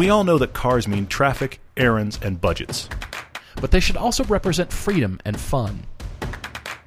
We 0.00 0.08
all 0.08 0.24
know 0.24 0.38
that 0.38 0.54
cars 0.54 0.88
mean 0.88 1.06
traffic, 1.08 1.60
errands, 1.76 2.18
and 2.22 2.40
budgets. 2.40 2.88
But 3.60 3.70
they 3.70 3.80
should 3.80 3.98
also 3.98 4.24
represent 4.24 4.72
freedom 4.72 5.20
and 5.26 5.38
fun. 5.38 5.82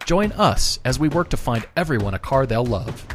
Join 0.08 0.32
us 0.32 0.80
as 0.84 0.98
we 0.98 1.10
work 1.10 1.30
to 1.30 1.38
find 1.38 1.64
everyone 1.78 2.16
a 2.16 2.18
car 2.18 2.48
they'll 2.48 2.66
love. 2.66 3.06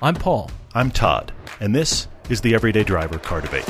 I'm 0.00 0.14
Paul. 0.14 0.50
I'm 0.74 0.90
Todd, 0.90 1.32
and 1.60 1.74
this 1.74 2.08
is 2.30 2.40
the 2.40 2.54
Everyday 2.54 2.82
Driver 2.82 3.18
Car 3.18 3.42
Debate. 3.42 3.68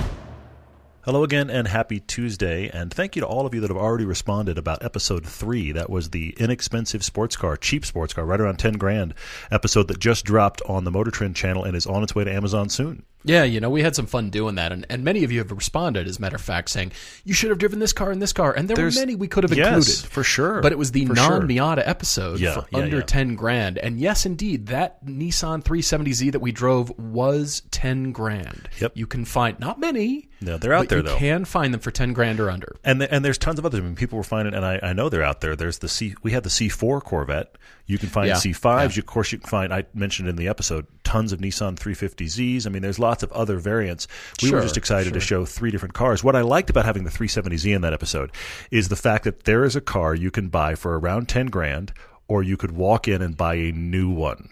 Hello 1.01 1.25
again, 1.25 1.51
and 1.51 1.67
happy 1.67 1.99
Tuesday. 1.99 2.69
And 2.69 2.95
thank 2.95 3.17
you 3.17 3.23
to 3.23 3.27
all 3.27 3.45
of 3.45 3.53
you 3.53 3.61
that 3.63 3.71
have 3.71 3.77
already 3.77 4.05
responded 4.05 4.59
about 4.59 4.85
episode 4.85 5.27
three. 5.27 5.73
That 5.73 5.91
was 5.91 6.11
the 6.11 6.33
inexpensive 6.39 7.05
sports 7.05 7.37
car, 7.37 7.57
cheap 7.57 7.85
sports 7.85 8.15
car, 8.15 8.25
right 8.25 8.41
around 8.41 8.61
10 8.61 8.75
grand 8.75 9.15
episode 9.51 9.89
that 9.89 9.99
just 9.99 10.25
dropped 10.25 10.63
on 10.63 10.85
the 10.85 10.93
Motor 10.93 11.11
Trend 11.11 11.35
channel 11.35 11.65
and 11.65 11.77
is 11.77 11.89
on 11.89 12.05
its 12.05 12.15
way 12.15 12.23
to 12.23 12.33
Amazon 12.33 12.69
soon. 12.69 13.03
Yeah, 13.25 13.45
you 13.45 13.61
know, 13.61 13.71
we 13.71 13.83
had 13.83 13.95
some 13.95 14.07
fun 14.07 14.31
doing 14.31 14.57
that, 14.57 14.73
and, 14.73 14.85
and 14.89 15.05
many 15.05 15.25
of 15.25 15.31
you 15.33 15.39
have 15.39 15.51
responded, 15.53 16.07
as 16.09 16.19
a 16.19 16.21
matter 16.21 16.37
of 16.37 16.43
fact, 16.43 16.71
saying, 16.71 16.93
you 17.25 17.35
should 17.35 17.51
have 17.51 17.59
driven 17.59 17.79
this 17.79 17.93
car 17.93 18.11
and 18.11 18.21
this 18.21 18.33
car. 18.33 18.53
And 18.53 18.69
there 18.69 18.77
There's- 18.77 18.97
were 18.97 19.03
many 19.03 19.15
we 19.15 19.29
could 19.29 19.45
have 19.45 19.53
yes, 19.57 19.69
included. 19.69 20.13
for 20.13 20.25
sure. 20.25 20.61
But 20.61 20.73
it 20.73 20.79
was 20.79 20.93
the 20.93 21.05
non 21.05 21.47
Miata 21.49 21.83
episode 21.87 22.41
Yeah, 22.41 22.55
for 22.61 22.67
yeah, 22.73 22.79
under 22.79 22.97
yeah. 22.99 23.03
10 23.05 23.35
grand. 23.37 23.79
And 23.79 24.01
yes, 24.01 24.27
indeed, 24.27 24.67
that 24.67 25.05
Nissan 25.07 25.63
370Z 25.63 26.33
that 26.33 26.41
we 26.41 26.53
drove 26.53 26.91
was 26.99 27.63
10 27.71 28.13
grand. 28.13 28.69
Yep. 28.81 28.93
You 28.97 29.07
can 29.07 29.25
find, 29.25 29.59
not 29.61 29.79
many. 29.79 30.29
No, 30.41 30.59
they're 30.59 30.73
out 30.73 30.81
but 30.83 30.89
there, 30.89 30.99
you 30.99 31.05
though. 31.05 31.17
can 31.17 31.45
find 31.45 31.73
them 31.73 31.81
for 31.81 31.93
10 31.93 32.13
grand 32.15 32.41
or 32.41 32.51
under. 32.51 32.75
And 32.83 33.01
the, 33.01 33.15
and 33.15 33.25
there's 33.25 33.39
tons 33.39 33.61
of 33.61 33.65
others. 33.67 33.79
I 33.81 33.85
mean, 33.85 33.95
people 33.95 34.17
were 34.17 34.25
finding, 34.25 34.55
and 34.55 34.65
I, 34.65 34.81
I 34.83 34.93
know 34.93 35.09
they're 35.09 35.23
out 35.23 35.41
there. 35.41 35.55
There's 35.55 35.79
the 35.79 35.89
C. 35.89 36.17
We 36.25 36.33
had 36.33 36.43
the 36.43 36.49
C4 36.51 37.01
Corvette. 37.03 37.57
You 37.87 37.99
can 37.99 38.09
find 38.09 38.29
Yeah, 38.29 38.35
C5s. 38.37 38.95
yeah. 38.95 38.99
Of 39.01 39.07
course, 39.07 39.33
you 39.33 39.39
can 39.39 39.49
find. 39.49 39.73
I 39.75 39.85
mentioned 39.93 40.29
in 40.29 40.37
the 40.37 40.49
episode 40.49 40.87
tons 41.05 41.33
of 41.33 41.41
Nissan 41.41 41.77
350Zs. 41.77 42.67
I 42.67 42.71
mean, 42.71 42.81
there's 42.83 42.99
lots 42.99 43.23
of 43.23 43.31
other 43.33 43.59
variants. 43.59 44.07
We 44.43 44.51
were 44.51 44.61
just 44.63 44.77
excited 44.77 45.13
to 45.15 45.21
show 45.21 45.45
three 45.45 45.71
different 45.71 45.95
cars. 45.95 46.23
What 46.25 46.37
I 46.37 46.41
liked 46.43 46.71
about 46.71 46.85
having 46.85 47.05
the 47.05 47.11
370Z 47.11 47.75
in 47.75 47.83
that 47.83 47.93
episode 47.93 48.31
is 48.71 48.89
the 48.89 48.97
fact 48.97 49.25
that 49.25 49.45
there 49.45 49.65
is 49.65 49.77
a 49.77 49.81
car 49.81 50.15
you 50.15 50.31
can 50.31 50.49
buy 50.49 50.75
for 50.75 50.99
around 50.99 51.29
10 51.29 51.47
grand, 51.47 51.93
or 52.29 52.43
you 52.43 52.57
could 52.57 52.73
walk 52.73 53.09
in 53.09 53.21
and 53.21 53.37
buy 53.37 53.55
a 53.57 53.73
new 53.73 54.11
one. 54.11 54.51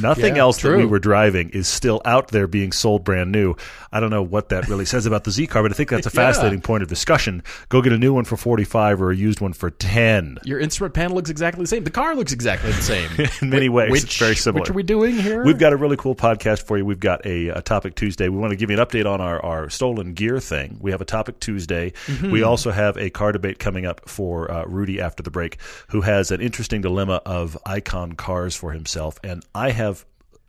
Nothing 0.00 0.36
Yeah, 0.36 0.42
else 0.42 0.62
that 0.62 0.76
we 0.76 0.84
were 0.84 0.98
driving 0.98 1.50
is 1.50 1.68
still 1.68 2.00
out 2.04 2.28
there 2.28 2.46
being 2.46 2.72
sold 2.72 3.04
brand 3.04 3.30
new. 3.32 3.54
I 3.92 4.00
don't 4.00 4.10
know 4.10 4.22
what 4.22 4.48
that 4.50 4.68
really 4.68 4.84
says 4.86 5.04
about 5.06 5.24
the 5.24 5.30
Z 5.30 5.46
car, 5.48 5.62
but 5.62 5.70
I 5.70 5.74
think 5.74 5.90
that's 5.90 6.06
a 6.06 6.10
Yeah. 6.14 6.26
fascinating 6.32 6.60
point 6.62 6.82
of 6.82 6.88
discussion. 6.88 7.42
Go 7.68 7.82
get 7.82 7.92
a 7.92 7.98
new 7.98 8.14
one 8.14 8.24
for 8.24 8.36
45 8.36 9.02
or 9.02 9.10
a 9.10 9.16
used 9.16 9.40
one 9.40 9.52
for 9.52 9.70
10. 9.70 10.38
Your 10.44 10.58
instrument 10.60 10.94
panel 10.94 11.16
looks 11.16 11.28
exactly 11.30 11.62
the 11.62 11.68
same. 11.68 11.84
The 11.84 11.90
car 11.90 12.14
looks 12.14 12.32
exactly 12.32 12.70
the 12.72 12.82
same. 12.82 13.10
In 13.42 13.50
many 13.50 13.68
ways, 13.68 13.90
which, 13.90 14.04
it's 14.04 14.18
very 14.18 14.36
similar. 14.36 14.60
Which 14.62 14.70
are 14.70 14.74
we 14.74 14.82
doing 14.82 15.14
here? 15.16 15.44
We've 15.44 15.58
got 15.58 15.72
a 15.72 15.76
really 15.76 15.96
cool 15.96 16.14
podcast 16.14 16.66
for 16.66 16.78
you. 16.78 16.84
We've 16.86 17.00
got 17.00 17.26
a, 17.26 17.48
a 17.48 17.60
Topic 17.62 17.94
Tuesday. 17.94 18.28
We 18.28 18.38
want 18.38 18.50
to 18.52 18.56
give 18.56 18.70
you 18.70 18.78
an 18.78 18.86
update 18.86 19.04
on 19.06 19.20
our, 19.20 19.44
our 19.44 19.68
stolen 19.68 20.14
gear 20.14 20.40
thing. 20.40 20.78
We 20.80 20.90
have 20.92 21.00
a 21.00 21.04
Topic 21.04 21.38
Tuesday. 21.40 21.92
Mm-hmm. 22.06 22.30
We 22.30 22.42
also 22.42 22.70
have 22.70 22.96
a 22.96 23.10
car 23.10 23.32
debate 23.32 23.58
coming 23.58 23.84
up 23.84 24.08
for 24.08 24.50
uh, 24.50 24.64
Rudy 24.66 25.00
after 25.00 25.22
the 25.22 25.30
break, 25.30 25.58
who 25.88 26.00
has 26.02 26.30
an 26.30 26.40
interesting 26.40 26.80
dilemma 26.80 27.20
of 27.26 27.58
icon 27.66 28.12
cars 28.12 28.54
for 28.56 28.72
himself. 28.72 29.18
And 29.24 29.44
I 29.54 29.70
have 29.70 29.81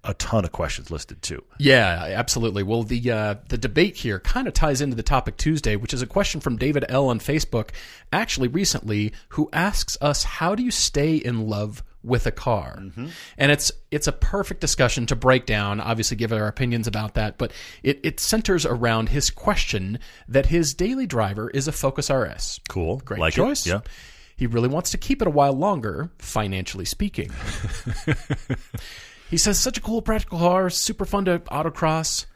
a 0.04 0.14
ton 0.16 0.44
of 0.44 0.52
questions 0.52 0.92
listed 0.92 1.22
too. 1.22 1.44
Yeah, 1.58 2.14
absolutely. 2.16 2.64
Well, 2.64 2.84
the 2.84 3.10
uh, 3.10 3.36
the 3.48 3.58
debate 3.58 3.96
here 3.96 4.20
kind 4.20 4.48
of 4.48 4.54
ties 4.54 4.82
into 4.82 4.96
the 4.96 5.04
topic 5.04 5.38
Tuesday, 5.38 5.76
which 5.76 5.94
is 5.94 6.02
a 6.02 6.08
question 6.08 6.42
from 6.42 6.58
David 6.58 6.86
L 6.90 7.08
on 7.08 7.20
Facebook, 7.20 7.70
actually 8.12 8.50
recently, 8.50 9.14
who 9.30 9.50
asks 9.54 9.98
us, 10.02 10.24
"How 10.24 10.56
do 10.56 10.64
you 10.64 10.72
stay 10.72 11.16
in 11.16 11.48
love 11.48 11.84
with 12.04 12.28
a 12.28 12.32
car?" 12.32 12.84
And 13.38 13.52
it's 13.52 13.72
it's 13.92 14.08
a 14.08 14.12
perfect 14.12 14.60
discussion 14.60 15.06
to 15.06 15.16
break 15.16 15.46
down. 15.46 15.80
Obviously, 15.80 16.18
give 16.18 16.34
our 16.34 16.48
opinions 16.48 16.86
about 16.86 17.14
that, 17.14 17.38
but 17.38 17.54
it 17.82 18.02
it 18.04 18.20
centers 18.20 18.66
around 18.66 19.10
his 19.10 19.30
question 19.30 20.00
that 20.28 20.48
his 20.48 20.74
daily 20.74 21.08
driver 21.08 21.50
is 21.50 21.70
a 21.70 21.72
Focus 21.72 22.10
RS. 22.10 22.60
Cool. 22.68 22.98
Great 23.06 23.22
like 23.22 23.34
choice. 23.36 23.66
It. 23.66 23.70
Yeah. 23.70 23.80
He 24.36 24.48
really 24.48 24.68
wants 24.68 24.92
to 24.92 24.98
keep 24.98 25.22
it 25.22 25.28
a 25.28 25.32
while 25.32 25.54
longer, 25.54 26.12
financially 26.18 26.86
speaking. 26.86 27.32
he 29.34 29.38
says, 29.40 29.60
such 29.60 29.80
a 29.80 29.82
cool 29.82 30.04
practical 30.04 30.38
car, 30.38 30.70
super 30.70 31.06
fun 31.06 31.26
to 31.26 31.40
autocross, 31.40 32.28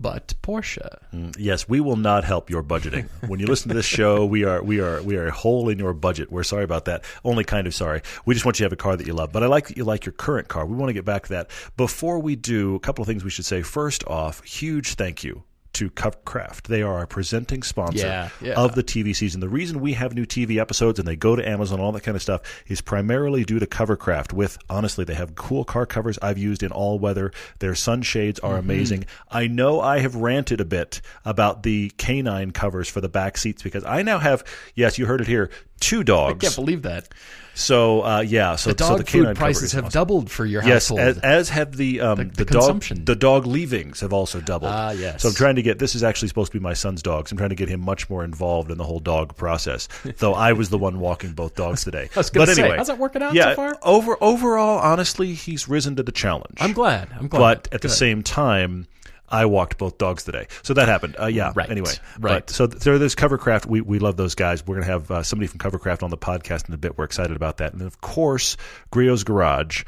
but 0.00 0.32
Porsche. 0.42 0.98
Mm, 1.12 1.36
yes, 1.38 1.68
we 1.68 1.78
will 1.78 1.96
not 1.96 2.24
help 2.24 2.48
your 2.48 2.62
budgeting. 2.62 3.06
When 3.28 3.38
you 3.38 3.46
listen 3.46 3.68
to 3.68 3.74
this 3.74 3.84
show, 3.84 4.24
we 4.24 4.42
are 4.44 4.62
we 4.62 4.80
are 4.80 5.02
we 5.02 5.16
are 5.16 5.26
a 5.26 5.30
hole 5.30 5.68
in 5.68 5.78
your 5.78 5.92
budget. 5.92 6.32
We're 6.32 6.42
sorry 6.42 6.64
about 6.64 6.86
that. 6.86 7.04
Only 7.22 7.44
kind 7.44 7.66
of 7.66 7.74
sorry. 7.74 8.00
We 8.24 8.32
just 8.32 8.46
want 8.46 8.58
you 8.58 8.64
to 8.64 8.66
have 8.68 8.72
a 8.72 8.76
car 8.76 8.96
that 8.96 9.06
you 9.06 9.12
love. 9.12 9.30
But 9.30 9.42
I 9.42 9.46
like 9.46 9.68
that 9.68 9.76
you 9.76 9.84
like 9.84 10.06
your 10.06 10.14
current 10.14 10.48
car. 10.48 10.64
We 10.64 10.74
want 10.74 10.88
to 10.88 10.94
get 10.94 11.04
back 11.04 11.24
to 11.24 11.28
that. 11.34 11.50
Before 11.76 12.18
we 12.18 12.34
do, 12.34 12.76
a 12.76 12.80
couple 12.80 13.02
of 13.02 13.08
things 13.08 13.24
we 13.24 13.30
should 13.30 13.44
say. 13.44 13.60
First 13.60 14.02
off, 14.06 14.42
huge 14.42 14.94
thank 14.94 15.22
you 15.22 15.44
to 15.74 15.90
Covercraft. 15.90 16.62
They 16.62 16.82
are 16.82 16.94
our 16.98 17.06
presenting 17.06 17.62
sponsor 17.62 18.06
Yeah, 18.06 18.28
yeah. 18.40 18.54
of 18.54 18.74
the 18.74 18.82
TV 18.82 19.14
season. 19.14 19.40
The 19.40 19.48
reason 19.48 19.80
we 19.80 19.94
have 19.94 20.14
new 20.14 20.26
TV 20.26 20.58
episodes 20.60 20.98
and 20.98 21.08
they 21.08 21.16
go 21.16 21.34
to 21.36 21.46
Amazon, 21.48 21.80
all 21.80 21.92
that 21.92 22.02
kind 22.02 22.14
of 22.16 22.22
stuff, 22.22 22.42
is 22.66 22.80
primarily 22.80 23.44
due 23.44 23.58
to 23.58 23.66
Covercraft. 23.66 24.32
With 24.32 24.58
honestly, 24.68 25.04
they 25.04 25.14
have 25.14 25.34
cool 25.34 25.64
car 25.64 25.86
covers 25.86 26.18
I've 26.20 26.38
used 26.38 26.62
in 26.62 26.72
all 26.72 26.98
weather. 26.98 27.32
Their 27.60 27.74
sunshades 27.74 28.38
are 28.40 28.52
Mm-hmm. 28.52 28.70
amazing. 28.70 29.04
I 29.30 29.46
know 29.46 29.80
I 29.80 30.00
have 30.00 30.14
ranted 30.16 30.60
a 30.60 30.64
bit 30.64 31.00
about 31.24 31.62
the 31.62 31.90
canine 31.96 32.50
covers 32.52 32.88
for 32.88 33.00
the 33.00 33.08
back 33.08 33.36
seats 33.38 33.62
because 33.62 33.84
I 33.84 34.02
now 34.02 34.18
have, 34.18 34.44
yes, 34.74 34.98
you 34.98 35.06
heard 35.06 35.20
it 35.20 35.26
here, 35.26 35.50
two 35.82 36.02
dogs. 36.04 36.42
I 36.44 36.46
can't 36.48 36.56
believe 36.56 36.82
that. 36.82 37.08
so 37.54 38.00
uh, 38.02 38.20
yeah, 38.20 38.56
so 38.56 38.70
The 38.70 38.76
dog 38.76 38.88
so 38.88 38.96
the 38.98 39.04
food 39.04 39.36
prices 39.36 39.72
have 39.72 39.84
awesome. 39.84 39.92
doubled 40.00 40.30
for 40.30 40.46
your 40.46 40.62
Yes, 40.62 40.88
household. 40.88 41.00
as, 41.00 41.18
as 41.18 41.48
have 41.50 41.76
the 41.76 42.00
um, 42.00 42.16
the, 42.16 42.24
the 42.24 42.44
dog 42.46 42.54
consumption. 42.62 43.04
the 43.04 43.14
dog 43.14 43.46
leavings 43.46 44.00
have 44.00 44.12
also 44.14 44.40
doubled. 44.40 44.72
Ah, 44.72 44.92
yes. 44.92 45.20
So 45.22 45.28
I'm 45.28 45.34
trying 45.34 45.56
to 45.56 45.62
get 45.62 45.78
this 45.78 45.94
is 45.94 46.02
actually 46.02 46.28
supposed 46.28 46.50
to 46.52 46.58
be 46.58 46.62
my 46.62 46.72
son's 46.72 47.02
dog. 47.02 47.28
So 47.28 47.34
I'm 47.34 47.38
trying 47.38 47.50
to 47.50 47.56
get 47.56 47.68
him 47.68 47.80
much 47.80 48.08
more 48.08 48.24
involved 48.24 48.70
in 48.70 48.78
the 48.78 48.84
whole 48.84 49.00
dog 49.00 49.36
process. 49.36 49.88
though 50.18 50.32
I 50.34 50.54
was 50.54 50.70
the 50.70 50.78
one 50.78 50.98
walking 50.98 51.32
both 51.32 51.54
dogs 51.54 51.84
today. 51.84 52.08
I 52.16 52.18
was 52.18 52.30
gonna 52.30 52.46
but 52.46 52.54
say, 52.56 52.62
anyway, 52.62 52.76
how's 52.78 52.86
that 52.86 52.98
working 52.98 53.22
out 53.22 53.34
yeah, 53.34 53.50
so 53.50 53.56
far? 53.56 53.78
Over 53.82 54.16
overall, 54.22 54.78
honestly, 54.78 55.34
he's 55.34 55.68
risen 55.68 55.96
to 55.96 56.02
the 56.02 56.12
challenge. 56.12 56.56
I'm 56.58 56.72
glad. 56.72 57.08
I'm 57.18 57.28
glad. 57.28 57.40
but 57.40 57.68
at 57.74 57.82
the 57.82 57.88
same 57.90 58.22
time. 58.22 58.86
I 59.32 59.46
walked 59.46 59.78
both 59.78 59.98
dogs 59.98 60.22
today, 60.24 60.46
so 60.62 60.74
that 60.74 60.86
happened. 60.88 61.16
Uh, 61.18 61.26
yeah. 61.26 61.52
Right, 61.54 61.70
Anyway, 61.70 61.92
right. 62.20 62.46
But, 62.46 62.50
so 62.50 62.68
so 62.68 62.98
there's 62.98 63.14
Covercraft. 63.16 63.66
We 63.66 63.80
we 63.80 63.98
love 63.98 64.16
those 64.16 64.34
guys. 64.34 64.64
We're 64.66 64.76
gonna 64.76 64.86
have 64.86 65.10
uh, 65.10 65.22
somebody 65.22 65.46
from 65.48 65.58
Covercraft 65.58 66.02
on 66.02 66.10
the 66.10 66.18
podcast 66.18 66.68
in 66.68 66.74
a 66.74 66.78
bit. 66.78 66.98
We're 66.98 67.04
excited 67.04 67.34
about 67.34 67.56
that. 67.56 67.72
And 67.72 67.80
then 67.80 67.86
of 67.88 68.00
course, 68.00 68.56
Griot's 68.92 69.24
Garage. 69.24 69.84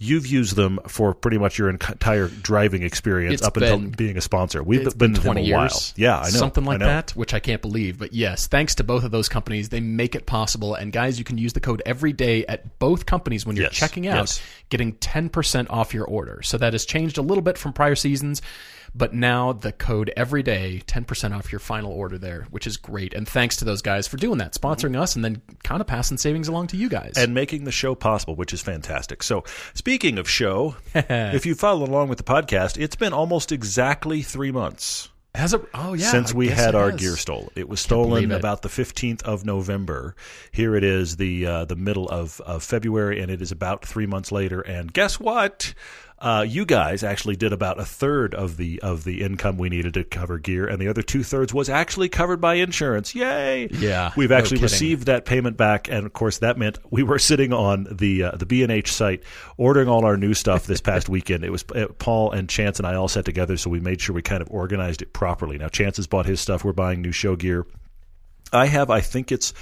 You've 0.00 0.26
used 0.26 0.56
them 0.56 0.80
for 0.88 1.14
pretty 1.14 1.38
much 1.38 1.56
your 1.56 1.70
entire 1.70 2.26
driving 2.26 2.82
experience 2.82 3.34
It's 3.34 3.42
up 3.44 3.56
until 3.56 3.78
being 3.78 4.16
a 4.16 4.20
sponsor. 4.20 4.60
We've 4.60 4.82
been, 4.82 4.98
been 4.98 5.12
with 5.12 5.22
them 5.22 5.34
20 5.34 5.40
a 5.40 5.44
years. 5.44 5.54
while. 5.56 5.80
Yeah, 5.96 6.18
I 6.18 6.24
know. 6.24 6.28
Something 6.30 6.64
like 6.64 6.80
know. 6.80 6.86
that, 6.86 7.12
which 7.12 7.32
I 7.32 7.38
can't 7.38 7.62
believe. 7.62 8.00
But 8.00 8.12
yes, 8.12 8.48
thanks 8.48 8.74
to 8.76 8.84
both 8.84 9.04
of 9.04 9.12
those 9.12 9.28
companies, 9.28 9.68
they 9.68 9.78
make 9.78 10.16
it 10.16 10.26
possible. 10.26 10.74
And 10.74 10.92
guys, 10.92 11.16
you 11.20 11.24
can 11.24 11.38
use 11.38 11.52
the 11.52 11.60
code 11.60 11.80
every 11.86 12.12
day 12.12 12.44
at 12.46 12.80
both 12.80 13.06
companies 13.06 13.46
when 13.46 13.54
you're 13.54 13.66
Yes, 13.66 13.74
checking 13.74 14.08
out, 14.08 14.16
yes. 14.16 14.42
getting 14.68 14.94
10% 14.94 15.70
off 15.70 15.94
your 15.94 16.04
order. 16.06 16.42
So 16.42 16.58
that 16.58 16.72
has 16.74 16.84
changed 16.84 17.16
a 17.16 17.22
little 17.22 17.42
bit 17.42 17.56
from 17.56 17.72
prior 17.72 17.94
seasons. 17.94 18.42
But 18.94 19.12
now 19.12 19.52
the 19.52 19.72
code 19.72 20.12
every 20.16 20.42
day, 20.42 20.82
10% 20.86 21.36
off 21.36 21.50
your 21.50 21.58
final 21.58 21.90
order 21.90 22.16
there, 22.16 22.46
which 22.50 22.66
is 22.66 22.76
great. 22.76 23.12
And 23.12 23.28
thanks 23.28 23.56
to 23.56 23.64
those 23.64 23.82
guys 23.82 24.06
for 24.06 24.16
doing 24.16 24.38
that, 24.38 24.54
sponsoring 24.54 24.98
us 24.98 25.16
and 25.16 25.24
then 25.24 25.42
kind 25.64 25.80
of 25.80 25.86
passing 25.86 26.16
savings 26.16 26.46
along 26.46 26.68
to 26.68 26.76
you 26.76 26.88
guys. 26.88 27.14
and 27.16 27.34
making 27.34 27.64
the 27.64 27.72
show 27.72 27.94
possible, 27.94 28.36
which 28.36 28.52
is 28.52 28.62
fantastic. 28.62 29.22
So, 29.22 29.42
speaking 29.74 30.18
of 30.18 30.28
show, 30.28 30.76
if 30.94 31.44
you 31.44 31.54
follow 31.54 31.84
along 31.84 32.08
with 32.08 32.18
the 32.18 32.24
podcast, 32.24 32.80
it's 32.80 32.96
been 32.96 33.12
almost 33.12 33.50
exactly 33.50 34.22
three 34.22 34.52
months. 34.52 35.08
Has 35.34 35.52
it? 35.52 35.62
Oh 35.74 35.94
yeah. 35.94 36.12
since 36.12 36.32
I 36.32 36.36
we 36.36 36.48
had 36.48 36.76
our 36.76 36.92
gear 36.92 37.16
stolen. 37.16 37.50
It 37.56 37.68
was 37.68 37.80
stolen 37.80 38.30
it. 38.30 38.36
about 38.36 38.62
the 38.62 38.68
15th 38.68 39.22
of 39.24 39.44
November. 39.44 40.14
Here 40.52 40.76
it 40.76 40.84
is, 40.84 41.16
the 41.16 41.44
uh, 41.44 41.64
the 41.64 41.74
middle 41.74 42.08
of, 42.08 42.40
of 42.42 42.62
February, 42.62 43.20
and 43.20 43.32
it 43.32 43.42
is 43.42 43.50
about 43.50 43.84
three 43.84 44.06
months 44.06 44.30
later. 44.30 44.60
And 44.60 44.92
guess 44.92 45.18
what? 45.18 45.74
Uh, 46.24 46.40
you 46.40 46.64
guys 46.64 47.04
actually 47.04 47.36
did 47.36 47.52
about 47.52 47.78
a 47.78 47.84
third 47.84 48.34
of 48.34 48.56
the 48.56 48.80
of 48.80 49.04
the 49.04 49.20
income 49.20 49.58
we 49.58 49.68
needed 49.68 49.92
to 49.92 50.02
cover 50.02 50.38
gear, 50.38 50.66
and 50.66 50.80
the 50.80 50.88
other 50.88 51.02
two 51.02 51.22
thirds 51.22 51.52
was 51.52 51.68
actually 51.68 52.08
covered 52.08 52.40
by 52.40 52.54
insurance. 52.54 53.14
Yay! 53.14 53.68
Yeah, 53.70 54.10
we've 54.16 54.32
actually 54.32 54.56
kidding. 54.56 54.62
received 54.62 55.06
that 55.06 55.26
payment 55.26 55.58
back, 55.58 55.86
and 55.90 56.06
of 56.06 56.14
course 56.14 56.38
that 56.38 56.56
meant 56.56 56.78
we 56.90 57.02
were 57.02 57.18
sitting 57.18 57.52
on 57.52 57.86
the 57.90 58.22
uh, 58.22 58.30
the 58.36 58.46
B 58.46 58.62
and 58.62 58.72
H 58.72 58.90
site 58.90 59.22
ordering 59.58 59.86
all 59.86 60.06
our 60.06 60.16
new 60.16 60.32
stuff 60.32 60.64
this 60.64 60.80
past 60.80 61.08
weekend. 61.10 61.44
It 61.44 61.50
was 61.50 61.62
uh, 61.74 61.88
Paul 61.98 62.32
and 62.32 62.48
Chance 62.48 62.78
and 62.78 62.86
I 62.86 62.94
all 62.94 63.08
sat 63.08 63.26
together, 63.26 63.58
so 63.58 63.68
we 63.68 63.80
made 63.80 64.00
sure 64.00 64.14
we 64.14 64.22
kind 64.22 64.40
of 64.40 64.48
organized 64.50 65.02
it 65.02 65.12
properly. 65.12 65.58
Now 65.58 65.68
Chance 65.68 65.98
has 65.98 66.06
bought 66.06 66.24
his 66.24 66.40
stuff. 66.40 66.64
We're 66.64 66.72
buying 66.72 67.02
new 67.02 67.12
show 67.12 67.36
gear. 67.36 67.66
I 68.50 68.64
have, 68.66 68.88
I 68.88 69.02
think 69.02 69.30
it's 69.30 69.52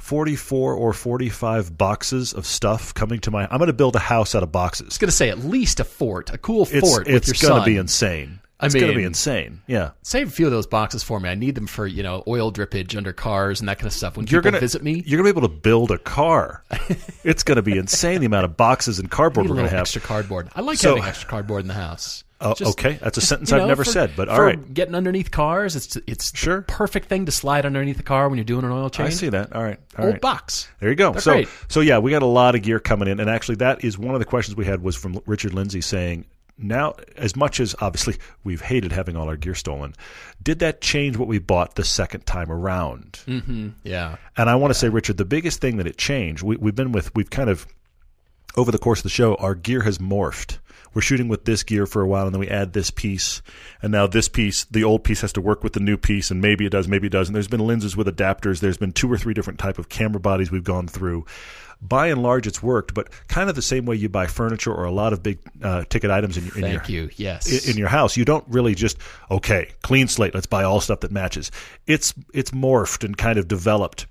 44 0.00 0.74
or 0.74 0.92
45 0.92 1.76
boxes 1.76 2.32
of 2.32 2.46
stuff 2.46 2.92
coming 2.94 3.20
to 3.20 3.30
my. 3.30 3.44
I'm 3.50 3.58
going 3.58 3.66
to 3.68 3.72
build 3.72 3.96
a 3.96 4.00
house 4.00 4.34
out 4.34 4.42
of 4.42 4.50
boxes. 4.50 4.86
I 4.86 4.88
was 4.88 4.98
gonna 4.98 5.10
say 5.12 5.28
at 5.30 5.38
least 5.40 5.78
a 5.80 5.84
fort, 5.84 6.30
a 6.32 6.38
cool 6.38 6.62
It's 6.70 6.80
fort 6.88 7.06
with 7.06 7.16
it's 7.16 7.42
your 7.42 7.48
going 7.50 7.60
son. 7.60 7.66
to 7.68 7.70
be 7.72 7.76
insane. 7.76 8.40
I 8.62 8.66
It's 8.66 8.74
going 8.74 8.88
to 8.88 8.94
be 8.94 9.04
insane. 9.04 9.62
Yeah. 9.66 9.92
Save 10.02 10.28
a 10.28 10.30
few 10.30 10.44
of 10.44 10.52
those 10.52 10.66
boxes 10.66 11.02
for 11.02 11.18
me. 11.18 11.30
I 11.30 11.34
need 11.34 11.54
them 11.54 11.66
for 11.66 11.86
you 11.86 12.02
know 12.02 12.22
oil 12.28 12.52
drippage 12.52 12.94
under 12.94 13.12
cars 13.12 13.60
and 13.60 13.68
that 13.70 13.78
kind 13.78 13.86
of 13.86 13.92
stuff. 13.94 14.16
When 14.18 14.26
You're 14.26 14.40
people 14.42 14.52
gonna 14.52 14.60
visit 14.60 14.82
me, 14.82 15.02
You're 15.06 15.16
gonna 15.18 15.32
be 15.32 15.38
able 15.38 15.48
to 15.48 15.54
build 15.54 15.90
a 15.90 15.98
car. 15.98 16.62
it's 17.24 17.42
gonna 17.42 17.62
be 17.62 17.78
insane 17.78 18.20
the 18.20 18.26
amount 18.26 18.44
of 18.44 18.56
boxes 18.58 18.98
and 18.98 19.10
cardboard 19.10 19.46
we're 19.46 19.54
gonna 19.54 19.62
little 19.62 19.78
have. 19.78 19.84
extra 19.84 20.00
cardboard. 20.02 20.48
I 20.54 20.60
like 20.60 20.76
So- 20.78 20.90
having 20.90 21.04
extra 21.04 21.28
cardboard 21.28 21.62
in 21.62 21.68
the 21.68 21.74
house. 21.74 22.24
Oh, 22.42 22.54
Just- 22.54 22.70
okay, 22.78 22.98
that's 23.02 23.18
a 23.18 23.20
sentence 23.20 23.50
you 23.50 23.58
I've 23.58 23.68
never 23.68 23.84
for- 23.84 23.90
said, 23.90 24.12
but 24.16 24.28
all 24.30 24.36
for 24.36 24.44
right. 24.46 24.74
getting 24.74 24.94
underneath 24.94 25.30
cars, 25.30 25.76
it's 25.76 25.96
it's 26.06 26.34
Sure. 26.36 26.58
the 26.58 26.62
perfect 26.62 27.08
thing 27.08 27.26
to 27.26 27.32
slide 27.32 27.66
underneath 27.66 27.98
the 27.98 28.02
car 28.02 28.28
when 28.30 28.38
you're 28.38 28.44
doing 28.44 28.64
an 28.64 28.70
oil 28.70 28.88
change. 28.88 29.08
I 29.08 29.12
see 29.12 29.28
that. 29.28 29.52
All 29.54 29.62
right, 29.62 29.78
all 29.98 30.06
Old 30.06 30.14
right. 30.14 30.20
box. 30.22 30.68
There 30.80 30.88
you 30.88 30.94
go. 30.96 31.12
They're 31.12 31.20
so, 31.20 31.32
great. 31.32 31.48
so 31.68 31.80
yeah, 31.80 31.98
we 31.98 32.10
got 32.10 32.22
a 32.22 32.26
lot 32.26 32.54
of 32.54 32.62
gear 32.62 32.80
coming 32.80 33.08
in, 33.08 33.20
and 33.20 33.28
actually, 33.28 33.56
that 33.56 33.84
is 33.84 33.98
one 33.98 34.14
of 34.14 34.20
the 34.20 34.24
questions 34.24 34.56
we 34.56 34.64
had 34.64 34.82
was 34.82 34.96
from 34.96 35.20
Richard 35.26 35.52
Lindsay 35.52 35.82
saying, 35.82 36.24
"Now, 36.56 36.94
as 37.16 37.36
much 37.36 37.60
as 37.60 37.76
obviously 37.82 38.16
we've 38.42 38.62
hated 38.62 38.92
having 38.92 39.16
all 39.18 39.28
our 39.28 39.36
gear 39.36 39.54
stolen, 39.54 39.94
did 40.42 40.60
that 40.60 40.80
change 40.80 41.18
what 41.18 41.28
we 41.28 41.38
bought 41.38 41.74
the 41.74 41.84
second 41.84 42.24
time 42.24 42.50
around?" 42.50 43.20
Mm-hmm. 43.26 43.68
Yeah. 43.84 44.16
And 44.38 44.48
I 44.48 44.54
want 44.54 44.72
to 44.72 44.78
say, 44.78 44.88
Richard, 44.88 45.18
the 45.18 45.26
biggest 45.26 45.60
thing 45.60 45.76
that 45.76 45.86
it 45.86 45.98
changed, 45.98 46.42
we, 46.42 46.56
we've 46.56 46.74
been 46.74 46.92
with, 46.92 47.14
we've 47.14 47.28
kind 47.28 47.50
of 47.50 47.66
over 48.56 48.72
the 48.72 48.78
course 48.78 49.00
of 49.00 49.04
the 49.04 49.08
show, 49.10 49.34
our 49.34 49.54
gear 49.54 49.82
has 49.82 49.98
morphed. 49.98 50.56
We're 50.94 51.02
shooting 51.02 51.28
with 51.28 51.44
this 51.44 51.62
gear 51.62 51.86
for 51.86 52.02
a 52.02 52.06
while, 52.06 52.26
and 52.26 52.34
then 52.34 52.40
we 52.40 52.48
add 52.48 52.72
this 52.72 52.90
piece, 52.90 53.42
and 53.82 53.92
now 53.92 54.06
this 54.06 54.28
piece, 54.28 54.64
the 54.64 54.82
old 54.84 55.04
piece, 55.04 55.20
has 55.20 55.32
to 55.34 55.40
work 55.40 55.62
with 55.62 55.74
the 55.74 55.80
new 55.80 55.96
piece, 55.96 56.30
and 56.30 56.40
maybe 56.40 56.66
it 56.66 56.70
does, 56.70 56.88
maybe 56.88 57.06
it 57.06 57.10
doesn't. 57.10 57.32
There's 57.32 57.46
been 57.48 57.60
lenses 57.66 57.96
with 57.96 58.06
adapters. 58.08 58.60
There's 58.60 58.78
been 58.78 58.92
two 58.92 59.10
or 59.12 59.16
three 59.16 59.34
different 59.34 59.58
type 59.60 59.78
of 59.78 59.88
camera 59.88 60.20
bodies 60.20 60.50
we've 60.50 60.64
gone 60.64 60.88
through. 60.88 61.26
By 61.82 62.08
and 62.08 62.22
large, 62.22 62.46
it's 62.46 62.62
worked, 62.62 62.92
but 62.92 63.08
kind 63.28 63.48
of 63.48 63.56
the 63.56 63.62
same 63.62 63.86
way 63.86 63.96
you 63.96 64.10
buy 64.10 64.26
furniture 64.26 64.70
or 64.74 64.84
a 64.84 64.90
lot 64.92 65.14
of 65.14 65.22
big 65.22 65.38
uh, 65.62 65.84
ticket 65.88 66.10
items 66.10 66.36
in, 66.36 66.44
your- 66.44 66.58
in 66.58 66.72
your 66.72 66.82
you. 66.86 67.08
Yes. 67.16 67.64
in, 67.66 67.70
in 67.72 67.78
your 67.78 67.88
house. 67.88 68.18
You 68.18 68.26
don't 68.26 68.44
really 68.48 68.74
just 68.74 68.98
okay, 69.30 69.70
clean 69.82 70.06
slate. 70.06 70.34
Let's 70.34 70.46
buy 70.46 70.64
all 70.64 70.80
stuff 70.82 71.00
that 71.00 71.10
matches. 71.10 71.50
It's 71.86 72.12
it's 72.34 72.50
morphed 72.50 73.02
and 73.02 73.16
kind 73.16 73.38
of 73.38 73.48
developed. 73.48 74.06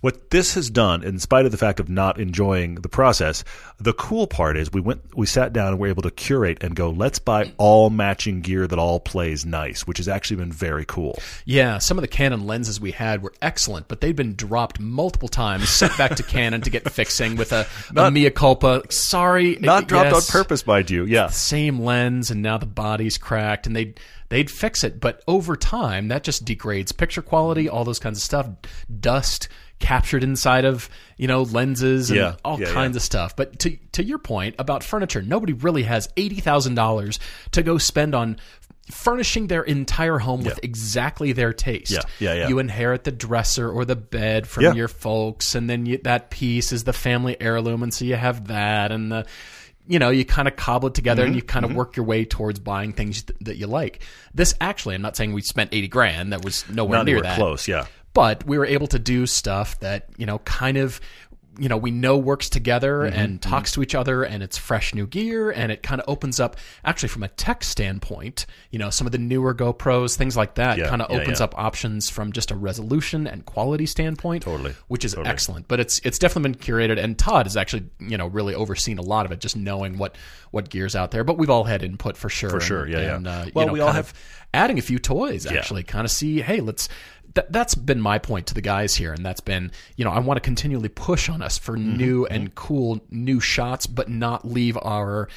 What 0.00 0.30
this 0.30 0.54
has 0.54 0.70
done, 0.70 1.04
in 1.04 1.18
spite 1.18 1.44
of 1.44 1.52
the 1.52 1.58
fact 1.58 1.78
of 1.78 1.90
not 1.90 2.18
enjoying 2.18 2.76
the 2.76 2.88
process, 2.88 3.44
the 3.78 3.92
cool 3.92 4.26
part 4.26 4.56
is 4.56 4.72
we 4.72 4.80
went, 4.80 5.02
we 5.14 5.26
sat 5.26 5.52
down 5.52 5.68
and 5.68 5.78
we 5.78 5.88
were 5.88 5.90
able 5.90 6.02
to 6.02 6.10
curate 6.10 6.62
and 6.62 6.74
go, 6.74 6.88
let's 6.88 7.18
buy 7.18 7.52
all 7.58 7.90
matching 7.90 8.40
gear 8.40 8.66
that 8.66 8.78
all 8.78 8.98
plays 8.98 9.44
nice, 9.44 9.86
which 9.86 9.98
has 9.98 10.08
actually 10.08 10.36
been 10.36 10.52
very 10.52 10.86
cool. 10.86 11.18
Yeah, 11.44 11.78
some 11.78 11.98
of 11.98 12.02
the 12.02 12.08
Canon 12.08 12.46
lenses 12.46 12.80
we 12.80 12.92
had 12.92 13.22
were 13.22 13.34
excellent, 13.42 13.88
but 13.88 14.00
they'd 14.00 14.16
been 14.16 14.34
dropped 14.34 14.80
multiple 14.80 15.28
times, 15.28 15.68
sent 15.68 15.96
back 15.98 16.16
to 16.16 16.22
Canon 16.22 16.62
to 16.62 16.70
get 16.70 16.90
fixing 16.90 17.36
with 17.36 17.52
a, 17.52 17.66
a 17.94 18.10
mea 18.10 18.30
culpa. 18.30 18.82
Sorry, 18.90 19.58
Not 19.60 19.86
dropped 19.86 20.12
yes, 20.12 20.30
on 20.30 20.32
purpose, 20.32 20.66
mind 20.66 20.90
you. 20.90 21.04
Yeah, 21.04 21.28
Same 21.28 21.80
lens, 21.80 22.30
and 22.30 22.40
now 22.40 22.56
the 22.56 22.66
body's 22.66 23.18
cracked, 23.18 23.66
and 23.66 23.76
they'd 23.76 24.00
they'd 24.30 24.50
fix 24.50 24.82
it, 24.82 24.98
but 25.00 25.22
over 25.28 25.54
time 25.56 26.08
that 26.08 26.24
just 26.24 26.44
degrades 26.46 26.90
picture 26.92 27.20
quality, 27.22 27.68
all 27.68 27.84
those 27.84 27.98
kinds 27.98 28.18
of 28.18 28.22
stuff, 28.22 28.48
dust 29.00 29.48
captured 29.78 30.22
inside 30.22 30.64
of 30.66 30.90
you 31.16 31.26
know 31.26 31.42
lenses 31.42 32.10
and 32.10 32.18
Yeah, 32.18 32.36
all 32.44 32.58
yeah, 32.60 32.72
kinds 32.72 32.94
yeah. 32.94 32.98
of 32.98 33.02
stuff. 33.02 33.36
But 33.36 33.58
to 33.60 33.76
to 33.92 34.02
your 34.04 34.18
point 34.18 34.54
about 34.58 34.82
furniture, 34.82 35.20
nobody 35.22 35.52
really 35.52 35.82
has 35.84 36.08
eighty 36.16 36.40
thousand 36.40 36.74
dollars 36.74 37.18
to 37.52 37.62
go 37.62 37.76
spend 37.78 38.14
on 38.14 38.38
furnishing 38.90 39.46
their 39.46 39.62
entire 39.62 40.18
home 40.18 40.42
with 40.42 40.58
exactly 40.64 41.32
their 41.32 41.52
taste. 41.52 41.92
Yeah, 41.92 42.00
yeah, 42.18 42.34
yeah. 42.34 42.48
You 42.48 42.58
inherit 42.58 43.04
the 43.04 43.12
dresser 43.12 43.70
or 43.70 43.84
the 43.84 43.94
bed 43.94 44.48
from 44.48 44.64
Yeah. 44.64 44.74
your 44.74 44.88
folks, 44.88 45.54
and 45.54 45.70
then 45.70 45.86
you, 45.86 45.98
that 45.98 46.30
piece 46.30 46.72
is 46.72 46.82
the 46.84 46.92
family 46.92 47.36
heirloom, 47.40 47.84
and 47.84 47.94
so 47.94 48.04
you 48.04 48.16
have 48.16 48.48
that, 48.48 48.90
and 48.90 49.12
the 49.12 49.26
you 49.86 49.98
know 49.98 50.10
you 50.10 50.24
kind 50.24 50.48
of 50.48 50.56
cobble 50.56 50.88
it 50.88 50.94
together, 50.94 51.22
Mm-hmm, 51.22 51.26
and 51.28 51.36
you 51.36 51.42
kind 51.42 51.64
of 51.64 51.74
work 51.74 51.96
your 51.96 52.06
way 52.06 52.24
towards 52.24 52.58
buying 52.58 52.92
things 52.92 53.22
th- 53.22 53.38
that 53.40 53.56
you 53.56 53.66
like. 53.66 54.02
This 54.34 54.54
actually, 54.60 54.94
I'm 54.94 55.02
not 55.02 55.16
saying 55.16 55.32
we 55.32 55.42
spent 55.42 55.70
eighty 55.72 55.88
grand. 55.88 56.32
That 56.32 56.44
was 56.44 56.68
nowhere 56.68 56.98
not 56.98 57.06
near 57.06 57.20
that 57.22 57.36
close. 57.36 57.66
Yeah, 57.66 57.86
but 58.14 58.46
we 58.46 58.58
were 58.58 58.66
able 58.66 58.86
to 58.88 58.98
do 58.98 59.26
stuff 59.26 59.78
that 59.80 60.08
you 60.16 60.26
know 60.26 60.38
kind 60.40 60.76
of 60.76 61.00
you 61.60 61.68
know 61.68 61.76
we 61.76 61.90
know 61.90 62.16
works 62.16 62.48
together 62.48 63.00
Mm-hmm, 63.00 63.18
and 63.18 63.42
talks 63.42 63.72
to 63.72 63.82
each 63.82 63.94
other 63.94 64.22
and 64.22 64.42
it's 64.42 64.56
fresh 64.56 64.94
new 64.94 65.06
gear 65.06 65.50
and 65.50 65.70
it 65.70 65.82
kind 65.82 66.00
of 66.00 66.08
opens 66.08 66.40
up 66.40 66.56
actually 66.84 67.10
from 67.10 67.22
a 67.22 67.28
tech 67.28 67.62
standpoint 67.62 68.46
you 68.70 68.78
know 68.78 68.88
some 68.90 69.06
of 69.06 69.12
the 69.12 69.18
newer 69.18 69.54
GoPros 69.54 70.16
things 70.16 70.36
like 70.36 70.54
that 70.54 70.78
Yeah, 70.78 70.88
kind 70.88 71.02
of 71.02 71.10
yeah, 71.10 71.18
opens 71.20 71.40
yeah. 71.40 71.44
up 71.44 71.54
options 71.58 72.08
from 72.08 72.32
just 72.32 72.50
a 72.50 72.56
resolution 72.56 73.26
and 73.26 73.44
quality 73.44 73.86
standpoint 73.86 74.42
Totally, 74.44 74.74
which 74.88 75.04
is 75.04 75.14
excellent. 75.14 75.68
But 75.68 75.80
it's 75.80 76.00
it's 76.04 76.18
definitely 76.18 76.52
been 76.52 76.60
curated 76.60 76.98
and 77.02 77.18
Todd 77.18 77.46
has 77.46 77.56
actually 77.56 77.84
you 77.98 78.16
know 78.16 78.26
really 78.26 78.54
overseen 78.54 78.98
a 78.98 79.02
lot 79.02 79.26
of 79.26 79.32
it 79.32 79.40
just 79.40 79.56
knowing 79.56 79.98
what 79.98 80.16
what 80.50 80.68
gear's 80.70 80.96
out 80.96 81.10
there. 81.10 81.24
But 81.24 81.36
we've 81.38 81.50
all 81.50 81.64
had 81.64 81.82
input 81.82 82.16
for 82.16 82.28
sure 82.28 82.50
for 82.50 82.60
sure, 82.60 82.88
yeah, 82.88 83.00
yeah. 83.00 83.16
and, 83.16 83.26
Uh, 83.26 83.46
Well, 83.54 83.64
you 83.64 83.66
know, 83.68 83.72
we 83.74 83.80
all 83.80 83.92
have- 83.92 84.10
of 84.10 84.14
adding 84.52 84.78
a 84.78 84.82
few 84.82 84.98
toys 84.98 85.46
actually 85.46 85.84
kind 85.84 86.04
of 86.04 86.10
see 86.10 86.40
hey 86.40 86.60
let's 86.60 86.88
that, 87.34 87.52
that's 87.52 87.74
been 87.74 88.00
my 88.00 88.18
point 88.18 88.46
to 88.48 88.54
the 88.54 88.60
guys 88.60 88.94
here 88.94 89.12
and 89.12 89.24
that's 89.24 89.40
been 89.40 89.70
you 89.96 90.04
know 90.04 90.10
i 90.10 90.18
want 90.18 90.36
to 90.36 90.40
continually 90.40 90.88
push 90.88 91.28
on 91.28 91.42
us 91.42 91.58
for 91.58 91.76
Mm-hmm, 91.76 91.96
new 91.96 92.26
and 92.26 92.54
cool 92.54 93.00
new 93.10 93.40
shots 93.40 93.86
but 93.86 94.08
not 94.08 94.46
leave 94.46 94.76
our 94.82 95.28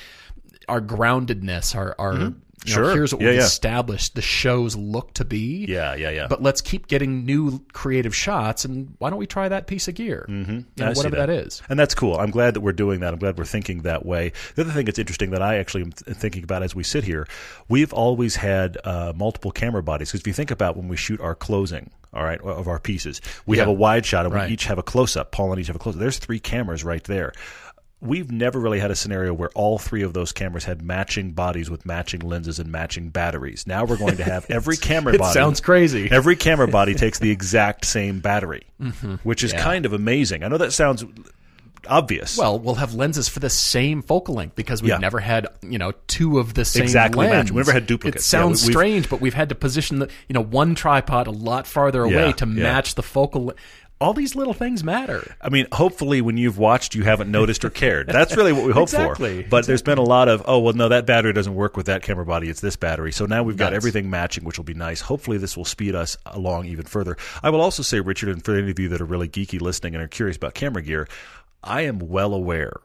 our 0.68 0.82
groundedness 0.82 1.76
our 1.76 1.96
our 2.00 2.34
you 2.66 2.76
know. 2.76 2.84
Sure. 2.84 2.94
here's 2.96 3.14
what 3.14 3.22
Yeah, 3.22 3.30
we've 3.30 3.40
yeah. 3.40 3.46
established 3.46 4.16
the 4.16 4.22
shows 4.22 4.76
look 4.76 5.14
to 5.16 5.26
be 5.26 5.66
yeah, 5.68 5.96
yeah, 5.96 6.10
yeah. 6.12 6.28
but 6.28 6.42
let's 6.42 6.62
keep 6.62 6.88
getting 6.88 7.26
new 7.26 7.60
creative 7.74 8.16
shots 8.16 8.64
and 8.66 8.96
why 9.00 9.10
don't 9.10 9.20
we 9.20 9.28
try 9.28 9.50
that 9.50 9.68
piece 9.68 9.88
of 9.88 9.96
gear 9.96 10.26
mm-hmm. 10.30 10.60
I 10.82 10.94
see 10.94 10.98
whatever 11.00 11.16
that 11.18 11.30
is 11.30 11.62
And 11.70 11.78
that's 11.80 11.94
cool. 11.96 12.18
I'm 12.18 12.32
glad 12.32 12.54
that 12.54 12.62
we're 12.62 12.72
doing 12.74 13.00
that. 13.02 13.14
I'm 13.14 13.20
glad 13.20 13.38
we're 13.38 13.46
thinking 13.46 13.82
that 13.82 14.06
way. 14.06 14.32
The 14.56 14.62
other 14.64 14.72
thing 14.72 14.86
that's 14.86 15.00
interesting 15.00 15.32
that 15.32 15.42
I 15.42 15.58
actually 15.58 15.84
am 15.84 15.92
th- 15.92 16.16
thinking 16.18 16.44
about 16.44 16.64
as 16.64 16.74
we 16.76 16.84
sit 16.84 17.04
here, 17.04 17.28
we've 17.70 17.92
always 17.94 18.36
had 18.36 18.78
uh, 18.84 19.14
multiple 19.16 19.52
camera 19.52 19.84
bodies. 19.84 20.10
Because 20.10 20.22
if 20.22 20.28
you 20.28 20.34
think 20.34 20.52
about 20.52 20.78
when 20.78 20.88
we 20.88 20.96
shoot 20.96 21.20
our 21.22 21.36
closing, 21.36 21.90
all 22.14 22.24
right, 22.24 22.40
of 22.42 22.68
our 22.68 22.80
pieces, 22.80 23.22
we 23.46 23.58
have 23.58 23.68
a 23.68 23.74
wide 23.74 24.06
shot 24.06 24.26
and 24.26 24.34
Right. 24.34 24.48
we 24.48 24.54
each 24.54 24.66
have 24.66 24.78
a 24.78 24.84
close 24.84 25.18
up. 25.18 25.32
Paul 25.32 25.52
and 25.52 25.60
each 25.60 25.68
have 25.68 25.76
a 25.76 25.80
close 25.80 25.96
up. 25.96 26.00
There's 26.00 26.20
three 26.20 26.40
cameras 26.40 26.84
right 26.84 27.04
there. 27.04 27.34
We've 28.04 28.30
never 28.32 28.60
really 28.60 28.80
had 28.80 28.92
a 28.92 28.96
scenario 28.96 29.34
where 29.34 29.50
all 29.56 29.80
three 29.80 30.04
of 30.04 30.14
those 30.14 30.32
cameras 30.34 30.66
had 30.66 30.82
matching 30.82 31.32
bodies 31.32 31.70
with 31.70 31.86
matching 31.86 32.20
lenses 32.22 32.60
and 32.60 32.72
matching 32.72 33.10
batteries. 33.10 33.66
Now 33.66 33.86
we're 33.86 33.98
going 33.98 34.18
to 34.18 34.24
have 34.24 34.46
every 34.50 34.76
camera 34.78 35.14
it 35.14 35.20
body. 35.20 35.34
sounds 35.34 35.62
crazy 35.62 36.10
Every 36.12 36.36
camera 36.36 36.68
body 36.68 36.94
takes 36.96 37.20
the 37.20 37.32
exact 37.32 37.86
same 37.86 38.20
battery, 38.20 38.64
Mm-hmm. 38.82 39.16
which 39.24 39.44
is 39.44 39.54
kind 39.54 39.86
of 39.86 39.94
amazing. 39.94 40.44
I 40.44 40.50
know 40.50 40.58
that 40.58 40.74
sounds 40.74 41.06
obvious. 41.88 42.38
Well, 42.38 42.60
we'll 42.60 42.76
have 42.76 42.94
lenses 42.94 43.28
for 43.28 43.40
the 43.40 43.50
same 43.50 44.02
focal 44.02 44.36
length 44.36 44.56
because 44.56 44.82
we've 44.82 44.90
Yeah. 44.90 44.98
never 45.00 45.20
had 45.20 45.48
you 45.62 45.78
know 45.78 45.92
two 46.08 46.40
of 46.40 46.54
the 46.54 46.64
same 46.66 46.84
Exactly 46.84 47.28
lens. 47.28 47.46
match. 47.46 47.52
We've 47.52 47.66
never 47.66 47.74
had 47.74 47.88
duplicates. 47.88 48.26
It 48.26 48.28
sounds 48.28 48.62
Yeah, 48.64 48.68
we- 48.68 48.74
strange, 48.74 49.10
but 49.10 49.20
we've 49.22 49.34
had 49.34 49.50
to 49.50 49.56
position 49.56 50.00
the 50.00 50.10
you 50.30 50.34
know 50.34 50.44
one 50.44 50.76
tripod 50.76 51.28
a 51.28 51.32
lot 51.32 51.68
farther 51.68 52.04
away 52.04 52.28
Yeah, 52.28 52.32
to 52.34 52.46
yeah. 52.46 52.64
match 52.64 52.96
the 52.96 53.04
focal. 53.04 53.54
All 54.04 54.14
these 54.14 54.36
little 54.36 54.54
things 54.54 54.84
matter. 54.84 55.36
I 55.42 55.48
mean, 55.50 55.66
hopefully, 55.72 56.20
when 56.22 56.36
you've 56.36 56.58
watched, 56.58 56.94
you 56.94 57.04
haven't 57.04 57.32
noticed 57.32 57.64
or 57.64 57.70
cared. 57.70 58.08
That's 58.08 58.36
really 58.36 58.52
what 58.52 58.66
we 58.66 58.74
hope 58.74 58.84
Exactly. 58.90 59.44
for. 59.44 59.50
But 59.50 59.66
there's 59.66 59.82
been 59.82 59.98
a 59.98 60.04
lot 60.04 60.28
of, 60.28 60.44
oh, 60.46 60.60
well, 60.60 60.74
no, 60.74 60.90
that 60.90 61.06
battery 61.06 61.32
doesn't 61.32 61.56
work 61.56 61.78
with 61.78 61.86
that 61.86 62.04
camera 62.04 62.26
body. 62.26 62.50
It's 62.50 62.60
this 62.60 62.76
battery. 62.76 63.14
So 63.14 63.26
now 63.26 63.44
we've 63.44 63.56
got 63.56 63.68
Nuts. 63.72 63.78
everything 63.78 64.10
matching, 64.10 64.44
which 64.44 64.58
will 64.58 64.66
be 64.66 64.74
nice. 64.74 65.00
Hopefully, 65.00 65.38
this 65.38 65.56
will 65.56 65.64
speed 65.66 65.96
us 65.96 66.18
along 66.26 66.66
even 66.66 66.86
further. 66.86 67.16
I 67.42 67.50
will 67.50 67.62
also 67.62 67.82
say, 67.82 68.02
Richard, 68.02 68.30
and 68.30 68.44
for 68.44 68.56
any 68.58 68.70
of 68.70 68.78
you 68.78 68.90
that 68.90 69.00
are 69.00 69.06
really 69.06 69.30
geeky 69.30 69.62
listening 69.62 69.96
and 69.96 70.04
are 70.04 70.08
curious 70.10 70.36
about 70.36 70.54
camera 70.54 70.82
gear, 70.82 71.08
I 71.64 71.84
am 71.84 72.00
well 72.00 72.34
aware 72.34 72.82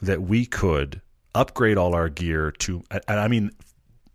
that 0.00 0.22
we 0.22 0.46
could 0.46 1.02
upgrade 1.34 1.76
all 1.76 1.94
our 1.94 2.08
gear 2.08 2.50
to, 2.50 2.82
and 2.90 3.20
I 3.20 3.28
mean, 3.28 3.50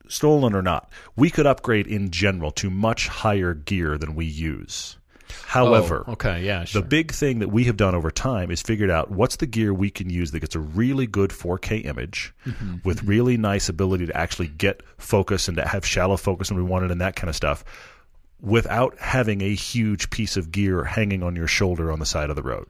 stolen 0.07 0.55
or 0.55 0.61
not, 0.61 0.89
we 1.15 1.29
could 1.29 1.45
upgrade 1.45 1.85
in 1.87 2.09
general 2.09 2.49
to 2.51 2.69
much 2.71 3.07
higher 3.07 3.53
gear 3.53 3.97
than 3.97 4.15
we 4.15 4.25
use. 4.25 4.96
However, 5.45 6.03
Oh, 6.07 6.13
okay, 6.13 6.43
yeah, 6.43 6.63
sure. 6.65 6.81
the 6.81 6.87
big 6.87 7.11
thing 7.11 7.39
that 7.39 7.49
we 7.49 7.65
have 7.65 7.77
done 7.77 7.95
over 7.95 8.11
time 8.11 8.51
is 8.51 8.61
figured 8.61 8.89
out 8.89 9.11
what's 9.11 9.37
the 9.37 9.45
gear 9.47 9.73
we 9.73 9.89
can 9.89 10.09
use 10.09 10.31
that 10.31 10.39
gets 10.39 10.55
a 10.55 10.59
really 10.59 11.07
good 11.07 11.31
4K 11.31 11.85
image 11.85 12.33
Mm-hmm, 12.45 12.77
with 12.83 13.03
really 13.03 13.37
nice 13.37 13.69
ability 13.69 14.05
to 14.07 14.15
actually 14.17 14.47
get 14.47 14.81
focus 14.97 15.47
and 15.47 15.57
to 15.57 15.67
have 15.67 15.85
shallow 15.85 16.17
focus 16.17 16.49
when 16.49 16.57
we 16.57 16.69
want 16.69 16.85
it 16.85 16.91
and 16.91 17.01
that 17.01 17.15
kind 17.15 17.29
of 17.29 17.35
stuff 17.35 17.63
without 18.39 18.97
having 18.99 19.41
a 19.41 19.53
huge 19.55 20.09
piece 20.09 20.37
of 20.37 20.51
gear 20.51 20.83
hanging 20.83 21.23
on 21.23 21.35
your 21.35 21.47
shoulder 21.47 21.91
on 21.91 21.99
the 21.99 22.05
side 22.05 22.29
of 22.29 22.35
the 22.35 22.43
road. 22.43 22.67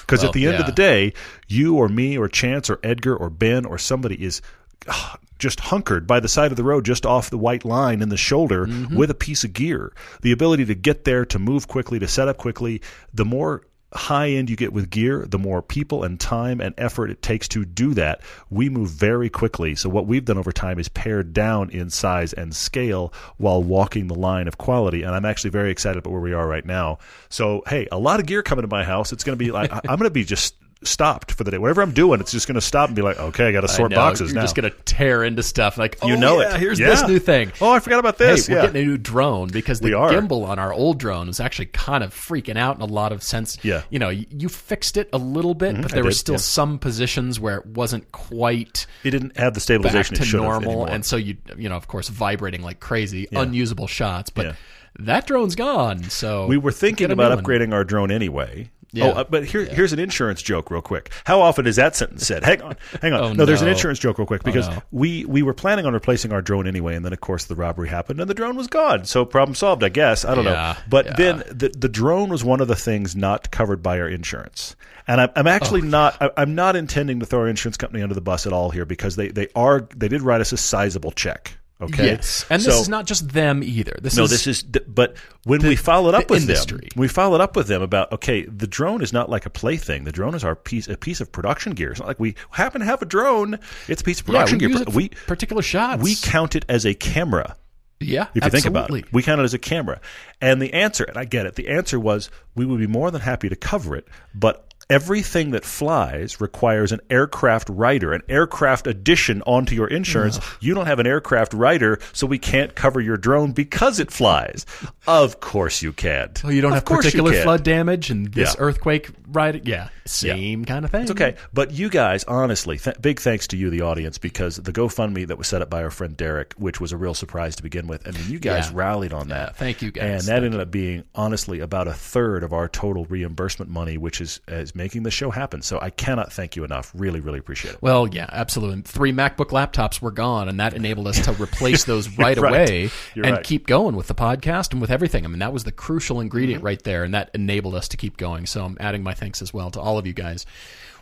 Because 0.00 0.20
Well, 0.20 0.28
at 0.28 0.34
the 0.34 0.46
end 0.46 0.56
of 0.60 0.66
the 0.66 0.72
day, 0.72 1.12
you 1.48 1.76
or 1.76 1.88
me 1.88 2.18
or 2.18 2.28
Chance 2.28 2.68
or 2.70 2.78
Edgar 2.82 3.16
or 3.16 3.30
Ben 3.30 3.64
or 3.64 3.78
somebody 3.78 4.22
is 4.22 4.42
ah, 4.88 5.16
just 5.38 5.60
hunkered 5.60 6.06
by 6.06 6.20
the 6.20 6.28
side 6.28 6.50
of 6.50 6.56
the 6.56 6.64
road, 6.64 6.84
just 6.84 7.04
off 7.06 7.30
the 7.30 7.38
white 7.38 7.64
line 7.64 8.02
in 8.02 8.08
the 8.08 8.16
shoulder 8.16 8.66
Mm-hmm. 8.66 8.96
with 8.96 9.10
a 9.10 9.14
piece 9.14 9.44
of 9.44 9.52
gear. 9.52 9.92
The 10.22 10.32
ability 10.32 10.64
to 10.66 10.74
get 10.74 11.04
there, 11.04 11.24
to 11.26 11.38
move 11.38 11.68
quickly, 11.68 11.98
to 11.98 12.08
set 12.08 12.28
up 12.28 12.36
quickly. 12.38 12.80
The 13.12 13.24
more 13.24 13.62
high 13.94 14.30
end 14.30 14.50
you 14.50 14.56
get 14.56 14.72
with 14.72 14.90
gear, 14.90 15.24
the 15.28 15.38
more 15.38 15.62
people 15.62 16.02
and 16.04 16.18
time 16.18 16.60
and 16.60 16.74
effort 16.76 17.10
it 17.10 17.22
takes 17.22 17.48
to 17.48 17.64
do 17.64 17.94
that. 17.94 18.20
We 18.50 18.68
move 18.68 18.90
very 18.90 19.30
quickly. 19.30 19.74
So 19.74 19.88
what 19.88 20.06
we've 20.06 20.24
done 20.24 20.36
over 20.38 20.52
time 20.52 20.78
is 20.78 20.88
pared 20.88 21.32
down 21.32 21.70
in 21.70 21.88
size 21.90 22.32
and 22.32 22.54
scale 22.54 23.12
while 23.38 23.62
walking 23.62 24.08
the 24.08 24.14
line 24.14 24.48
of 24.48 24.58
quality. 24.58 25.02
And 25.02 25.14
I'm 25.14 25.24
actually 25.24 25.50
very 25.50 25.70
excited 25.70 25.98
about 25.98 26.10
where 26.12 26.20
we 26.20 26.32
are 26.34 26.46
right 26.46 26.64
now. 26.66 26.98
So 27.28 27.62
hey, 27.68 27.86
a 27.92 27.98
lot 27.98 28.20
of 28.20 28.26
gear 28.26 28.42
coming 28.42 28.62
to 28.62 28.68
my 28.68 28.84
house. 28.84 29.12
It's 29.12 29.24
going 29.24 29.38
to 29.38 29.42
be 29.44 29.50
like 29.52 29.72
I'm 29.88 29.98
going 29.98 30.00
to 30.00 30.10
be 30.10 30.24
just 30.24 30.56
stopped 30.84 31.32
for 31.32 31.42
the 31.42 31.50
day. 31.50 31.58
Whatever 31.58 31.82
I'm 31.82 31.92
doing, 31.92 32.20
it's 32.20 32.30
just 32.30 32.46
going 32.46 32.56
to 32.56 32.60
stop 32.60 32.88
and 32.88 32.94
be 32.96 33.02
like, 33.02 33.18
okay, 33.18 33.46
I 33.46 33.52
got 33.52 33.62
to 33.62 33.68
sort 33.68 33.90
know, 33.90 33.96
boxes 33.96 34.30
You're 34.30 34.36
now. 34.36 34.42
just 34.42 34.54
gonna 34.54 34.70
tear 34.84 35.24
into 35.24 35.42
stuff 35.42 35.78
like 35.78 35.96
You 36.04 36.14
oh, 36.14 36.18
know 36.18 36.40
yeah, 36.40 36.54
it. 36.54 36.60
Here's 36.60 36.78
Yeah. 36.78 36.88
this 36.90 37.06
new 37.08 37.18
thing. 37.18 37.52
oh, 37.60 37.70
I 37.72 37.80
forgot 37.80 37.98
about 37.98 38.18
Hey, 38.18 38.26
this. 38.26 38.48
we're 38.48 38.56
yeah. 38.56 38.66
getting 38.66 38.82
a 38.82 38.86
new 38.86 38.98
drone 38.98 39.48
because 39.48 39.80
the 39.80 39.90
gimbal 39.90 40.46
on 40.46 40.58
our 40.58 40.72
old 40.72 40.98
drone 40.98 41.28
was 41.28 41.40
actually 41.40 41.66
kind 41.66 42.04
of 42.04 42.14
freaking 42.14 42.56
out 42.56 42.76
in 42.76 42.82
a 42.82 42.86
lot 42.86 43.12
of 43.12 43.22
sense. 43.22 43.58
Yeah. 43.62 43.78
Mm-hmm. 43.78 43.86
you 43.90 43.98
know, 43.98 44.08
you, 44.10 44.26
you 44.30 44.48
fixed 44.48 44.96
it 44.96 45.08
a 45.12 45.18
little 45.18 45.54
bit, 45.54 45.80
but 45.80 45.90
there 45.92 46.04
were 46.04 46.12
still 46.12 46.38
some 46.38 46.78
positions 46.78 47.40
where 47.40 47.58
it 47.58 47.66
wasn't 47.66 48.12
quite 48.12 48.86
it 49.02 49.10
didn't 49.10 49.36
have 49.38 49.54
the 49.54 49.60
stabilization 49.60 50.16
to 50.16 50.36
normal, 50.36 50.84
and 50.84 51.04
so 51.04 51.16
you 51.16 51.36
you 51.56 51.68
know, 51.68 51.76
of 51.76 51.88
course, 51.88 52.08
vibrating 52.08 52.62
like 52.62 52.80
crazy, 52.80 53.26
unusable 53.32 53.86
shots. 53.86 54.30
But 54.30 54.56
that 54.98 55.26
drone's 55.26 55.54
gone. 55.54 56.04
So 56.04 56.46
we 56.46 56.56
were 56.56 56.72
thinking 56.72 57.10
about 57.10 57.36
upgrading 57.38 57.72
our 57.72 57.84
drone 57.84 58.10
anyway. 58.10 58.70
Yeah. 58.92 59.06
Oh, 59.06 59.10
uh, 59.10 59.24
but 59.24 59.44
here, 59.44 59.64
here's 59.64 59.92
an 59.92 59.98
insurance 59.98 60.42
joke, 60.42 60.70
real 60.70 60.80
quick. 60.80 61.12
How 61.24 61.40
often 61.40 61.66
is 61.66 61.76
that 61.76 61.96
sentence 61.96 62.26
said? 62.26 62.44
Hang 62.44 62.62
on, 62.62 62.76
hang 63.02 63.12
on. 63.12 63.16
Oh, 63.26 63.32
no, 63.32 63.44
there's 63.44 63.62
an 63.62 63.68
insurance 63.68 63.98
joke, 63.98 64.18
real 64.18 64.26
quick, 64.26 64.44
because 64.44 64.68
no. 64.68 64.82
we 64.92 65.24
we 65.24 65.42
were 65.42 65.54
planning 65.54 65.84
on 65.86 65.94
replacing 65.94 66.32
our 66.32 66.40
drone 66.40 66.66
anyway, 66.66 66.94
and 66.94 67.04
then 67.04 67.12
of 67.12 67.20
course 67.20 67.46
the 67.46 67.54
robbery 67.56 67.88
happened, 67.88 68.20
and 68.20 68.30
the 68.30 68.34
drone 68.34 68.56
was 68.56 68.68
gone. 68.68 69.04
So 69.04 69.24
problem 69.24 69.54
solved, 69.54 69.82
I 69.82 69.88
guess. 69.88 70.24
I 70.24 70.34
don't 70.34 70.44
know. 70.44 70.74
But 70.88 71.06
yeah. 71.06 71.12
then 71.16 71.38
the 71.48 71.70
the 71.76 71.88
drone 71.88 72.28
was 72.28 72.44
one 72.44 72.60
of 72.60 72.68
the 72.68 72.76
things 72.76 73.16
not 73.16 73.50
covered 73.50 73.82
by 73.82 73.98
our 73.98 74.08
insurance, 74.08 74.76
and 75.08 75.20
I'm, 75.20 75.30
I'm 75.34 75.46
actually 75.46 75.82
Oh, 75.82 75.86
not. 75.86 76.16
I, 76.20 76.30
I'm 76.36 76.54
not 76.54 76.76
intending 76.76 77.20
to 77.20 77.26
throw 77.26 77.40
our 77.40 77.48
insurance 77.48 77.76
company 77.76 78.02
under 78.02 78.14
the 78.14 78.20
bus 78.20 78.46
at 78.46 78.52
all 78.52 78.70
here 78.70 78.84
because 78.84 79.16
they 79.16 79.28
they 79.28 79.48
are 79.56 79.88
they 79.96 80.08
did 80.08 80.22
write 80.22 80.40
us 80.40 80.52
a 80.52 80.56
sizable 80.56 81.10
check. 81.12 81.58
Okay. 81.78 82.06
Yes, 82.06 82.46
and 82.48 82.62
this 82.62 82.74
So- 82.74 82.80
is 82.80 82.88
not 82.88 83.06
just 83.06 83.28
them 83.28 83.62
either. 83.62 83.98
This 84.00 84.16
no, 84.16 84.24
is 84.24 84.30
this 84.30 84.46
is. 84.46 84.62
But 84.62 85.16
when 85.44 85.60
we 85.60 85.76
followed 85.76 86.14
up 86.14 86.26
the 86.26 86.32
with 86.34 86.42
industry. 86.42 86.78
them, 86.78 86.88
we 87.00 87.06
followed 87.06 87.42
up 87.42 87.54
with 87.54 87.66
them 87.66 87.82
about 87.82 88.10
okay, 88.12 88.46
the 88.46 88.66
drone 88.66 89.02
is 89.02 89.12
not 89.12 89.28
like 89.28 89.44
a 89.44 89.50
plaything. 89.50 90.04
The 90.04 90.12
drone 90.12 90.34
is 90.34 90.42
our 90.42 90.56
piece, 90.56 90.88
a 90.88 90.96
piece 90.96 91.20
of 91.20 91.30
production 91.30 91.72
gear. 91.74 91.90
It's 91.90 92.00
not 92.00 92.08
like 92.08 92.18
we 92.18 92.34
happen 92.50 92.80
to 92.80 92.86
have 92.86 93.02
a 93.02 93.04
drone. 93.04 93.58
It's 93.88 94.00
a 94.00 94.04
piece 94.04 94.20
of 94.20 94.26
yeah, 94.28 94.32
production 94.32 94.56
we 94.56 94.60
gear. 94.60 94.68
use 94.70 94.80
it 94.80 94.90
for 94.90 94.96
we 94.96 95.08
particular 95.26 95.60
shots. 95.60 96.02
we 96.02 96.14
count 96.16 96.56
it 96.56 96.64
as 96.68 96.86
a 96.86 96.94
camera. 96.94 97.56
yeah, 98.00 98.28
If 98.34 98.44
you 98.44 98.50
think 98.50 98.64
about 98.66 98.90
it, 98.94 99.12
we 99.12 99.22
count 99.22 99.42
it 99.42 99.44
as 99.44 99.52
a 99.54 99.58
camera. 99.58 100.00
And 100.40 100.62
the 100.62 100.72
answer, 100.72 101.04
and 101.04 101.18
I 101.18 101.24
get 101.26 101.44
it, 101.44 101.56
the 101.56 101.68
answer 101.68 102.00
was 102.00 102.30
we 102.54 102.64
would 102.64 102.78
be 102.80 102.86
more 102.86 103.10
than 103.10 103.20
happy 103.20 103.50
to 103.50 103.56
cover 103.56 103.96
it, 103.96 104.08
but 104.34 104.65
everything 104.88 105.50
that 105.50 105.64
flies 105.64 106.40
requires 106.40 106.92
an 106.92 107.00
aircraft 107.10 107.68
rider, 107.68 108.12
an 108.12 108.22
aircraft 108.28 108.86
addition 108.86 109.42
onto 109.42 109.74
your 109.74 109.88
insurance. 109.88 110.38
You 110.60 110.74
don't 110.74 110.86
have 110.86 110.98
an 110.98 111.06
aircraft 111.06 111.52
rider, 111.54 111.98
so 112.12 112.26
we 112.26 112.38
can't 112.38 112.74
cover 112.74 113.00
your 113.00 113.16
drone 113.16 113.52
because 113.52 113.98
it 113.98 114.10
flies. 114.10 114.64
Of 115.06 115.40
course 115.40 115.82
you 115.82 115.92
can't. 115.92 116.42
Well, 116.42 116.52
you 116.52 116.60
don't 116.60 116.72
Of 116.72 116.76
have 116.76 116.84
particular 116.84 117.32
flood 117.42 117.62
damage 117.64 118.10
and 118.10 118.32
this 118.32 118.54
Yeah. 118.54 118.60
earthquake 118.60 119.10
right 119.36 119.66
yeah 119.66 119.88
same 120.06 120.64
kind 120.64 120.84
of 120.84 120.90
thing 120.92 121.02
It's 121.02 121.10
okay. 121.10 121.34
But 121.52 121.72
you 121.72 121.88
guys, 121.90 122.22
honestly, 122.24 122.78
th- 122.78 123.00
big 123.00 123.18
thanks 123.20 123.48
to 123.48 123.56
you, 123.56 123.70
the 123.70 123.80
audience, 123.80 124.18
because 124.18 124.54
the 124.56 124.72
GoFundMe 124.72 125.26
that 125.26 125.36
was 125.36 125.48
set 125.48 125.62
up 125.62 125.68
by 125.68 125.82
our 125.82 125.90
friend 125.90 126.16
Derek, 126.16 126.54
which 126.56 126.80
was 126.80 126.92
a 126.92 126.96
real 126.96 127.12
surprise 127.12 127.56
to 127.56 127.62
begin 127.64 127.88
with, 127.88 128.06
I 128.06 128.12
mean, 128.12 128.22
you 128.30 128.38
guys 128.38 128.66
Yeah. 128.70 128.76
rallied 128.76 129.12
on 129.12 129.28
that. 129.28 129.56
thank 129.56 129.82
you, 129.82 129.90
guys. 129.90 130.04
And 130.04 130.20
that 130.20 130.26
Thank 130.42 130.44
ended 130.44 130.60
up 130.60 130.70
being, 130.70 131.02
honestly, 131.14 131.58
about 131.58 131.88
a 131.88 131.92
third 131.92 132.44
of 132.44 132.52
our 132.52 132.68
total 132.68 133.04
reimbursement 133.06 133.68
money, 133.68 133.98
which 133.98 134.20
is, 134.20 134.40
is 134.46 134.76
making 134.76 135.02
the 135.02 135.10
show 135.10 135.30
happen. 135.32 135.60
So 135.60 135.80
I 135.82 135.90
cannot 135.90 136.32
thank 136.32 136.54
you 136.54 136.62
enough. 136.62 136.92
Really, 136.94 137.18
really 137.18 137.40
appreciate 137.40 137.74
it. 137.74 137.82
well 137.82 138.06
yeah 138.06 138.26
absolutely 138.30 138.82
three 138.82 139.12
macbook 139.12 139.50
laptops 139.50 140.00
were 140.00 140.12
gone 140.12 140.48
and 140.48 140.60
that 140.60 140.72
enabled 140.74 141.08
us 141.08 141.18
to 141.24 141.32
replace 141.42 141.82
those 141.84 142.08
right 142.16 142.38
right. 142.38 142.50
away 142.68 142.90
You're 143.16 143.26
and 143.26 143.34
right. 143.36 143.44
keep 143.44 143.66
going 143.66 143.96
with 143.96 144.06
the 144.06 144.14
podcast 144.14 144.70
and 144.72 144.80
with 144.80 144.90
everything 144.92 145.24
i 145.24 145.28
mean 145.28 145.40
that 145.40 145.52
was 145.52 145.64
the 145.64 145.72
crucial 145.72 146.20
ingredient 146.20 146.58
Mm-hmm. 146.60 146.66
right 146.66 146.82
there 146.84 147.02
and 147.02 147.12
that 147.14 147.30
enabled 147.34 147.74
us 147.74 147.88
to 147.88 147.96
keep 147.96 148.16
going 148.16 148.46
so 148.46 148.64
i'm 148.64 148.76
adding 148.78 149.02
my 149.02 149.14
thanks 149.14 149.25
as 149.42 149.52
well 149.52 149.70
to 149.70 149.80
all 149.80 149.98
of 149.98 150.06
you 150.06 150.12
guys 150.12 150.46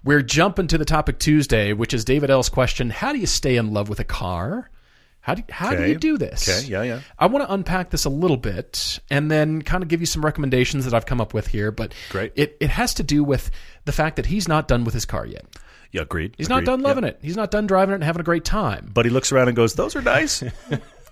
we're 0.02 0.22
jumping 0.22 0.66
to 0.66 0.78
the 0.78 0.84
topic 0.84 1.18
tuesday 1.18 1.72
which 1.72 1.94
is 1.94 2.04
david 2.04 2.30
l's 2.30 2.48
question 2.48 2.90
how 2.90 3.12
do 3.12 3.18
you 3.18 3.26
stay 3.26 3.56
in 3.56 3.72
love 3.72 3.88
with 3.88 4.00
a 4.00 4.04
car 4.04 4.70
how 5.24 5.34
do, 5.34 5.42
how 5.48 5.74
do 5.74 5.86
you 5.86 5.94
do 5.94 6.18
this? 6.18 6.46
Okay, 6.46 6.70
yeah, 6.70 6.82
yeah. 6.82 7.00
I 7.18 7.28
want 7.28 7.48
to 7.48 7.54
unpack 7.54 7.88
this 7.88 8.04
a 8.04 8.10
little 8.10 8.36
bit 8.36 9.00
and 9.08 9.30
then 9.30 9.62
kind 9.62 9.82
of 9.82 9.88
give 9.88 10.00
you 10.00 10.06
some 10.06 10.22
recommendations 10.22 10.84
that 10.84 10.92
I've 10.92 11.06
come 11.06 11.18
up 11.18 11.32
with 11.32 11.46
here. 11.46 11.70
But 11.70 11.94
Great. 12.10 12.32
it, 12.36 12.58
it 12.60 12.68
has 12.68 12.92
to 12.92 13.02
do 13.02 13.24
with 13.24 13.50
the 13.86 13.92
fact 13.92 14.16
that 14.16 14.26
he's 14.26 14.48
not 14.48 14.68
done 14.68 14.84
with 14.84 14.92
his 14.92 15.06
car 15.06 15.24
yet. 15.24 15.46
Yeah, 15.92 16.02
agreed. 16.02 16.34
He's 16.36 16.50
not 16.50 16.66
done 16.66 16.82
loving 16.82 17.04
it. 17.04 17.20
He's 17.22 17.36
not 17.36 17.50
done 17.50 17.66
driving 17.66 17.92
it 17.92 17.94
and 17.94 18.04
having 18.04 18.20
a 18.20 18.24
great 18.24 18.44
time. 18.44 18.90
But 18.92 19.06
he 19.06 19.10
looks 19.10 19.32
around 19.32 19.48
and 19.48 19.56
goes, 19.56 19.72
those 19.72 19.96
are 19.96 20.02
nice. 20.02 20.44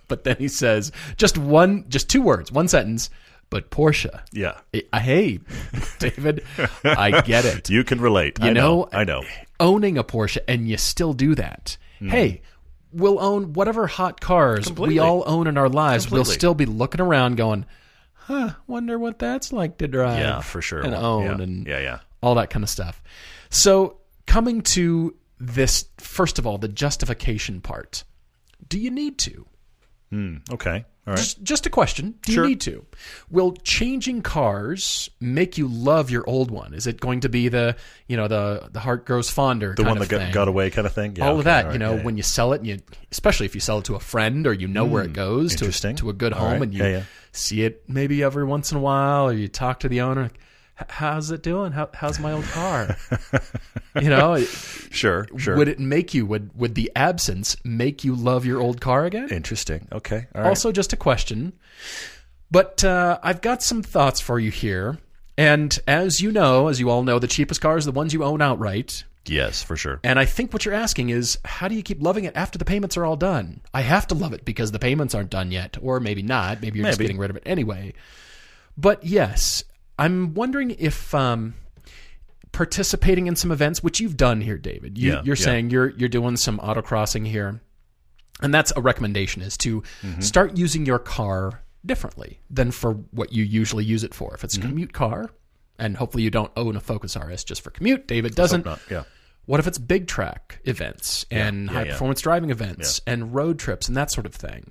But 0.09 0.25
then 0.25 0.37
he 0.37 0.49
says 0.49 0.93
just 1.17 1.39
one, 1.39 1.87
just 1.89 2.11
two 2.11 2.21
words, 2.21 2.53
one 2.53 2.69
sentence. 2.69 3.09
But 3.53 3.71
Porsche. 3.71 4.21
yeah. 4.33 4.59
I- 4.93 4.99
Hey, 4.99 5.39
David, 6.01 6.43
I 6.85 7.21
get 7.21 7.45
it. 7.45 7.71
You 7.71 7.85
can 7.85 8.01
relate. 8.01 8.39
You 8.41 8.47
I 8.49 8.53
know. 8.53 8.83
know, 8.83 8.89
I 8.93 9.05
know. 9.05 9.23
Owning 9.61 9.97
a 9.99 10.03
Porsche 10.05 10.39
and 10.49 10.67
you 10.69 10.77
still 10.79 11.13
do 11.13 11.35
that. 11.37 11.77
Hmm. 12.01 12.09
Hey, 12.09 12.43
we'll 12.93 13.21
own 13.21 13.53
whatever 13.53 13.87
hot 13.87 14.21
cars 14.21 14.67
Completely. 14.67 14.95
we 14.97 14.99
all 14.99 15.23
own 15.27 15.47
in 15.47 15.57
our 15.57 15.69
lives. 15.69 16.11
We'll 16.11 16.25
still 16.25 16.55
be 16.55 16.67
looking 16.67 17.01
around 17.01 17.37
going, 17.37 17.65
huh, 18.15 18.51
wonder 18.67 18.99
what 18.99 19.19
that's 19.19 19.53
like 19.53 19.79
to 19.79 19.87
drive. 19.89 20.19
Yeah, 20.19 20.41
for 20.41 20.61
sure. 20.63 20.81
And 20.81 20.95
own 20.95 21.25
yeah. 21.25 21.43
and 21.45 21.67
Yeah, 21.67 21.79
yeah. 21.81 21.99
all 22.23 22.35
that 22.37 22.51
kind 22.51 22.63
of 22.65 22.69
stuff. 22.71 23.03
So, 23.51 23.99
coming 24.27 24.63
to 24.63 25.15
this, 25.39 25.85
first 25.99 26.39
of 26.39 26.47
all, 26.47 26.57
the 26.59 26.69
justification 26.69 27.61
part. 27.61 28.05
Do 28.69 28.79
you 28.79 28.91
need 28.91 29.19
to? 29.19 29.47
Hmm. 30.11 30.37
Okay. 30.51 30.85
All 31.05 31.15
right. 31.15 31.19
Just, 31.19 31.43
just 31.43 31.67
a 31.67 31.71
question. 31.71 32.15
Do 32.23 32.33
Sure. 32.33 32.45
you 32.45 32.51
need 32.51 32.61
to? 32.61 32.87
Will 33.29 33.53
changing 33.65 34.23
cars 34.23 35.11
make 35.21 35.59
you 35.59 35.67
love 35.67 36.11
your 36.11 36.23
old 36.29 36.53
one? 36.53 36.75
Is 36.75 36.87
it 36.87 37.01
going 37.01 37.21
to 37.21 37.29
be 37.29 37.49
the 37.49 37.75
you 38.07 38.17
know 38.17 38.29
the 38.29 38.69
the 38.71 38.79
heart 38.79 39.05
grows 39.05 39.29
fonder 39.29 39.75
the 39.77 39.83
one 39.83 39.99
that 39.99 40.09
got, 40.09 40.33
got 40.33 40.47
away 40.47 40.71
kind 40.71 40.87
of 40.87 40.93
thing? 40.93 41.17
Yeah, 41.17 41.29
all 41.29 41.39
of 41.39 41.45
that, 41.47 41.67
All 41.67 41.73
you 41.73 41.79
know, 41.81 41.97
Yeah, 41.97 42.05
when 42.05 42.17
you 42.17 42.23
sell 42.23 42.53
it, 42.53 42.59
and 42.59 42.67
you 42.69 42.79
especially 43.11 43.47
if 43.47 43.55
you 43.57 43.61
sell 43.61 43.79
it 43.79 43.85
to 43.87 43.97
a 43.97 44.01
friend 44.01 44.47
or 44.47 44.53
you 44.53 44.69
know 44.69 44.85
where 44.85 45.03
it 45.03 45.09
hmm, 45.09 45.13
goes 45.15 45.57
to 45.57 45.65
Interesting. 45.65 45.97
to 45.97 46.09
a 46.11 46.13
good 46.13 46.33
home, 46.35 46.53
right. 46.53 46.63
and 46.63 46.75
you 46.75 46.85
Yeah, 46.85 47.03
see 47.33 47.63
it 47.65 47.83
maybe 47.89 48.23
every 48.23 48.45
once 48.45 48.71
in 48.71 48.79
a 48.79 48.81
while, 48.81 49.25
or 49.29 49.33
you 49.33 49.49
talk 49.49 49.81
to 49.81 49.89
the 49.89 50.03
owner. 50.03 50.27
"H- 50.27 50.33
How's 50.89 51.31
it 51.31 51.43
doing? 51.43 51.73
How, 51.73 51.91
how's 51.95 52.19
my 52.19 52.33
old 52.33 52.45
car? 52.47 52.97
you 54.01 54.09
know, 54.09 54.39
Sure, 54.91 55.27
sure. 55.37 55.57
would 55.57 55.69
it 55.69 55.79
make 55.79 56.13
you 56.15 56.27
would 56.27 56.51
would 56.59 56.75
the 56.75 56.91
absence 56.97 57.57
make 57.65 58.05
you 58.05 58.15
love 58.15 58.45
your 58.47 58.61
old 58.61 58.81
car 58.81 59.05
again? 59.05 59.29
Interesting. 59.31 59.87
Okay. 59.93 60.27
All 60.35 60.43
right. 60.43 60.49
Also, 60.49 60.73
just 60.73 60.93
a 60.93 60.97
question. 60.97 61.53
But 62.51 62.83
uh, 62.85 63.19
I've 63.23 63.41
got 63.41 63.63
some 63.63 63.83
thoughts 63.83 64.21
for 64.21 64.39
you 64.39 64.51
here. 64.51 64.99
And 65.39 65.79
as 65.87 66.21
you 66.21 66.31
know, 66.33 66.69
as 66.69 66.79
you 66.81 66.91
all 66.91 67.03
know, 67.03 67.19
the 67.19 67.27
cheapest 67.27 67.61
cars 67.61 67.87
are 67.87 67.91
the 67.93 67.97
ones 67.99 68.13
you 68.13 68.23
own 68.25 68.43
outright. 68.43 69.05
yes, 69.25 69.63
for 69.63 69.77
sure. 69.77 69.99
And 70.05 70.19
I 70.19 70.27
think 70.27 70.53
what 70.53 70.65
you're 70.67 70.75
asking 70.75 71.09
is, 71.09 71.39
how 71.45 71.69
do 71.69 71.75
you 71.75 71.83
keep 71.83 72.03
loving 72.03 72.25
it 72.25 72.37
after 72.37 72.59
the 72.59 72.67
payments 72.67 72.97
are 72.99 73.07
all 73.07 73.17
done? 73.17 73.63
I 73.73 73.81
have 73.81 74.07
to 74.09 74.15
love 74.15 74.35
it 74.35 74.45
because 74.45 74.73
the 74.73 74.79
payments 74.79 75.15
aren't 75.15 75.31
done 75.31 75.51
yet, 75.51 75.79
or 75.81 76.01
maybe 76.01 76.23
not. 76.23 76.61
Maybe 76.61 76.79
you're 76.81 76.89
just 76.89 77.01
getting 77.01 77.17
rid 77.19 77.31
of 77.31 77.37
it 77.37 77.43
anyway. 77.47 77.95
But 78.77 79.05
yes, 79.05 79.65
I'm 80.05 80.35
wondering 80.35 80.71
if 80.79 81.15
um, 81.15 81.55
participating 82.53 83.27
in 83.27 83.37
some 83.37 83.51
events, 83.51 83.83
which 83.83 84.01
you've 84.01 84.17
done 84.17 84.41
here, 84.41 84.59
David. 84.59 84.99
You, 84.99 85.13
Yeah, 85.13 85.23
you're 85.25 85.37
yeah. 85.37 85.45
saying 85.45 85.71
you're 85.71 85.91
you're 85.91 86.09
doing 86.09 86.37
some 86.37 86.59
autocrossing 86.59 87.27
here, 87.27 87.61
and 88.41 88.53
that's 88.53 88.73
a 88.77 88.81
recommendation: 88.81 89.43
is 89.43 89.57
to 89.59 89.83
Mm-hmm. 90.03 90.21
start 90.21 90.57
using 90.57 90.87
your 90.87 90.99
car 90.99 91.63
differently 91.85 92.41
than 92.51 92.71
for 92.71 92.93
what 93.11 93.33
you 93.33 93.45
usually 93.45 93.85
use 93.85 94.05
it 94.05 94.15
for. 94.15 94.35
If 94.35 94.45
it's 94.45 94.57
a 94.57 94.61
Mm-hmm. 94.61 94.69
commute 94.69 94.93
car, 94.93 95.31
and 95.79 95.97
hopefully 95.97 96.23
you 96.23 96.31
don't 96.31 96.53
own 96.57 96.77
a 96.77 96.81
Focus 96.81 97.17
RS 97.17 97.45
just 97.45 97.61
for 97.63 97.71
commute. 97.71 98.07
David 98.07 98.35
doesn't. 98.35 98.67
Yeah. 98.91 99.05
What 99.47 99.59
if 99.59 99.67
it's 99.67 99.79
big 99.79 100.07
track 100.07 100.61
events 100.65 101.27
and 101.29 101.67
yeah, 101.67 101.73
high 101.73 101.85
yeah. 101.85 101.93
performance 101.93 102.21
driving 102.21 102.51
events 102.51 103.01
and 103.09 103.35
road 103.35 103.59
trips 103.59 103.89
and 103.89 103.97
that 103.97 104.11
sort 104.13 104.27
of 104.27 104.35
thing? 104.35 104.71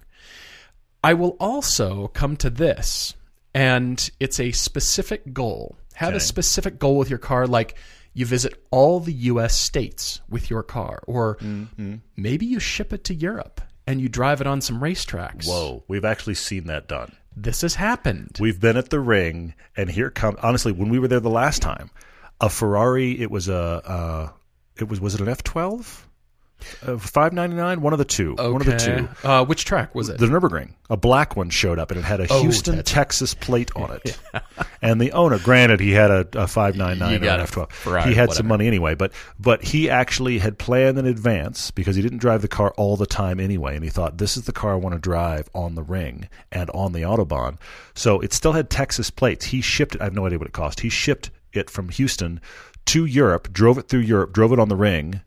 I 1.04 1.14
will 1.14 1.36
also 1.40 2.08
come 2.10 2.38
to 2.38 2.50
this, 2.50 3.16
and 3.54 4.10
it's 4.20 4.40
a 4.40 4.52
specific 4.52 5.34
goal. 5.34 5.78
Have 5.94 6.10
okay. 6.10 6.18
a 6.18 6.22
specific 6.22 6.80
goal 6.80 6.98
with 6.98 7.10
your 7.10 7.20
car, 7.20 7.48
like 7.48 7.76
you 8.14 8.26
visit 8.26 8.62
all 8.72 9.00
the 9.00 9.14
US 9.14 9.58
states 9.58 10.22
with 10.30 10.50
your 10.50 10.64
car, 10.64 11.04
or 11.08 11.38
mm-hmm. 11.38 11.96
maybe 12.16 12.46
you 12.46 12.60
ship 12.60 12.94
it 12.94 13.04
to 13.06 13.14
Europe 13.14 13.62
and 13.88 14.00
you 14.00 14.10
drive 14.10 14.42
it 14.42 14.48
on 14.48 14.62
some 14.62 14.80
racetracks. 14.80 15.48
Whoa, 15.48 15.84
we've 15.88 16.06
actually 16.06 16.36
seen 16.36 16.66
that 16.66 16.88
done. 16.88 17.16
This 17.36 17.62
has 17.62 17.76
happened. 17.76 18.38
We've 18.40 18.60
been 18.60 18.78
at 18.78 18.90
the 18.90 19.00
ring, 19.00 19.54
and 19.78 19.90
here 19.90 20.10
come 20.10 20.38
honestly, 20.42 20.72
when 20.72 20.90
we 20.90 21.00
were 21.00 21.08
there 21.08 21.20
the 21.20 21.30
last 21.30 21.62
time, 21.62 21.90
a 22.40 22.50
Ferrari, 22.50 23.20
it 23.20 23.32
was 23.32 23.48
a, 23.48 23.56
uh, 23.58 24.30
it 24.78 24.90
was, 24.90 25.00
was 25.00 25.16
it 25.16 25.22
an 25.22 25.28
F12? 25.28 26.04
Uh, 26.86 26.98
Five 26.98 27.34
ninety 27.34 27.56
nine, 27.56 27.82
one 27.82 27.94
of 27.94 28.00
the 28.00 28.06
two, 28.06 28.34
okay. 28.34 28.50
one 28.50 28.62
of 28.62 28.68
the 28.68 28.78
two. 28.78 29.28
Uh, 29.28 29.46
which 29.46 29.66
track 29.66 29.94
was 29.96 30.10
it? 30.10 30.18
The 30.18 30.28
Nurburgring. 30.28 30.74
A 30.90 30.98
black 30.98 31.36
one 31.36 31.50
showed 31.50 31.80
up, 31.80 31.92
and 31.92 32.00
it 32.00 32.04
had 32.04 32.20
a 32.20 32.28
oh, 32.30 32.42
Houston, 32.42 32.78
that's... 32.78 32.92
Texas 32.92 33.34
plate 33.34 33.72
on 33.76 33.92
it. 33.92 34.18
And 34.84 35.00
the 35.00 35.12
owner, 35.12 35.38
granted, 35.38 35.80
he 35.80 35.92
had 35.92 36.10
a, 36.10 36.28
a 36.34 36.48
five 36.48 36.76
nine 36.76 36.98
nine 36.98 37.24
or 37.24 37.28
an 37.28 37.40
F 37.40 37.52
twelve. 37.52 37.72
He 37.84 37.90
had 37.90 38.06
whatever. 38.06 38.34
some 38.34 38.48
money 38.48 38.66
anyway, 38.66 38.96
but 38.96 39.12
but 39.40 39.64
he 39.64 39.92
actually 39.92 40.40
had 40.40 40.58
planned 40.58 40.98
in 40.98 41.06
advance 41.06 41.70
because 41.70 41.96
he 41.96 42.02
didn't 42.02 42.18
drive 42.18 42.42
the 42.42 42.48
car 42.48 42.74
all 42.78 42.98
the 42.98 43.06
time 43.06 43.40
anyway, 43.40 43.76
and 43.76 43.84
he 43.84 43.92
thought 43.92 44.18
this 44.18 44.36
is 44.38 44.46
the 44.46 44.52
car 44.52 44.74
I 44.74 44.78
want 44.78 44.94
to 44.94 45.00
drive 45.00 45.50
on 45.54 45.76
the 45.76 45.84
ring 45.84 46.28
and 46.52 46.72
on 46.72 46.94
the 46.94 47.02
autobahn. 47.02 47.60
So 47.94 48.20
it 48.22 48.34
still 48.34 48.54
had 48.54 48.72
Texas 48.72 49.12
plates. 49.12 49.46
He 49.46 49.62
shipped 49.62 49.94
it. 49.94 50.02
I 50.02 50.06
have 50.06 50.16
no 50.16 50.26
idea 50.26 50.40
what 50.40 50.48
it 50.48 50.54
cost. 50.54 50.80
He 50.80 50.90
shipped 50.90 51.30
it 51.54 51.70
from 51.70 51.90
Houston 51.90 52.42
to 52.86 53.06
Europe, 53.06 53.54
drove 53.54 53.78
it 53.78 53.88
through 53.88 54.00
Europe, 54.00 54.34
drove 54.34 54.52
it 54.52 54.60
on 54.60 54.70
the 54.70 54.76
ring 54.76 55.22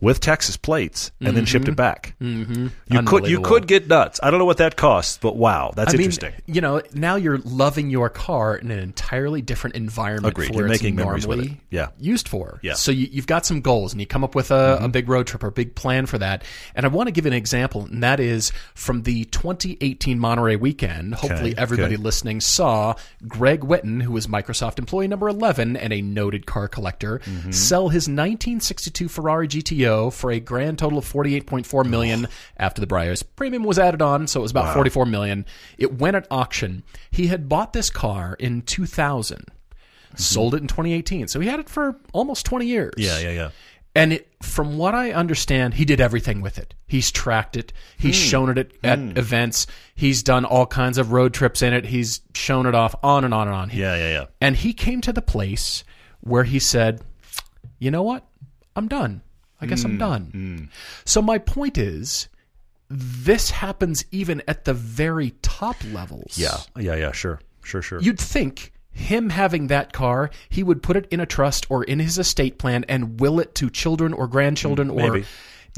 with 0.00 0.20
Texas 0.20 0.56
plates, 0.56 1.12
and 1.20 1.36
then 1.36 1.44
shipped 1.44 1.68
it 1.68 1.76
back. 1.76 2.14
Mm-hmm. 2.20 2.68
You 2.86 3.02
could 3.02 3.26
you 3.28 3.40
could 3.40 3.66
get 3.66 3.86
nuts. 3.88 4.18
I 4.22 4.30
don't 4.30 4.38
know 4.38 4.44
what 4.46 4.56
that 4.58 4.76
costs, 4.76 5.18
but 5.20 5.36
wow, 5.36 5.72
that's 5.76 5.92
I 5.94 5.96
mean, 5.96 6.06
interesting. 6.10 6.32
you 6.46 6.60
know, 6.60 6.80
now 6.94 7.16
you're 7.16 7.38
loving 7.38 7.90
your 7.90 8.08
car 8.08 8.56
in 8.56 8.70
an 8.70 8.78
entirely 8.78 9.42
different 9.42 9.76
environment 9.76 10.32
Agreed. 10.32 10.48
for 10.48 10.54
You're 10.54 10.72
it's 10.72 10.82
memories 10.82 11.26
with 11.26 11.38
normally 11.38 11.54
it. 11.70 11.74
Yeah. 11.76 11.88
used 11.98 12.28
for. 12.28 12.60
Yeah. 12.62 12.72
Mm-hmm. 12.72 12.76
So 12.78 12.92
you, 12.92 13.08
you've 13.10 13.26
got 13.26 13.44
some 13.46 13.60
goals, 13.60 13.92
and 13.92 14.00
you 14.00 14.06
come 14.06 14.24
up 14.24 14.34
with 14.34 14.50
a, 14.50 14.78
a 14.80 14.88
big 14.88 15.08
road 15.08 15.26
trip 15.26 15.42
or 15.44 15.48
a 15.48 15.52
big 15.52 15.74
plan 15.74 16.06
for 16.06 16.18
that. 16.18 16.44
And 16.74 16.86
I 16.86 16.88
want 16.88 17.08
to 17.08 17.12
give 17.12 17.26
an 17.26 17.32
example, 17.32 17.84
and 17.84 18.02
that 18.02 18.20
is 18.20 18.52
from 18.74 19.02
the 19.02 19.24
2018 19.26 20.18
Monterey 20.18 20.56
weekend. 20.56 21.14
Hopefully, 21.14 21.52
Okay, 21.52 21.60
everybody 21.60 21.94
okay. 21.94 22.02
listening 22.02 22.40
saw 22.40 22.94
Greg 23.28 23.60
Whitten, 23.60 24.02
who 24.02 24.12
was 24.12 24.26
Microsoft 24.26 24.78
employee 24.78 25.08
number 25.08 25.28
11 25.28 25.76
and 25.76 25.92
a 25.92 26.00
noted 26.00 26.46
car 26.46 26.68
collector, 26.68 27.18
Mm-hmm. 27.20 27.50
sell 27.50 27.88
his 27.88 28.02
1962 28.08 29.08
Ferrari 29.08 29.46
GTO 29.48 29.89
for 30.10 30.30
a 30.30 30.38
grand 30.38 30.78
total 30.78 30.98
of 30.98 31.04
48.4 31.10 31.84
million 31.84 32.28
after 32.56 32.80
the 32.80 32.86
buyer's 32.86 33.24
premium 33.24 33.64
was 33.64 33.78
added 33.78 34.00
on, 34.02 34.28
so 34.28 34.38
it 34.40 34.42
was 34.42 34.52
about 34.52 34.74
44 34.74 35.06
million. 35.06 35.44
It 35.78 35.98
went 35.98 36.14
at 36.14 36.26
auction. 36.30 36.84
He 37.10 37.26
had 37.26 37.48
bought 37.48 37.72
this 37.72 37.90
car 37.90 38.36
in 38.38 38.62
2000, 38.62 39.46
sold 40.16 40.54
it 40.54 40.60
in 40.62 40.68
2018, 40.68 41.28
so 41.28 41.40
he 41.40 41.48
had 41.48 41.60
it 41.60 41.68
for 41.68 41.96
almost 42.12 42.46
20 42.46 42.66
years. 42.66 42.92
Yeah, 42.96 43.18
yeah, 43.18 43.30
yeah. 43.30 43.50
And 43.92 44.12
it, 44.12 44.28
from 44.40 44.78
what 44.78 44.94
I 44.94 45.10
understand, 45.10 45.74
he 45.74 45.84
did 45.84 46.00
everything 46.00 46.40
with 46.40 46.58
it. 46.58 46.74
He's 46.86 47.10
tracked 47.10 47.56
it. 47.56 47.72
He's 47.98 48.16
Hmm. 48.22 48.28
shown 48.28 48.50
it 48.50 48.58
at, 48.58 48.70
at 48.84 49.18
events. 49.18 49.66
He's 49.96 50.22
done 50.22 50.44
all 50.44 50.64
kinds 50.66 50.96
of 50.96 51.10
road 51.10 51.34
trips 51.34 51.60
in 51.60 51.72
it. 51.72 51.86
He's 51.86 52.20
shown 52.34 52.66
it 52.66 52.74
off 52.76 52.94
on 53.02 53.24
and 53.24 53.34
on 53.34 53.48
and 53.48 53.56
on. 53.56 53.70
Yeah, 53.72 53.96
yeah, 53.96 54.10
yeah. 54.10 54.24
And 54.40 54.54
he 54.54 54.72
came 54.74 55.00
to 55.00 55.12
the 55.12 55.20
place 55.22 55.82
where 56.20 56.44
he 56.44 56.60
said, 56.60 57.00
"You 57.80 57.90
know 57.90 58.04
what? 58.04 58.24
I'm 58.76 58.86
done. 58.86 59.22
I 59.60 59.66
guess 59.66 59.82
Hmm. 59.82 59.88
I'm 59.88 59.98
done." 59.98 60.70
So 61.04 61.20
my 61.22 61.38
point 61.38 61.78
is, 61.78 62.28
this 62.88 63.50
happens 63.50 64.04
even 64.10 64.42
at 64.48 64.64
the 64.64 64.74
very 64.74 65.32
top 65.42 65.76
levels. 65.92 66.36
Yeah, 66.36 66.56
yeah, 66.76 66.96
yeah. 66.96 67.12
Sure, 67.12 67.40
sure, 67.62 67.82
sure. 67.82 68.00
You'd 68.00 68.18
think 68.18 68.72
him 68.90 69.30
having 69.30 69.68
that 69.68 69.92
car, 69.92 70.30
he 70.48 70.62
would 70.64 70.82
put 70.82 70.96
it 70.96 71.06
in 71.10 71.20
a 71.20 71.26
trust 71.26 71.66
or 71.70 71.84
in 71.84 72.00
his 72.00 72.18
estate 72.18 72.58
plan 72.58 72.84
and 72.88 73.20
will 73.20 73.38
it 73.38 73.54
to 73.56 73.70
children 73.70 74.12
or 74.12 74.26
grandchildren, 74.26 74.90
or 74.90 75.00
Mm, 75.10 75.12
maybe. 75.12 75.26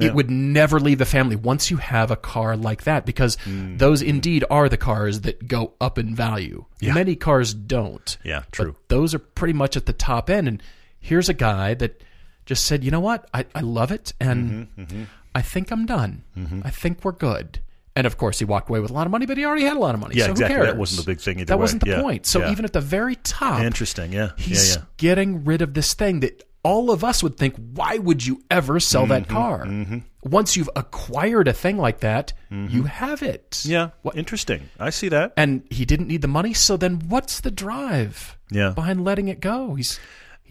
it 0.01 0.15
would 0.15 0.31
never 0.31 0.81
leave 0.81 0.97
the 0.97 1.05
family 1.05 1.37
once 1.37 1.71
you 1.71 1.77
have 1.77 2.11
a 2.11 2.17
car 2.17 2.57
like 2.57 2.85
that, 2.85 3.05
because 3.05 3.37
Mm. 3.45 3.79
those 3.79 4.01
indeed 4.01 4.43
are 4.51 4.71
the 4.71 4.79
cars 4.79 5.21
that 5.21 5.47
go 5.47 5.75
up 5.83 5.99
in 5.99 6.15
value. 6.15 6.65
Many 6.81 7.15
cars 7.15 7.53
don't. 7.53 8.17
Yeah, 8.25 8.45
true. 8.51 8.73
But 8.73 8.89
those 8.89 9.15
are 9.15 9.19
pretty 9.19 9.53
much 9.53 9.77
at 9.77 9.85
the 9.85 9.93
top 9.93 10.31
end. 10.31 10.49
And 10.49 10.63
here's 10.99 11.29
a 11.29 11.35
guy 11.35 11.75
that 11.75 12.03
just 12.47 12.65
said, 12.67 12.83
you 12.85 12.91
know 12.91 13.01
what? 13.01 13.29
I, 13.33 13.45
I 13.55 13.61
love 13.61 13.93
it. 13.93 14.13
And 14.21 14.69
Mm-hmm, 14.79 15.03
I 15.35 15.43
think 15.43 15.71
I'm 15.71 15.87
done. 15.87 16.25
I 16.65 16.71
think 16.71 17.05
we're 17.05 17.13
good. 17.13 17.61
And 17.95 18.07
of 18.07 18.17
course, 18.17 18.39
he 18.39 18.45
walked 18.47 18.69
away 18.71 18.81
with 18.81 18.91
a 18.91 18.95
lot 18.95 19.07
of 19.07 19.11
money, 19.11 19.27
but 19.27 19.37
he 19.37 19.45
already 19.45 19.65
had 19.65 19.77
a 19.77 19.81
lot 19.81 19.95
of 19.95 20.01
money. 20.01 20.15
Yeah, 20.17 20.23
so 20.25 20.27
who 20.29 20.33
exactly. 20.33 20.67
That 20.67 20.77
wasn't 20.79 21.05
the 21.05 21.11
big 21.13 21.21
thing 21.21 21.39
That 21.45 21.57
way. 21.59 21.61
wasn't 21.61 21.85
the 21.85 21.91
Yeah, 21.91 22.01
point. 22.03 22.25
So 22.27 22.41
yeah. 22.41 22.51
even 22.53 22.65
at 22.65 22.73
the 22.73 22.81
very 22.81 23.17
top, 23.17 23.61
Interesting. 23.61 24.13
Yeah, 24.13 24.31
he's 24.37 24.71
yeah, 24.77 24.81
yeah. 24.81 24.87
getting 24.97 25.45
rid 25.45 25.61
of 25.63 25.75
this 25.75 25.93
thing 25.95 26.21
that 26.21 26.43
all 26.65 26.91
of 26.91 27.03
us 27.05 27.23
would 27.23 27.37
think, 27.37 27.55
why 27.75 27.99
would 27.99 28.25
you 28.25 28.43
ever 28.51 28.81
sell 28.81 29.07
that 29.07 29.27
Mm-hmm, 29.29 29.95
car? 29.95 30.03
Once 30.23 30.57
you've 30.57 30.71
acquired 30.77 31.49
a 31.49 31.53
thing 31.53 31.77
like 31.77 32.01
that, 32.01 32.33
you 32.51 32.85
have 32.85 33.23
it. 33.23 33.51
Mm-hmm. 33.51 33.71
Yeah, 33.73 33.89
interesting. 34.15 34.69
I 34.79 34.89
see 34.91 35.09
that. 35.09 35.33
And 35.37 35.63
he 35.71 35.85
didn't 35.85 36.07
need 36.09 36.23
the 36.23 36.29
money, 36.29 36.55
so 36.55 36.77
then 36.79 37.01
what's 37.09 37.41
the 37.41 37.51
drive 37.51 38.39
Yeah. 38.51 38.71
behind 38.71 39.05
letting 39.05 39.29
it 39.29 39.41
go? 39.41 39.75
He's 39.75 39.99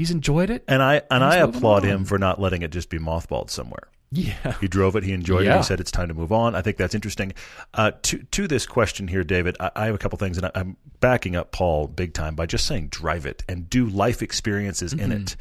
he's 0.01 0.09
enjoyed 0.09 0.49
it. 0.49 0.63
And 0.67 0.81
I 0.81 1.03
and 1.11 1.23
I 1.23 1.37
applaud 1.37 1.83
on. 1.83 1.89
him 1.89 2.05
for 2.05 2.17
not 2.17 2.41
letting 2.41 2.63
it 2.63 2.71
just 2.71 2.89
be 2.89 2.97
mothballed 2.97 3.51
somewhere. 3.51 3.87
yeah. 4.11 4.55
He 4.59 4.67
drove 4.67 4.95
it. 4.95 5.03
He 5.03 5.13
enjoyed 5.13 5.45
it. 5.45 5.55
He 5.55 5.63
said 5.63 5.79
it's 5.79 5.91
time 5.91 6.07
to 6.07 6.15
move 6.15 6.31
on. 6.31 6.55
I 6.55 6.61
think 6.63 6.77
that's 6.77 6.95
interesting. 6.95 7.33
Uh, 7.75 7.91
to 8.01 8.17
to 8.31 8.47
this 8.47 8.65
question 8.65 9.07
here, 9.07 9.23
David, 9.23 9.57
I, 9.59 9.71
I 9.75 9.85
have 9.85 9.95
a 9.95 9.99
couple 9.99 10.17
things, 10.17 10.37
and 10.37 10.47
I, 10.47 10.51
I'm 10.55 10.75
backing 10.99 11.35
up 11.35 11.51
Paul 11.51 11.87
big 11.87 12.13
time 12.13 12.35
by 12.35 12.47
just 12.47 12.65
saying 12.65 12.87
drive 12.87 13.27
it 13.27 13.43
and 13.47 13.69
do 13.69 13.85
life 13.85 14.23
experiences 14.23 14.93
in 14.93 15.11
it. 15.11 15.35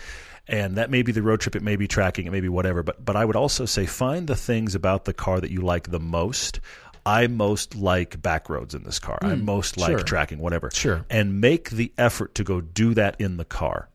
And 0.47 0.77
that 0.77 0.91
may 0.91 1.03
be 1.03 1.13
the 1.13 1.23
road 1.23 1.41
trip, 1.41 1.55
it 1.55 1.63
may 1.63 1.77
be 1.77 1.87
tracking, 1.87 2.27
it 2.27 2.33
may 2.33 2.41
be 2.41 2.49
whatever. 2.49 2.83
But 2.83 3.03
but 3.03 3.17
I 3.17 3.25
would 3.25 3.37
also 3.37 3.65
say 3.65 3.87
find 3.87 4.27
the 4.27 4.37
things 4.37 4.75
about 4.75 5.05
the 5.05 5.15
car 5.15 5.41
that 5.41 5.51
you 5.51 5.63
like 5.63 5.91
the 5.91 6.01
most. 6.01 6.61
I 7.07 7.29
most 7.29 7.77
like 7.77 8.21
back 8.21 8.51
roads 8.51 8.75
in 8.75 8.83
this 8.83 8.99
car. 8.99 9.19
I 9.23 9.35
most 9.37 9.79
like 9.79 9.91
sure. 9.93 10.03
tracking, 10.03 10.39
whatever. 10.39 10.71
Sure. 10.71 11.07
And 11.09 11.41
make 11.41 11.71
the 11.71 11.93
effort 11.97 12.35
to 12.35 12.45
go 12.45 12.61
do 12.61 12.93
that 12.95 13.19
in 13.19 13.39
the 13.39 13.45
car. 13.47 13.89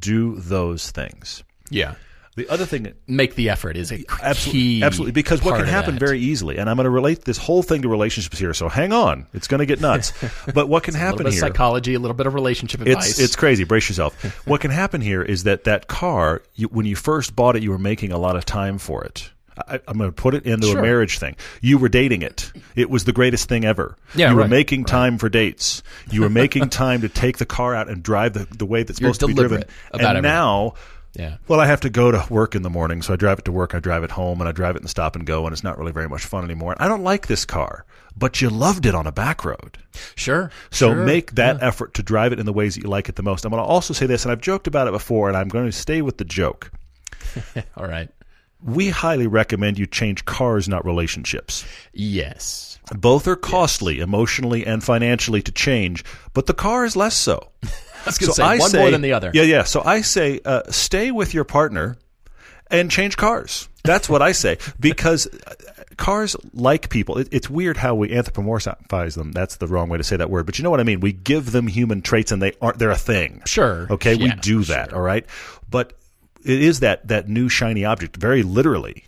Do 0.00 0.36
those 0.36 0.90
things. 0.90 1.44
Yeah. 1.70 1.94
The 2.36 2.48
other 2.48 2.64
thing 2.64 2.94
Make 3.06 3.34
the 3.34 3.50
effort 3.50 3.76
is 3.76 3.90
a 3.92 4.04
Absolutely, 4.22 4.60
key 4.60 4.82
absolutely. 4.82 5.12
Because 5.12 5.42
what 5.42 5.56
can 5.56 5.66
happen 5.66 5.98
very 5.98 6.20
easily, 6.20 6.58
and 6.58 6.70
I'm 6.70 6.76
going 6.76 6.84
to 6.84 6.90
relate 6.90 7.24
this 7.24 7.36
whole 7.36 7.62
thing 7.62 7.82
to 7.82 7.88
relationships 7.88 8.38
here. 8.38 8.54
So 8.54 8.68
hang 8.68 8.92
on, 8.92 9.26
it's 9.34 9.48
going 9.48 9.58
to 9.58 9.66
get 9.66 9.80
nuts. 9.80 10.12
but 10.54 10.68
what 10.68 10.84
can 10.84 10.94
a 10.94 10.98
little 10.98 11.10
happen 11.12 11.26
here? 11.26 11.40
psychology, 11.40 11.94
a 11.94 11.98
little 11.98 12.16
bit 12.16 12.26
of 12.26 12.34
relationship 12.34 12.80
advice. 12.80 13.10
It's 13.10 13.18
it's 13.18 13.36
crazy. 13.36 13.64
Brace 13.64 13.88
yourself. 13.88 14.14
what 14.46 14.60
can 14.60 14.70
happen 14.70 15.00
here 15.00 15.22
is 15.22 15.42
that 15.44 15.64
that 15.64 15.88
car, 15.88 16.42
you, 16.54 16.68
when 16.68 16.86
you 16.86 16.96
first 16.96 17.34
bought 17.34 17.56
it, 17.56 17.62
you 17.62 17.70
were 17.70 17.78
making 17.78 18.12
a 18.12 18.18
lot 18.18 18.36
of 18.36 18.44
time 18.44 18.78
for 18.78 19.04
it. 19.04 19.30
I, 19.68 19.80
I'm 19.86 19.98
going 19.98 20.10
to 20.10 20.14
put 20.14 20.34
it 20.34 20.44
into 20.44 20.68
Sure. 20.68 20.78
a 20.78 20.82
marriage 20.82 21.18
thing. 21.18 21.36
You 21.60 21.78
were 21.78 21.88
dating 21.88 22.22
it. 22.22 22.52
It 22.76 22.90
was 22.90 23.04
the 23.04 23.12
greatest 23.12 23.48
thing 23.48 23.64
ever. 23.64 23.96
Yeah, 24.14 24.30
you 24.30 24.36
were 24.36 24.42
right, 24.42 24.50
making 24.50 24.84
time 24.84 25.18
for 25.18 25.28
dates. 25.28 25.82
You 26.10 26.22
were 26.22 26.30
making 26.30 26.68
time 26.70 27.00
to 27.02 27.08
take 27.08 27.38
the 27.38 27.46
car 27.46 27.74
out 27.74 27.88
and 27.88 28.02
drive 28.02 28.34
the, 28.34 28.46
the 28.56 28.66
way 28.66 28.82
that's 28.82 29.00
You're 29.00 29.12
supposed 29.14 29.20
to 29.20 29.26
be 29.28 29.34
driven. 29.34 29.64
about 29.92 29.92
and 29.92 30.02
everything. 30.02 30.22
now 30.22 30.74
yeah. 31.14 31.36
well, 31.48 31.58
I 31.58 31.66
have 31.66 31.80
to 31.80 31.90
go 31.90 32.10
to 32.10 32.24
work 32.30 32.54
in 32.54 32.62
the 32.62 32.70
morning, 32.70 33.02
so 33.02 33.12
I 33.12 33.16
drive 33.16 33.38
it 33.40 33.44
to 33.46 33.52
work, 33.52 33.74
I 33.74 33.80
drive 33.80 34.04
it 34.04 34.12
home, 34.12 34.40
and 34.40 34.48
I 34.48 34.52
drive 34.52 34.76
it 34.76 34.78
in 34.78 34.82
the 34.84 34.88
stop 34.88 35.16
and 35.16 35.26
go, 35.26 35.44
and 35.44 35.52
it's 35.52 35.64
not 35.64 35.76
really 35.76 35.92
very 35.92 36.08
much 36.08 36.24
fun 36.24 36.44
anymore. 36.44 36.72
And 36.72 36.80
I 36.80 36.88
don't 36.88 37.02
like 37.02 37.26
this 37.26 37.44
car, 37.44 37.84
but 38.16 38.40
you 38.40 38.48
loved 38.48 38.86
it 38.86 38.94
on 38.94 39.06
a 39.06 39.12
back 39.12 39.44
road. 39.44 39.78
Sure. 40.14 40.52
So 40.70 40.94
sure. 40.94 41.04
make 41.04 41.32
that 41.32 41.62
effort 41.62 41.94
to 41.94 42.02
drive 42.02 42.32
it 42.32 42.38
in 42.38 42.46
the 42.46 42.52
ways 42.52 42.76
that 42.76 42.84
you 42.84 42.88
like 42.88 43.08
it 43.08 43.16
the 43.16 43.22
most. 43.24 43.44
I'm 43.44 43.50
going 43.50 43.62
to 43.62 43.66
also 43.66 43.92
say 43.92 44.06
this, 44.06 44.24
and 44.24 44.30
I've 44.30 44.40
joked 44.40 44.68
about 44.68 44.86
it 44.86 44.92
before, 44.92 45.28
and 45.28 45.36
I'm 45.36 45.48
going 45.48 45.66
to 45.66 45.72
stay 45.72 46.00
with 46.00 46.18
the 46.18 46.24
joke. 46.24 46.70
All 47.76 47.86
right. 47.86 48.08
We 48.62 48.90
highly 48.90 49.26
recommend 49.26 49.78
you 49.78 49.86
change 49.86 50.24
cars, 50.24 50.68
not 50.68 50.84
relationships. 50.84 51.64
Yes. 51.92 52.78
Both 52.94 53.26
are 53.28 53.36
costly, 53.36 54.00
emotionally 54.00 54.66
and 54.66 54.82
financially, 54.82 55.42
to 55.42 55.52
change, 55.52 56.04
but 56.34 56.46
the 56.46 56.54
car 56.54 56.84
is 56.84 56.96
less 56.96 57.14
so. 57.14 57.50
I 57.62 57.68
was 58.06 58.18
going 58.18 58.28
to 58.28 58.34
say 58.34 58.58
one 58.58 58.72
more 58.72 58.90
than 58.90 59.02
the 59.02 59.12
other. 59.12 59.30
Yeah, 59.32 59.42
yeah. 59.42 59.64
So 59.64 59.82
I 59.82 60.00
say, 60.00 60.40
uh, 60.44 60.62
stay 60.70 61.10
with 61.10 61.34
your 61.34 61.44
partner 61.44 61.96
and 62.70 62.90
change 62.90 63.16
cars. 63.16 63.68
That's 63.84 64.08
what 64.08 64.22
I 64.22 64.32
say 64.32 64.58
because 64.80 65.26
uh, 65.26 65.54
cars 65.96 66.36
like 66.54 66.88
people. 66.88 67.18
It, 67.18 67.28
it's 67.30 67.50
weird 67.50 67.76
how 67.76 67.94
we 67.94 68.08
anthropomorphize 68.08 69.16
them. 69.16 69.32
That's 69.32 69.56
the 69.56 69.66
wrong 69.66 69.88
way 69.88 69.98
to 69.98 70.04
say 70.04 70.16
that 70.16 70.30
word, 70.30 70.46
but 70.46 70.58
you 70.58 70.64
know 70.64 70.70
what 70.70 70.80
I 70.80 70.84
mean. 70.84 71.00
We 71.00 71.12
give 71.12 71.52
them 71.52 71.66
human 71.66 72.02
traits, 72.02 72.32
and 72.32 72.40
they 72.42 72.52
aren't. 72.60 72.78
They're 72.78 72.90
a 72.90 72.96
thing. 72.96 73.42
Sure. 73.46 73.86
Okay, 73.90 74.16
we 74.16 74.30
do 74.32 74.64
that. 74.64 74.92
All 74.92 75.02
right, 75.02 75.26
but 75.68 75.99
it 76.44 76.62
is 76.62 76.80
that 76.80 77.06
that 77.08 77.28
new 77.28 77.48
shiny 77.48 77.84
object, 77.84 78.16
very 78.16 78.42
literally. 78.42 79.04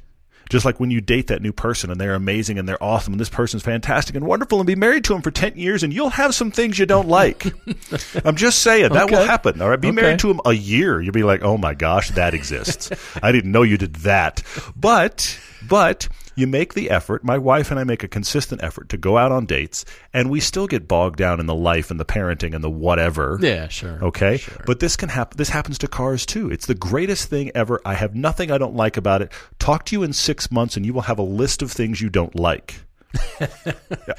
Just 0.51 0.66
like 0.66 0.79
when 0.79 0.90
you 0.90 1.01
date 1.01 1.29
that 1.29 1.40
new 1.40 1.53
person 1.53 1.90
and 1.90 1.99
they're 1.99 2.14
amazing 2.14 2.59
and 2.59 2.68
they're 2.68 2.83
awesome 2.83 3.14
and 3.14 3.21
this 3.21 3.31
person's 3.31 3.62
fantastic 3.62 4.14
and 4.16 4.27
wonderful 4.27 4.59
and 4.61 4.66
be 4.66 4.75
married 4.75 5.03
to 5.05 5.14
him 5.14 5.23
for 5.23 5.31
10 5.31 5.57
years 5.57 5.83
and 5.83 5.95
you'll 5.95 6.11
have 6.11 6.35
some 6.35 6.51
things 6.51 6.79
you 6.79 6.85
don't 6.85 7.09
like. 7.09 7.47
I'm 8.25 8.37
just 8.37 8.59
saying 8.59 8.92
that 8.92 9.11
will 9.11 9.25
happen. 9.25 9.62
All 9.62 9.71
right. 9.71 9.81
Be 9.81 9.88
Okay. 9.88 9.95
married 10.03 10.18
to 10.18 10.31
him 10.31 10.40
a 10.45 10.53
year. 10.53 11.01
You'll 11.01 11.14
be 11.14 11.23
like, 11.23 11.42
oh 11.42 11.57
my 11.57 11.73
gosh, 11.73 12.11
that 12.11 12.35
exists. 12.35 12.90
I 13.23 13.33
didn't 13.33 13.51
know 13.53 13.62
you 13.62 13.79
did 13.79 13.95
that. 13.97 14.42
But, 14.77 15.38
but 15.66 16.09
you 16.35 16.47
make 16.47 16.75
the 16.75 16.90
effort. 16.90 17.25
My 17.25 17.38
wife 17.38 17.71
and 17.71 17.79
I 17.79 17.85
make 17.85 18.03
a 18.03 18.09
consistent 18.09 18.62
effort 18.62 18.88
to 18.90 18.97
go 18.97 19.18
out 19.18 19.33
on 19.33 19.47
dates 19.47 19.85
and 20.12 20.31
we 20.31 20.40
still 20.40 20.66
get 20.66 20.88
bogged 20.88 21.18
down 21.18 21.40
in 21.40 21.47
the 21.47 21.55
life 21.55 21.90
and 21.90 21.99
the 21.99 22.05
parenting 22.05 22.55
and 22.55 22.62
the 22.62 22.71
whatever. 22.71 23.38
Yeah, 23.40 23.68
sure. 23.68 23.99
Okay, 24.03 24.38
sure. 24.38 24.62
but 24.66 24.81
this 24.81 24.97
can 24.97 25.09
happen. 25.09 25.37
This 25.37 25.51
happens 25.51 25.79
to 25.79 25.88
cars 25.88 26.27
too. 26.27 26.51
It's 26.51 26.66
the 26.66 26.75
greatest 26.75 27.29
thing 27.29 27.51
ever. 27.55 27.81
I 27.85 27.95
have 27.95 28.14
nothing 28.14 28.51
I 28.51 28.59
don't 28.59 28.75
like 28.75 28.97
about 28.97 29.23
it. 29.23 29.33
Talk 29.59 29.85
to 29.87 29.97
you 29.97 30.03
in 30.03 30.12
six 30.12 30.51
months, 30.51 30.77
and 30.77 30.85
you 30.85 30.92
will 30.92 31.03
have 31.03 31.18
a 31.18 31.23
list 31.23 31.62
of 31.62 31.71
things 31.73 32.01
you 32.01 32.11
don't 32.11 32.35
like. 32.35 32.85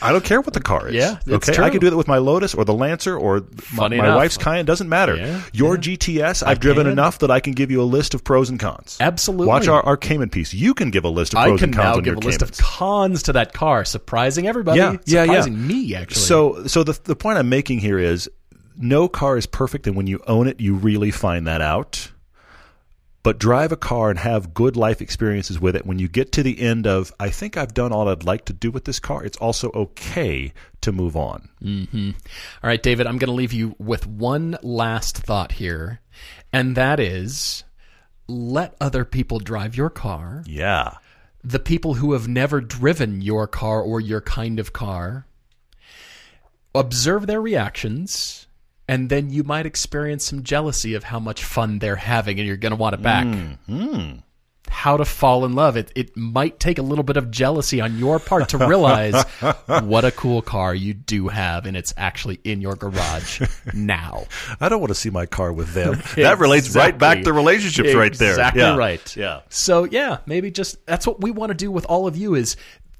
I 0.01 0.11
don't 0.11 0.23
care 0.23 0.41
what 0.41 0.53
the 0.53 0.61
car 0.61 0.89
is. 0.89 0.95
Yeah, 0.95 1.17
okay. 1.27 1.53
true. 1.53 1.63
I 1.63 1.69
can 1.69 1.79
do 1.79 1.89
that 1.89 1.97
with 1.97 2.07
my 2.07 2.17
Lotus 2.17 2.53
or 2.53 2.63
the 2.65 2.73
Lancer 2.73 3.17
or 3.17 3.41
my, 3.41 3.47
Funny 3.61 3.97
my 3.97 4.05
enough. 4.05 4.17
wife's 4.17 4.37
Cayenne. 4.37 4.65
Doesn't 4.65 4.89
matter. 4.89 5.15
Yeah, 5.15 5.41
Your 5.51 5.77
GTS, 5.77 6.43
I've 6.45 6.59
driven 6.59 6.85
can. 6.85 6.91
enough 6.93 7.19
that 7.19 7.31
I 7.31 7.39
can 7.39 7.53
give 7.53 7.71
you 7.71 7.81
a 7.81 7.85
list 7.85 8.13
of 8.13 8.23
pros 8.23 8.49
and 8.49 8.59
cons. 8.59 8.97
Absolutely. 8.99 9.47
Watch 9.47 9.67
our, 9.67 9.81
our 9.83 9.97
Cayman 9.97 10.29
piece. 10.29 10.53
You 10.53 10.73
can 10.73 10.91
give 10.91 11.05
a 11.05 11.09
list 11.09 11.33
of 11.33 11.39
I 11.39 11.47
pros 11.47 11.59
can 11.59 11.69
and 11.69 11.75
cons 11.75 11.97
now 11.97 12.01
give 12.01 12.15
a 12.15 12.19
list 12.19 12.41
of 12.41 12.51
cons 12.57 13.23
to 13.23 13.33
that 13.33 13.53
car, 13.53 13.85
surprising 13.85 14.47
everybody. 14.47 14.79
Yeah, 14.79 14.91
yeah, 15.05 15.23
yeah. 15.23 15.23
surprising 15.23 15.67
me 15.67 15.95
actually. 15.95 16.21
So, 16.21 16.67
so 16.67 16.83
the 16.83 16.99
the 17.03 17.15
point 17.15 17.37
I'm 17.37 17.49
making 17.49 17.79
here 17.79 17.99
is, 17.99 18.29
no 18.77 19.07
car 19.07 19.37
is 19.37 19.45
perfect, 19.45 19.87
and 19.87 19.95
when 19.95 20.07
you 20.07 20.21
own 20.27 20.47
it, 20.47 20.59
you 20.59 20.75
really 20.75 21.11
find 21.11 21.47
that 21.47 21.61
out. 21.61 22.11
But 23.23 23.39
drive 23.39 23.71
a 23.71 23.77
car 23.77 24.09
and 24.09 24.19
have 24.19 24.53
good 24.53 24.75
life 24.75 25.01
experiences 25.01 25.59
with 25.59 25.75
it. 25.75 25.85
When 25.85 25.97
you 25.97 26.09
get 26.09 26.33
to 26.33 26.43
the 26.43 26.59
end 26.59 26.85
of, 26.85 27.11
I 27.19 27.29
think 27.29 27.55
I've 27.55 27.73
done 27.73 27.93
all 27.93 28.09
I'd 28.09 28.25
like 28.25 28.45
to 28.45 28.53
do 28.53 28.69
with 28.69 28.83
this 28.83 28.99
car, 28.99 29.23
it's 29.23 29.37
also 29.37 29.71
okay 29.73 30.53
to 30.81 30.91
move 30.91 31.15
on. 31.15 31.49
Mm-hmm. 31.63 32.11
All 32.63 32.67
right, 32.67 32.83
David, 32.83 33.07
I'm 33.07 33.17
going 33.17 33.29
to 33.29 33.33
leave 33.33 33.53
you 33.53 33.75
with 33.79 34.05
one 34.05 34.57
last 34.61 35.17
thought 35.17 35.53
here, 35.53 36.01
and 36.51 36.75
that 36.75 36.99
is 36.99 37.63
let 38.27 38.75
other 38.79 39.05
people 39.05 39.39
drive 39.39 39.75
your 39.75 39.89
car. 39.89 40.43
Yeah. 40.45 40.97
The 41.43 41.59
people 41.59 41.95
who 41.95 42.13
have 42.13 42.27
never 42.27 42.61
driven 42.61 43.21
your 43.21 43.47
car 43.47 43.81
or 43.81 43.99
your 44.01 44.21
kind 44.21 44.59
of 44.59 44.73
car, 44.73 45.27
observe 46.75 47.27
their 47.27 47.41
reactions, 47.41 48.42
and 48.87 49.09
then 49.09 49.29
you 49.29 49.43
might 49.43 49.65
experience 49.65 50.25
some 50.25 50.43
jealousy 50.43 50.93
of 50.93 51.03
how 51.05 51.19
much 51.19 51.43
fun 51.43 51.79
they're 51.79 51.95
having, 51.95 52.39
and 52.39 52.47
you're 52.47 52.57
going 52.57 52.71
to 52.71 52.75
want 52.77 52.95
it 52.95 53.01
back. 53.01 53.25
How 54.69 54.97
to 54.97 55.05
fall 55.05 55.45
in 55.45 55.53
love. 55.53 55.77
It, 55.77 55.91
it 55.93 56.17
might 56.17 56.59
take 56.59 56.79
a 56.79 56.81
little 56.81 57.03
bit 57.03 57.15
of 57.15 57.29
jealousy 57.29 57.79
on 57.79 57.99
your 57.99 58.17
part 58.17 58.49
to 58.49 58.57
realize 58.57 59.23
what 59.83 60.03
a 60.03 60.09
cool 60.11 60.41
car 60.41 60.73
you 60.73 60.93
do 60.95 61.27
have, 61.27 61.65
and 61.67 61.77
it's 61.77 61.93
actually 61.95 62.39
in 62.43 62.59
your 62.59 62.75
garage 62.75 63.41
now. 63.73 64.25
I 64.59 64.69
don't 64.69 64.79
want 64.79 64.89
to 64.89 64.95
see 64.95 65.09
my 65.11 65.25
car 65.27 65.53
with 65.53 65.73
them. 65.73 66.01
That 66.15 66.39
relates 66.39 66.75
right 66.75 66.97
back 66.97 67.17
Exactly. 67.19 67.23
to 67.25 67.33
relationships 67.33 67.93
right 67.93 68.13
there. 68.13 68.31
Exactly 68.31 68.61
Yeah. 68.61 68.75
right. 68.75 69.15
Yeah. 69.17 69.41
So 69.49 69.83
yeah, 69.83 70.19
maybe 70.25 70.49
just 70.49 70.83
that's 70.87 71.05
what 71.05 71.21
we 71.21 71.29
want 71.29 71.49
to 71.51 71.55
do 71.55 71.69
with 71.69 71.85
all 71.85 72.07
of 72.07 72.17
you 72.17 72.33
is 72.33 72.55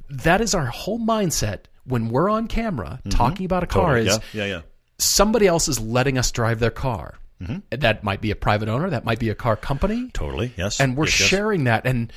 that 0.10 0.42
is 0.42 0.54
our 0.54 0.66
whole 0.68 1.00
mindset 1.00 1.62
when 1.86 2.10
we're 2.10 2.30
on 2.30 2.48
camera 2.48 3.00
talking 3.10 3.46
about 3.46 3.64
a 3.64 3.68
car 3.68 3.96
Mm-hmm. 3.96 4.08
Totally. 4.10 4.24
is 4.28 4.34
Yeah. 4.34 4.46
Yeah. 4.46 4.56
Yeah. 4.58 4.62
Somebody 5.04 5.48
else 5.48 5.68
is 5.68 5.80
letting 5.80 6.18
us 6.18 6.32
drive 6.32 6.60
their 6.60 6.72
car. 6.72 7.16
Mm-hmm. 7.42 7.80
That 7.80 8.04
might 8.04 8.22
be 8.22 8.32
a 8.32 8.36
private 8.36 8.70
owner, 8.70 8.90
that 8.90 9.04
might 9.04 9.20
be 9.20 9.30
a 9.30 9.36
car 9.36 9.56
company, 9.56 10.10
Totally. 10.14 10.54
Yes. 10.56 10.80
and 10.80 10.96
we're 10.96 11.06
Yes, 11.06 11.20
yes. 11.20 11.30
sharing 11.30 11.64
that 11.66 11.86
and 11.86 12.14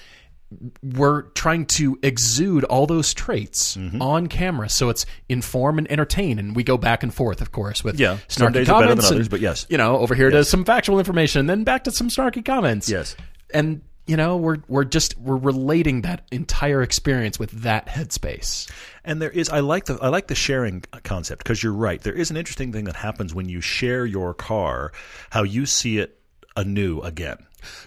we're 0.83 1.23
trying 1.31 1.67
to 1.67 1.99
exude 2.03 2.63
all 2.65 2.87
those 2.87 3.13
traits 3.13 3.77
Mm-hmm. 3.77 4.01
on 4.01 4.29
camera 4.29 4.69
so 4.69 4.89
it's 4.89 5.05
inform 5.29 5.79
and 5.79 5.91
entertain 5.91 6.39
and 6.39 6.55
we 6.55 6.63
go 6.63 6.77
back 6.79 7.03
and 7.03 7.13
forth 7.13 7.41
of 7.41 7.51
course 7.51 7.83
with 7.83 7.99
Yeah. 7.99 8.19
Some 8.29 8.49
snarky 8.49 8.53
days 8.55 8.69
are 8.69 8.81
better 8.81 8.95
than 8.95 8.99
comments 8.99 9.11
and, 9.11 9.31
but 9.31 9.41
yes. 9.41 9.67
you 9.69 9.77
know 9.77 9.97
over 9.99 10.15
here 10.15 10.31
to 10.31 10.45
some 10.45 10.65
factual 10.65 11.01
information 11.01 11.41
and 11.41 11.51
then 11.51 11.65
back 11.65 11.85
to 11.85 11.91
some 11.91 12.09
snarky 12.09 12.45
comments 12.45 12.89
Yes. 12.89 13.17
and 13.53 13.83
you 14.07 14.17
know 14.17 14.37
we're 14.37 14.59
we're 14.69 14.85
just 14.85 15.19
we're 15.19 15.37
relating 15.37 16.03
that 16.03 16.23
entire 16.31 16.83
experience 16.83 17.39
with 17.39 17.51
that 17.63 17.87
headspace 17.87 18.71
And 19.05 19.21
there 19.21 19.31
is 19.31 19.49
I 19.49 19.61
like 19.61 19.87
the 19.87 19.99
I 20.01 20.09
like 20.09 20.29
the 20.29 20.35
sharing 20.35 20.83
concept 21.05 21.43
because 21.45 21.63
you're 21.63 21.73
right. 21.73 22.01
There 22.01 22.13
is 22.15 22.31
an 22.31 22.37
interesting 22.37 22.73
thing 22.73 22.85
that 22.85 22.97
happens 22.97 23.35
when 23.35 23.49
you 23.49 23.61
share 23.61 24.05
your 24.07 24.35
car, 24.35 24.93
how 25.31 25.43
you 25.43 25.67
see 25.67 25.99
it 25.99 26.19
anew 26.57 27.01
again. 27.01 27.39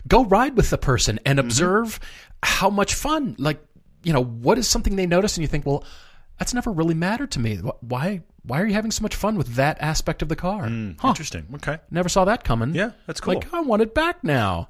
go 0.07 0.23
ride 0.25 0.55
with 0.57 0.69
the 0.69 0.77
person 0.77 1.15
Mm-hmm. 1.17 1.29
and 1.29 1.39
observe 1.39 1.99
how 2.43 2.69
much 2.69 2.93
fun 2.93 3.35
like 3.39 3.59
you 4.03 4.13
know 4.13 4.23
what 4.23 4.57
is 4.57 4.67
something 4.67 4.95
they 4.95 5.05
notice 5.07 5.35
and 5.37 5.41
you 5.43 5.47
think 5.47 5.65
well 5.65 5.83
that's 6.37 6.53
never 6.53 6.71
really 6.71 6.93
mattered 6.93 7.31
to 7.31 7.39
me 7.39 7.57
why 7.81 8.21
why 8.43 8.61
are 8.61 8.65
you 8.67 8.73
having 8.73 8.91
so 8.91 9.01
much 9.01 9.15
fun 9.15 9.35
with 9.35 9.55
that 9.55 9.77
aspect 9.81 10.21
of 10.21 10.29
the 10.29 10.35
car 10.37 10.61
huh, 10.99 11.07
Interesting. 11.09 11.45
Okay. 11.55 11.79
never 11.91 12.07
saw 12.09 12.23
that 12.25 12.43
coming 12.45 12.73
Yeah, 12.73 12.91
that's 13.07 13.19
cool. 13.19 13.33
like 13.35 13.53
i 13.53 13.59
want 13.61 13.81
it 13.81 13.93
back 13.93 14.23
now 14.23 14.69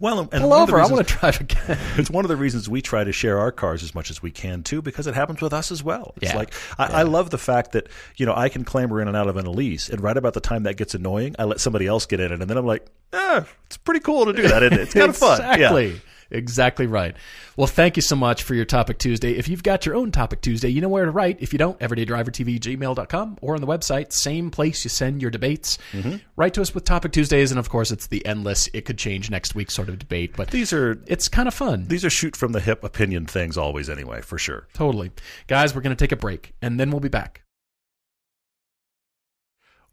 Well, 0.00 0.20
and 0.20 0.30
pull 0.30 0.48
one 0.50 0.62
of 0.62 0.68
the 0.68 0.74
over 0.74 0.82
i 0.82 0.86
want 0.86 1.06
to 1.08 1.14
drive 1.18 1.40
again 1.40 1.78
It's 1.96 2.10
one 2.10 2.24
of 2.24 2.28
the 2.28 2.36
reasons 2.36 2.68
we 2.68 2.82
try 2.82 3.02
to 3.04 3.12
share 3.12 3.38
our 3.38 3.50
cars 3.52 3.82
as 3.82 3.94
much 3.94 4.10
as 4.10 4.22
we 4.22 4.30
can 4.30 4.62
too, 4.62 4.82
because 4.82 5.06
it 5.06 5.14
happens 5.14 5.40
with 5.40 5.52
us 5.52 5.72
as 5.72 5.82
well. 5.82 6.12
It's 6.16 6.32
Yeah. 6.32 6.36
like 6.36 6.52
I, 6.78 7.00
I 7.00 7.02
love 7.02 7.30
the 7.30 7.38
fact 7.38 7.72
that 7.72 7.88
you 8.16 8.26
know 8.26 8.34
I 8.34 8.48
can 8.48 8.64
clamber 8.64 9.00
in 9.00 9.08
and 9.08 9.16
out 9.16 9.28
of 9.28 9.36
an 9.36 9.46
Elise, 9.46 9.88
and 9.88 10.00
right 10.02 10.16
about 10.16 10.34
the 10.34 10.40
time 10.40 10.64
that 10.64 10.76
gets 10.76 10.94
annoying, 10.94 11.34
I 11.38 11.44
let 11.44 11.60
somebody 11.60 11.86
else 11.86 12.06
get 12.06 12.20
in 12.20 12.32
it, 12.32 12.40
and 12.40 12.48
then 12.50 12.56
I'm 12.56 12.66
like, 12.66 12.86
ah, 13.12 13.46
it's 13.66 13.76
pretty 13.76 14.00
cool 14.00 14.26
to 14.26 14.32
do 14.32 14.42
that. 14.48 14.62
Isn't 14.62 14.78
it? 14.78 14.82
It's 14.82 14.94
kind 14.94 15.08
of 15.10 15.16
fun. 15.16 15.40
Yeah. 15.60 15.72
Exactly. 16.30 16.86
Right. 16.86 17.16
Well, 17.56 17.66
thank 17.66 17.96
you 17.96 18.02
so 18.02 18.16
much 18.16 18.42
for 18.42 18.54
your 18.54 18.64
Topic 18.64 18.98
Tuesday. 18.98 19.32
If 19.32 19.48
you've 19.48 19.62
got 19.62 19.86
your 19.86 19.94
own 19.94 20.10
Topic 20.10 20.40
Tuesday, 20.40 20.68
you 20.68 20.80
know 20.80 20.88
where 20.88 21.04
to 21.04 21.10
write. 21.10 21.38
If 21.40 21.52
you 21.52 21.58
don't, 21.58 21.78
everydaydrivertv@gmail.com 21.78 23.38
or 23.40 23.54
on 23.54 23.60
the 23.60 23.66
website, 23.66 24.12
same 24.12 24.50
place 24.50 24.84
you 24.84 24.90
send 24.90 25.22
your 25.22 25.30
debates. 25.30 25.78
Mm-hmm. 25.92 26.16
Write 26.36 26.54
to 26.54 26.62
us 26.62 26.74
with 26.74 26.84
Topic 26.84 27.12
Tuesdays, 27.12 27.50
and 27.50 27.58
of 27.58 27.68
course, 27.68 27.90
it's 27.90 28.06
the 28.08 28.24
endless, 28.26 28.68
it 28.72 28.84
could 28.84 28.98
change 28.98 29.30
next 29.30 29.54
week 29.54 29.70
sort 29.70 29.88
of 29.88 29.98
debate, 29.98 30.34
but 30.36 30.50
These 30.50 30.72
are 30.72 31.00
it's 31.06 31.28
kind 31.28 31.48
of 31.48 31.54
fun. 31.54 31.86
these 31.88 32.04
are 32.04 32.10
shoot 32.10 32.36
from 32.36 32.52
the 32.52 32.60
hip 32.60 32.82
opinion 32.84 33.26
things 33.26 33.56
always 33.56 33.88
anyway, 33.88 34.20
for 34.20 34.38
sure. 34.38 34.66
Totally. 34.74 35.10
Guys, 35.46 35.74
we're 35.74 35.80
going 35.80 35.96
to 35.96 36.02
take 36.02 36.12
a 36.12 36.16
break, 36.16 36.54
and 36.60 36.78
then 36.78 36.90
we'll 36.90 37.00
be 37.00 37.08
back. 37.08 37.42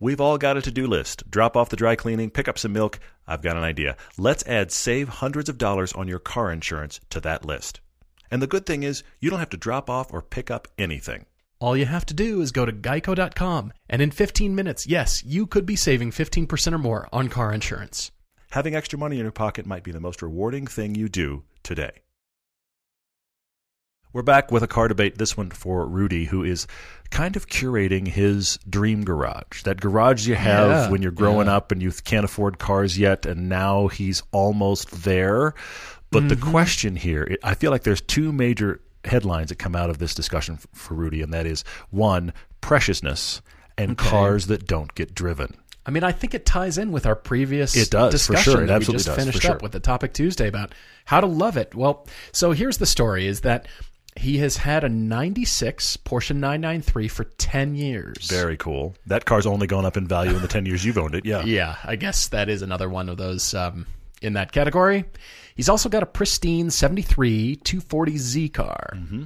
We've 0.03 0.19
all 0.19 0.37
got 0.37 0.57
a 0.57 0.61
to 0.63 0.69
do 0.69 0.85
list. 0.85 1.31
Drop 1.31 1.55
off 1.55 1.69
the 1.69 1.77
dry 1.77 1.95
cleaning, 1.95 2.29
pick 2.29 2.49
up 2.49 2.59
some 2.59 2.73
milk. 2.73 2.99
I've 3.25 3.41
got 3.41 3.55
an 3.55 3.63
idea. 3.63 3.95
Let's 4.17 4.45
add 4.45 4.69
save 4.69 5.07
hundreds 5.07 5.47
of 5.47 5.57
dollars 5.57 5.93
on 5.93 6.09
your 6.09 6.19
car 6.19 6.51
insurance 6.51 6.99
to 7.11 7.21
that 7.21 7.45
list. 7.45 7.79
And 8.29 8.41
the 8.41 8.47
good 8.47 8.65
thing 8.65 8.83
is, 8.83 9.05
you 9.21 9.29
don't 9.29 9.39
have 9.39 9.51
to 9.51 9.55
drop 9.55 9.89
off 9.89 10.11
or 10.11 10.21
pick 10.21 10.51
up 10.51 10.67
anything. 10.77 11.25
All 11.59 11.77
you 11.77 11.85
have 11.85 12.05
to 12.07 12.13
do 12.13 12.41
is 12.41 12.51
go 12.51 12.65
to 12.65 12.73
geico.com, 12.73 13.71
and 13.87 14.01
in 14.01 14.11
15 14.11 14.53
minutes, 14.53 14.85
yes, 14.85 15.23
you 15.23 15.47
could 15.47 15.65
be 15.65 15.77
saving 15.77 16.11
15% 16.11 16.73
or 16.73 16.77
more 16.79 17.07
on 17.13 17.29
car 17.29 17.53
insurance. 17.53 18.11
Having 18.49 18.75
extra 18.75 18.99
money 18.99 19.19
in 19.19 19.23
your 19.23 19.31
pocket 19.31 19.65
might 19.65 19.85
be 19.85 19.93
the 19.93 20.01
most 20.01 20.21
rewarding 20.21 20.67
thing 20.67 20.95
you 20.95 21.07
do 21.07 21.43
today. 21.63 22.02
We're 24.13 24.21
back 24.21 24.51
with 24.51 24.61
a 24.61 24.67
car 24.67 24.87
debate, 24.87 25.17
this 25.17 25.35
one 25.35 25.49
for 25.49 25.87
Rudy, 25.87 26.25
who 26.25 26.43
is 26.43 26.67
kind 27.09 27.35
of 27.35 27.47
curating 27.47 28.07
his 28.07 28.59
dream 28.69 29.03
garage. 29.03 29.63
That 29.63 29.81
garage 29.81 30.27
you 30.27 30.35
have 30.35 30.69
Yeah, 30.69 30.91
when 30.91 31.01
you're 31.01 31.11
growing 31.11 31.47
yeah. 31.47 31.55
up 31.55 31.71
and 31.71 31.81
you 31.81 31.91
can't 31.91 32.23
afford 32.23 32.59
cars 32.59 32.99
yet, 32.99 33.25
and 33.25 33.49
now 33.49 33.87
he's 33.87 34.21
almost 34.31 35.03
there. 35.03 35.55
But 36.11 36.29
the 36.29 36.35
mm-hmm. 36.35 36.51
question 36.51 36.95
here, 36.95 37.37
I 37.43 37.55
feel 37.55 37.71
like 37.71 37.81
there's 37.81 38.01
two 38.01 38.31
major 38.31 38.81
headlines 39.03 39.49
that 39.49 39.57
come 39.57 39.75
out 39.75 39.89
of 39.89 39.97
this 39.97 40.13
discussion 40.13 40.59
for 40.73 40.93
Rudy, 40.93 41.23
and 41.23 41.33
that 41.33 41.47
is 41.47 41.63
one, 41.89 42.33
preciousness, 42.61 43.41
and 43.79 43.97
cars 43.97 44.45
that 44.45 44.67
don't 44.67 44.93
get 44.93 45.15
driven. 45.15 45.55
I 45.87 45.91
mean, 45.91 46.03
I 46.03 46.11
think 46.11 46.35
it 46.35 46.45
ties 46.45 46.77
in 46.77 46.91
with 46.91 47.07
our 47.07 47.15
previous 47.15 47.75
It 47.75 47.89
does, 47.89 48.09
for 48.09 48.11
discussion 48.11 48.53
sure. 48.53 48.63
It 48.63 48.67
that 48.67 48.79
we 48.79 48.85
just 48.85 49.07
does, 49.07 49.15
finished 49.15 49.41
sure. 49.41 49.51
up 49.53 49.63
with 49.63 49.71
the 49.71 49.79
topic 49.79 50.13
Tuesday 50.13 50.47
about 50.47 50.73
how 51.05 51.19
to 51.19 51.27
love 51.27 51.57
it. 51.57 51.73
Well, 51.73 52.07
so 52.31 52.51
here's 52.51 52.77
the 52.77 52.85
story: 52.85 53.25
is 53.25 53.41
that 53.41 53.67
he 54.15 54.37
has 54.39 54.57
had 54.57 54.83
a 54.83 54.89
'96 54.89 55.97
Porsche 55.97 56.35
993 56.35 57.07
for 57.07 57.23
10 57.23 57.75
years. 57.75 58.27
Very 58.29 58.57
cool. 58.57 58.95
That 59.07 59.25
car's 59.25 59.45
only 59.45 59.67
gone 59.67 59.85
up 59.85 59.97
in 59.97 60.07
value 60.07 60.35
in 60.35 60.41
the 60.41 60.47
10 60.47 60.65
years 60.65 60.85
you've 60.85 60.97
owned 60.97 61.15
it. 61.15 61.25
Yeah. 61.25 61.43
Yeah, 61.43 61.77
I 61.83 61.95
guess 61.95 62.27
that 62.29 62.49
is 62.49 62.61
another 62.61 62.89
one 62.89 63.09
of 63.09 63.17
those 63.17 63.53
um, 63.53 63.87
in 64.21 64.33
that 64.33 64.51
category. 64.51 65.05
He's 65.55 65.69
also 65.69 65.89
got 65.89 66.03
a 66.03 66.07
pristine 66.07 66.69
73 66.69 67.57
240Z 67.63 68.53
car. 68.53 68.91
Mm-hmm. 68.95 69.23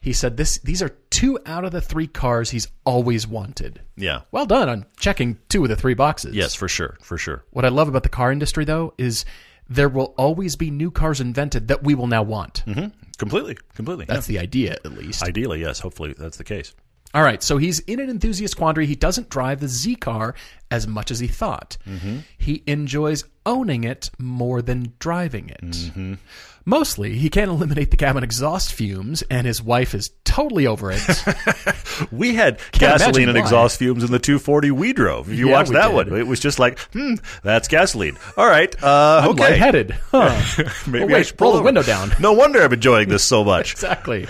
He 0.00 0.12
said 0.12 0.36
this 0.36 0.58
these 0.58 0.82
are 0.82 0.88
two 1.10 1.38
out 1.46 1.64
of 1.64 1.70
the 1.70 1.80
three 1.80 2.08
cars 2.08 2.50
he's 2.50 2.66
always 2.84 3.24
wanted. 3.26 3.80
Yeah. 3.96 4.22
Well 4.32 4.46
done 4.46 4.68
on 4.68 4.86
checking 4.96 5.38
two 5.48 5.62
of 5.62 5.68
the 5.68 5.76
three 5.76 5.94
boxes. 5.94 6.34
Yes, 6.34 6.56
for 6.56 6.68
sure. 6.68 6.96
For 7.00 7.16
sure. 7.16 7.44
What 7.50 7.64
I 7.64 7.68
love 7.68 7.88
about 7.88 8.02
the 8.02 8.08
car 8.08 8.32
industry, 8.32 8.64
though, 8.64 8.94
is 8.98 9.24
there 9.68 9.88
will 9.88 10.12
always 10.18 10.56
be 10.56 10.72
new 10.72 10.90
cars 10.90 11.20
invented 11.20 11.68
that 11.68 11.84
we 11.84 11.94
will 11.94 12.08
now 12.08 12.24
want. 12.24 12.64
hmm 12.66 12.86
Completely. 13.22 13.56
Completely. 13.76 14.04
That's 14.06 14.26
the 14.26 14.40
idea, 14.40 14.72
at 14.84 14.92
least. 14.94 15.22
Ideally, 15.22 15.60
yes. 15.60 15.78
Hopefully 15.78 16.12
that's 16.18 16.38
the 16.38 16.44
case. 16.44 16.74
All 17.14 17.22
right, 17.22 17.40
so 17.40 17.56
he's 17.56 17.78
in 17.80 18.00
an 18.00 18.10
enthusiast 18.10 18.56
quandary. 18.56 18.86
He 18.86 18.96
doesn't 18.96 19.28
drive 19.28 19.60
the 19.60 19.68
Z 19.68 19.94
car 19.96 20.34
as 20.72 20.88
much 20.88 21.12
as 21.12 21.20
he 21.20 21.28
thought. 21.28 21.76
Mm-hmm. 21.86 22.18
He 22.36 22.64
enjoys 22.66 23.24
owning 23.46 23.84
it 23.84 24.10
more 24.18 24.62
than 24.62 24.92
driving 24.98 25.48
it. 25.50 26.18
Mostly, 26.64 27.14
he 27.18 27.28
can't 27.28 27.50
eliminate 27.50 27.90
the 27.90 27.96
cabin 27.96 28.22
exhaust 28.22 28.72
fumes, 28.72 29.22
and 29.28 29.44
his 29.48 29.60
wife 29.60 29.96
is 29.96 30.10
totally 30.24 30.66
over 30.66 30.92
it. 30.92 31.02
We 32.10 32.34
had 32.34 32.58
Can't 32.72 32.98
gasoline 32.98 33.28
and 33.28 33.36
why. 33.36 33.42
exhaust 33.42 33.78
fumes 33.78 34.02
in 34.02 34.10
the 34.10 34.18
240 34.18 34.70
we 34.70 34.92
drove. 34.94 35.30
If 35.30 35.38
you 35.38 35.48
Yeah, 35.48 35.52
watched 35.54 35.72
that 35.72 35.88
did. 35.88 35.94
one, 35.94 36.18
it 36.18 36.26
was 36.26 36.40
just 36.40 36.58
like, 36.58 36.78
hmm, 36.94 37.14
that's 37.42 37.68
gasoline. 37.68 38.16
All 38.36 38.46
right. 38.46 38.74
Uh, 38.82 39.20
I'm 39.24 39.30
okay. 39.30 39.50
lightheaded. 39.50 39.90
Huh. 40.10 40.40
Maybe 40.86 41.04
Well, 41.04 41.16
I 41.16 41.22
should 41.22 41.38
roll 41.40 41.50
pull 41.50 41.52
the 41.52 41.58
over. 41.58 41.64
window 41.66 41.82
down. 41.82 42.12
No 42.18 42.32
wonder 42.32 42.62
I'm 42.62 42.72
enjoying 42.72 43.08
this 43.10 43.22
so 43.24 43.44
much. 43.44 43.72
exactly. 43.74 44.26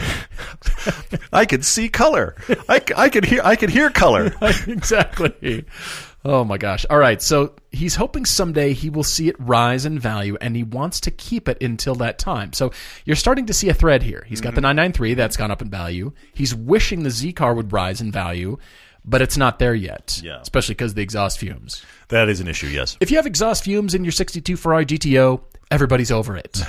I 1.33 1.45
can 1.47 1.63
see 1.63 1.89
color. 1.89 2.35
I, 2.69 2.83
I 2.97 3.09
can 3.09 3.23
hear. 3.25 3.41
I 3.45 3.55
can 3.57 3.71
hear 3.71 3.89
color. 3.91 4.35
exactly. 4.67 5.65
Oh 6.25 6.45
my 6.45 6.57
gosh. 6.57 6.87
All 6.89 6.99
right. 6.99 7.21
So 7.21 7.55
he's 7.73 7.97
hoping 7.97 8.25
someday 8.25 8.75
he 8.75 8.91
will 8.91 9.03
see 9.03 9.29
it 9.29 9.37
rise 9.41 9.85
in 9.85 9.99
value 9.99 10.37
and 10.41 10.55
he 10.55 10.63
wants 10.63 11.01
to 11.01 11.11
keep 11.11 11.49
it 11.49 11.63
until 11.63 11.97
that 11.97 12.19
time. 12.19 12.53
So 12.53 12.73
you're 13.05 13.17
starting 13.17 13.47
to 13.47 13.55
see 13.55 13.69
a 13.69 13.75
thread 13.75 14.03
here. 14.03 14.25
He's 14.27 14.41
got 14.41 14.51
the 14.51 14.61
mm-hmm. 14.61 14.77
993 14.77 15.15
that's 15.15 15.37
gone 15.37 15.51
up 15.51 15.63
in 15.63 15.71
value. 15.71 16.13
He's 16.33 16.55
wishing 16.55 17.03
the 17.03 17.11
Z 17.11 17.33
car 17.33 17.55
would 17.55 17.73
rise 17.73 18.01
in 18.01 18.13
value, 18.13 18.59
but 19.05 19.21
it's 19.21 19.37
not 19.37 19.59
there 19.59 19.75
yet. 19.75 20.21
Yeah. 20.23 20.41
Especially 20.41 20.75
because 20.75 20.93
of 20.93 20.97
the 20.97 21.03
exhaust 21.03 21.39
fumes. 21.39 21.85
That 22.09 22.29
is 22.29 22.41
an 22.41 22.47
issue. 22.47 22.69
Yes. 22.69 22.97
If 23.01 23.11
you 23.11 23.17
have 23.17 23.27
exhaust 23.27 23.65
fumes 23.65 23.95
in 23.95 24.05
your 24.05 24.13
62 24.13 24.57
Ferrari 24.57 24.87
GTO, 24.87 25.41
everybody's 25.73 26.13
over 26.13 26.37
it. 26.37 26.63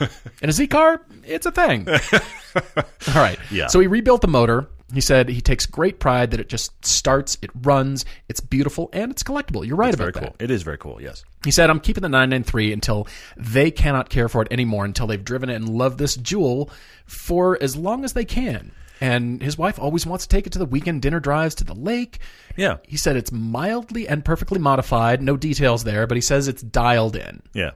in 0.42 0.48
a 0.48 0.52
Z 0.52 0.66
car, 0.66 1.00
it's 1.24 1.46
a 1.46 1.52
thing. 1.52 1.86
All 2.56 3.14
right. 3.14 3.38
Yeah. 3.52 3.68
So 3.68 3.78
he 3.78 3.86
rebuilt 3.86 4.22
the 4.22 4.28
motor, 4.28 4.68
He 4.94 5.00
said 5.00 5.28
he 5.28 5.40
takes 5.40 5.66
great 5.66 5.98
pride 5.98 6.30
that 6.30 6.38
it 6.38 6.48
just 6.48 6.84
starts, 6.86 7.36
it 7.42 7.50
runs, 7.62 8.04
it's 8.28 8.38
beautiful, 8.40 8.88
and 8.92 9.10
it's 9.10 9.22
collectible. 9.24 9.66
You're 9.66 9.76
right 9.76 9.88
It's 9.88 9.96
about 9.96 10.14
very 10.14 10.24
that. 10.26 10.38
cool. 10.38 10.44
It 10.44 10.50
is 10.50 10.62
very 10.62 10.78
cool. 10.78 11.02
Yes. 11.02 11.24
He 11.44 11.50
said, 11.50 11.70
I'm 11.70 11.80
keeping 11.80 12.02
the 12.02 12.08
993 12.08 12.72
until 12.72 13.08
they 13.36 13.72
cannot 13.72 14.10
care 14.10 14.28
for 14.28 14.42
it 14.42 14.48
anymore, 14.52 14.84
until 14.84 15.08
they've 15.08 15.24
driven 15.24 15.50
it 15.50 15.56
and 15.56 15.68
love 15.68 15.96
this 15.98 16.14
jewel 16.16 16.70
for 17.04 17.60
as 17.60 17.74
long 17.76 18.04
as 18.04 18.12
they 18.12 18.24
can. 18.24 18.70
And 19.00 19.42
his 19.42 19.58
wife 19.58 19.78
always 19.78 20.06
wants 20.06 20.24
to 20.26 20.28
take 20.34 20.46
it 20.46 20.52
to 20.54 20.58
the 20.58 20.64
weekend 20.64 21.02
dinner 21.02 21.20
drives 21.20 21.54
to 21.56 21.64
the 21.64 21.74
lake. 21.74 22.18
Yeah. 22.56 22.76
He 22.86 22.96
said 22.96 23.16
it's 23.16 23.30
mildly 23.32 24.08
and 24.08 24.24
perfectly 24.24 24.58
modified. 24.58 25.20
No 25.20 25.36
details 25.36 25.84
there, 25.84 26.06
but 26.06 26.16
he 26.16 26.20
says 26.22 26.48
it's 26.48 26.62
dialed 26.62 27.16
in. 27.16 27.42
Yeah. 27.52 27.72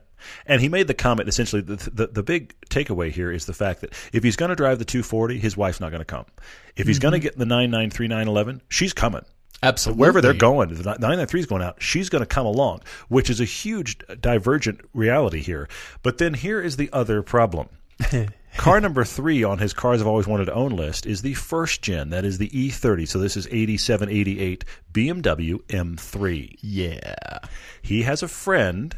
And 0.46 0.60
he 0.60 0.68
made 0.68 0.86
the 0.86 0.94
comment 0.94 1.28
essentially 1.28 1.62
the, 1.62 1.76
the 1.76 2.06
the 2.08 2.22
big 2.22 2.54
takeaway 2.68 3.10
here 3.10 3.30
is 3.30 3.46
the 3.46 3.52
fact 3.52 3.80
that 3.80 3.94
if 4.12 4.22
he's 4.22 4.36
going 4.36 4.50
to 4.50 4.56
drive 4.56 4.78
the 4.78 4.84
240, 4.84 5.38
his 5.38 5.56
wife's 5.56 5.80
not 5.80 5.90
going 5.90 6.00
to 6.00 6.04
come. 6.04 6.26
If 6.76 6.86
he's 6.86 6.98
going 6.98 7.12
to 7.12 7.18
mm-hmm. 7.18 7.24
get 7.24 7.38
the 7.38 7.46
993 7.46 8.08
911, 8.08 8.62
she's 8.68 8.92
coming. 8.92 9.24
Absolutely. 9.62 10.00
Wherever 10.00 10.20
they're 10.20 10.32
going, 10.32 10.70
the 10.70 10.82
993 10.82 11.40
is 11.40 11.46
going 11.46 11.62
out, 11.62 11.82
she's 11.82 12.08
going 12.08 12.22
to 12.22 12.26
come 12.26 12.46
along, 12.46 12.80
which 13.08 13.28
is 13.28 13.40
a 13.40 13.44
huge 13.44 13.98
divergent 14.20 14.80
reality 14.94 15.40
here. 15.40 15.68
But 16.02 16.18
then 16.18 16.34
here 16.34 16.60
is 16.60 16.76
the 16.76 16.88
other 16.92 17.22
problem. 17.22 17.68
Car 18.56 18.80
number 18.80 19.04
three 19.04 19.44
on 19.44 19.58
his 19.58 19.72
cars 19.72 20.00
I've 20.00 20.06
always 20.06 20.26
wanted 20.26 20.46
to 20.46 20.54
own 20.54 20.72
list 20.72 21.06
is 21.06 21.22
the 21.22 21.34
first 21.34 21.82
gen. 21.82 22.10
That 22.10 22.24
is 22.24 22.38
the 22.38 22.48
E30. 22.48 23.06
So 23.06 23.18
this 23.18 23.36
is 23.36 23.46
87, 23.50 24.08
88 24.08 24.64
BMW 24.92 25.54
M3. 25.68 26.56
Yeah. 26.60 27.38
He 27.80 28.02
has 28.02 28.22
a 28.22 28.28
friend 28.28 28.96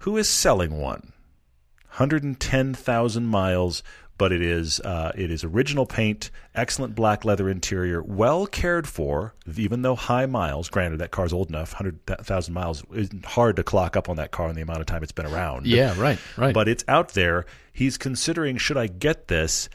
who 0.00 0.16
is 0.16 0.28
selling 0.28 0.78
one. 0.78 1.12
110,000 1.90 3.26
miles, 3.26 3.82
but 4.16 4.32
it 4.32 4.42
is 4.42 4.80
uh, 4.80 5.12
it 5.14 5.30
is 5.30 5.44
original 5.44 5.86
paint, 5.86 6.30
excellent 6.54 6.94
black 6.94 7.24
leather 7.24 7.48
interior, 7.48 8.02
well 8.02 8.46
cared 8.46 8.86
for, 8.86 9.34
even 9.56 9.82
though 9.82 9.96
high 9.96 10.26
miles. 10.26 10.68
Granted, 10.68 10.98
that 10.98 11.10
car's 11.10 11.32
old 11.32 11.48
enough, 11.48 11.72
100,000 11.72 12.54
miles 12.54 12.84
is 12.92 13.10
hard 13.24 13.56
to 13.56 13.64
clock 13.64 13.96
up 13.96 14.08
on 14.08 14.16
that 14.16 14.30
car 14.30 14.48
in 14.48 14.56
the 14.56 14.62
amount 14.62 14.80
of 14.80 14.86
time 14.86 15.02
it's 15.02 15.10
been 15.12 15.26
around. 15.26 15.66
Yeah, 15.66 15.98
right, 16.00 16.18
right. 16.36 16.54
But 16.54 16.68
it's 16.68 16.84
out 16.86 17.14
there. 17.14 17.44
He's 17.72 17.98
considering 17.98 18.56
should 18.56 18.76
I 18.76 18.86
get 18.86 19.28
this? 19.28 19.68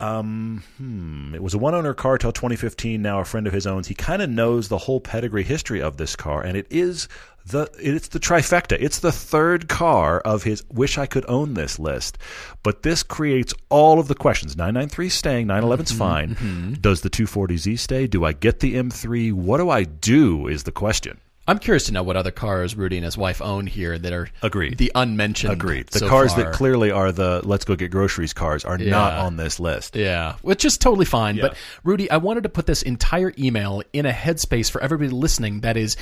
Um, 0.00 0.64
hmm. 0.78 1.34
It 1.34 1.42
was 1.42 1.54
a 1.54 1.58
one 1.58 1.74
owner 1.74 1.94
car 1.94 2.18
till 2.18 2.32
2015. 2.32 3.00
Now 3.00 3.20
a 3.20 3.24
friend 3.24 3.46
of 3.46 3.52
his 3.52 3.66
owns. 3.66 3.86
He 3.86 3.94
kind 3.94 4.20
of 4.20 4.28
knows 4.28 4.68
the 4.68 4.78
whole 4.78 5.00
pedigree 5.00 5.44
history 5.44 5.80
of 5.80 5.96
this 5.96 6.16
car, 6.16 6.42
and 6.42 6.56
it 6.56 6.66
is 6.70 7.08
the 7.46 7.68
it's 7.78 8.08
the 8.08 8.18
trifecta. 8.20 8.76
It's 8.80 8.98
the 8.98 9.12
third 9.12 9.68
car 9.68 10.20
of 10.20 10.42
his 10.42 10.64
wish 10.70 10.98
I 10.98 11.06
could 11.06 11.24
own 11.28 11.54
this 11.54 11.78
list. 11.78 12.18
But 12.62 12.82
this 12.82 13.02
creates 13.02 13.54
all 13.68 13.98
of 14.00 14.08
the 14.08 14.14
questions. 14.14 14.56
993 14.56 15.08
staying, 15.08 15.46
911's 15.46 15.92
fine. 15.92 16.34
Does 16.80 17.02
the 17.02 17.10
240Z 17.10 17.78
stay? 17.78 18.06
Do 18.06 18.24
I 18.24 18.32
get 18.32 18.60
the 18.60 18.74
M3? 18.74 19.32
What 19.32 19.58
do 19.58 19.70
I 19.70 19.84
do? 19.84 20.48
Is 20.48 20.64
the 20.64 20.72
question. 20.72 21.20
I'm 21.52 21.58
curious 21.58 21.84
to 21.84 21.92
know 21.92 22.02
what 22.02 22.16
other 22.16 22.30
cars 22.30 22.74
Rudy 22.74 22.96
and 22.96 23.04
his 23.04 23.18
wife 23.18 23.42
own 23.42 23.66
here 23.66 23.98
that 23.98 24.10
are 24.10 24.26
Agreed. 24.40 24.78
the 24.78 24.90
unmentioned. 24.94 25.52
Agreed. 25.52 25.88
The 25.88 25.98
so 25.98 26.08
cars 26.08 26.32
far. 26.32 26.44
that 26.44 26.54
clearly 26.54 26.90
are 26.90 27.12
the 27.12 27.42
let's 27.44 27.66
go 27.66 27.76
get 27.76 27.90
groceries 27.90 28.32
cars 28.32 28.64
are 28.64 28.78
not 28.78 29.18
on 29.18 29.36
this 29.36 29.60
list. 29.60 29.94
Yeah, 29.94 30.36
which 30.40 30.64
is 30.64 30.78
totally 30.78 31.04
fine. 31.04 31.36
Yeah. 31.36 31.48
But 31.48 31.56
Rudy, 31.84 32.10
I 32.10 32.16
wanted 32.16 32.44
to 32.44 32.48
put 32.48 32.64
this 32.64 32.80
entire 32.80 33.34
email 33.38 33.82
in 33.92 34.06
a 34.06 34.12
headspace 34.12 34.70
for 34.70 34.82
everybody 34.82 35.10
listening. 35.10 35.60
That 35.60 35.76
is, 35.76 35.98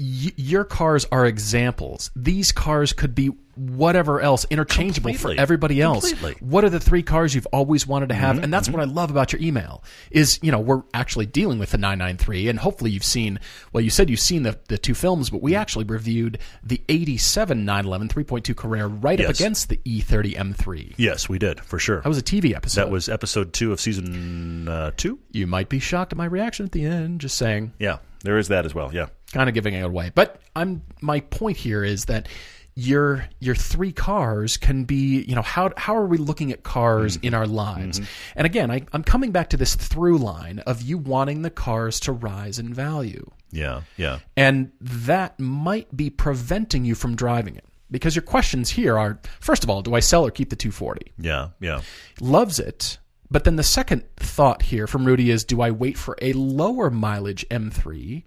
y- 0.00 0.32
your 0.36 0.64
cars 0.64 1.06
are 1.12 1.26
examples. 1.26 2.10
These 2.16 2.52
cars 2.52 2.92
could 2.92 3.14
be 3.14 3.30
whatever 3.56 4.20
else, 4.22 4.46
interchangeable 4.48 5.10
Completely. 5.10 5.36
for 5.36 5.40
everybody 5.40 5.82
else. 5.82 6.08
Completely. 6.12 6.40
What 6.46 6.64
are 6.64 6.70
the 6.70 6.80
three 6.80 7.02
cars 7.02 7.34
you've 7.34 7.46
always 7.52 7.86
wanted 7.86 8.08
to 8.08 8.14
Mm-hmm. 8.14 8.22
have? 8.24 8.38
and 8.42 8.52
that's 8.52 8.70
what 8.70 8.80
I 8.80 8.84
love 8.84 9.10
about 9.10 9.32
your 9.34 9.42
email. 9.42 9.84
Is 10.10 10.38
you 10.42 10.50
know 10.50 10.58
we're 10.60 10.82
actually 10.94 11.26
dealing 11.26 11.58
with 11.58 11.72
the 11.72 11.78
993, 11.78 12.48
and 12.48 12.58
hopefully 12.58 12.90
you've 12.90 13.04
seen. 13.04 13.38
Well, 13.72 13.82
you 13.82 13.90
said 13.90 14.08
you've 14.08 14.18
seen 14.20 14.44
the 14.44 14.58
the 14.68 14.78
two 14.78 14.94
films, 14.94 15.28
but 15.28 15.42
we 15.42 15.54
actually 15.54 15.84
reviewed 15.84 16.38
the 16.62 16.80
87 16.88 17.64
911 17.66 18.08
3.2 18.08 18.56
Carrera 18.56 18.88
right 18.88 19.20
up 19.20 19.30
against 19.30 19.68
the 19.68 19.78
E 19.84 20.00
E30 20.00 20.36
M3. 20.36 20.94
Yes, 20.96 21.28
we 21.28 21.38
did 21.38 21.60
for 21.60 21.78
sure. 21.78 22.00
That 22.00 22.08
was 22.08 22.18
a 22.18 22.22
TV 22.22 22.54
episode. 22.56 22.80
That 22.80 22.90
was 22.90 23.08
episode 23.10 23.52
two 23.52 23.72
of 23.72 23.80
season 23.80 24.68
uh, 24.68 24.92
two. 24.96 25.18
You 25.32 25.46
might 25.46 25.68
be 25.68 25.80
shocked 25.80 26.12
at 26.12 26.16
my 26.16 26.24
reaction 26.24 26.64
at 26.64 26.72
the 26.72 26.84
end. 26.86 27.20
Just 27.20 27.36
saying, 27.36 27.72
Yeah, 27.78 27.98
there 28.24 28.38
is 28.38 28.48
that 28.48 28.64
as 28.64 28.74
well. 28.74 28.90
Yeah, 28.94 29.08
kind 29.32 29.48
of 29.48 29.54
giving 29.54 29.74
it 29.74 29.84
away. 29.84 30.10
But 30.14 30.40
I'm 30.56 30.82
my 31.00 31.20
point 31.20 31.56
here 31.56 31.84
is 31.84 32.06
that 32.06 32.28
your 32.74 33.26
your 33.40 33.54
three 33.54 33.92
cars 33.92 34.56
can 34.56 34.84
be 34.84 35.22
you 35.22 35.34
know 35.34 35.42
how 35.42 35.70
how 35.76 35.94
are 35.96 36.06
we 36.06 36.18
looking 36.18 36.52
at 36.52 36.62
cars 36.62 37.16
in 37.16 37.34
our 37.34 37.46
lives? 37.46 38.00
Mm-hmm. 38.00 38.32
And 38.36 38.46
again, 38.46 38.70
I, 38.70 38.82
I'm 38.92 39.02
coming 39.02 39.32
back 39.32 39.50
to 39.50 39.56
this 39.56 39.74
through 39.74 40.18
line 40.18 40.60
of 40.60 40.82
you 40.82 40.98
wanting 40.98 41.42
the 41.42 41.50
cars 41.50 42.00
to 42.00 42.12
rise 42.12 42.58
in 42.58 42.72
value, 42.72 43.30
yeah, 43.50 43.82
yeah. 43.96 44.20
and 44.36 44.72
that 44.80 45.38
might 45.38 45.94
be 45.96 46.10
preventing 46.10 46.84
you 46.84 46.94
from 46.94 47.16
driving 47.16 47.56
it. 47.56 47.64
Because 47.90 48.14
your 48.14 48.22
questions 48.22 48.70
here 48.70 48.96
are 48.96 49.20
first 49.40 49.64
of 49.64 49.70
all, 49.70 49.82
do 49.82 49.94
I 49.94 50.00
sell 50.00 50.24
or 50.24 50.30
keep 50.30 50.50
the 50.50 50.56
240? 50.56 51.12
Yeah, 51.18 51.48
yeah. 51.60 51.80
loves 52.20 52.58
it. 52.60 52.98
But 53.32 53.44
then 53.44 53.56
the 53.56 53.62
second 53.62 54.04
thought 54.16 54.62
here 54.62 54.86
from 54.86 55.04
Rudy 55.04 55.30
is 55.30 55.44
do 55.44 55.60
I 55.60 55.70
wait 55.70 55.96
for 55.98 56.16
a 56.20 56.32
lower 56.32 56.90
mileage 56.90 57.46
M3 57.48 58.24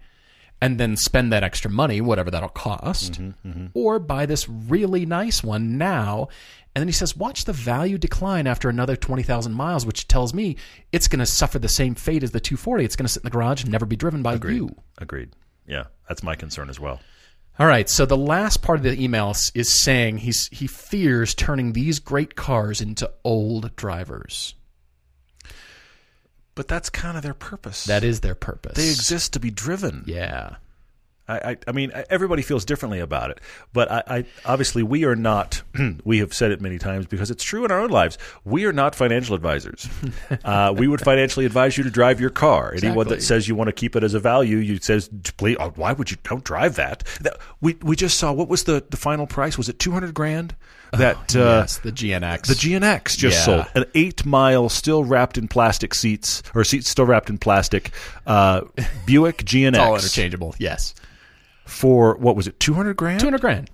and 0.64 0.80
then 0.80 0.96
spend 0.96 1.34
that 1.34 1.44
extra 1.44 1.70
money, 1.70 2.00
whatever 2.00 2.32
that'll 2.32 2.48
cost, 2.48 3.14
mm-hmm, 3.14 3.50
mm-hmm. 3.50 3.66
or 3.74 4.00
buy 4.00 4.26
this 4.26 4.48
really 4.48 5.06
nice 5.06 5.44
one 5.44 5.78
now? 5.78 6.30
And 6.74 6.82
then 6.82 6.88
he 6.88 6.94
says, 6.94 7.18
watch 7.18 7.44
the 7.44 7.52
value 7.52 7.98
decline 7.98 8.48
after 8.48 8.70
another 8.70 8.96
20,000 8.96 9.54
miles, 9.54 9.86
which 9.86 10.08
tells 10.08 10.34
me 10.34 10.56
it's 10.94 11.10
going 11.10 11.20
to 11.20 11.26
suffer 11.26 11.60
the 11.60 11.68
same 11.68 11.96
fate 11.96 12.24
as 12.24 12.32
the 12.32 12.40
240. 12.40 12.86
It's 12.86 12.96
going 12.96 13.06
to 13.06 13.12
sit 13.12 13.24
in 13.24 13.26
the 13.26 13.32
garage 13.32 13.64
and 13.64 13.74
never 13.74 13.86
be 13.86 13.98
driven 13.98 14.24
by 14.24 14.36
you. 14.36 14.74
Agreed. 15.00 15.32
Yeah, 15.68 15.84
that's 16.08 16.24
my 16.24 16.36
concern 16.36 16.70
as 16.70 16.80
well. 16.80 17.02
All 17.60 17.68
right, 17.68 17.90
so 17.90 18.06
the 18.06 18.18
last 18.18 18.62
part 18.62 18.80
of 18.80 18.84
the 18.84 19.00
email 19.00 19.36
is 19.54 19.84
saying 19.84 20.20
he's 20.20 20.48
he 20.48 20.66
fears 20.66 21.36
turning 21.36 21.74
these 21.74 22.00
great 22.00 22.36
cars 22.36 22.80
into 22.80 23.12
old 23.26 23.76
drivers. 23.76 24.56
But 26.56 26.68
that's 26.68 26.90
kind 26.90 27.18
of 27.18 27.24
their 27.24 27.34
purpose. 27.34 27.86
That 27.86 28.04
is 28.04 28.20
their 28.20 28.36
purpose. 28.36 28.74
they 28.76 28.90
exist 28.90 29.34
to 29.34 29.40
be 29.40 29.50
driven. 29.50 30.04
Yeah. 30.06 30.58
I, 31.28 31.52
I, 31.52 31.58
I 31.70 31.72
mean, 31.72 31.92
everybody 32.10 32.42
feels 32.42 32.66
differently 32.66 33.00
about 33.00 33.32
it, 33.32 33.40
but 33.72 33.90
I, 33.90 34.04
I 34.08 34.26
obviously 34.46 34.84
we 34.84 35.06
are 35.06 35.16
not. 35.16 35.62
we 36.04 36.20
have 36.20 36.34
said 36.34 36.52
it 36.52 36.60
many 36.60 36.78
times 36.78 37.06
because 37.06 37.32
it's 37.32 37.44
true 37.44 37.64
in 37.64 37.72
our 37.72 37.80
own 37.80 37.92
lives. 37.92 38.18
We 38.44 38.66
are 38.66 38.74
not 38.74 38.94
financial 38.94 39.34
advisors. 39.34 39.88
uh, 40.44 40.74
we 40.78 40.88
would 40.88 41.00
financially 41.00 41.46
advise 41.46 41.78
you 41.78 41.86
to 41.86 41.90
drive 41.90 42.20
your 42.20 42.30
car. 42.30 42.74
Anyone 42.76 43.08
that 43.08 43.24
says 43.24 43.48
you 43.48 43.56
want 43.56 43.70
to 43.70 43.74
keep 43.74 43.96
it 43.96 44.04
as 44.04 44.14
a 44.14 44.20
value, 44.20 44.58
you 44.58 44.80
says, 44.80 45.10
please, 45.38 45.56
oh, 45.60 45.72
why 45.76 45.94
would 45.94 46.12
you 46.12 46.18
don't 46.24 46.44
drive 46.44 46.76
that? 46.76 47.04
that? 47.22 47.38
We 47.62 47.78
we 47.82 47.96
just 47.96 48.20
saw 48.20 48.34
what 48.34 48.50
was 48.50 48.66
the 48.66 48.84
the 48.90 48.98
final 48.98 49.26
price? 49.26 49.58
Was 49.58 49.70
it 49.70 49.80
two 49.80 49.92
hundred 49.92 50.14
grand? 50.14 50.56
That 50.98 51.36
uh, 51.36 51.40
Oh, 51.40 51.58
yes, 51.60 51.78
the 51.80 51.92
GNX. 51.92 52.48
The 52.48 52.54
GNX 52.54 53.18
just 53.18 53.38
Yeah. 53.40 53.44
sold 53.46 53.66
an 53.76 53.86
eight 53.96 54.26
mile, 54.26 54.70
still 54.70 55.04
wrapped 55.04 55.38
in 55.38 55.48
plastic 55.48 55.94
seats, 55.96 56.44
or 56.54 56.64
seats 56.64 56.90
still 56.90 57.06
wrapped 57.06 57.30
in 57.30 57.38
plastic. 57.40 57.92
Uh, 58.28 58.62
Buick 59.06 59.38
GNX 59.46 59.78
all 59.80 59.96
interchangeable. 59.96 60.56
Yes, 60.60 60.94
for 61.66 62.16
what 62.18 62.36
was 62.36 62.48
it, 62.48 62.60
two 62.60 62.74
hundred 62.74 62.96
grand? 62.98 63.20
two 63.20 63.26
hundred 63.28 63.42
grand 63.42 63.70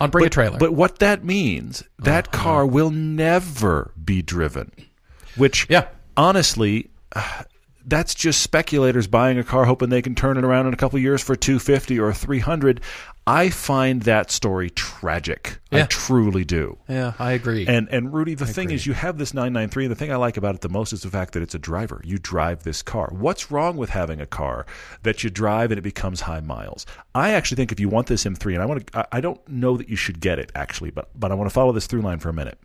on 0.00 0.10
bring 0.10 0.26
a 0.26 0.30
trailer. 0.30 0.58
But 0.58 0.72
what 0.74 0.98
that 0.98 1.24
means, 1.24 1.82
that 1.98 2.28
Uh-huh. 2.28 2.42
car 2.44 2.66
will 2.66 2.90
never 2.90 3.92
be 4.04 4.22
driven. 4.22 4.70
Which, 5.36 5.66
Yeah. 5.70 5.86
honestly, 6.16 6.90
uh, 7.14 7.22
that's 7.86 8.14
just 8.14 8.42
speculators 8.42 9.06
buying 9.06 9.38
a 9.38 9.44
car 9.44 9.64
hoping 9.64 9.88
they 9.88 10.02
can 10.02 10.14
turn 10.14 10.36
it 10.36 10.44
around 10.44 10.66
in 10.66 10.74
a 10.74 10.76
couple 10.76 10.96
of 10.98 11.02
years 11.02 11.22
for 11.22 11.34
two 11.36 11.58
fifty 11.58 11.98
or 11.98 12.12
three 12.12 12.40
hundred. 12.40 12.80
I 13.28 13.50
find 13.50 14.02
that 14.02 14.30
story 14.30 14.70
tragic. 14.70 15.58
I 15.70 15.82
truly 15.82 16.44
do. 16.44 16.78
yeah, 16.88 17.12
I 17.18 17.32
agree. 17.32 17.66
And 17.66 17.88
and 17.90 18.12
Rudy, 18.12 18.34
the 18.34 18.46
thing 18.46 18.70
is, 18.70 18.86
you 18.86 18.94
have 18.94 19.18
this 19.18 19.34
993, 19.34 19.84
and 19.84 19.90
the 19.90 19.96
thing 19.96 20.10
I 20.10 20.16
like 20.16 20.36
about 20.38 20.54
it 20.54 20.62
the 20.62 20.68
most 20.70 20.92
is 20.94 21.02
the 21.02 21.10
fact 21.10 21.34
that 21.34 21.42
it's 21.42 21.54
a 21.54 21.58
driver. 21.58 22.00
You 22.04 22.18
drive 22.18 22.62
this 22.62 22.82
car. 22.82 23.10
What's 23.12 23.50
wrong 23.50 23.76
with 23.76 23.90
having 23.90 24.20
a 24.20 24.26
car 24.26 24.64
that 25.02 25.22
you 25.22 25.28
drive 25.30 25.70
and 25.70 25.78
it 25.78 25.82
becomes 25.82 26.22
high 26.22 26.40
miles? 26.40 26.86
I 27.14 27.32
actually 27.32 27.56
think 27.56 27.70
if 27.72 27.80
you 27.80 27.88
want 27.90 28.06
this 28.06 28.24
M3, 28.24 28.54
and 28.54 28.62
I 28.62 28.66
want 28.66 28.86
to, 28.86 28.98
I 28.98 29.18
I 29.18 29.20
don't 29.20 29.46
know 29.46 29.76
that 29.76 29.88
you 29.88 29.96
should 29.96 30.20
get 30.20 30.38
it 30.38 30.50
actually, 30.54 30.90
but 30.90 31.10
but 31.14 31.30
I 31.30 31.34
want 31.34 31.50
to 31.50 31.54
follow 31.54 31.72
this 31.72 31.86
through 31.86 32.00
line 32.00 32.20
for 32.20 32.30
a 32.30 32.34
minute. 32.34 32.58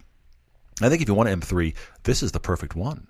I 0.82 0.88
think 0.89 1.02
if 1.02 1.08
you 1.10 1.13
want 1.13 1.30
an 1.30 1.41
M3, 1.41 1.73
this 2.04 2.23
is 2.23 2.32
the 2.32 2.39
perfect 2.39 2.76
one. 2.76 3.08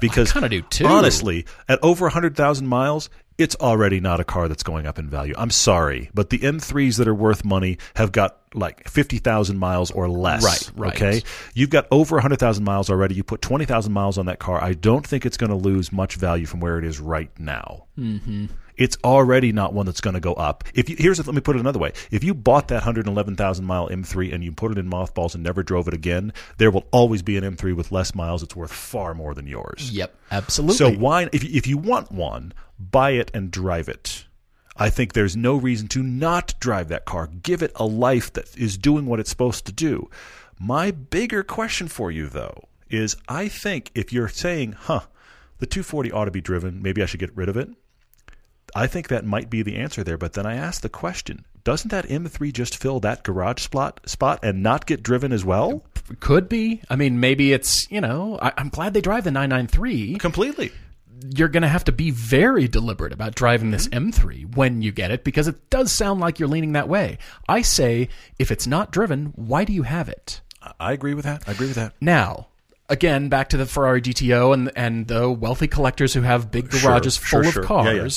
Because 0.00 0.30
I 0.30 0.40
kinda 0.40 0.48
do 0.48 0.62
too. 0.62 0.86
honestly, 0.86 1.46
at 1.68 1.78
over 1.82 2.04
100,000 2.06 2.66
miles, 2.66 3.10
it's 3.38 3.56
already 3.56 4.00
not 4.00 4.20
a 4.20 4.24
car 4.24 4.48
that's 4.48 4.62
going 4.62 4.86
up 4.86 4.98
in 4.98 5.08
value. 5.08 5.34
I'm 5.36 5.50
sorry, 5.50 6.10
but 6.14 6.30
the 6.30 6.38
M3s 6.38 6.98
that 6.98 7.08
are 7.08 7.14
worth 7.14 7.44
money 7.44 7.78
have 7.94 8.12
got 8.12 8.38
like 8.54 8.88
50,000 8.88 9.58
miles 9.58 9.90
or 9.90 10.08
less. 10.08 10.44
Right, 10.44 10.70
right. 10.76 10.94
Okay. 10.94 11.22
You've 11.54 11.70
got 11.70 11.86
over 11.90 12.16
100,000 12.16 12.64
miles 12.64 12.88
already. 12.90 13.14
You 13.14 13.24
put 13.24 13.42
20,000 13.42 13.92
miles 13.92 14.18
on 14.18 14.26
that 14.26 14.38
car. 14.38 14.62
I 14.62 14.74
don't 14.74 15.06
think 15.06 15.26
it's 15.26 15.36
going 15.36 15.50
to 15.50 15.56
lose 15.56 15.92
much 15.92 16.14
value 16.14 16.46
from 16.46 16.60
where 16.60 16.78
it 16.78 16.84
is 16.84 17.00
right 17.00 17.30
now. 17.38 17.86
Mm-hmm. 17.98 18.46
It's 18.76 18.96
already 19.04 19.52
not 19.52 19.72
one 19.72 19.86
that's 19.86 20.00
going 20.00 20.14
to 20.14 20.20
go 20.20 20.34
up. 20.34 20.64
If 20.74 20.90
you, 20.90 20.96
here's 20.98 21.24
let 21.24 21.34
me 21.34 21.40
put 21.40 21.56
it 21.56 21.60
another 21.60 21.78
way: 21.78 21.92
if 22.10 22.24
you 22.24 22.34
bought 22.34 22.68
that 22.68 22.76
111,000 22.76 23.64
mile 23.64 23.88
M3 23.88 24.34
and 24.34 24.42
you 24.42 24.52
put 24.52 24.72
it 24.72 24.78
in 24.78 24.88
mothballs 24.88 25.34
and 25.34 25.44
never 25.44 25.62
drove 25.62 25.88
it 25.88 25.94
again, 25.94 26.32
there 26.58 26.70
will 26.70 26.86
always 26.90 27.22
be 27.22 27.36
an 27.36 27.44
M3 27.44 27.74
with 27.76 27.92
less 27.92 28.14
miles. 28.14 28.42
It's 28.42 28.56
worth 28.56 28.72
far 28.72 29.14
more 29.14 29.34
than 29.34 29.46
yours. 29.46 29.90
Yep, 29.92 30.14
absolutely. 30.30 30.76
So 30.76 30.90
why, 30.92 31.28
if 31.32 31.44
if 31.44 31.66
you 31.66 31.78
want 31.78 32.10
one, 32.10 32.52
buy 32.78 33.10
it 33.10 33.30
and 33.34 33.50
drive 33.50 33.88
it. 33.88 34.26
I 34.76 34.90
think 34.90 35.12
there's 35.12 35.36
no 35.36 35.54
reason 35.54 35.86
to 35.88 36.02
not 36.02 36.54
drive 36.58 36.88
that 36.88 37.04
car. 37.04 37.28
Give 37.28 37.62
it 37.62 37.70
a 37.76 37.86
life 37.86 38.32
that 38.32 38.56
is 38.56 38.76
doing 38.76 39.06
what 39.06 39.20
it's 39.20 39.30
supposed 39.30 39.66
to 39.66 39.72
do. 39.72 40.10
My 40.58 40.90
bigger 40.90 41.44
question 41.44 41.86
for 41.86 42.10
you, 42.10 42.28
though, 42.28 42.68
is 42.90 43.16
I 43.28 43.48
think 43.48 43.90
if 43.94 44.12
you're 44.12 44.28
saying, 44.28 44.72
huh, 44.72 45.02
the 45.58 45.66
240 45.66 46.10
ought 46.10 46.24
to 46.24 46.30
be 46.30 46.40
driven, 46.40 46.82
maybe 46.82 47.02
I 47.02 47.06
should 47.06 47.20
get 47.20 47.36
rid 47.36 47.48
of 47.48 47.56
it. 47.56 47.68
I 48.74 48.86
think 48.86 49.08
that 49.08 49.24
might 49.24 49.50
be 49.50 49.62
the 49.62 49.76
answer 49.76 50.04
there. 50.04 50.18
But 50.18 50.32
then 50.34 50.46
I 50.46 50.54
ask 50.54 50.80
the 50.80 50.88
question 50.88 51.44
doesn't 51.64 51.90
that 51.90 52.06
M3 52.06 52.52
just 52.52 52.76
fill 52.76 53.00
that 53.00 53.22
garage 53.22 53.62
spot, 53.62 54.00
spot 54.04 54.40
and 54.42 54.62
not 54.62 54.84
get 54.84 55.02
driven 55.02 55.32
as 55.32 55.44
well? 55.46 55.82
Could 56.20 56.46
be. 56.46 56.82
I 56.90 56.96
mean, 56.96 57.20
maybe 57.20 57.54
it's, 57.54 57.90
you 57.90 58.02
know, 58.02 58.38
I, 58.40 58.52
I'm 58.58 58.68
glad 58.68 58.92
they 58.92 59.00
drive 59.00 59.24
the 59.24 59.30
993. 59.30 60.16
Completely. 60.16 60.72
You're 61.34 61.48
going 61.48 61.62
to 61.62 61.68
have 61.68 61.84
to 61.84 61.92
be 61.92 62.10
very 62.10 62.68
deliberate 62.68 63.14
about 63.14 63.34
driving 63.34 63.70
this 63.70 63.88
mm-hmm. 63.88 64.10
M3 64.10 64.56
when 64.56 64.82
you 64.82 64.92
get 64.92 65.10
it 65.10 65.24
because 65.24 65.48
it 65.48 65.70
does 65.70 65.90
sound 65.90 66.20
like 66.20 66.38
you're 66.38 66.50
leaning 66.50 66.72
that 66.72 66.88
way. 66.88 67.16
I 67.48 67.62
say, 67.62 68.10
if 68.38 68.50
it's 68.50 68.66
not 68.66 68.92
driven, 68.92 69.32
why 69.34 69.64
do 69.64 69.72
you 69.72 69.84
have 69.84 70.10
it? 70.10 70.42
I 70.78 70.92
agree 70.92 71.14
with 71.14 71.24
that. 71.24 71.44
I 71.48 71.52
agree 71.52 71.68
with 71.68 71.76
that. 71.76 71.94
Now, 71.98 72.48
again, 72.90 73.30
back 73.30 73.48
to 73.50 73.56
the 73.56 73.66
Ferrari 73.66 74.02
GTO 74.02 74.52
and 74.52 74.70
and 74.76 75.06
the 75.06 75.30
wealthy 75.30 75.68
collectors 75.68 76.12
who 76.12 76.22
have 76.22 76.50
big 76.50 76.70
garages 76.70 77.16
Sure, 77.16 77.42
full 77.42 77.50
sure, 77.50 77.62
of 77.62 77.66
sure. 77.68 77.84
Yeah, 77.84 78.02
yeah. 78.02 78.08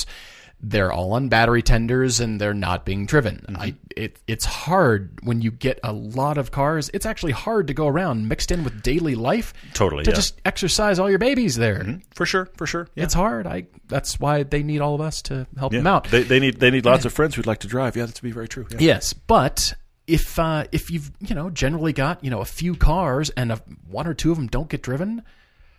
They're 0.60 0.92
all 0.92 1.14
on 1.14 1.30
battery 1.30 1.62
tenders 1.62 2.20
and 2.20 2.42
they're 2.42 2.54
not 2.54 2.84
being 2.84 3.06
driven. 3.06 3.46
Mm-hmm. 3.48 3.62
I 3.62 3.76
it 3.96 4.20
it's 4.28 4.44
hard 4.46 5.20
when 5.22 5.42
you 5.42 5.52
get 5.52 5.80
a 5.84 5.94
lot 5.94 6.38
of 6.40 6.50
cars. 6.50 6.90
It's 6.96 7.06
actually 7.06 7.34
hard 7.34 7.68
to 7.68 7.74
go 7.76 7.88
around 7.88 8.28
mixed 8.28 8.52
in 8.52 8.64
with 8.64 8.82
daily 8.82 9.14
life. 9.14 9.54
Totally, 9.74 10.04
to 10.06 10.10
yeah. 10.10 10.16
just 10.16 10.42
exercise 10.46 10.98
all 10.98 11.10
your 11.10 11.20
babies 11.20 11.56
there. 11.58 12.00
For 12.16 12.26
sure, 12.26 12.50
for 12.58 12.66
sure. 12.66 12.88
Yeah. 12.96 13.04
It's 13.04 13.14
hard. 13.14 13.46
I 13.46 13.68
that's 13.88 14.20
why 14.20 14.44
they 14.44 14.64
need 14.64 14.82
all 14.82 14.96
of 14.96 15.02
us 15.02 15.22
to 15.24 15.46
help 15.60 15.74
Yeah. 15.74 15.80
them 15.80 15.88
out. 15.88 16.10
They, 16.10 16.24
they 16.24 16.40
need 16.40 16.60
they 16.60 16.72
need 16.72 16.86
lots 16.86 17.06
of 17.06 17.14
friends 17.20 17.36
who'd 17.36 17.46
like 17.48 17.60
to 17.60 17.68
drive. 17.68 17.96
Yeah, 17.96 18.06
that's 18.08 18.20
be 18.20 18.32
very 18.32 18.48
true. 18.48 18.66
Yeah. 18.72 18.78
Yes, 18.80 19.14
but 19.14 19.74
if 20.08 20.40
uh, 20.40 20.66
if 20.72 20.90
you've 20.90 21.12
you 21.20 21.36
know 21.36 21.50
generally 21.52 21.94
got 21.94 22.24
you 22.24 22.32
know 22.32 22.42
a 22.42 22.46
few 22.46 22.76
cars 22.76 23.30
and 23.32 23.52
a, 23.52 23.58
one 23.88 24.08
or 24.08 24.14
two 24.16 24.32
of 24.32 24.38
them 24.38 24.48
don't 24.48 24.70
get 24.70 24.82
driven, 24.82 25.22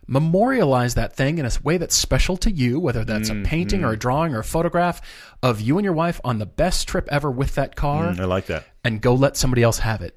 memorialize 0.08 0.94
that 0.94 1.14
thing 1.14 1.38
in 1.38 1.46
a 1.46 1.50
way 1.62 1.76
that's 1.76 1.96
special 1.96 2.36
to 2.38 2.50
you, 2.50 2.80
whether 2.80 3.04
that's 3.04 3.28
a 3.28 3.34
mm, 3.34 3.44
painting 3.44 3.84
or 3.84 3.92
a 3.92 3.96
mm. 3.96 4.00
drawing 4.00 4.34
or 4.34 4.40
a 4.40 4.44
photograph 4.44 5.00
of 5.42 5.60
you 5.60 5.78
and 5.78 5.84
your 5.84 5.92
wife 5.92 6.20
on 6.24 6.38
the 6.38 6.46
best 6.46 6.88
trip 6.88 7.06
ever 7.12 7.30
with 7.30 7.54
that 7.54 7.76
car, 7.76 8.08
mm, 8.08 8.18
I 8.18 8.24
like 8.24 8.46
that. 8.46 8.64
and 8.82 9.00
go 9.00 9.14
let 9.14 9.36
somebody 9.36 9.62
else 9.62 9.78
have 9.78 10.00
it. 10.00 10.16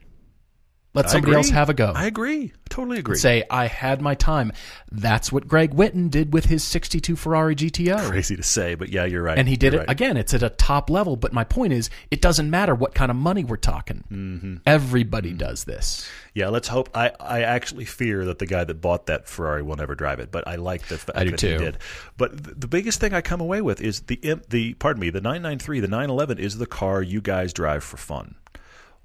Let 0.94 1.10
somebody 1.10 1.36
else 1.36 1.50
have 1.50 1.70
a 1.70 1.74
go. 1.74 1.94
I 1.96 2.06
agree. 2.06 2.52
Totally 2.70 3.00
agree. 3.00 3.16
Say 3.16 3.44
I 3.50 3.68
had 3.68 4.02
my 4.02 4.14
time. 4.14 4.52
That's 4.92 5.32
what 5.32 5.48
Greg 5.48 5.74
Whitten 5.74 6.10
did 6.10 6.34
with 6.34 6.46
his 6.46 6.66
'62 6.66 7.16
Ferrari 7.16 7.56
GTO. 7.56 8.10
Crazy 8.10 8.36
to 8.36 8.44
say, 8.44 8.76
but 8.76 8.90
yeah, 8.90 9.06
you're 9.06 9.24
right. 9.24 9.38
And 9.38 9.48
he 9.48 9.56
did 9.56 9.72
You're 9.72 9.84
it 9.84 9.88
right. 9.88 9.92
again. 9.92 10.18
It's 10.18 10.34
at 10.34 10.44
a 10.44 10.50
top 10.50 10.90
level, 10.90 11.16
but 11.16 11.32
my 11.32 11.46
point 11.46 11.72
is, 11.72 11.90
it 12.12 12.22
doesn't 12.22 12.50
matter 12.50 12.76
what 12.76 12.94
kind 12.94 13.10
of 13.10 13.16
money 13.16 13.46
we're 13.46 13.56
talking. 13.56 14.04
Mm-hmm. 14.12 14.56
Everybody 14.66 15.32
does 15.32 15.64
this. 15.64 16.10
Yeah, 16.34 16.50
let's 16.50 16.68
hope. 16.68 16.90
I, 16.94 17.12
I 17.20 17.42
actually 17.44 17.86
fear 17.86 18.26
that 18.26 18.40
the 18.40 18.46
guy 18.46 18.66
that 18.66 18.82
bought 18.82 19.06
that 19.06 19.28
Ferrari 19.30 19.64
will 19.64 19.78
never 19.78 19.96
drive 19.96 20.20
it, 20.20 20.30
but 20.32 20.46
I 20.46 20.56
like 20.56 20.88
the 20.88 20.98
fact 20.98 21.18
I 21.18 21.24
do 21.24 21.32
that 21.32 21.42
he 21.42 21.58
did. 21.58 21.78
But 22.18 22.44
th- 22.44 22.56
the 22.58 22.68
biggest 22.68 23.00
thing 23.00 23.14
I 23.14 23.22
come 23.22 23.40
away 23.40 23.62
with 23.62 23.80
is 23.82 24.02
the 24.02 24.42
the 24.50 24.74
pardon 24.74 25.00
me, 25.00 25.10
the 25.10 25.22
993, 25.22 25.80
the 25.80 25.88
911 25.88 26.38
is 26.38 26.58
the 26.58 26.66
car 26.66 27.02
you 27.02 27.22
guys 27.22 27.54
drive 27.54 27.84
for 27.84 27.96
fun. 27.98 28.36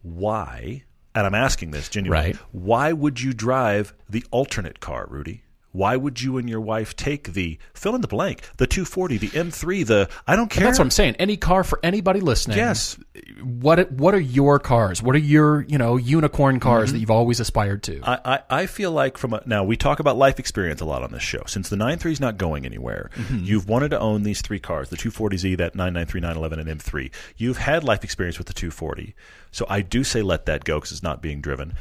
Why? 0.03 0.85
And 1.17 1.27
I'm 1.27 1.35
asking 1.35 1.71
this 1.71 1.89
genuinely. 1.89 2.27
Right. 2.27 2.37
Why 2.53 2.93
would 2.93 3.23
you 3.23 3.33
drive 3.33 3.95
the 4.09 4.25
alternate 4.31 4.81
car, 4.81 5.07
Rudy? 5.09 5.43
Why 5.73 5.97
would 5.97 6.23
you 6.23 6.37
and 6.37 6.49
your 6.49 6.61
wife 6.61 6.95
take 6.95 7.33
the 7.33 7.59
fill 7.75 7.95
in 7.95 8.01
the 8.03 8.09
blank, 8.09 8.43
the 8.59 8.67
240, 8.67 9.19
the 9.19 9.29
M3, 9.29 9.87
the 9.87 10.09
I 10.27 10.37
don't 10.37 10.51
care. 10.51 10.65
That's 10.65 10.79
what 10.79 10.85
I'm 10.85 10.91
saying. 10.91 11.17
Any 11.19 11.37
car 11.37 11.65
for 11.65 11.81
anybody 11.83 12.21
listening. 12.21 12.59
Yes. 12.59 12.99
What 13.43 13.93
What 13.93 14.15
are 14.15 14.21
your 14.21 14.59
cars? 14.59 15.03
What 15.03 15.15
are 15.15 15.19
your 15.19 15.63
you 15.69 15.77
know 15.77 15.97
unicorn 15.97 16.59
cars 16.59 16.89
Mm-hmm. 16.89 16.95
that 16.95 17.01
you've 17.01 17.11
always 17.11 17.39
aspired 17.39 17.83
to? 17.85 18.01
I, 18.03 18.19
I, 18.25 18.41
I 18.63 18.67
feel 18.67 18.93
like 18.93 19.19
from 19.19 19.35
a, 19.35 19.43
now 19.45 19.63
we 19.63 19.77
talk 19.77 20.01
about 20.01 20.17
life 20.17 20.39
experience 20.39 20.81
a 20.81 20.87
lot 20.87 21.03
on 21.03 21.13
this 21.13 21.23
show. 21.23 21.43
Since 21.47 21.69
the 21.69 21.77
93 21.77 22.13
is 22.13 22.21
not 22.21 22.39
going 22.39 22.65
anywhere, 22.65 23.11
you've 23.31 23.69
wanted 23.69 23.91
to 23.91 24.01
own 24.01 24.23
these 24.23 24.41
three 24.41 24.59
cars: 24.61 24.89
the 24.89 24.97
240Z, 24.97 25.59
that 25.59 25.75
993, 25.75 26.21
911, 26.21 26.67
and 26.67 26.81
M3. 26.81 27.13
You've 27.37 27.59
had 27.59 27.85
life 27.85 28.05
experience 28.05 28.39
with 28.39 28.47
the 28.47 28.55
240, 28.55 29.15
so 29.51 29.67
I 29.69 29.83
do 29.83 30.03
say 30.03 30.23
let 30.23 30.47
that 30.47 30.65
go 30.65 30.79
because 30.79 30.93
it's 30.93 31.03
not 31.03 31.21
being 31.21 31.41
driven. 31.43 31.75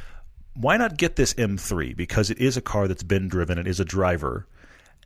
Why 0.55 0.75
not 0.77 0.97
get 0.97 1.15
this 1.15 1.33
M3 1.35 1.95
because 1.95 2.29
it 2.29 2.39
is 2.39 2.57
a 2.57 2.61
car 2.61 2.87
that's 2.87 3.03
been 3.03 3.27
driven 3.27 3.57
it 3.57 3.67
is 3.67 3.79
a 3.79 3.85
driver, 3.85 4.47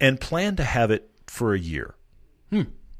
and 0.02 0.20
plan 0.20 0.56
to 0.56 0.64
have 0.64 0.90
it 0.90 1.10
for 1.28 1.54
a 1.54 1.60
year. 1.60 1.94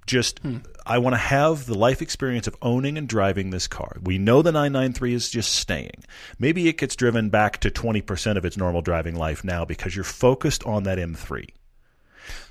Just, 0.10 0.40
hmm. 0.40 0.58
I 0.88 0.98
want 0.98 1.14
to 1.14 1.18
have 1.20 1.68
the 1.68 1.76
life 1.78 2.02
experience 2.02 2.48
of 2.48 2.56
owning 2.64 2.98
and 2.98 3.08
driving 3.08 3.52
this 3.52 3.68
car. 3.68 3.98
We 4.02 4.18
know 4.18 4.42
the 4.42 4.52
993 4.52 5.14
is 5.14 5.30
just 5.30 5.54
staying. 5.54 6.04
Maybe 6.40 6.68
it 6.68 6.80
gets 6.80 6.96
driven 6.96 7.30
back 7.30 7.60
to 7.60 7.70
20% 7.70 8.36
of 8.36 8.44
its 8.44 8.58
normal 8.58 8.82
driving 8.82 9.16
life 9.16 9.44
now 9.44 9.66
because 9.66 9.96
you're 9.96 10.04
focused 10.04 10.66
on 10.66 10.82
that 10.84 10.98
M3. 10.98 11.48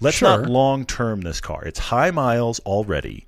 Let's 0.00 0.18
Sure. 0.18 0.38
not 0.38 0.48
long 0.48 0.86
term 0.86 1.22
this 1.22 1.40
car. 1.40 1.64
It's 1.64 1.80
high 1.80 2.12
miles 2.12 2.60
already. 2.60 3.26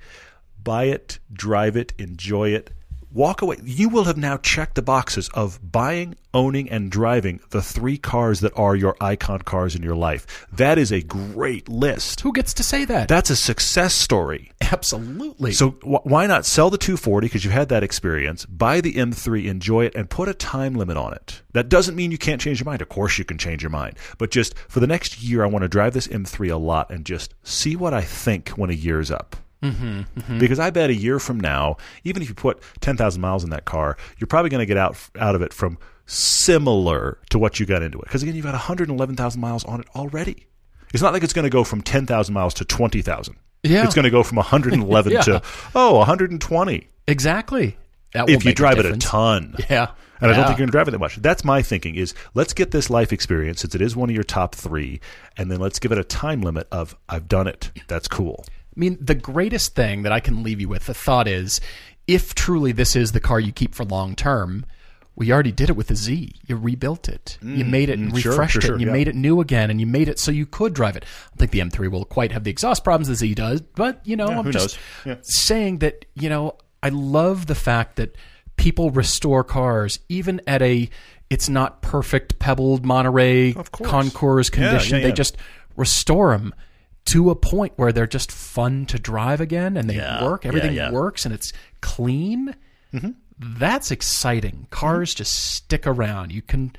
Buy 0.62 0.85
it, 0.85 1.19
drive 1.33 1.77
it, 1.77 1.93
enjoy 1.99 2.51
it, 2.51 2.71
walk 3.12 3.42
away. 3.42 3.57
You 3.64 3.88
will 3.88 4.05
have 4.05 4.16
now 4.16 4.37
checked 4.37 4.75
the 4.75 4.83
boxes 4.83 5.29
of 5.35 5.59
buying, 5.73 6.14
owning, 6.33 6.70
and 6.70 6.90
driving 6.90 7.40
the 7.51 7.62
three 7.62 7.99
cars 7.99 8.40
that 8.40 8.57
are 8.57 8.77
your 8.77 8.96
icon 9.01 9.40
cars 9.40 9.75
in 9.75 9.83
your 9.83 9.94
life. 9.96 10.46
That 10.53 10.79
is 10.79 10.92
a 10.92 11.03
great 11.03 11.68
list. 11.68 12.20
Who 12.20 12.33
gets 12.33 12.55
to 12.55 12.62
say 12.62 12.85
that? 12.85 13.09
That's 13.09 13.31
a 13.31 13.37
success 13.37 13.94
story. 13.94 14.53
Absolutely. 14.61 15.53
So 15.53 15.70
wh- 15.70 16.07
why 16.07 16.27
not 16.27 16.46
sell 16.46 16.70
the 16.70 16.79
240 16.79 17.27
because 17.27 17.44
you've 17.44 17.53
had 17.53 17.68
that 17.70 17.83
experience, 17.83 18.46
buy 18.46 18.81
the 18.81 18.94
M3, 18.94 19.46
enjoy 19.46 19.87
it, 19.87 19.94
and 19.94 20.09
put 20.09 20.29
a 20.29 20.35
time 20.35 20.75
limit 20.75 20.96
on 20.96 21.12
it. 21.12 21.42
That 21.53 21.68
doesn't 21.68 21.96
mean 21.96 22.12
you 22.12 22.18
can't 22.18 22.40
change 22.40 22.61
your 22.61 22.66
mind. 22.66 22.83
Of 22.83 22.88
course 22.88 23.18
you 23.18 23.25
can 23.25 23.38
change 23.38 23.62
your 23.62 23.70
mind. 23.70 23.96
But 24.18 24.31
just 24.31 24.57
for 24.68 24.81
the 24.81 24.87
next 24.87 25.23
year, 25.23 25.42
I 25.42 25.49
want 25.49 25.62
to 25.62 25.68
drive 25.68 25.92
this 25.94 26.07
M3 26.09 26.53
a 26.53 26.57
lot 26.57 26.90
and 26.90 27.05
just 27.05 27.35
see 27.42 27.75
what 27.77 27.92
I 27.94 28.03
think 28.03 28.51
when 28.51 28.70
a 28.70 28.75
year's 28.75 29.11
up. 29.11 29.37
Mm-hmm, 29.62 30.38
Because 30.38 30.59
I 30.59 30.70
bet 30.70 30.88
a 30.90 30.94
year 30.94 31.18
from 31.18 31.38
now, 31.38 31.77
even 32.05 32.23
if 32.23 32.29
you 32.29 32.35
put 32.35 32.62
10,000 32.81 33.20
miles 33.20 33.44
in 33.44 33.51
that 33.51 33.64
car, 33.66 33.96
you're 34.18 34.27
probably 34.27 34.49
going 34.51 34.61
to 34.61 34.66
get 34.66 34.77
out 34.79 34.96
out 35.18 35.35
of 35.35 35.42
it 35.42 35.53
from 35.53 35.77
similar 36.07 37.18
to 37.31 37.38
what 37.38 37.61
you 37.61 37.66
got 37.66 37.83
into 37.83 37.99
it. 37.99 38.05
Because 38.05 38.23
again, 38.23 38.35
you've 38.35 38.44
got 38.44 38.53
111,000 38.55 39.40
miles 39.40 39.64
on 39.64 39.81
it 39.81 39.87
already. 39.94 40.46
It's 40.92 41.03
not 41.03 41.12
like 41.12 41.23
it's 41.23 41.33
going 41.33 41.44
to 41.44 41.51
go 41.51 41.62
from 41.64 41.83
10,000 41.83 42.35
miles 42.35 42.55
to 42.55 42.64
20,000. 42.64 43.37
Yeah. 43.62 43.85
It's 43.85 43.94
going 43.94 44.05
to 44.05 44.11
go 44.11 44.23
from 44.23 44.37
111 44.37 45.12
Yeah. 45.12 45.20
to, 45.23 45.42
oh, 45.75 45.96
120 45.99 46.88
exactly. 47.07 47.77
If 48.14 48.44
you 48.44 48.55
drive 48.55 48.79
it 48.79 48.87
a 48.87 48.96
ton. 48.96 49.55
Yeah. 49.70 49.88
And 50.23 50.31
I 50.31 50.35
don't 50.37 50.44
think 50.49 50.59
you're 50.59 50.66
going 50.66 50.68
to 50.68 50.73
drive 50.73 50.88
it 50.88 50.90
that 50.90 50.99
much. 50.99 51.16
That's 51.16 51.44
my 51.44 51.62
thinking 51.62 51.94
is 51.94 52.12
let's 52.35 52.53
get 52.53 52.73
this 52.73 52.90
life 52.90 53.11
experience 53.11 53.61
since 53.62 53.75
it 53.75 53.81
is 53.81 53.96
one 53.96 54.11
of 54.11 54.14
your 54.14 54.23
top 54.25 54.55
three, 54.55 55.01
and 55.38 55.51
then 55.51 55.61
let's 55.61 55.79
give 55.79 55.92
it 55.92 55.99
a 55.99 56.05
time 56.05 56.42
limit 56.42 56.68
of 56.70 56.94
I've 57.09 57.27
done 57.27 57.46
it. 57.46 57.70
That's 57.88 58.07
cool. 58.07 58.44
I 58.76 58.80
mean, 58.80 58.98
the 59.00 59.14
greatest 59.14 59.74
thing 59.74 60.02
that 60.02 60.12
I 60.12 60.20
can 60.20 60.42
leave 60.42 60.61
you 60.61 60.68
with, 60.68 60.87
the 60.87 60.94
thought 60.94 61.26
is, 61.28 61.61
if 62.06 62.35
truly 62.35 62.72
this 62.72 62.94
is 62.96 63.12
the 63.12 63.20
car 63.20 63.40
you 63.40 63.52
keep 63.52 63.74
for 63.74 63.85
long 63.85 64.14
term, 64.14 64.64
we 65.16 65.33
already 65.33 65.52
did 65.52 65.68
it 65.68 65.76
with 65.76 65.88
the 65.88 65.96
Z. 65.96 66.33
You 66.46 66.56
rebuilt 66.56 67.09
it. 67.09 67.37
you 67.42 67.64
made 67.64 67.88
it 67.90 67.98
and 67.98 68.16
sure, 68.18 68.33
refreshed 68.33 68.62
sure, 68.62 68.70
it. 68.70 68.72
and 68.74 68.80
you 68.80 68.87
yeah. 68.87 68.92
made 68.92 69.09
it 69.09 69.14
new 69.14 69.40
again, 69.40 69.70
and 69.70 69.80
you 69.80 69.87
made 69.87 70.09
it 70.09 70.18
so 70.18 70.30
you 70.30 70.46
could 70.46 70.72
drive 70.72 70.96
it. 70.96 71.04
I 71.04 71.28
don't 71.30 71.38
think 71.38 71.50
the 71.50 71.59
M3 71.61 71.90
will 71.90 72.04
quite 72.04 72.33
have 72.33 72.44
the 72.44 72.50
exhaust 72.50 72.85
problems 72.85 73.09
the 73.09 73.16
Z 73.16 73.35
does, 73.35 73.61
but 73.61 74.00
you 74.06 74.16
know, 74.16 74.28
I'm 74.28 74.50
just? 74.50 74.78
Yeah. 75.04 75.16
saying 75.22 75.78
that 75.78 76.04
you 76.14 76.28
know, 76.28 76.56
I 76.83 76.88
love 76.90 77.46
the 77.46 77.54
fact 77.54 77.96
that 77.96 78.16
people 78.56 78.90
restore 78.90 79.42
cars 79.44 79.98
even 80.09 80.40
at 80.46 80.62
a 80.62 80.88
it's 81.28 81.48
not 81.48 81.80
perfect 81.83 82.38
pebbled 82.38 82.85
Monterey 82.85 83.54
concours 83.72 84.50
Yeah, 84.52 84.54
condition. 84.70 84.98
yeah, 84.98 85.06
They 85.06 85.12
just 85.12 85.37
restore 85.76 86.37
them 86.37 86.54
to 87.12 87.31
a 87.31 87.35
point 87.37 87.73
where 87.77 87.92
they're 87.92 88.07
just 88.07 88.31
fun 88.33 88.87
to 88.87 88.99
drive 88.99 89.40
again 89.40 89.77
and 89.77 89.88
they 89.88 89.96
Yeah, 89.96 90.23
work. 90.25 90.44
Everything 90.46 90.75
yeah. 90.75 90.90
works 90.90 91.25
and 91.25 91.35
it's 91.35 91.53
clean. 91.81 92.55
That's 93.38 93.90
exciting. 93.90 94.66
Cars 94.70 95.14
just 95.14 95.33
stick 95.55 95.87
around. 95.87 96.31
You 96.33 96.42
can 96.42 96.73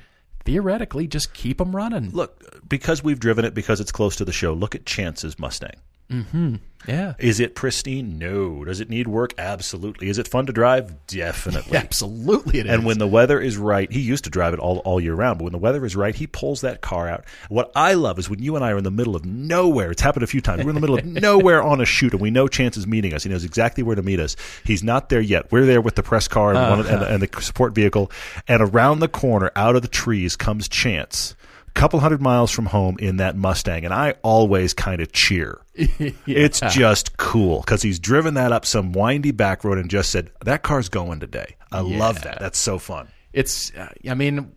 theoretically 0.44 1.06
just 1.06 1.34
keep 1.34 1.58
them 1.58 1.74
running. 1.74 2.10
Look, 2.10 2.68
because 2.68 3.02
we've 3.02 3.18
driven 3.20 3.44
it, 3.44 3.54
because 3.54 3.80
it's 3.80 3.92
close 3.92 4.16
to 4.16 4.24
the 4.24 4.32
show. 4.32 4.52
Look 4.52 4.74
at 4.74 4.86
Chance's 4.86 5.38
Mustang. 5.38 5.76
Mm-hmm. 6.10 6.56
Yeah. 6.86 7.14
Is 7.18 7.40
it 7.40 7.54
pristine? 7.54 8.18
No. 8.18 8.64
Does 8.64 8.80
it 8.80 8.90
need 8.90 9.06
work? 9.06 9.34
Absolutely. 9.38 10.08
Is 10.08 10.18
it 10.18 10.28
fun 10.28 10.46
to 10.46 10.52
drive? 10.52 11.06
Definitely. 11.06 11.76
Absolutely, 11.82 12.60
it 12.60 12.66
is. 12.66 12.72
And 12.72 12.84
when 12.84 12.98
the 12.98 13.06
weather 13.06 13.40
is 13.40 13.56
right, 13.56 13.90
he 13.90 14.00
used 14.00 14.24
to 14.24 14.30
drive 14.30 14.54
it 14.54 14.60
all, 14.60 14.78
all 14.78 15.00
year 15.00 15.14
round, 15.14 15.38
but 15.38 15.44
when 15.44 15.52
the 15.52 15.58
weather 15.58 15.84
is 15.84 15.94
right, 15.96 16.14
he 16.14 16.26
pulls 16.26 16.62
that 16.62 16.80
car 16.80 17.08
out. 17.08 17.24
What 17.48 17.70
I 17.74 17.94
love 17.94 18.18
is 18.18 18.28
when 18.28 18.42
you 18.42 18.56
and 18.56 18.64
I 18.64 18.70
are 18.70 18.78
in 18.78 18.84
the 18.84 18.90
middle 18.90 19.16
of 19.16 19.24
nowhere. 19.24 19.90
It's 19.90 20.02
happened 20.02 20.24
a 20.24 20.26
few 20.28 20.40
times. 20.40 20.64
We're 20.64 20.70
in 20.70 20.74
the 20.74 20.80
middle 20.80 20.98
of 20.98 21.04
nowhere 21.22 21.62
on 21.62 21.80
a 21.80 21.84
shoot, 21.84 22.12
and 22.12 22.20
we 22.20 22.30
know 22.30 22.48
Chance 22.48 22.76
is 22.76 22.86
meeting 22.86 23.14
us. 23.14 23.22
He 23.22 23.30
knows 23.30 23.44
exactly 23.44 23.82
where 23.82 23.96
to 23.96 24.02
meet 24.02 24.20
us. 24.20 24.36
He's 24.64 24.82
not 24.82 25.08
there 25.08 25.20
yet. 25.20 25.50
We're 25.52 25.66
there 25.66 25.80
with 25.80 25.94
the 25.94 26.02
press 26.02 26.28
car 26.28 26.54
and, 26.54 26.58
one, 26.58 26.80
and, 26.80 27.02
uh-huh. 27.02 27.14
and 27.14 27.22
the 27.22 27.42
support 27.42 27.74
vehicle, 27.74 28.10
and 28.48 28.62
around 28.62 29.00
the 29.00 29.08
corner, 29.08 29.50
out 29.56 29.76
of 29.76 29.82
the 29.82 29.88
trees, 29.88 30.36
comes 30.36 30.68
Chance. 30.68 31.36
Couple 31.74 32.00
hundred 32.00 32.20
miles 32.20 32.50
from 32.50 32.66
home 32.66 32.96
in 32.98 33.16
that 33.16 33.34
Mustang, 33.36 33.84
and 33.84 33.94
I 33.94 34.14
always 34.22 34.74
kind 34.74 35.00
of 35.00 35.10
cheer. 35.12 35.60
It's 36.26 36.60
just 36.60 37.16
cool 37.16 37.60
because 37.60 37.82
he's 37.82 37.98
driven 37.98 38.34
that 38.34 38.52
up 38.52 38.64
some 38.66 38.92
windy 38.92 39.30
back 39.32 39.64
road 39.64 39.78
and 39.78 39.88
just 39.90 40.10
said, 40.10 40.30
That 40.44 40.62
car's 40.62 40.88
going 40.88 41.20
today. 41.20 41.56
I 41.72 41.80
love 41.80 42.22
that. 42.22 42.38
That's 42.40 42.58
so 42.58 42.78
fun. 42.78 43.08
it's, 43.32 43.72
uh, 43.74 43.88
I 44.08 44.14
mean, 44.14 44.52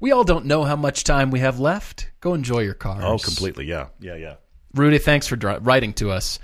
we 0.00 0.10
all 0.12 0.24
don't 0.24 0.46
know 0.46 0.64
how 0.64 0.76
much 0.76 1.04
time 1.04 1.30
we 1.30 1.38
have 1.40 1.60
left. 1.60 2.10
Go 2.20 2.34
enjoy 2.34 2.60
your 2.60 2.74
cars. 2.74 3.02
Oh, 3.04 3.18
completely. 3.18 3.66
Yeah. 3.66 3.86
Yeah. 4.00 4.16
Yeah. 4.16 4.34
Rudy, 4.74 4.98
thanks 4.98 5.26
for 5.28 5.36
dri- 5.36 5.58
writing 5.60 5.92
to 5.94 6.10
us. 6.10 6.38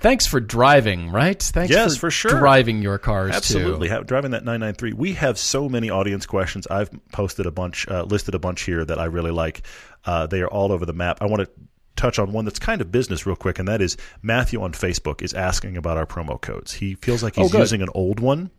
Thanks 0.00 0.26
for 0.26 0.40
driving, 0.40 1.10
right? 1.10 1.40
Thanks 1.42 1.70
Yes, 1.70 1.94
for, 1.94 2.00
for 2.02 2.10
sure. 2.10 2.38
driving 2.38 2.80
your 2.82 2.98
cars 2.98 3.34
Absolutely. 3.34 3.88
too. 3.88 4.02
Driving 4.04 4.30
that 4.30 4.44
993. 4.44 4.94
We 4.94 5.12
have 5.14 5.38
so 5.38 5.68
many 5.68 5.90
audience 5.90 6.24
questions. 6.26 6.66
I've 6.66 6.90
posted 7.12 7.46
a 7.46 7.50
bunch, 7.50 7.86
uh, 7.88 8.04
listed 8.04 8.34
a 8.34 8.38
bunch 8.38 8.62
here 8.62 8.84
that 8.84 8.98
I 8.98 9.04
really 9.04 9.30
like. 9.30 9.62
Uh, 10.06 10.26
they 10.26 10.40
are 10.40 10.48
all 10.48 10.72
over 10.72 10.86
the 10.86 10.92
map. 10.94 11.18
I 11.20 11.26
want 11.26 11.42
to 11.42 11.50
touch 11.96 12.18
on 12.18 12.32
one 12.32 12.46
that's 12.46 12.58
kind 12.58 12.80
of 12.80 12.90
business 12.90 13.26
real 13.26 13.36
quick, 13.36 13.58
and 13.58 13.68
that 13.68 13.82
is 13.82 13.98
Matthew 14.22 14.62
on 14.62 14.72
Facebook 14.72 15.20
is 15.20 15.34
asking 15.34 15.76
about 15.76 15.98
our 15.98 16.06
promo 16.06 16.40
codes. 16.40 16.72
He 16.72 16.94
feels 16.94 17.22
like 17.22 17.34
he's 17.36 17.54
Oh, 17.54 17.58
using 17.58 17.82
an 17.82 17.90
old 17.94 18.20
one. 18.20 18.50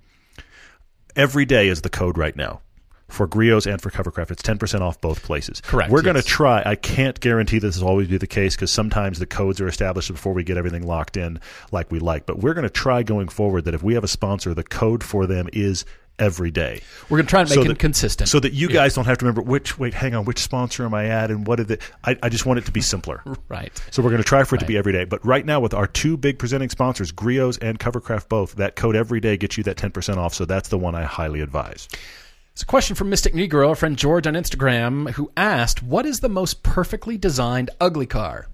Every 1.15 1.45
day 1.45 1.67
is 1.69 1.81
the 1.81 1.89
code 1.89 2.17
right 2.19 2.35
now. 2.35 2.61
For 3.11 3.27
Griots 3.27 3.71
and 3.71 3.81
for 3.81 3.91
Covercraft, 3.91 4.31
it's 4.31 4.41
ten 4.41 4.57
percent 4.57 4.81
off 4.83 4.99
both 5.01 5.21
places. 5.23 5.61
Correct, 5.61 5.91
We're 5.91 6.01
going 6.01 6.15
to 6.15 6.21
try. 6.23 6.63
I 6.65 6.75
can't 6.75 7.19
guarantee 7.19 7.59
this 7.59 7.77
will 7.79 7.87
always 7.87 8.07
be 8.07 8.17
the 8.17 8.27
case 8.27 8.55
because 8.55 8.71
sometimes 8.71 9.19
the 9.19 9.25
codes 9.25 9.59
are 9.61 9.67
established 9.67 10.11
before 10.11 10.33
we 10.33 10.43
get 10.43 10.57
everything 10.57 10.87
locked 10.87 11.17
in 11.17 11.39
like 11.71 11.91
we 11.91 11.99
like. 11.99 12.25
But 12.25 12.39
we're 12.39 12.53
going 12.53 12.63
to 12.63 12.69
try 12.69 13.03
going 13.03 13.27
forward 13.27 13.65
that 13.65 13.73
if 13.73 13.83
we 13.83 13.93
have 13.95 14.03
a 14.03 14.07
sponsor, 14.07 14.53
the 14.53 14.63
code 14.63 15.03
for 15.03 15.27
them 15.27 15.49
is 15.53 15.83
every 16.19 16.51
day. 16.51 16.81
We're 17.09 17.17
going 17.17 17.25
to 17.25 17.29
try 17.29 17.41
and 17.41 17.49
make 17.49 17.55
So 17.55 17.61
it 17.63 17.67
that- 17.69 17.79
consistent. 17.79 18.29
So 18.29 18.39
that 18.39 18.53
you 18.53 18.69
guys 18.69 18.93
don't 18.93 19.05
have 19.05 19.17
to 19.17 19.25
remember 19.25 19.41
which. 19.41 19.77
Wait, 19.79 19.93
hang 19.93 20.13
on. 20.15 20.23
Which 20.25 20.39
sponsor 20.39 20.85
am 20.85 20.93
I 20.93 21.07
at, 21.07 21.31
and 21.31 21.45
what 21.47 21.57
did 21.57 21.69
it? 21.71 21.81
I, 22.03 22.15
I 22.23 22.29
just 22.29 22.45
want 22.45 22.59
it 22.59 22.65
to 22.65 22.71
be 22.71 22.81
simpler. 22.81 23.23
right. 23.49 23.71
So 23.91 24.01
we're 24.01 24.11
going 24.11 24.21
to 24.21 24.27
try 24.27 24.43
for 24.43 24.55
it 24.55 24.59
to 24.59 24.65
be 24.65 24.77
every 24.77 24.93
day. 24.93 25.03
But 25.05 25.25
right 25.25 25.45
now, 25.45 25.59
with 25.59 25.73
our 25.73 25.87
two 25.87 26.15
big 26.17 26.39
presenting 26.39 26.69
sponsors, 26.69 27.11
Griots 27.11 27.57
and 27.61 27.79
Covercraft 27.79 28.29
both, 28.29 28.55
that 28.55 28.75
code 28.75 28.95
every 28.95 29.19
day 29.19 29.35
gets 29.37 29.57
you 29.57 29.63
that 29.65 29.77
ten 29.77 29.91
percent 29.91 30.17
off. 30.19 30.33
So 30.33 30.45
that's 30.45 30.69
the 30.69 30.77
one 30.77 30.95
I 30.95 31.03
highly 31.03 31.41
advise. 31.41 31.87
It's 32.53 32.63
a 32.63 32.65
question 32.65 32.95
from 32.95 33.09
Mystic 33.09 33.33
Negro, 33.33 33.69
our 33.69 33.75
friend 33.75 33.97
George 33.97 34.27
on 34.27 34.33
Instagram, 34.33 35.11
who 35.11 35.31
asked, 35.37 35.81
"What 35.81 36.05
is 36.05 36.19
the 36.19 36.29
most 36.29 36.63
perfectly 36.63 37.17
designed 37.17 37.69
ugly 37.79 38.05
car?" 38.05 38.47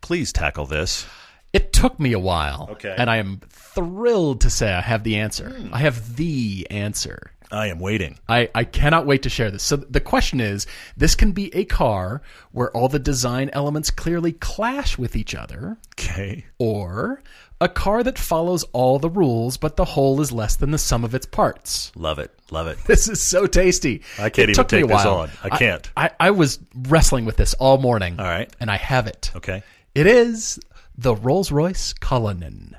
Please 0.00 0.32
tackle 0.32 0.66
this. 0.66 1.06
It 1.52 1.72
took 1.72 1.98
me 1.98 2.12
a 2.12 2.18
while, 2.20 2.68
Okay. 2.72 2.94
and 2.96 3.10
I 3.10 3.16
am 3.16 3.40
thrilled 3.48 4.40
to 4.42 4.50
say 4.50 4.72
I 4.72 4.80
have 4.80 5.02
the 5.04 5.16
answer. 5.16 5.50
Hmm. 5.50 5.74
I 5.74 5.78
have 5.78 6.16
the 6.16 6.66
answer. 6.70 7.32
I 7.50 7.68
am 7.68 7.78
waiting. 7.78 8.18
I, 8.28 8.48
I 8.54 8.64
cannot 8.64 9.06
wait 9.06 9.22
to 9.22 9.28
share 9.28 9.50
this. 9.52 9.62
So 9.62 9.76
the 9.76 10.00
question 10.00 10.40
is 10.40 10.66
this 10.96 11.14
can 11.14 11.30
be 11.32 11.54
a 11.54 11.64
car 11.64 12.20
where 12.50 12.70
all 12.76 12.88
the 12.88 12.98
design 12.98 13.50
elements 13.52 13.90
clearly 13.90 14.32
clash 14.32 14.98
with 14.98 15.14
each 15.14 15.34
other, 15.34 15.76
Okay. 15.98 16.44
or 16.58 17.22
a 17.60 17.68
car 17.68 18.02
that 18.02 18.18
follows 18.18 18.64
all 18.72 18.98
the 18.98 19.08
rules, 19.08 19.56
but 19.56 19.76
the 19.76 19.84
whole 19.84 20.20
is 20.20 20.30
less 20.32 20.56
than 20.56 20.70
the 20.72 20.78
sum 20.78 21.04
of 21.04 21.14
its 21.14 21.26
parts. 21.26 21.90
Love 21.96 22.18
it. 22.18 22.30
Love 22.50 22.66
it. 22.66 22.78
This 22.86 23.08
is 23.08 23.26
so 23.28 23.46
tasty. 23.46 24.02
I 24.18 24.28
can't 24.30 24.38
It 24.38 24.42
even 24.50 24.54
took 24.54 24.72
me 24.72 24.80
take 24.82 24.88
this 24.88 25.04
on. 25.06 25.30
I 25.42 25.56
can't. 25.56 25.90
I, 25.96 26.10
I 26.20 26.30
was 26.32 26.58
wrestling 26.74 27.24
with 27.24 27.36
this 27.36 27.54
all 27.54 27.78
morning. 27.78 28.20
All 28.20 28.26
right. 28.26 28.54
And 28.60 28.70
I 28.70 28.76
have 28.76 29.06
it. 29.06 29.32
Okay. 29.36 29.62
It 29.94 30.06
is 30.06 30.60
the 30.98 31.14
Rolls 31.14 31.50
Royce 31.50 31.92
Cullinan. 31.94 32.76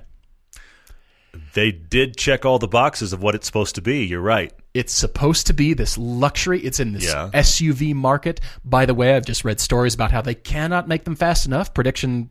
They 1.54 1.72
did 1.72 2.18
check 2.18 2.46
all 2.46 2.60
the 2.60 2.68
boxes 2.68 3.14
of 3.14 3.22
what 3.22 3.36
it's 3.36 3.46
supposed 3.48 3.76
to 3.76 3.82
be. 3.82 4.06
You're 4.06 4.22
right. 4.22 4.54
It's 4.74 4.94
supposed 4.94 5.48
to 5.48 5.54
be 5.54 5.74
this 5.74 5.98
luxury. 5.98 6.60
It's 6.62 6.80
in 6.80 6.94
this 6.94 7.06
Yeah. 7.06 7.30
SUV 7.34 7.94
market. 7.96 8.40
By 8.64 8.86
the 8.86 8.94
way, 8.94 9.16
I've 9.16 9.26
just 9.26 9.44
read 9.44 9.60
stories 9.60 9.96
about 9.96 10.12
how 10.12 10.22
they 10.22 10.36
cannot 10.36 10.88
make 10.88 11.04
them 11.04 11.16
fast 11.16 11.46
enough. 11.48 11.74
Prediction, 11.74 12.30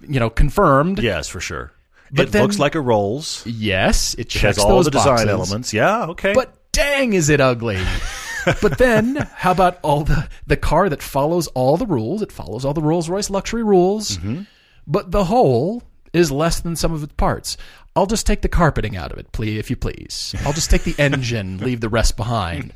you 0.00 0.20
know, 0.20 0.30
confirmed. 0.30 1.00
Yes, 1.02 1.28
for 1.28 1.40
sure. 1.40 1.72
But 2.12 2.26
it 2.28 2.32
then- 2.32 2.42
looks 2.42 2.58
like 2.58 2.74
a 2.74 2.80
Rolls. 2.80 3.42
Yes, 3.46 4.14
it 4.14 4.20
It 4.20 4.28
checks 4.28 4.56
has 4.56 4.58
all 4.58 4.82
the 4.82 4.90
design 4.90 5.26
boxes. 5.26 5.28
elements. 5.28 5.72
Yeah. 5.74 6.06
Okay. 6.06 6.32
But 6.34 6.54
dang, 6.72 7.12
is 7.12 7.28
it 7.28 7.40
ugly. 7.40 7.78
but 8.62 8.78
then, 8.78 9.16
how 9.34 9.52
about 9.52 9.78
all 9.82 10.04
the 10.04 10.28
the 10.46 10.56
car 10.56 10.88
that 10.88 11.02
follows 11.02 11.46
all 11.48 11.76
the 11.76 11.86
rules? 11.86 12.22
It 12.22 12.32
follows 12.32 12.64
all 12.64 12.72
the 12.74 12.82
Rolls 12.82 13.08
Royce 13.08 13.28
luxury 13.30 13.62
rules, 13.62 14.16
Mm-hmm. 14.18 14.42
but 14.86 15.10
the 15.10 15.24
whole 15.24 15.82
is 16.14 16.30
less 16.32 16.60
than 16.60 16.74
some 16.76 16.92
of 16.92 17.02
its 17.02 17.12
parts. 17.14 17.56
I'll 17.94 18.06
just 18.06 18.26
take 18.26 18.40
the 18.42 18.48
carpeting 18.48 18.96
out 18.96 19.12
of 19.12 19.18
it, 19.18 19.30
please, 19.32 19.58
if 19.58 19.68
you 19.70 19.76
please. 19.76 20.34
I'll 20.46 20.52
just 20.54 20.70
take 20.70 20.84
the 20.84 20.94
engine, 20.98 21.58
leave 21.58 21.80
the 21.80 21.88
rest 21.88 22.16
behind. 22.16 22.72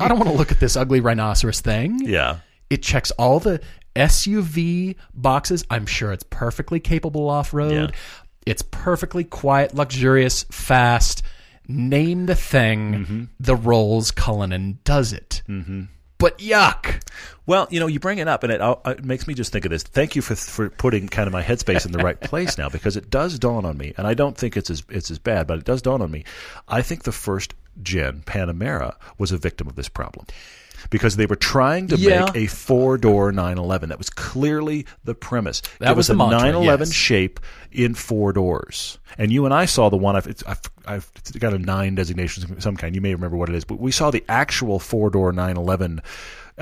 I 0.00 0.08
don't 0.08 0.18
want 0.18 0.30
to 0.30 0.36
look 0.36 0.50
at 0.50 0.58
this 0.60 0.76
ugly 0.76 1.00
rhinoceros 1.00 1.60
thing. 1.60 2.00
yeah. 2.02 2.38
It 2.70 2.82
checks 2.82 3.10
all 3.12 3.38
the 3.38 3.60
SUV 3.94 4.96
boxes. 5.14 5.64
I'm 5.70 5.86
sure 5.86 6.12
it's 6.12 6.24
perfectly 6.30 6.80
capable 6.80 7.28
off 7.28 7.52
road. 7.52 7.90
Yeah. 7.90 7.96
It's 8.46 8.62
perfectly 8.62 9.24
quiet, 9.24 9.74
luxurious, 9.74 10.44
fast. 10.50 11.22
Name 11.68 12.26
the 12.26 12.34
thing. 12.34 12.92
Mm-hmm. 12.92 13.24
The 13.38 13.56
Rolls 13.56 14.10
Cullinan 14.10 14.80
does 14.84 15.12
it. 15.12 15.42
Mm-hmm. 15.48 15.84
But 16.18 16.38
yuck. 16.38 17.02
Well, 17.46 17.66
you 17.70 17.80
know, 17.80 17.88
you 17.88 17.98
bring 17.98 18.18
it 18.18 18.28
up, 18.28 18.44
and 18.44 18.52
it, 18.52 18.60
uh, 18.60 18.76
it 18.86 19.04
makes 19.04 19.26
me 19.26 19.34
just 19.34 19.52
think 19.52 19.64
of 19.64 19.72
this. 19.72 19.82
Thank 19.82 20.14
you 20.14 20.22
for 20.22 20.36
for 20.36 20.70
putting 20.70 21.08
kind 21.08 21.26
of 21.26 21.32
my 21.32 21.42
headspace 21.42 21.84
in 21.84 21.90
the 21.90 21.98
right 21.98 22.20
place 22.20 22.56
now, 22.56 22.68
because 22.68 22.96
it 22.96 23.10
does 23.10 23.38
dawn 23.40 23.64
on 23.64 23.76
me, 23.76 23.92
and 23.96 24.06
I 24.06 24.14
don't 24.14 24.36
think 24.36 24.56
it's 24.56 24.70
as 24.70 24.84
it's 24.88 25.10
as 25.10 25.18
bad, 25.18 25.48
but 25.48 25.58
it 25.58 25.64
does 25.64 25.82
dawn 25.82 26.00
on 26.00 26.12
me. 26.12 26.24
I 26.68 26.82
think 26.82 27.02
the 27.02 27.10
first 27.12 27.54
gen 27.82 28.22
Panamera 28.24 28.94
was 29.18 29.32
a 29.32 29.36
victim 29.36 29.66
of 29.66 29.74
this 29.74 29.88
problem. 29.88 30.26
Because 30.90 31.16
they 31.16 31.26
were 31.26 31.36
trying 31.36 31.88
to 31.88 31.96
Yeah. 31.96 32.24
make 32.26 32.36
a 32.36 32.46
four 32.46 32.98
door 32.98 33.32
911. 33.32 33.88
That 33.90 33.98
was 33.98 34.10
clearly 34.10 34.86
the 35.04 35.14
premise. 35.14 35.62
That 35.78 35.88
Give 35.88 35.96
was 35.96 36.06
the 36.08 36.14
a 36.14 36.16
mantra, 36.16 36.38
911 36.38 36.88
yes. 36.88 36.94
shape 36.94 37.40
in 37.70 37.94
four 37.94 38.32
doors. 38.32 38.98
And 39.18 39.30
you 39.32 39.44
and 39.44 39.54
I 39.54 39.64
saw 39.66 39.88
the 39.90 39.96
one. 39.96 40.16
I've, 40.16 40.26
it's, 40.26 40.42
I've, 40.46 40.60
I've 40.86 41.10
got 41.38 41.52
a 41.52 41.58
nine 41.58 41.94
designation 41.94 42.50
of 42.50 42.62
some 42.62 42.76
kind. 42.76 42.94
You 42.94 43.00
may 43.00 43.14
remember 43.14 43.36
what 43.36 43.48
it 43.48 43.54
is, 43.54 43.64
but 43.64 43.78
we 43.80 43.92
saw 43.92 44.10
the 44.10 44.24
actual 44.28 44.78
four 44.78 45.10
door 45.10 45.32
911 45.32 46.00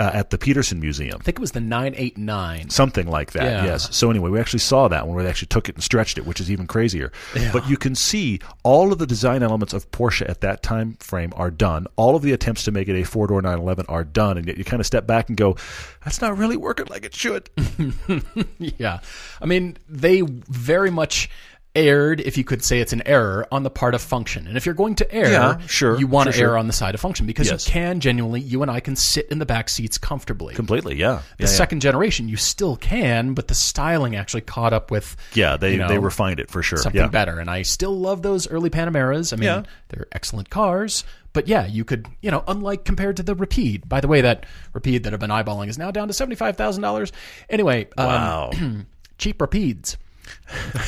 uh, 0.00 0.10
at 0.12 0.30
the 0.30 0.38
Peterson 0.38 0.80
Museum. 0.80 1.18
I 1.20 1.22
think 1.22 1.38
it 1.38 1.40
was 1.40 1.52
the 1.52 1.60
989. 1.60 2.70
Something 2.70 3.06
like 3.06 3.32
that, 3.32 3.44
Yeah. 3.44 3.64
yes. 3.66 3.94
So 3.94 4.10
anyway, 4.10 4.30
we 4.30 4.40
actually 4.40 4.58
saw 4.60 4.88
that 4.88 5.06
one 5.06 5.14
where 5.14 5.22
they 5.22 5.30
actually 5.30 5.48
took 5.48 5.68
it 5.68 5.76
and 5.76 5.84
stretched 5.84 6.18
it, 6.18 6.26
which 6.26 6.40
is 6.40 6.50
even 6.50 6.66
crazier. 6.66 7.12
But 7.52 7.68
you 7.68 7.76
can 7.76 7.94
see 7.94 8.40
all 8.64 8.92
of 8.92 8.98
the 8.98 9.06
design 9.06 9.42
elements 9.44 9.72
of 9.74 9.88
Porsche 9.92 10.28
at 10.28 10.40
that 10.40 10.62
time 10.62 10.94
frame 11.00 11.32
are 11.36 11.50
done. 11.50 11.86
All 11.96 12.16
of 12.16 12.22
the 12.22 12.32
attempts 12.32 12.64
to 12.64 12.72
make 12.72 12.88
it 12.88 12.98
a 13.00 13.04
four 13.04 13.26
door 13.28 13.42
911 13.42 13.86
are 13.88 14.02
done, 14.04 14.38
and 14.38 14.46
yet 14.48 14.56
you 14.58 14.64
kind 14.64 14.80
of 14.80 14.86
step 14.86 15.06
back 15.06 15.28
and 15.28 15.36
go, 15.36 15.56
"That's 16.04 16.20
not 16.20 16.36
really 16.36 16.56
working 16.56 16.86
like 16.88 17.04
it 17.04 17.14
should." 17.14 17.50
Yeah. 18.58 19.00
I 19.40 19.46
mean, 19.46 19.76
they 19.88 20.22
very 20.22 20.90
much 20.90 21.28
erred, 21.86 22.20
if 22.20 22.36
you 22.38 22.44
could 22.44 22.64
say 22.64 22.80
it's 22.80 22.92
an 22.92 23.02
error, 23.06 23.46
on 23.50 23.62
the 23.62 23.70
part 23.70 23.94
of 23.94 24.00
function. 24.02 24.46
And 24.46 24.56
if 24.56 24.66
you're 24.66 24.74
going 24.74 24.94
to 24.96 25.14
err, 25.14 25.30
Yeah, 25.30 25.58
sure, 25.66 25.98
you 25.98 26.06
want 26.06 26.26
to 26.28 26.32
sure. 26.32 26.50
err 26.50 26.56
on 26.58 26.66
the 26.66 26.72
side 26.72 26.94
of 26.94 27.00
function 27.00 27.26
because 27.26 27.50
Yes. 27.50 27.66
you 27.66 27.72
can 27.72 28.00
genuinely, 28.00 28.40
you 28.40 28.62
and 28.62 28.70
I 28.70 28.80
can 28.80 28.96
sit 28.96 29.28
in 29.30 29.38
the 29.38 29.46
back 29.46 29.68
seats 29.68 29.98
comfortably. 29.98 30.54
Completely, 30.54 30.96
yeah. 30.96 31.22
the 31.38 31.44
yeah, 31.44 31.46
second 31.48 31.80
generation, 31.80 32.28
you 32.28 32.36
still 32.36 32.76
can, 32.76 33.34
but 33.34 33.48
the 33.48 33.54
styling 33.54 34.16
actually 34.16 34.42
caught 34.42 34.72
up 34.72 34.90
with 34.90 35.16
yeah. 35.34 35.52
yeah 35.52 35.56
they 35.56 35.72
you 35.72 35.78
know, 35.78 35.88
they 35.88 35.98
refined 35.98 36.40
it 36.40 36.50
for 36.50 36.62
sure. 36.62 36.78
something 36.78 37.00
yeah. 37.00 37.08
better. 37.08 37.38
And 37.38 37.50
I 37.50 37.62
still 37.62 37.98
love 37.98 38.22
those 38.22 38.48
early 38.48 38.70
Panameras. 38.70 39.32
I 39.32 39.36
mean, 39.36 39.44
Yeah. 39.44 39.62
they're 39.88 40.06
excellent 40.12 40.50
cars. 40.50 41.04
But 41.32 41.46
yeah, 41.46 41.64
you 41.66 41.84
could, 41.84 42.08
you 42.22 42.30
know, 42.32 42.42
unlike 42.48 42.84
compared 42.84 43.16
to 43.18 43.22
the 43.22 43.36
Rapide. 43.36 43.88
By 43.88 44.00
the 44.00 44.08
way, 44.08 44.20
that 44.22 44.46
Rapide 44.72 45.04
that 45.04 45.14
I've 45.14 45.20
been 45.20 45.30
eyeballing 45.30 45.68
is 45.68 45.78
now 45.78 45.92
down 45.92 46.08
to 46.08 46.12
seventy-five 46.14 46.56
thousand 46.56 46.82
dollars. 46.82 47.12
Anyway, 47.48 47.86
um, 47.96 48.06
Wow. 48.06 48.50
cheap 49.18 49.38
Rapides. 49.38 49.96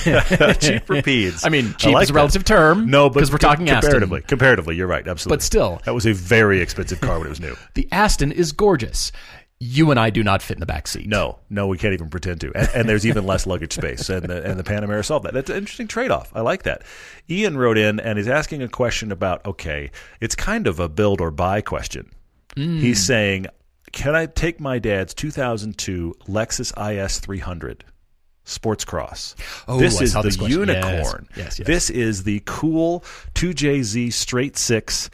cheap 0.61 0.89
repeats. 0.89 1.45
I 1.45 1.49
mean, 1.49 1.75
cheap 1.79 1.95
like 1.95 2.05
is 2.05 2.11
a 2.11 2.13
that. 2.13 2.17
relative 2.17 2.45
term. 2.45 2.91
No, 2.91 3.09
because 3.09 3.31
we're 3.31 3.39
talking 3.39 3.67
comparatively. 3.67 4.19
Aston. 4.19 4.29
Comparatively, 4.29 4.77
you're 4.77 4.87
right. 4.87 5.07
Absolutely. 5.07 5.37
But 5.37 5.43
still. 5.43 5.81
that 5.85 5.95
was 5.95 6.07
a 6.07 6.13
very 6.13 6.61
expensive 6.61 7.01
car 7.01 7.19
when 7.19 7.27
it 7.27 7.31
was 7.31 7.41
new. 7.41 7.57
The 7.75 7.89
Aston 7.91 8.33
is 8.33 8.53
gorgeous. 8.53 9.13
You 9.59 9.91
and 9.91 9.99
I 9.99 10.11
do 10.11 10.25
not 10.25 10.43
fit 10.43 10.57
in 10.57 10.61
the 10.61 10.67
back 10.67 10.89
seat. 10.89 11.07
No, 11.07 11.39
no, 11.49 11.69
we 11.69 11.79
can't 11.79 11.95
even 11.95 12.11
pretend 12.11 12.41
to. 12.41 12.53
And, 12.55 12.69
and 12.75 12.89
there's 12.89 13.07
even 13.07 13.25
less 13.25 13.47
luggage 13.47 13.73
space. 13.73 14.09
And 14.09 14.25
the, 14.25 14.43
and 14.43 14.59
the 14.59 14.65
Panamera 14.65 15.05
solved 15.05 15.25
that. 15.25 15.33
That's 15.35 15.51
an 15.51 15.57
interesting 15.57 15.87
trade 15.87 16.11
off. 16.11 16.33
I 16.35 16.41
like 16.41 16.65
that. 16.65 16.83
Ian 17.31 17.57
wrote 17.57 17.79
in 17.79 18.01
and 18.01 18.19
he's 18.19 18.29
asking 18.29 18.63
a 18.63 18.69
question 18.69 19.13
about 19.13 19.47
okay, 19.47 19.91
it's 20.21 20.35
kind 20.35 20.67
of 20.67 20.81
a 20.81 20.89
build 20.89 21.21
or 21.21 21.31
buy 21.31 21.61
question. 21.61 22.11
Hmm. 22.57 22.81
He's 22.81 23.03
saying, 23.05 23.47
can 23.93 24.15
I 24.15 24.27
take 24.27 24.59
my 24.59 24.79
dad's 24.79 25.15
2002 25.15 26.15
Lexus 26.27 26.73
IS 27.05 27.21
300 27.21 27.85
Sports 28.45 28.85
Cross. 28.85 29.37
Oh, 29.69 29.79
this 29.79 30.01
I 30.01 30.05
is 30.05 30.13
the 30.15 30.23
this 30.23 30.37
question. 30.37 30.69
Yes. 30.69 30.69
unicorn. 30.69 31.29
Yes, 31.37 31.59
yes. 31.59 31.67
This 31.67 31.91
is 31.91 32.25
the 32.25 32.43
cool 32.45 33.01
2JZ 33.35 34.13
straight 34.13 34.57
six 34.57 35.11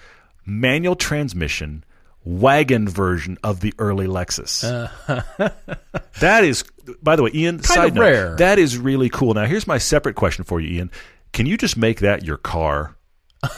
manual 0.46 0.96
transmission 0.96 1.84
wagon 2.24 2.88
version 2.88 3.38
of 3.42 3.60
the 3.60 3.72
early 3.78 4.06
Lexus. 4.06 4.62
that 6.20 6.44
is, 6.44 6.64
by 7.02 7.16
the 7.16 7.22
way, 7.22 7.30
Ian. 7.34 7.62
side 7.62 7.88
of 7.88 7.94
note, 7.94 8.00
rare. 8.00 8.36
That 8.36 8.58
is 8.58 8.76
really 8.76 9.08
cool. 9.08 9.34
Now, 9.34 9.46
here's 9.46 9.66
my 9.66 9.78
separate 9.78 10.14
question 10.14 10.44
for 10.44 10.60
you, 10.60 10.76
Ian. 10.76 10.90
Can 11.32 11.46
you 11.46 11.56
just 11.56 11.76
make 11.76 12.00
that 12.00 12.24
your 12.24 12.36
car? 12.36 12.96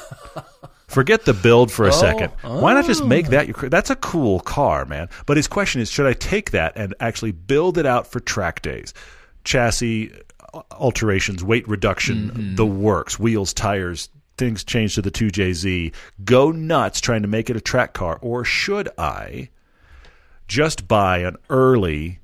Forget 0.87 1.25
the 1.25 1.35
build 1.35 1.71
for 1.71 1.85
a 1.85 1.89
oh, 1.89 1.93
second. 1.93 2.31
Why 2.43 2.75
not 2.75 2.85
just 2.85 3.05
make 3.05 3.29
that 3.29 3.45
oh. 3.45 3.47
your 3.47 3.55
car? 3.55 3.69
That's 3.69 3.91
a 3.91 3.97
cool 3.97 4.41
car, 4.41 4.85
man. 4.85 5.09
But 5.27 5.37
his 5.37 5.47
question 5.47 5.81
is 5.81 5.91
should 5.91 6.07
I 6.07 6.15
take 6.15 6.51
that 6.51 6.73
and 6.77 6.95
actually 6.99 7.33
build 7.33 7.79
it 7.79 7.87
out 7.87 8.09
for 8.09 8.19
track 8.19 8.63
days? 8.63 8.93
Chassis 9.45 10.13
alterations, 10.73 11.45
weight 11.45 11.67
reduction, 11.69 12.31
mm-hmm. 12.31 12.55
the 12.57 12.67
works, 12.67 13.19
wheels, 13.19 13.53
tires, 13.53 14.09
things 14.37 14.65
change 14.65 14.95
to 14.95 15.03
the 15.03 15.11
2JZ. 15.11 15.93
Go 16.25 16.51
nuts 16.51 17.01
trying 17.01 17.23
to 17.23 17.29
make 17.29 17.51
it 17.51 17.57
a 17.57 17.61
track 17.61 17.93
car. 17.93 18.19
Or 18.21 18.45
should 18.45 18.89
I 18.99 19.51
just 20.49 20.89
buy 20.89 21.19
an 21.19 21.37
early 21.49 22.19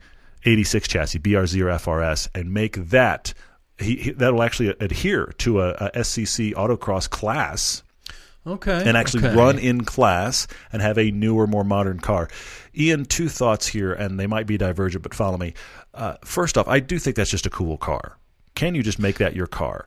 86 0.45 0.89
chassis, 0.89 1.19
BRZ 1.19 1.61
FRS, 1.61 2.29
and 2.35 2.53
make 2.53 2.77
that? 2.77 3.35
He, 3.79 3.97
he, 3.97 4.11
that'll 4.12 4.43
actually 4.43 4.75
adhere 4.81 5.35
to 5.39 5.61
a, 5.61 5.71
a 5.73 5.91
SCC 5.99 6.55
autocross 6.55 7.09
class 7.09 7.83
Okay. 8.47 8.83
and 8.87 8.97
actually 8.97 9.27
okay. 9.27 9.37
run 9.37 9.59
in 9.59 9.85
class 9.85 10.47
and 10.73 10.81
have 10.81 10.99
a 10.99 11.11
newer, 11.11 11.47
more 11.49 11.64
modern 11.64 11.99
car. 11.99 12.29
Ian, 12.77 13.05
two 13.05 13.29
thoughts 13.29 13.67
here, 13.67 13.93
and 13.93 14.21
they 14.21 14.29
might 14.29 14.47
be 14.47 14.57
divergent, 14.57 15.03
but 15.03 15.14
follow 15.14 15.37
me. 15.37 15.55
Uh, 15.97 16.16
first 16.24 16.59
off, 16.59 16.68
I 16.68 16.78
do 16.80 16.99
think 16.99 17.16
that's 17.16 17.30
just 17.30 17.47
a 17.47 17.51
cool 17.51 17.78
car. 17.78 18.18
Can 18.55 18.74
you 18.74 18.82
just 18.82 18.99
make 18.99 19.16
that 19.18 19.34
your 19.34 19.47
car? 19.47 19.86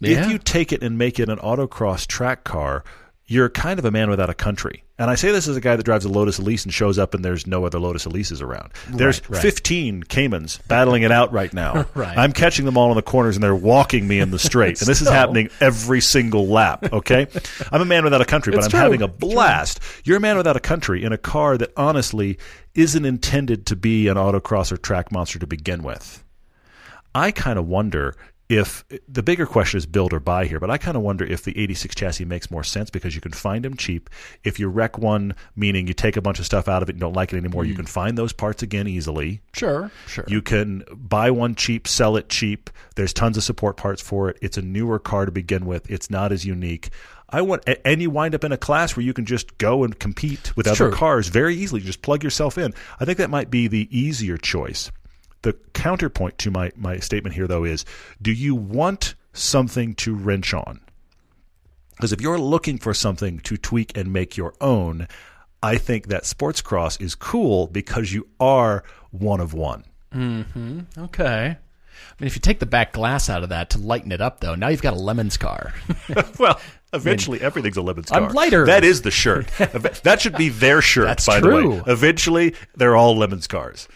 Yeah. 0.00 0.24
If 0.24 0.30
you 0.30 0.38
take 0.38 0.72
it 0.72 0.82
and 0.82 0.98
make 0.98 1.18
it 1.18 1.28
an 1.28 1.38
autocross 1.38 2.06
track 2.06 2.44
car, 2.44 2.84
you're 3.26 3.48
kind 3.48 3.78
of 3.78 3.84
a 3.86 3.90
man 3.90 4.10
without 4.10 4.28
a 4.28 4.34
country. 4.34 4.84
And 4.98 5.10
I 5.10 5.14
say 5.14 5.32
this 5.32 5.48
as 5.48 5.56
a 5.56 5.60
guy 5.60 5.74
that 5.76 5.82
drives 5.82 6.04
a 6.04 6.08
Lotus 6.08 6.38
Elise 6.38 6.64
and 6.64 6.72
shows 6.72 6.98
up 6.98 7.14
and 7.14 7.24
there's 7.24 7.46
no 7.46 7.64
other 7.64 7.80
Lotus 7.80 8.04
Elises 8.06 8.42
around. 8.42 8.70
There's 8.90 9.28
right. 9.30 9.40
15 9.40 10.04
Caymans 10.04 10.58
battling 10.68 11.02
it 11.02 11.10
out 11.10 11.32
right 11.32 11.52
now. 11.52 11.86
Right. 11.94 12.16
I'm 12.18 12.32
catching 12.32 12.64
them 12.64 12.76
all 12.76 12.90
in 12.90 12.96
the 12.96 13.02
corners 13.02 13.36
and 13.36 13.42
they're 13.42 13.54
walking 13.54 14.06
me 14.06 14.18
in 14.20 14.30
the 14.30 14.38
straight. 14.38 14.80
and 14.80 14.86
this 14.88 15.00
is 15.00 15.08
happening 15.20 15.48
every 15.60 16.00
single 16.00 16.46
lap, 16.46 16.92
okay? 16.92 17.26
I'm 17.72 17.80
a 17.80 17.84
man 17.86 18.04
without 18.04 18.20
a 18.20 18.24
country, 18.24 18.50
but 18.52 18.58
It's 18.58 18.66
I'm 18.66 18.70
true. 18.72 18.80
having 18.80 19.02
a 19.02 19.08
blast. 19.08 19.80
You're 20.04 20.18
a 20.18 20.20
man 20.20 20.36
without 20.36 20.56
a 20.56 20.60
country 20.60 21.02
in 21.02 21.12
a 21.12 21.18
car 21.18 21.56
that 21.58 21.72
honestly 21.76 22.38
isn't 22.74 23.04
intended 23.04 23.66
to 23.66 23.76
be 23.76 24.08
an 24.08 24.16
autocross 24.16 24.70
or 24.70 24.76
track 24.76 25.10
monster 25.12 25.38
to 25.38 25.46
begin 25.46 25.82
with. 25.82 26.22
I 27.14 27.30
kind 27.30 27.58
of 27.58 27.66
wonder 27.66 28.16
if 28.48 28.84
the 29.08 29.22
bigger 29.22 29.46
question 29.46 29.78
is 29.78 29.86
build 29.86 30.12
or 30.12 30.20
buy 30.20 30.44
here, 30.44 30.60
but 30.60 30.70
I 30.70 30.76
kind 30.76 30.96
of 30.96 31.02
wonder 31.02 31.24
if 31.24 31.42
the 31.42 31.58
86 31.58 31.94
chassis 31.94 32.24
makes 32.24 32.50
more 32.50 32.62
sense 32.62 32.90
because 32.90 33.14
you 33.14 33.20
can 33.20 33.32
find 33.32 33.64
them 33.64 33.76
cheap. 33.76 34.10
If 34.42 34.58
you 34.58 34.68
wreck 34.68 34.98
one, 34.98 35.34
meaning 35.56 35.86
you 35.86 35.94
take 35.94 36.16
a 36.16 36.20
bunch 36.20 36.38
of 36.38 36.44
stuff 36.44 36.68
out 36.68 36.82
of 36.82 36.88
it 36.88 36.92
and 36.92 37.00
don't 37.00 37.14
like 37.14 37.32
it 37.32 37.38
anymore, 37.38 37.64
you 37.64 37.74
can 37.74 37.86
mm. 37.86 37.88
find 37.88 38.18
those 38.18 38.32
parts 38.32 38.62
again 38.62 38.86
easily. 38.86 39.40
Sure. 39.54 39.90
Sure. 40.06 40.24
You 40.28 40.42
can 40.42 40.84
buy 40.92 41.30
one 41.30 41.54
cheap, 41.54 41.88
sell 41.88 42.16
it 42.16 42.28
cheap. 42.28 42.68
There's 42.96 43.14
tons 43.14 43.38
of 43.38 43.44
support 43.44 43.76
parts 43.78 44.02
for 44.02 44.28
it. 44.28 44.38
It's 44.42 44.58
a 44.58 44.62
newer 44.62 44.98
car 44.98 45.24
to 45.24 45.32
begin 45.32 45.64
with. 45.64 45.90
It's 45.90 46.10
not 46.10 46.30
as 46.30 46.44
unique. 46.44 46.90
I 47.30 47.40
want, 47.40 47.64
and 47.84 48.02
you 48.02 48.10
wind 48.10 48.34
up 48.34 48.44
in 48.44 48.52
a 48.52 48.58
class 48.58 48.94
where 48.94 49.04
you 49.04 49.14
can 49.14 49.24
just 49.24 49.56
go 49.58 49.84
and 49.84 49.98
compete 49.98 50.54
with 50.56 50.66
It's 50.66 50.80
other 50.80 50.90
true. 50.90 50.96
cars 50.96 51.28
very 51.28 51.56
easily. 51.56 51.80
Just 51.80 52.02
plug 52.02 52.22
yourself 52.22 52.58
in. 52.58 52.74
I 53.00 53.06
think 53.06 53.18
that 53.18 53.30
might 53.30 53.50
be 53.50 53.66
the 53.66 53.88
easier 53.90 54.36
choice. 54.36 54.92
The 55.44 55.52
counterpoint 55.74 56.38
to 56.38 56.50
my, 56.50 56.72
my 56.74 56.96
statement 56.96 57.34
here, 57.34 57.46
though, 57.46 57.64
is 57.64 57.84
do 58.22 58.32
you 58.32 58.54
want 58.54 59.14
something 59.34 59.94
to 59.96 60.14
wrench 60.14 60.54
on? 60.54 60.80
Because 61.90 62.14
if 62.14 62.22
you're 62.22 62.38
looking 62.38 62.78
for 62.78 62.94
something 62.94 63.40
to 63.40 63.58
tweak 63.58 63.94
and 63.94 64.10
make 64.10 64.38
your 64.38 64.54
own, 64.62 65.06
I 65.62 65.76
think 65.76 66.08
that 66.08 66.24
sports 66.24 66.62
cross 66.62 66.96
is 66.98 67.14
cool 67.14 67.66
because 67.66 68.10
you 68.10 68.26
are 68.40 68.84
one 69.10 69.38
of 69.40 69.52
one. 69.52 69.84
Mm-hmm. 70.14 70.80
Okay. 70.98 71.58
I 71.58 72.14
mean, 72.18 72.26
if 72.26 72.36
you 72.36 72.40
take 72.40 72.58
the 72.58 72.66
back 72.66 72.94
glass 72.94 73.28
out 73.28 73.42
of 73.42 73.50
that 73.50 73.68
to 73.70 73.78
lighten 73.78 74.12
it 74.12 74.22
up, 74.22 74.40
though, 74.40 74.54
now 74.54 74.68
you've 74.68 74.80
got 74.80 74.94
a 74.94 74.98
lemons 74.98 75.36
car. 75.36 75.74
well, 76.38 76.58
eventually 76.94 77.42
everything's 77.42 77.76
a 77.76 77.82
lemons 77.82 78.08
car. 78.08 78.22
I'm 78.22 78.32
lighter. 78.32 78.64
That 78.64 78.82
is 78.82 79.02
the 79.02 79.10
shirt. 79.10 79.46
that 79.58 80.22
should 80.22 80.36
be 80.36 80.48
their 80.48 80.80
shirt, 80.82 81.06
That's 81.06 81.26
by 81.26 81.40
the 81.40 81.48
true. 81.48 81.70
way. 81.76 81.82
Eventually, 81.86 82.54
they're 82.76 82.96
all 82.96 83.14
lemons 83.14 83.46
cars. 83.46 83.88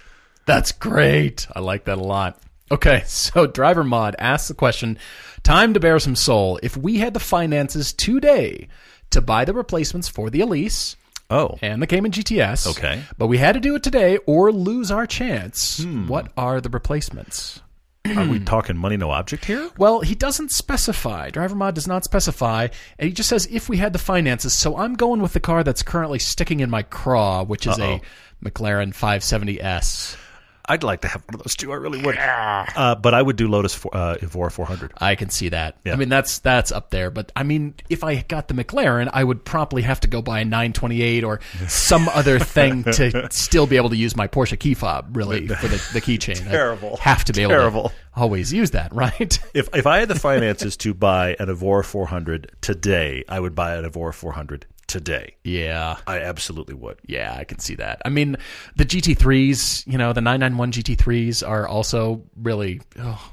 That's 0.49 0.73
great. 0.73 1.47
I 1.55 1.61
like 1.61 1.85
that 1.85 1.99
a 1.99 2.03
lot. 2.03 2.41
Okay, 2.73 3.03
so 3.07 3.47
Driver 3.47 3.85
Mod 3.85 4.17
asks 4.19 4.49
the 4.49 4.55
question 4.55 4.99
Time 5.45 5.73
to 5.75 5.81
bear 5.81 5.99
some 6.01 6.17
soul. 6.17 6.59
If 6.63 6.77
we 6.77 6.99
had 6.99 7.15
the 7.15 7.21
finances 7.21 7.93
today 7.93 8.69
to 9.11 9.21
buy 9.21 9.45
the 9.45 9.55
replacements 9.55 10.09
for 10.09 10.29
the 10.31 10.41
Elise 10.41 10.97
Oh. 11.31 11.59
and 11.63 11.81
the 11.83 11.87
Cayman 11.87 12.11
GTS, 12.11 12.67
Okay. 12.67 13.03
but 13.19 13.27
we 13.27 13.37
had 13.39 13.53
to 13.53 13.61
do 13.61 13.75
it 13.77 13.83
today 13.83 14.17
or 14.27 14.51
lose 14.51 14.91
our 14.91 15.07
chance, 15.07 15.79
Hmm. 15.83 16.09
what 16.09 16.33
are 16.37 16.61
the 16.61 16.71
replacements? 16.71 17.61
Are 18.17 18.27
we 18.27 18.39
talking 18.41 18.77
money 18.79 18.97
no 18.97 19.11
object 19.11 19.45
here? 19.45 19.69
Well, 19.77 20.01
he 20.01 20.15
doesn't 20.15 20.51
specify. 20.51 21.29
Driver 21.29 21.55
Mod 21.55 21.75
does 21.75 21.87
not 21.87 22.05
specify, 22.05 22.69
and 22.99 23.07
he 23.09 23.13
just 23.13 23.29
says 23.29 23.47
if 23.51 23.69
we 23.69 23.77
had 23.77 23.93
the 23.93 23.99
finances. 23.99 24.55
So 24.55 24.79
I'm 24.79 24.95
going 24.95 25.21
with 25.21 25.35
the 25.35 25.41
car 25.41 25.63
that's 25.63 25.83
currently 25.83 26.19
sticking 26.19 26.61
in 26.61 26.71
my 26.71 26.83
craw, 26.83 27.43
which 27.45 27.67
is 27.67 27.79
a 27.79 28.01
McLaren 28.43 28.95
570S. 28.95 30.17
I'd 30.69 30.83
like 30.83 31.01
to 31.01 31.09
have 31.09 31.23
one 31.27 31.35
of 31.35 31.43
those 31.43 31.57
too. 31.57 31.73
I 31.73 31.77
really 31.77 32.01
would. 32.03 32.17
Uh, 32.19 32.95
but 32.97 33.15
I 33.15 33.23
would 33.23 33.37
do 33.37 33.49
Lotus 33.49 33.75
for, 33.75 33.95
uh, 33.97 34.17
Evora 34.21 34.51
400. 34.51 34.93
I 34.99 35.15
can 35.15 35.31
see 35.31 35.49
that. 35.49 35.79
I 35.87 35.97
mean, 35.97 36.09
that's 36.09 36.39
that's 36.41 36.71
up 36.71 36.91
there. 36.91 37.11
But 37.11 37.33
I 37.35 37.43
mean, 37.43 37.75
if 37.89 38.05
I 38.05 38.17
got 38.23 38.49
the 38.49 38.55
McLaren, 38.55 39.09
I 39.13 39.25
would 39.25 39.45
probably 39.45 39.83
have 39.83 40.01
to 40.01 40.09
go 40.09 40.21
buy 40.23 40.41
a 40.41 40.45
928 40.45 41.25
or 41.25 41.41
some 41.69 42.09
other 42.11 42.39
thing 42.39 42.85
to 42.85 43.29
still 43.31 43.67
be 43.67 43.77
able 43.77 43.91
to 43.91 43.97
use 43.97 44.15
my 44.17 44.29
Porsche 44.29 44.59
key 44.59 44.75
fob, 44.75 45.17
really, 45.17 45.49
for 45.49 45.69
the, 45.69 45.77
the 45.93 46.01
keychain. 46.01 46.47
I 46.49 46.51
Terrible. 46.51 46.97
have 46.99 47.25
to 47.25 47.33
be 47.33 47.43
able 47.43 47.51
Terrible. 47.53 47.89
to 47.89 47.95
always 48.15 48.53
use 48.53 48.73
that, 48.73 48.93
right? 48.95 49.39
If 49.55 49.75
if 49.75 49.87
I 49.87 49.99
had 49.99 50.09
the 50.09 50.15
finances 50.15 50.77
to 50.79 50.93
buy 50.95 51.35
an 51.41 51.49
Evora 51.49 51.83
400 51.83 52.53
today, 52.61 53.25
I 53.29 53.41
would 53.41 53.55
buy 53.55 53.77
an 53.77 53.85
Evora 53.85 54.13
400 54.13 54.67
today. 54.89 55.37
yeah. 55.45 55.99
I 56.07 56.19
absolutely 56.21 56.75
would. 56.75 56.99
Yeah, 57.07 57.35
I 57.39 57.45
can 57.45 57.59
see 57.61 57.77
that. 57.77 58.03
I 58.05 58.09
mean, 58.09 58.37
the 58.77 58.85
GT3s, 58.85 59.87
you 59.87 59.99
know, 59.99 60.13
the 60.13 60.21
991 60.21 60.73
GT3s 60.73 61.47
are 61.47 61.69
also 61.69 62.25
really. 62.37 62.81
Oh, 62.99 63.33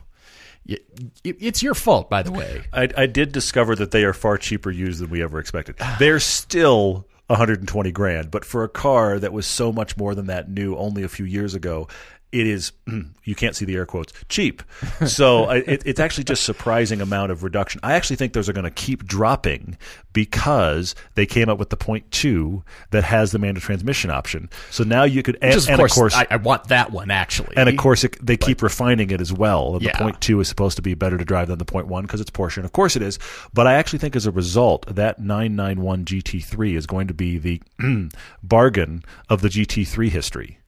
it's 1.24 1.62
your 1.62 1.76
fault, 1.76 2.10
by 2.10 2.24
the 2.24 2.32
way. 2.32 2.64
I, 2.74 2.90
I 2.98 3.06
did 3.06 3.32
discover 3.32 3.76
that 3.76 3.92
they 3.92 4.04
are 4.04 4.14
far 4.14 4.38
cheaper 4.38 4.72
used 4.72 5.00
than 5.00 5.10
we 5.10 5.22
ever 5.22 5.40
expected. 5.40 5.76
Ah. 5.80 5.96
They're 6.00 6.20
still 6.20 7.08
120 7.28 7.92
grand, 7.92 8.32
but 8.32 8.46
for 8.46 8.64
a 8.64 8.70
car 8.70 9.20
that 9.20 9.34
was 9.34 9.46
so 9.48 9.72
much 9.72 9.98
more 9.98 10.14
than 10.16 10.28
that 10.28 10.50
new 10.50 10.76
only 10.76 11.04
a 11.04 11.08
few 11.08 11.26
years 11.26 11.56
ago, 11.56 11.88
it 12.32 12.48
is 12.48 12.72
you 13.24 13.36
can't 13.36 13.56
see 13.56 13.66
the 13.66 13.76
air 13.76 13.86
quotes 13.86 14.12
cheap. 14.30 14.62
So 15.06 15.50
it, 15.52 15.84
it's 15.86 16.00
actually 16.00 16.26
just 16.26 16.44
surprising 16.44 17.02
amount 17.02 17.32
of 17.32 17.44
reduction. 17.44 17.80
I 17.84 17.94
actually 17.94 18.16
think 18.18 18.34
those 18.34 18.50
are 18.50 18.54
going 18.54 18.66
to 18.66 18.72
keep 18.72 19.06
dropping 19.06 19.78
because 20.14 20.96
they 21.16 21.26
came 21.26 21.50
up 21.50 21.58
with 21.60 21.70
the 21.70 21.78
point 21.78 22.10
two 22.12 22.64
that 22.92 23.04
has 23.04 23.32
the 23.32 23.40
manual 23.40 23.62
transmission 23.62 24.10
option. 24.10 24.50
So 24.72 24.84
now 24.84 25.04
you 25.04 25.24
could 25.24 25.38
and, 25.42 25.50
Which 25.50 25.58
is, 25.58 25.70
and 25.70 25.82
of 25.82 25.92
course, 25.92 26.16
I, 26.16 26.28
I 26.30 26.36
want 26.38 26.66
that 26.70 26.92
one 26.92 27.12
actually. 27.12 27.56
and 27.58 27.70
of 27.70 27.78
course, 27.78 28.04
it, 28.04 28.18
they 28.26 28.38
keep 28.38 28.62
refining 28.62 29.12
it 29.12 29.22
as 29.22 29.32
well. 29.32 29.74
The 29.74 29.86
Yeah. 29.86 29.98
point 29.98 30.20
two 30.22 30.40
is 30.40 30.48
supposed 30.48 30.76
to 30.78 30.82
be 30.82 30.94
better 30.94 31.18
to 31.18 31.26
drive 31.26 31.48
than 31.48 31.58
the 31.60 31.66
point 31.66 31.88
one 31.88 32.04
because 32.04 32.22
it's 32.22 32.32
Porsche, 32.32 32.58
and 32.58 32.66
of 32.66 32.72
course 32.74 32.96
it 32.96 33.02
is. 33.02 33.20
But 33.54 33.68
I 33.68 33.74
actually 33.74 34.00
think 34.00 34.16
as 34.16 34.26
a 34.26 34.32
result, 34.32 34.86
that 34.96 35.20
991 35.20 36.06
GT3 36.06 36.76
is 36.76 36.86
going 36.86 37.08
to 37.08 37.14
be 37.14 37.38
the 37.38 37.62
bargain 38.44 39.04
of 39.30 39.42
the 39.42 39.50
GT3 39.50 40.10
history. 40.10 40.60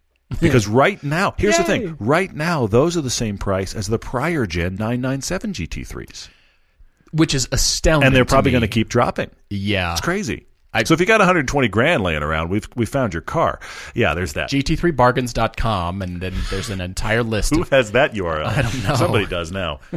Because 0.42 0.68
right 0.68 1.02
now, 1.04 1.34
here's 1.38 1.58
the 1.58 1.64
thing: 1.64 1.96
right 2.00 2.34
now, 2.34 2.68
those 2.68 2.98
are 2.98 3.02
the 3.02 3.10
same 3.10 3.38
price 3.38 3.74
as 3.74 3.88
the 3.88 3.98
prior 4.00 4.46
gen 4.46 4.76
997 4.76 5.54
GT3s, 5.54 6.28
which 7.12 7.34
is 7.34 7.48
astounding. 7.52 8.08
and 8.08 8.16
they're 8.16 8.26
probably 8.26 8.52
going 8.52 8.62
to 8.62 8.68
keep 8.68 8.90
dropping. 8.90 9.30
Yeah. 9.50 9.94
It's 9.94 10.02
crazy. 10.02 10.46
So 10.86 10.94
if 10.94 11.00
you 11.00 11.06
got 11.06 11.20
120 11.20 11.68
grand 11.70 12.04
laying 12.04 12.22
around, 12.22 12.50
we've 12.50 12.68
we 12.76 12.86
found 12.86 13.14
your 13.14 13.22
car. 13.22 13.60
Yeah, 13.96 14.14
there's 14.14 14.34
that. 14.34 14.50
GT3bargains.com, 14.52 16.02
and 16.02 16.22
then 16.22 16.34
there's 16.50 16.70
an 16.70 16.82
entire 16.82 17.24
list 17.24 17.56
Who 17.56 17.62
of. 17.62 17.70
has 17.70 17.94
that 17.94 18.14
URL? 18.14 18.46
I 18.46 18.62
don't 18.62 18.84
know. 18.84 18.96
Somebody 18.96 19.26
does 19.26 19.52
now. 19.52 19.80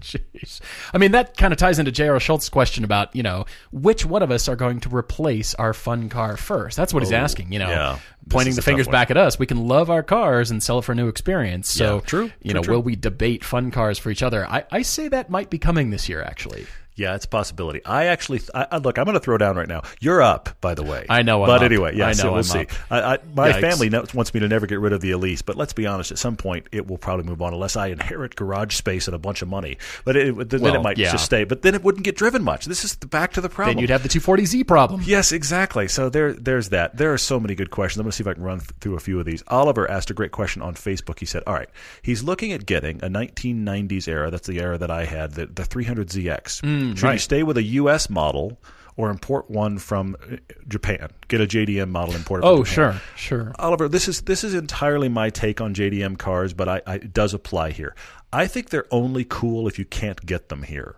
Jeez. 0.00 0.60
I 0.92 0.98
mean, 0.98 1.12
that 1.12 1.36
kind 1.36 1.52
of 1.52 1.58
ties 1.58 1.78
into 1.78 1.92
J.R. 1.92 2.20
Schultz's 2.20 2.48
question 2.48 2.84
about, 2.84 3.14
you 3.14 3.22
know, 3.22 3.46
which 3.72 4.04
one 4.04 4.22
of 4.22 4.30
us 4.30 4.48
are 4.48 4.56
going 4.56 4.80
to 4.80 4.94
replace 4.94 5.54
our 5.54 5.72
fun 5.72 6.08
car 6.08 6.36
first? 6.36 6.76
That's 6.76 6.92
what 6.92 7.02
he's 7.02 7.12
oh, 7.12 7.16
asking, 7.16 7.52
you 7.52 7.58
know. 7.58 7.66
Oh, 7.66 7.70
yeah. 7.70 7.98
Pointing 8.28 8.54
the 8.56 8.62
fingers 8.62 8.86
back 8.88 9.10
at 9.10 9.16
us. 9.16 9.38
We 9.38 9.46
can 9.46 9.66
love 9.66 9.88
our 9.88 10.02
cars 10.02 10.50
and 10.50 10.62
sell 10.62 10.80
it 10.80 10.82
for 10.82 10.92
a 10.92 10.94
new 10.94 11.08
experience. 11.08 11.70
So, 11.70 11.94
Yeah, 11.96 12.00
true, 12.02 12.24
you 12.24 12.30
true, 12.50 12.52
know, 12.52 12.62
true. 12.62 12.74
will 12.74 12.82
we 12.82 12.94
debate 12.94 13.42
fun 13.42 13.70
cars 13.70 13.98
for 13.98 14.10
each 14.10 14.22
other? 14.22 14.46
I, 14.46 14.64
I 14.70 14.82
say 14.82 15.08
that 15.08 15.30
might 15.30 15.48
be 15.48 15.58
coming 15.58 15.88
this 15.88 16.10
year, 16.10 16.22
actually. 16.22 16.66
Yeah, 16.98 17.14
it's 17.14 17.24
a 17.24 17.28
possibility. 17.28 17.84
I 17.84 18.06
actually, 18.06 18.40
I, 18.54 18.66
I, 18.72 18.76
look, 18.78 18.98
I'm 18.98 19.04
going 19.04 19.14
to 19.14 19.20
throw 19.20 19.38
down 19.38 19.56
right 19.56 19.68
now. 19.68 19.82
You're 20.00 20.20
up, 20.20 20.50
by 20.60 20.74
the 20.74 20.82
way. 20.82 21.06
I 21.08 21.22
know 21.22 21.42
I'm 21.42 21.46
but 21.46 21.58
up. 21.58 21.62
anyway, 21.62 21.96
yeah, 21.96 22.08
I 22.08 22.12
so 22.12 22.24
know 22.24 22.30
we'll 22.32 22.38
I'm 22.38 22.42
see. 22.44 22.66
I, 22.90 23.14
I, 23.14 23.18
my 23.34 23.52
Yikes. 23.52 23.60
family 23.60 23.88
knows, 23.88 24.12
wants 24.12 24.34
me 24.34 24.40
to 24.40 24.48
never 24.48 24.66
get 24.66 24.80
rid 24.80 24.92
of 24.92 25.00
the 25.00 25.12
Elise, 25.12 25.40
but 25.42 25.56
let's 25.56 25.72
be 25.72 25.86
honest. 25.86 26.10
At 26.10 26.18
some 26.18 26.36
point, 26.36 26.66
it 26.72 26.88
will 26.88 26.98
probably 26.98 27.24
move 27.24 27.40
on 27.40 27.54
unless 27.54 27.76
I 27.76 27.86
inherit 27.88 28.34
garage 28.36 28.74
space 28.74 29.06
and 29.06 29.14
a 29.14 29.18
bunch 29.18 29.42
of 29.42 29.48
money. 29.48 29.78
But 30.04 30.16
it, 30.16 30.50
then 30.50 30.60
Well, 30.60 30.74
it 30.74 30.82
might 30.82 30.98
yeah. 30.98 31.12
just 31.12 31.24
stay. 31.24 31.44
But 31.44 31.62
then 31.62 31.74
it 31.76 31.84
wouldn't 31.84 32.04
get 32.04 32.16
driven 32.16 32.42
much. 32.42 32.64
This 32.66 32.84
is 32.84 32.96
the, 32.96 33.06
back 33.06 33.32
to 33.34 33.40
the 33.40 33.48
problem. 33.48 33.76
Then 33.76 33.82
you'd 33.82 33.90
have 33.90 34.02
the 34.02 34.08
240Z 34.08 34.66
problem. 34.66 35.02
Yes, 35.04 35.30
exactly. 35.30 35.86
So 35.86 36.08
there, 36.08 36.32
there's 36.32 36.70
that. 36.70 36.96
There 36.96 37.12
are 37.12 37.18
so 37.18 37.38
many 37.38 37.54
good 37.54 37.70
questions. 37.70 38.00
I'm 38.00 38.04
going 38.04 38.10
to 38.10 38.16
see 38.16 38.24
if 38.24 38.28
I 38.28 38.34
can 38.34 38.42
run 38.42 38.58
th- 38.58 38.70
through 38.80 38.96
a 38.96 39.00
few 39.00 39.20
of 39.20 39.24
these. 39.24 39.44
Oliver 39.46 39.88
asked 39.88 40.10
a 40.10 40.14
great 40.14 40.32
question 40.32 40.62
on 40.62 40.74
Facebook. 40.74 41.20
He 41.20 41.26
said, 41.26 41.44
"All 41.46 41.54
right, 41.54 41.68
he's 42.02 42.24
looking 42.24 42.52
at 42.52 42.66
getting 42.66 42.96
a 43.04 43.08
1990s 43.08 44.08
era. 44.08 44.30
That's 44.30 44.48
the 44.48 44.58
era 44.60 44.78
that 44.78 44.90
I 44.90 45.04
had, 45.04 45.32
the, 45.34 45.46
the 45.46 45.62
300ZX. 45.62 46.87
Should 46.96 47.06
you 47.08 47.14
Mm, 47.16 47.20
stay 47.20 47.42
with 47.42 47.56
a 47.56 47.62
U.S. 47.62 48.08
model 48.10 48.60
or 48.96 49.10
import 49.10 49.50
one 49.50 49.78
from 49.78 50.16
uh, 50.30 50.36
Japan? 50.66 51.08
Get 51.28 51.40
a 51.40 51.46
JDM 51.46 51.88
model 51.90 52.14
imported. 52.14 52.42
from 52.42 52.50
Oh, 52.50 52.64
Japan? 52.64 53.00
sure, 53.16 53.44
sure. 53.44 53.54
Oliver, 53.58 53.88
this 53.88 54.08
is 54.08 54.22
this 54.22 54.42
is 54.44 54.54
entirely 54.54 55.08
my 55.08 55.30
take 55.30 55.60
on 55.60 55.74
JDM 55.74 56.18
cars, 56.18 56.52
but 56.54 56.68
I, 56.68 56.82
I, 56.86 56.94
it 56.96 57.12
does 57.12 57.34
apply 57.34 57.70
here. 57.70 57.94
I 58.32 58.46
think 58.46 58.70
they're 58.70 58.86
only 58.90 59.24
cool 59.24 59.68
if 59.68 59.78
you 59.78 59.84
can't 59.84 60.24
get 60.26 60.48
them 60.48 60.62
here. 60.64 60.96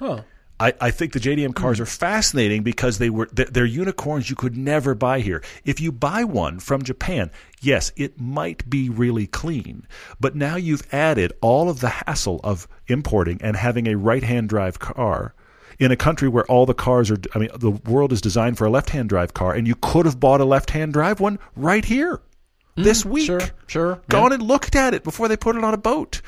Oh. 0.00 0.24
I, 0.60 0.74
I 0.80 0.90
think 0.90 1.12
the 1.14 1.20
JDM 1.20 1.54
cars 1.54 1.78
Hmm. 1.78 1.82
are 1.84 1.86
fascinating 1.86 2.62
because 2.62 2.98
they 2.98 3.08
were 3.10 3.28
they're, 3.32 3.46
they're 3.46 3.64
unicorns 3.64 4.28
you 4.28 4.36
could 4.36 4.56
never 4.56 4.94
buy 4.94 5.20
here. 5.20 5.42
If 5.64 5.80
you 5.80 5.90
buy 5.90 6.24
one 6.24 6.60
from 6.60 6.82
Japan, 6.82 7.30
yes, 7.60 7.92
it 7.96 8.20
might 8.20 8.68
be 8.68 8.88
really 8.90 9.26
clean, 9.26 9.86
but 10.20 10.36
now 10.36 10.56
you've 10.56 10.86
added 10.92 11.32
all 11.40 11.68
of 11.70 11.80
the 11.80 11.88
hassle 11.88 12.40
of 12.44 12.68
importing 12.86 13.40
and 13.42 13.56
having 13.56 13.86
a 13.88 13.96
right-hand 13.96 14.48
drive 14.50 14.78
car 14.78 15.34
in 15.78 15.90
a 15.90 15.96
country 15.96 16.28
where 16.28 16.44
all 16.44 16.66
the 16.66 16.74
cars 16.74 17.10
are 17.10 17.16
I 17.34 17.38
mean 17.38 17.48
the 17.56 17.70
world 17.70 18.12
is 18.12 18.20
designed 18.20 18.58
for 18.58 18.66
a 18.66 18.70
left-hand 18.70 19.08
drive 19.08 19.32
car 19.32 19.54
and 19.54 19.66
you 19.66 19.74
could 19.76 20.04
have 20.04 20.20
bought 20.20 20.42
a 20.42 20.44
left-hand 20.44 20.92
drive 20.92 21.20
one 21.20 21.38
right 21.56 21.84
here 21.84 22.20
this 22.76 23.04
week. 23.04 23.26
Sure, 23.26 23.40
sure. 23.66 24.02
Gone 24.08 24.32
and 24.32 24.42
looked 24.42 24.76
at 24.76 24.92
it 24.94 25.04
before 25.04 25.28
they 25.28 25.36
put 25.36 25.56
it 25.56 25.64
on 25.64 25.72
a 25.74 25.78
boat. 25.78 26.20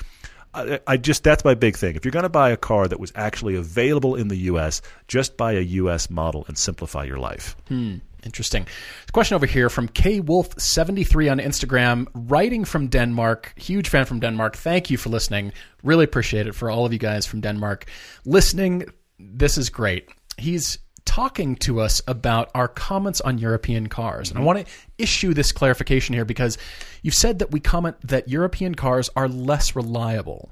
I, 0.54 0.80
I 0.86 0.96
just 0.96 1.24
that's 1.24 1.44
my 1.44 1.54
big 1.54 1.76
thing. 1.76 1.96
If 1.96 2.04
you're 2.04 2.12
going 2.12 2.24
to 2.24 2.28
buy 2.28 2.50
a 2.50 2.56
car 2.56 2.88
that 2.88 3.00
was 3.00 3.12
actually 3.14 3.56
available 3.56 4.14
in 4.14 4.28
the 4.28 4.36
U.S., 4.36 4.82
just 5.08 5.36
buy 5.36 5.52
a 5.52 5.60
U.S. 5.60 6.10
model 6.10 6.44
and 6.48 6.58
simplify 6.58 7.04
your 7.04 7.18
life. 7.18 7.56
Hmm, 7.68 7.96
interesting. 8.22 8.66
Question 9.12 9.34
over 9.34 9.46
here 9.46 9.70
from 9.70 9.88
K 9.88 10.20
Wolf 10.20 10.58
seventy 10.60 11.04
three 11.04 11.28
on 11.28 11.38
Instagram, 11.38 12.06
writing 12.14 12.64
from 12.64 12.88
Denmark. 12.88 13.54
Huge 13.56 13.88
fan 13.88 14.04
from 14.04 14.20
Denmark. 14.20 14.56
Thank 14.56 14.90
you 14.90 14.98
for 14.98 15.08
listening. 15.08 15.52
Really 15.82 16.04
appreciate 16.04 16.46
it 16.46 16.54
for 16.54 16.70
all 16.70 16.84
of 16.84 16.92
you 16.92 16.98
guys 16.98 17.26
from 17.26 17.40
Denmark 17.40 17.86
listening. 18.24 18.84
This 19.18 19.56
is 19.56 19.70
great. 19.70 20.08
He's 20.36 20.78
talking 21.04 21.56
to 21.56 21.80
us 21.80 22.00
about 22.06 22.50
our 22.54 22.68
comments 22.68 23.20
on 23.20 23.38
European 23.38 23.88
cars, 23.88 24.30
and 24.30 24.38
I 24.38 24.42
want 24.42 24.60
to 24.60 24.72
issue 24.98 25.34
this 25.34 25.52
clarification 25.52 26.14
here 26.14 26.24
because 26.24 26.58
you've 27.02 27.14
said 27.14 27.40
that 27.40 27.50
we 27.50 27.60
comment 27.60 27.96
that 28.02 28.28
European 28.28 28.74
cars 28.74 29.10
are 29.16 29.28
less 29.28 29.74
reliable, 29.76 30.50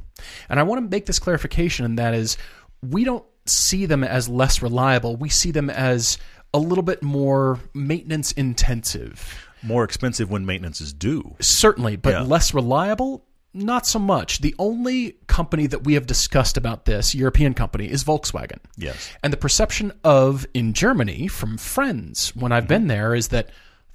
and 0.49 0.59
I 0.61 0.63
want 0.65 0.85
to 0.85 0.89
make 0.91 1.07
this 1.07 1.19
clarification, 1.19 1.85
and 1.85 1.99
that 1.99 2.15
is 2.15 2.37
we 2.83 3.05
don't 3.05 3.25
see 3.47 3.87
them 3.87 4.05
as 4.05 4.29
less 4.29 4.63
reliable. 4.63 5.17
We 5.17 5.29
see 5.29 5.51
them 5.51 5.71
as 5.71 6.19
a 6.53 6.59
little 6.59 6.83
bit 6.85 7.03
more 7.03 7.61
maintenance 7.75 8.33
intensive. 8.33 9.47
More 9.63 9.85
expensive 9.85 10.31
when 10.31 10.47
maintenance 10.47 10.81
is 10.81 10.93
due. 10.93 11.37
Certainly, 11.41 11.97
but 11.97 12.11
Yeah. 12.11 12.23
less 12.23 12.55
reliable? 12.55 13.25
Not 13.53 13.87
so 13.87 13.99
much. 13.99 14.41
The 14.41 14.55
only 14.59 15.17
company 15.27 15.67
that 15.67 15.85
we 15.85 15.95
have 15.95 16.07
discussed 16.07 16.57
about 16.57 16.85
this, 16.85 17.15
European 17.15 17.53
company, 17.55 17.91
is 17.91 18.05
Volkswagen. 18.05 18.59
Yes. 18.77 19.11
And 19.25 19.33
the 19.33 19.37
perception 19.37 19.93
of 20.05 20.47
in 20.55 20.73
Germany 20.73 21.27
from 21.27 21.59
friends 21.59 22.35
when 22.37 22.53
I've 22.53 22.69
been 22.69 22.87
there 22.87 23.15
is 23.15 23.29
that 23.29 23.51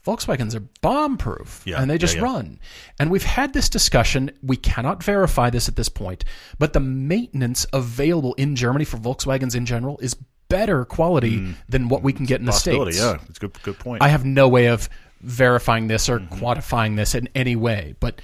Volkswagens 0.05 0.53
are 0.55 0.59
bomb 0.81 1.17
proof 1.17 1.63
Yeah, 1.65 1.81
and 1.81 1.89
they 1.89 1.97
just 1.97 2.15
yeah, 2.15 2.21
yeah. 2.21 2.25
run. 2.33 2.59
And 2.99 3.09
we've 3.09 3.23
had 3.23 3.53
this 3.53 3.69
discussion. 3.69 4.29
We 4.43 4.55
cannot 4.57 5.01
verify 5.03 5.49
this 5.49 5.67
at 5.67 5.77
this 5.77 5.89
point, 5.89 6.23
but 6.59 6.73
the 6.73 6.79
maintenance 6.79 7.65
available 7.73 8.33
in 8.35 8.55
Germany 8.55 8.85
for 8.85 8.97
Volkswagens 8.97 9.55
in 9.55 9.65
general 9.65 9.97
is 9.99 10.15
better 10.47 10.85
quality 10.85 11.55
than 11.67 11.89
what 11.89 12.03
we 12.03 12.13
can 12.13 12.25
get 12.27 12.39
in 12.39 12.45
the 12.45 12.51
Mm. 12.51 12.55
States. 12.55 12.97
yeah. 12.99 13.17
It's 13.29 13.37
a 13.37 13.41
good, 13.41 13.63
good 13.63 13.79
point. 13.79 14.03
I 14.03 14.09
have 14.09 14.23
no 14.25 14.47
way 14.47 14.67
of 14.67 14.89
verifying 15.21 15.87
this 15.87 16.07
or 16.07 16.19
Mm-hmm. 16.19 16.35
quantifying 16.43 16.95
this 16.97 17.15
in 17.15 17.27
any 17.33 17.55
way, 17.55 17.95
but 17.99 18.21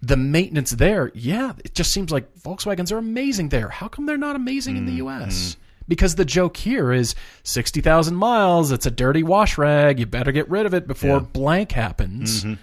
the 0.00 0.16
maintenance 0.16 0.70
there, 0.70 1.10
yeah, 1.14 1.52
it 1.64 1.74
just 1.74 1.92
seems 1.92 2.10
like 2.10 2.32
Volkswagens 2.36 2.92
are 2.92 2.98
amazing 2.98 3.48
there. 3.48 3.68
How 3.68 3.88
come 3.88 4.06
they're 4.06 4.16
not 4.16 4.36
amazing 4.36 4.76
in 4.76 4.86
the 4.86 4.98
Mm-hmm. 5.00 5.24
US? 5.24 5.56
Because 5.88 6.14
the 6.16 6.24
joke 6.24 6.56
here 6.58 6.92
is 6.92 7.14
60,000 7.44 8.14
miles, 8.14 8.70
it's 8.72 8.84
a 8.86 8.90
dirty 8.90 9.22
wash 9.22 9.56
rag, 9.56 9.98
you 9.98 10.06
better 10.06 10.32
get 10.32 10.48
rid 10.50 10.66
of 10.66 10.74
it 10.74 10.86
before 10.86 11.16
Yeah. 11.16 11.26
blank 11.32 11.72
happens. 11.72 12.44
Mm-hmm. 12.44 12.54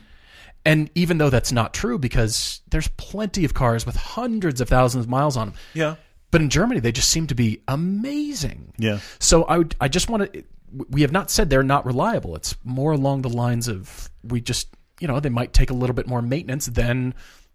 And 0.68 0.90
even 0.96 1.18
though 1.18 1.30
that's 1.30 1.52
not 1.52 1.74
true 1.74 1.98
because 2.00 2.62
there's 2.70 2.88
plenty 2.90 3.44
of 3.46 3.54
cars 3.54 3.86
with 3.86 3.96
hundreds 3.96 4.62
of 4.62 4.70
thousands 4.70 5.06
of 5.06 5.10
miles 5.10 5.38
on 5.38 5.50
them. 5.50 5.56
yeah. 5.74 5.96
But 6.32 6.42
in 6.42 6.50
Germany, 6.50 6.82
they 6.82 6.92
just 6.92 7.10
seem 7.10 7.28
to 7.28 7.36
be 7.36 7.62
amazing. 7.68 8.74
Yeah. 8.78 9.00
So 9.20 9.44
I 9.46 9.58
would, 9.60 9.76
I 9.80 9.88
just 9.88 10.10
want 10.10 10.34
to. 10.34 10.44
We 10.90 11.02
have 11.02 11.12
not 11.12 11.32
said 11.32 11.50
they're 11.50 11.64
not 11.64 11.86
reliable. 11.86 12.36
It's 12.36 12.56
more 12.64 12.92
along 12.92 13.22
the 13.22 13.30
lines 13.30 13.68
of 13.70 14.10
we 14.24 14.42
just, 14.42 14.68
you 15.06 15.08
know, 15.08 15.20
they 15.20 15.30
might 15.30 15.54
take 15.54 15.70
a 15.70 15.74
little 15.76 15.94
bit 15.94 16.08
more 16.08 16.20
maintenance 16.24 16.66
than, 16.66 17.14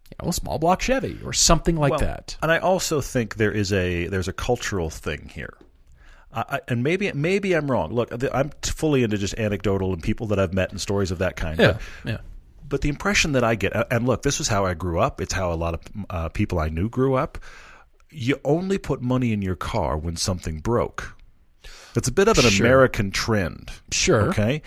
you 0.08 0.16
know, 0.22 0.28
a 0.28 0.32
small 0.32 0.60
block 0.60 0.80
Chevy 0.80 1.18
or 1.24 1.32
something 1.32 1.74
like 1.74 1.90
Well, 1.90 1.98
that. 1.98 2.36
And 2.40 2.52
I 2.52 2.58
also 2.58 3.00
think 3.00 3.34
there 3.38 3.50
is 3.50 3.72
a 3.72 4.06
there's 4.06 4.28
a 4.28 4.32
cultural 4.32 4.88
thing 4.88 5.28
here. 5.34 5.54
I, 6.32 6.60
and 6.68 6.84
maybe 6.84 7.10
maybe 7.12 7.54
I'm 7.56 7.68
wrong. 7.68 7.92
Look, 7.92 8.12
I'm 8.32 8.50
fully 8.62 9.02
into 9.02 9.18
just 9.18 9.36
anecdotal 9.36 9.92
and 9.92 10.00
people 10.00 10.28
that 10.28 10.38
I've 10.38 10.54
met 10.54 10.70
and 10.70 10.80
stories 10.80 11.10
of 11.10 11.18
that 11.18 11.34
kind. 11.34 11.58
Yeah, 11.58 11.72
But 11.72 12.08
yeah. 12.12 12.18
but 12.68 12.80
the 12.82 12.88
impression 12.88 13.32
that 13.32 13.42
I 13.42 13.56
get, 13.56 13.72
and 13.92 14.06
look, 14.06 14.22
this 14.22 14.38
is 14.38 14.46
how 14.46 14.64
I 14.64 14.74
grew 14.74 15.00
up. 15.00 15.20
It's 15.20 15.32
how 15.32 15.52
a 15.52 15.58
lot 15.58 15.74
of 15.74 15.80
uh, 16.08 16.28
people 16.28 16.60
I 16.60 16.68
knew 16.68 16.88
grew 16.88 17.14
up. 17.16 17.36
You 18.10 18.38
only 18.44 18.78
put 18.78 19.02
money 19.02 19.32
in 19.32 19.42
your 19.42 19.56
car 19.56 19.98
when 19.98 20.14
something 20.14 20.60
broke. 20.60 21.16
It's 21.96 22.06
a 22.06 22.12
bit 22.12 22.28
of 22.28 22.38
an 22.38 22.44
Sure. 22.44 22.64
American 22.64 23.10
trend. 23.10 23.72
Sure. 23.90 24.28
Okay. 24.28 24.62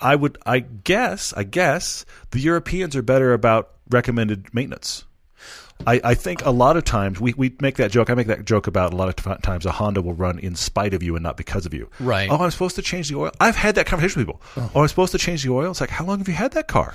I 0.00 0.16
would, 0.16 0.38
I 0.46 0.60
guess, 0.60 1.32
I 1.36 1.44
guess 1.44 2.04
the 2.30 2.40
Europeans 2.40 2.96
are 2.96 3.02
better 3.02 3.32
about 3.32 3.70
recommended 3.90 4.52
maintenance. 4.54 5.04
I, 5.86 6.00
I 6.02 6.14
think 6.14 6.44
a 6.44 6.50
lot 6.50 6.76
of 6.76 6.84
times 6.84 7.20
we, 7.20 7.34
we 7.34 7.54
make 7.60 7.76
that 7.76 7.92
joke. 7.92 8.10
I 8.10 8.14
make 8.14 8.26
that 8.26 8.44
joke 8.44 8.66
about 8.66 8.92
a 8.92 8.96
lot 8.96 9.08
of 9.08 9.42
times 9.42 9.64
a 9.64 9.70
Honda 9.70 10.02
will 10.02 10.14
run 10.14 10.38
in 10.38 10.56
spite 10.56 10.92
of 10.92 11.02
you 11.02 11.14
and 11.14 11.22
not 11.22 11.36
because 11.36 11.66
of 11.66 11.74
you. 11.74 11.88
Right. 12.00 12.28
Oh, 12.30 12.38
I'm 12.38 12.50
supposed 12.50 12.76
to 12.76 12.82
change 12.82 13.08
the 13.08 13.16
oil. 13.16 13.30
I've 13.40 13.56
had 13.56 13.76
that 13.76 13.86
conversation 13.86 14.20
with 14.20 14.26
people. 14.26 14.42
Oh, 14.56 14.70
oh 14.74 14.80
I'm 14.82 14.88
supposed 14.88 15.12
to 15.12 15.18
change 15.18 15.44
the 15.44 15.52
oil. 15.52 15.70
It's 15.70 15.80
like, 15.80 15.90
how 15.90 16.04
long 16.04 16.18
have 16.18 16.28
you 16.28 16.34
had 16.34 16.52
that 16.52 16.66
car? 16.66 16.94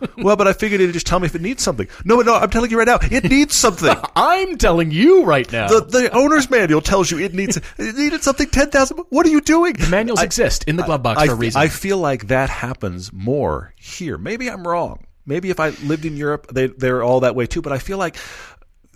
well, 0.18 0.36
but 0.36 0.48
I 0.48 0.52
figured 0.52 0.80
it'd 0.80 0.92
just 0.92 1.06
tell 1.06 1.20
me 1.20 1.26
if 1.26 1.34
it 1.34 1.42
needs 1.42 1.62
something. 1.62 1.88
No, 2.04 2.20
no, 2.20 2.34
I'm 2.34 2.50
telling 2.50 2.70
you 2.70 2.78
right 2.78 2.86
now, 2.86 2.98
it 3.02 3.24
needs 3.24 3.54
something. 3.54 3.94
I'm 4.16 4.56
telling 4.58 4.90
you 4.90 5.24
right 5.24 5.50
now. 5.50 5.68
The, 5.68 5.80
the 5.80 6.10
owner's 6.16 6.50
manual 6.50 6.80
tells 6.80 7.10
you 7.10 7.18
it 7.18 7.34
needs 7.34 7.56
it 7.78 7.96
needed 7.96 8.22
something 8.22 8.48
ten 8.48 8.70
thousand. 8.70 8.98
What 9.10 9.26
are 9.26 9.30
you 9.30 9.40
doing? 9.40 9.74
The 9.74 9.88
manuals 9.88 10.20
I- 10.20 10.24
exist 10.24 10.64
in 10.64 10.76
the 10.76 10.82
glove 10.82 11.02
box 11.02 11.20
I, 11.20 11.26
for 11.26 11.32
a 11.32 11.36
reason. 11.36 11.60
I 11.60 11.68
feel 11.68 11.98
like 11.98 12.28
that 12.28 12.50
happens 12.50 13.12
more 13.12 13.74
here. 13.76 14.18
Maybe 14.18 14.48
I'm 14.50 14.66
wrong. 14.66 15.06
Maybe 15.26 15.50
if 15.50 15.60
I 15.60 15.68
lived 15.84 16.04
in 16.04 16.16
Europe, 16.16 16.46
they 16.52 16.66
they're 16.68 17.02
all 17.02 17.20
that 17.20 17.34
way 17.34 17.46
too. 17.46 17.62
But 17.62 17.72
I 17.72 17.78
feel 17.78 17.98
like 17.98 18.16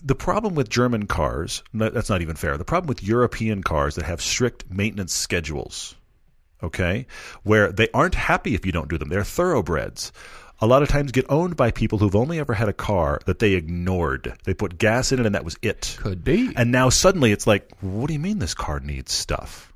the 0.03 0.15
problem 0.15 0.55
with 0.55 0.69
German 0.69 1.07
cars, 1.07 1.63
that's 1.73 2.11
not 2.11 2.21
even 2.21 2.37
fair. 2.37 2.59
The 2.59 2.65
problem 2.65 2.89
with 2.89 3.03
European 3.03 3.63
cars 3.63 3.95
that 3.95 4.05
have 4.05 4.21
strict 4.21 4.71
maintenance 4.71 5.15
schedules, 5.15 5.95
okay, 6.63 7.07
where 7.43 7.73
they 7.73 7.89
aren't 7.95 8.15
happy 8.15 8.55
if 8.55 8.67
you 8.67 8.73
don't 8.73 8.91
do 8.91 8.99
them. 8.99 9.09
They're 9.09 9.25
thoroughbreds. 9.25 10.13
A 10.61 10.67
lot 10.67 10.83
of 10.83 10.89
times 10.89 11.13
get 11.13 11.27
owned 11.29 11.57
by 11.57 11.71
people 11.71 11.99
who've 11.99 12.17
only 12.17 12.39
ever 12.39 12.55
had 12.55 12.69
a 12.69 12.73
car 12.73 13.21
that 13.27 13.39
they 13.39 13.53
ignored. 13.53 14.39
They 14.45 14.55
put 14.55 14.79
gas 14.79 15.13
in 15.13 15.21
it 15.21 15.27
and 15.27 15.35
that 15.35 15.45
was 15.45 15.57
it. 15.63 15.97
Could 15.99 16.25
be. 16.25 16.53
And 16.57 16.71
now 16.71 16.89
suddenly 16.89 17.33
it's 17.33 17.47
like, 17.47 17.71
what 17.81 18.07
do 18.07 18.13
you 18.13 18.21
mean 18.21 18.39
this 18.39 18.55
car 18.55 18.81
needs 18.81 19.13
stuff? 19.13 19.75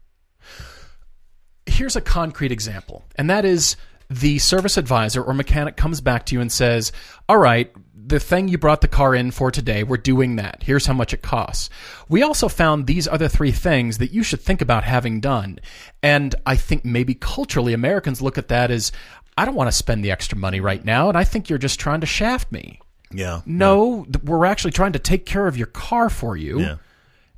here's 1.68 1.96
a 1.96 2.00
concrete 2.00 2.52
example, 2.52 3.04
and 3.16 3.30
that 3.30 3.44
is 3.44 3.76
the 4.10 4.38
service 4.38 4.76
advisor 4.76 5.22
or 5.22 5.34
mechanic 5.34 5.76
comes 5.76 6.00
back 6.00 6.26
to 6.26 6.34
you 6.34 6.40
and 6.40 6.50
says, 6.50 6.92
All 7.28 7.36
right, 7.36 7.70
the 7.94 8.18
thing 8.18 8.48
you 8.48 8.56
brought 8.56 8.80
the 8.80 8.88
car 8.88 9.14
in 9.14 9.30
for 9.30 9.50
today, 9.50 9.82
we're 9.84 9.98
doing 9.98 10.36
that. 10.36 10.62
Here's 10.62 10.86
how 10.86 10.94
much 10.94 11.12
it 11.12 11.22
costs. 11.22 11.68
We 12.08 12.22
also 12.22 12.48
found 12.48 12.86
these 12.86 13.06
other 13.06 13.28
three 13.28 13.52
things 13.52 13.98
that 13.98 14.12
you 14.12 14.22
should 14.22 14.40
think 14.40 14.62
about 14.62 14.84
having 14.84 15.20
done. 15.20 15.58
And 16.02 16.34
I 16.46 16.56
think 16.56 16.84
maybe 16.86 17.14
culturally, 17.14 17.74
Americans 17.74 18.22
look 18.22 18.38
at 18.38 18.48
that 18.48 18.70
as, 18.70 18.92
I 19.39 19.45
don't 19.45 19.55
want 19.55 19.68
to 19.68 19.76
spend 19.76 20.05
the 20.05 20.11
extra 20.11 20.36
money 20.36 20.61
right 20.61 20.84
now, 20.84 21.09
and 21.09 21.16
I 21.16 21.24
think 21.24 21.49
you're 21.49 21.59
just 21.59 21.78
trying 21.80 22.01
to 22.01 22.07
shaft 22.07 22.51
me. 22.53 22.80
Yeah. 23.12 23.41
No, 23.47 24.05
th- 24.05 24.22
we're 24.24 24.45
actually 24.45 24.72
trying 24.72 24.93
to 24.93 24.99
take 24.99 25.24
care 25.24 25.47
of 25.47 25.57
your 25.57 25.68
car 25.68 26.11
for 26.11 26.36
you. 26.36 26.61
Yeah. 26.61 26.76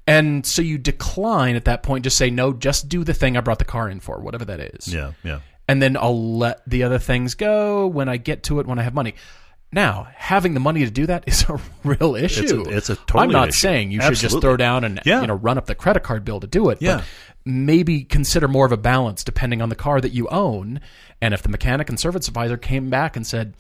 And 0.07 0.45
so 0.45 0.63
you 0.63 0.79
decline 0.79 1.55
at 1.57 1.67
that 1.67 1.83
point, 1.85 2.03
just 2.05 2.17
say, 2.17 2.31
no, 2.31 2.53
just 2.53 2.89
do 2.89 3.05
the 3.05 3.15
thing 3.15 3.37
I 3.37 3.41
brought 3.41 3.61
the 3.61 3.65
car 3.65 3.89
in 3.89 4.01
for, 4.01 4.19
whatever 4.21 4.45
that 4.47 4.59
is 4.61 4.93
Yeah. 4.93 5.13
Yeah. 5.23 5.41
and 5.69 5.81
then 5.81 5.97
I'll 5.97 6.39
let 6.39 6.69
the 6.69 6.83
other 6.83 6.99
things 6.99 7.35
go 7.35 7.87
when 7.87 8.09
I 8.09 8.17
get 8.17 8.43
to 8.45 8.59
it 8.59 8.67
when 8.67 8.79
I 8.79 8.83
have 8.83 8.95
money. 8.95 9.15
Now, 9.73 10.09
having 10.17 10.55
the 10.55 10.61
money 10.61 10.85
to 10.85 10.91
do 10.91 11.07
that 11.07 11.25
is 11.29 11.45
a 11.49 11.61
real 11.85 12.17
issue. 12.17 12.65
it's 12.69 12.91
a 12.91 12.97
totally 12.97 13.25
I'm 13.25 13.31
not 13.31 13.49
issue. 13.51 13.59
saying 13.59 13.91
you 13.93 14.01
should 14.01 14.17
just 14.17 14.41
throw 14.41 14.57
down 14.57 14.85
and 14.85 15.01
Yeah. 15.05 15.21
you 15.21 15.27
know 15.27 15.35
run 15.35 15.59
up 15.59 15.67
the 15.67 15.75
credit 15.75 16.03
card 16.03 16.25
bill 16.25 16.41
to 16.41 16.47
do 16.47 16.71
it. 16.71 16.79
Yeah. 16.81 16.97
But 16.99 17.05
maybe 17.45 18.03
consider 18.05 18.49
more 18.49 18.67
of 18.67 18.73
a 18.73 18.77
balance 18.77 19.23
depending 19.25 19.63
on 19.63 19.69
the 19.69 19.77
car 19.77 20.01
that 20.01 20.13
you 20.13 20.29
own. 20.29 20.81
And 21.23 21.33
if 21.35 21.43
the 21.43 21.49
mechanic 21.49 21.89
and 21.89 21.99
service 22.01 22.27
advisor 22.29 22.57
came 22.57 22.91
back 22.91 23.17
and 23.17 23.27
said, 23.27 23.55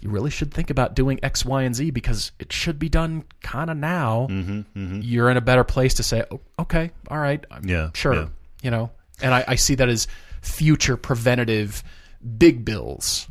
you 0.00 0.10
really 0.10 0.30
should 0.30 0.52
think 0.52 0.68
about 0.70 0.94
doing 0.94 1.18
X, 1.22 1.44
Y, 1.44 1.62
and 1.62 1.74
Z 1.74 1.90
because 1.90 2.30
it 2.38 2.52
should 2.52 2.78
be 2.78 2.88
done 2.88 3.24
kind 3.42 3.70
of 3.70 3.76
now. 3.78 4.28
Mm-hmm, 4.30 5.00
You're 5.02 5.30
in 5.30 5.36
a 5.38 5.40
better 5.40 5.64
place 5.64 5.94
to 5.94 6.02
say, 6.02 6.22
"Oh, 6.30 6.40
okay, 6.58 6.90
all 7.10 7.18
right, 7.18 7.42
I'm 7.50 7.64
Yeah, 7.66 7.90
sure, 7.94 8.14
yeah. 8.14 8.26
you 8.62 8.70
know. 8.70 8.90
And 9.22 9.32
I, 9.32 9.44
I 9.48 9.54
see 9.54 9.74
that 9.76 9.88
as 9.88 10.06
future 10.42 10.98
preventative 10.98 11.82
big 12.38 12.62
bills. 12.64 13.26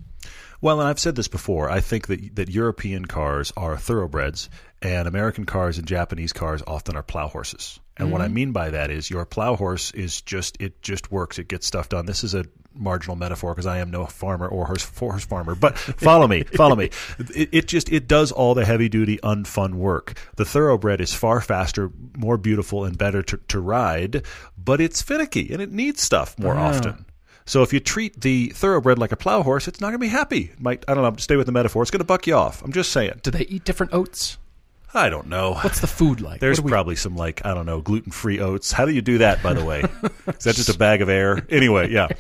Well, 0.62 0.80
and 0.80 0.90
I've 0.90 1.00
said 1.00 1.16
this 1.16 1.28
before. 1.28 1.70
I 1.70 1.80
think 1.80 2.08
that 2.08 2.36
that 2.36 2.50
European 2.50 3.06
cars 3.06 3.52
are 3.58 3.78
thoroughbreds, 3.78 4.50
and 4.82 5.08
American 5.08 5.46
cars 5.46 5.78
and 5.78 5.88
Japanese 5.88 6.34
cars 6.34 6.62
often 6.68 6.96
are 6.96 7.04
plow 7.04 7.28
horses. 7.28 7.80
And 7.98 8.12
what 8.12 8.22
I 8.22 8.26
mm-hmm. 8.26 8.34
mean 8.34 8.52
by 8.52 8.72
that 8.72 8.92
is 8.92 9.10
your 9.10 9.26
plow 9.26 9.56
horse 9.56 9.92
is 9.92 10.22
just 10.22 10.58
it 10.60 10.82
just 10.82 11.12
works. 11.12 11.40
It 11.40 11.48
gets 11.48 11.66
stuff 11.66 11.88
done. 11.88 12.06
This 12.06 12.24
is 12.24 12.34
a 12.34 12.46
marginal 12.74 13.16
metaphor 13.16 13.54
because 13.54 13.66
I 13.66 13.78
am 13.78 13.90
no 13.90 14.06
farmer 14.06 14.48
or 14.48 14.66
horse, 14.66 14.84
horse 14.98 15.26
farmer. 15.26 15.56
But 15.56 15.78
follow 15.78 16.28
me, 16.28 16.44
follow 16.44 16.76
me. 16.76 16.90
It, 17.34 17.50
it 17.54 17.68
just 17.68 17.90
it 17.92 18.08
does 18.08 18.34
all 18.34 18.54
the 18.54 18.66
heavy 18.66 18.90
duty 18.90 19.18
unfun 19.24 19.76
work. 19.76 20.20
The 20.36 20.46
thoroughbred 20.46 21.00
is 21.00 21.14
far 21.14 21.40
faster, 21.40 21.90
more 22.18 22.38
beautiful, 22.38 22.84
and 22.84 22.98
better 22.98 23.24
to, 23.24 23.38
to 23.38 23.60
ride, 23.62 24.26
but 24.58 24.82
it's 24.82 25.02
finicky 25.02 25.54
and 25.54 25.62
it 25.62 25.72
needs 25.72 26.02
stuff 26.02 26.38
more 26.38 26.56
often. 26.56 27.05
So 27.46 27.62
if 27.62 27.72
you 27.74 27.80
treat 27.80 28.22
the 28.22 28.50
thoroughbred 28.50 28.98
like 28.98 29.12
a 29.12 29.16
plow 29.16 29.44
horse, 29.44 29.68
it's 29.68 29.80
not 29.80 29.88
going 29.88 30.00
to 30.00 30.06
be 30.06 30.08
happy. 30.08 30.52
It 30.54 30.60
might 30.60 30.84
I 30.88 30.94
don't 30.94 31.04
know. 31.04 31.16
Stay 31.18 31.36
with 31.36 31.46
the 31.46 31.52
metaphor. 31.52 31.82
It's 31.84 31.92
going 31.92 32.00
to 32.00 32.06
buck 32.06 32.26
you 32.28 32.34
off. 32.36 32.62
I'm 32.64 32.72
just 32.72 32.92
saying. 32.92 33.20
Do 33.24 33.32
they 33.32 33.46
eat 33.46 33.64
different 33.66 33.94
oats? 33.94 34.38
I 34.94 35.10
don't 35.10 35.28
know. 35.28 35.56
What's 35.56 35.82
the 35.82 35.88
food 35.88 36.22
like? 36.22 36.40
There's 36.40 36.62
we- 36.62 36.72
probably 36.72 36.96
some 36.96 37.16
like 37.16 37.46
I 37.46 37.54
don't 37.54 37.66
know 37.66 37.82
gluten 37.82 38.12
free 38.12 38.40
oats. 38.40 38.72
How 38.72 38.86
do 38.86 38.94
you 38.94 39.02
do 39.02 39.18
that, 39.20 39.44
by 39.44 39.54
the 39.54 39.64
way? 39.64 39.82
Is 40.28 40.44
that 40.46 40.56
just 40.56 40.70
a 40.70 40.78
bag 40.78 41.02
of 41.02 41.10
air? 41.10 41.46
Anyway, 41.50 41.92
yeah. 41.92 42.08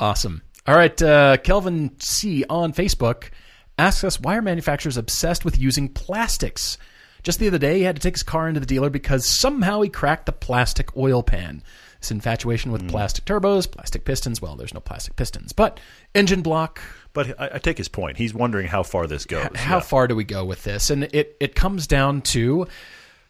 Awesome. 0.00 0.42
All 0.66 0.74
right, 0.76 1.00
uh, 1.02 1.36
Kelvin 1.38 1.94
C 2.00 2.44
on 2.50 2.72
Facebook 2.72 3.30
asks 3.78 4.02
us 4.04 4.18
why 4.20 4.36
are 4.36 4.42
manufacturers 4.42 4.96
obsessed 4.96 5.44
with 5.44 5.58
using 5.58 5.88
plastics? 5.88 6.78
Just 7.22 7.38
the 7.38 7.46
other 7.46 7.58
day, 7.58 7.78
he 7.78 7.82
had 7.84 7.96
to 7.96 8.02
take 8.02 8.14
his 8.14 8.22
car 8.22 8.48
into 8.48 8.60
the 8.60 8.66
dealer 8.66 8.90
because 8.90 9.24
somehow 9.24 9.80
he 9.80 9.88
cracked 9.88 10.26
the 10.26 10.32
plastic 10.32 10.94
oil 10.96 11.22
pan. 11.22 11.62
This 12.04 12.10
infatuation 12.10 12.70
with 12.70 12.86
plastic 12.86 13.24
turbos, 13.24 13.70
plastic 13.70 14.04
pistons. 14.04 14.42
Well, 14.42 14.56
there's 14.56 14.74
no 14.74 14.80
plastic 14.80 15.16
pistons, 15.16 15.52
but 15.54 15.80
engine 16.14 16.42
block. 16.42 16.82
But 17.14 17.40
I, 17.40 17.52
I 17.54 17.58
take 17.58 17.78
his 17.78 17.88
point. 17.88 18.18
He's 18.18 18.34
wondering 18.34 18.66
how 18.66 18.82
far 18.82 19.06
this 19.06 19.24
goes. 19.24 19.48
How 19.54 19.76
Yeah. 19.76 19.80
far 19.80 20.06
do 20.06 20.14
we 20.14 20.22
go 20.24 20.44
with 20.44 20.64
this? 20.64 20.90
And 20.90 21.04
it, 21.14 21.34
it 21.40 21.54
comes 21.54 21.86
down 21.86 22.20
to 22.36 22.66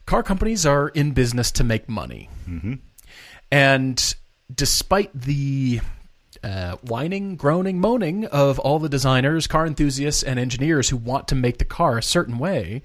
car 0.06 0.24
companies 0.24 0.66
are 0.66 0.88
in 0.88 1.12
business 1.12 1.52
to 1.52 1.62
make 1.62 1.88
money. 1.88 2.28
Mm-hmm. 2.50 2.74
And 3.52 4.14
despite 4.52 5.12
the 5.14 5.78
uh, 6.42 6.74
whining, 6.82 7.36
groaning, 7.36 7.78
moaning 7.80 8.24
of 8.26 8.58
all 8.58 8.80
the 8.80 8.88
designers, 8.88 9.46
car 9.46 9.68
enthusiasts, 9.68 10.24
and 10.24 10.40
engineers 10.40 10.88
who 10.88 10.96
want 10.96 11.28
to 11.28 11.36
make 11.36 11.58
the 11.58 11.64
car 11.64 11.96
a 11.96 12.02
certain 12.02 12.38
way, 12.38 12.82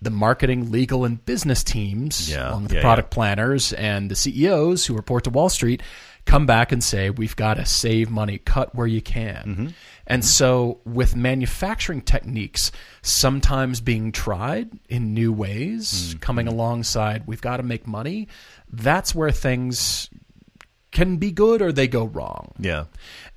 the 0.00 0.10
marketing, 0.10 0.70
legal, 0.70 1.04
and 1.04 1.24
business 1.24 1.64
teams, 1.64 2.30
Yeah, 2.30 2.50
along 2.50 2.64
with 2.64 2.72
yeah, 2.72 2.78
the 2.78 2.82
product 2.82 3.10
planners 3.10 3.72
and 3.72 4.10
the 4.10 4.14
CEOs 4.16 4.86
who 4.86 4.94
report 4.94 5.24
to 5.24 5.30
Wall 5.30 5.48
Street, 5.48 5.82
come 6.24 6.46
back 6.46 6.72
and 6.72 6.84
say, 6.84 7.10
we've 7.10 7.34
got 7.36 7.54
to 7.54 7.64
save 7.66 8.10
money, 8.10 8.38
cut 8.38 8.74
where 8.74 8.86
you 8.86 9.00
can. 9.00 9.44
Mm-hmm. 9.46 9.66
And 10.06 10.24
so, 10.24 10.80
with 10.84 11.16
manufacturing 11.16 12.00
techniques 12.00 12.70
sometimes 13.02 13.80
being 13.80 14.12
tried 14.12 14.70
in 14.88 15.12
new 15.14 15.32
ways, 15.32 15.90
Mm-hmm. 16.10 16.18
coming 16.20 16.48
alongside, 16.48 17.26
we've 17.26 17.40
got 17.42 17.58
to 17.58 17.62
make 17.62 17.86
money, 17.86 18.28
that's 18.72 19.14
where 19.14 19.30
things 19.30 20.08
can 20.90 21.16
be 21.16 21.30
good 21.30 21.60
or 21.60 21.72
they 21.72 21.88
go 21.88 22.04
wrong. 22.04 22.52
Yeah. 22.58 22.84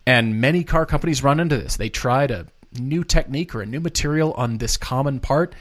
And 0.05 0.39
many 0.39 0.64
car 0.64 0.86
companies 0.86 1.24
run 1.24 1.39
into 1.39 1.57
this. 1.57 1.76
They 1.78 1.89
tried 1.89 2.32
a 2.32 2.47
new 2.80 3.03
technique 3.03 3.53
or 3.53 3.62
a 3.62 3.66
new 3.66 3.82
material 3.82 4.32
on 4.34 4.57
this 4.57 4.78
common 4.78 5.20
part, 5.20 5.53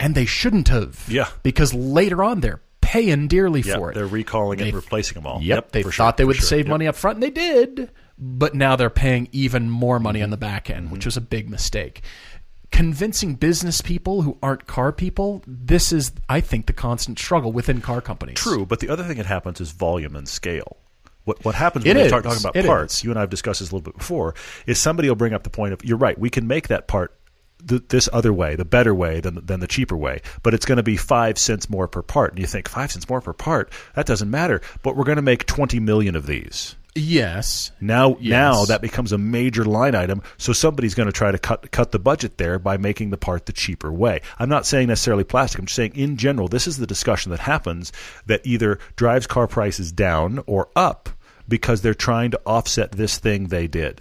and 0.00 0.14
they 0.14 0.26
shouldn't 0.26 0.68
have. 0.68 1.04
Yeah. 1.08 1.28
Because 1.42 1.72
later 1.74 2.22
on, 2.22 2.40
they're 2.40 2.60
paying 2.80 3.28
dearly 3.28 3.60
Yeah. 3.62 3.76
for 3.76 3.90
it. 3.90 3.94
They're 3.94 4.06
recalling 4.06 4.58
They- 4.58 4.66
and 4.66 4.74
replacing 4.74 5.14
them 5.14 5.26
all. 5.26 5.40
Yep, 5.42 5.72
they 5.72 5.82
thought 5.82 5.92
sure, 5.94 6.12
they 6.16 6.24
would 6.24 6.36
sure. 6.36 6.46
save 6.46 6.66
Yep. 6.66 6.68
money 6.68 6.86
up 6.86 6.96
front, 6.96 7.16
and 7.16 7.22
they 7.22 7.30
did. 7.30 7.90
But 8.18 8.54
now 8.54 8.76
they're 8.76 8.88
paying 8.90 9.28
even 9.32 9.70
more 9.70 9.98
money 10.00 10.22
on 10.22 10.30
the 10.30 10.36
back 10.36 10.70
end, 10.70 10.86
Mm-hmm. 10.86 10.92
which 10.94 11.04
was 11.04 11.16
a 11.16 11.20
big 11.20 11.50
mistake. 11.50 12.02
Convincing 12.72 13.34
business 13.36 13.80
people 13.80 14.22
who 14.22 14.38
aren't 14.42 14.66
car 14.66 14.90
people, 14.92 15.42
this 15.46 15.92
is, 15.92 16.12
I 16.28 16.40
think, 16.40 16.66
the 16.66 16.72
constant 16.72 17.18
struggle 17.18 17.52
within 17.52 17.80
car 17.80 18.00
companies. 18.00 18.36
True, 18.36 18.66
but 18.66 18.80
the 18.80 18.88
other 18.88 19.04
thing 19.04 19.16
that 19.18 19.26
happens 19.26 19.60
is 19.60 19.70
volume 19.70 20.16
and 20.16 20.28
scale. 20.28 20.76
What 21.24 21.44
what 21.44 21.54
happens 21.56 21.84
when 21.84 21.96
is. 21.96 22.08
start 22.08 22.24
talking 22.24 22.40
about 22.40 22.54
It 22.56 22.66
parts? 22.66 22.98
is. 22.98 23.04
You 23.04 23.10
and 23.10 23.18
I 23.18 23.22
have 23.22 23.30
discussed 23.30 23.60
this 23.60 23.70
a 23.70 23.74
little 23.74 23.84
bit 23.92 23.98
before. 23.98 24.34
Is 24.66 24.78
somebody 24.78 25.08
will 25.08 25.16
bring 25.16 25.32
up 25.32 25.42
the 25.42 25.50
point 25.50 25.72
of 25.72 25.84
you're 25.84 25.96
right. 25.96 26.16
We 26.18 26.30
can 26.30 26.46
make 26.46 26.68
that 26.68 26.86
part 26.86 27.14
th- 27.66 27.82
this 27.88 28.08
other 28.12 28.32
way, 28.32 28.56
the 28.56 28.64
better 28.64 28.94
way 28.94 29.20
than 29.20 29.44
than 29.46 29.60
the 29.60 29.66
cheaper 29.66 29.96
way, 29.96 30.20
but 30.42 30.54
it's 30.54 30.66
going 30.66 30.76
to 30.76 30.82
be 30.82 30.96
five 30.96 31.38
cents 31.38 31.70
more 31.70 31.88
per 31.88 32.02
part. 32.02 32.32
And 32.32 32.40
you 32.40 32.46
think 32.46 32.68
five 32.68 32.90
cents 32.92 33.08
more 33.08 33.20
per 33.20 33.32
part? 33.32 33.72
That 33.94 34.06
doesn't 34.06 34.30
matter. 34.30 34.60
But 34.82 34.96
we're 34.96 35.04
going 35.04 35.16
to 35.16 35.22
make 35.22 35.46
twenty 35.46 35.80
million 35.80 36.16
of 36.16 36.26
these. 36.26 36.76
Yes. 36.98 37.72
Now, 37.78 38.16
Yes. 38.20 38.30
now 38.30 38.64
that 38.64 38.80
becomes 38.80 39.12
a 39.12 39.18
major 39.18 39.66
line 39.66 39.94
item. 39.94 40.22
So 40.38 40.54
somebody's 40.54 40.94
going 40.94 41.08
to 41.08 41.12
try 41.12 41.30
to 41.30 41.36
cut 41.38 41.70
cut 41.70 41.92
the 41.92 41.98
budget 41.98 42.38
there 42.38 42.58
by 42.58 42.78
making 42.78 43.10
the 43.10 43.18
part 43.18 43.44
the 43.44 43.52
cheaper 43.52 43.92
way. 43.92 44.22
I'm 44.38 44.48
not 44.48 44.64
saying 44.64 44.88
necessarily 44.88 45.24
plastic. 45.24 45.58
I'm 45.58 45.66
just 45.66 45.76
saying 45.76 45.92
in 45.94 46.16
general, 46.16 46.48
this 46.48 46.66
is 46.66 46.78
the 46.78 46.86
discussion 46.86 47.30
that 47.32 47.40
happens 47.40 47.92
that 48.24 48.40
either 48.46 48.78
drives 48.96 49.26
car 49.26 49.46
prices 49.46 49.92
down 49.92 50.42
or 50.46 50.68
up 50.74 51.10
because 51.48 51.82
they're 51.82 51.92
trying 51.94 52.30
to 52.30 52.40
offset 52.46 52.92
this 52.92 53.18
thing 53.18 53.48
they 53.48 53.66
did. 53.66 54.00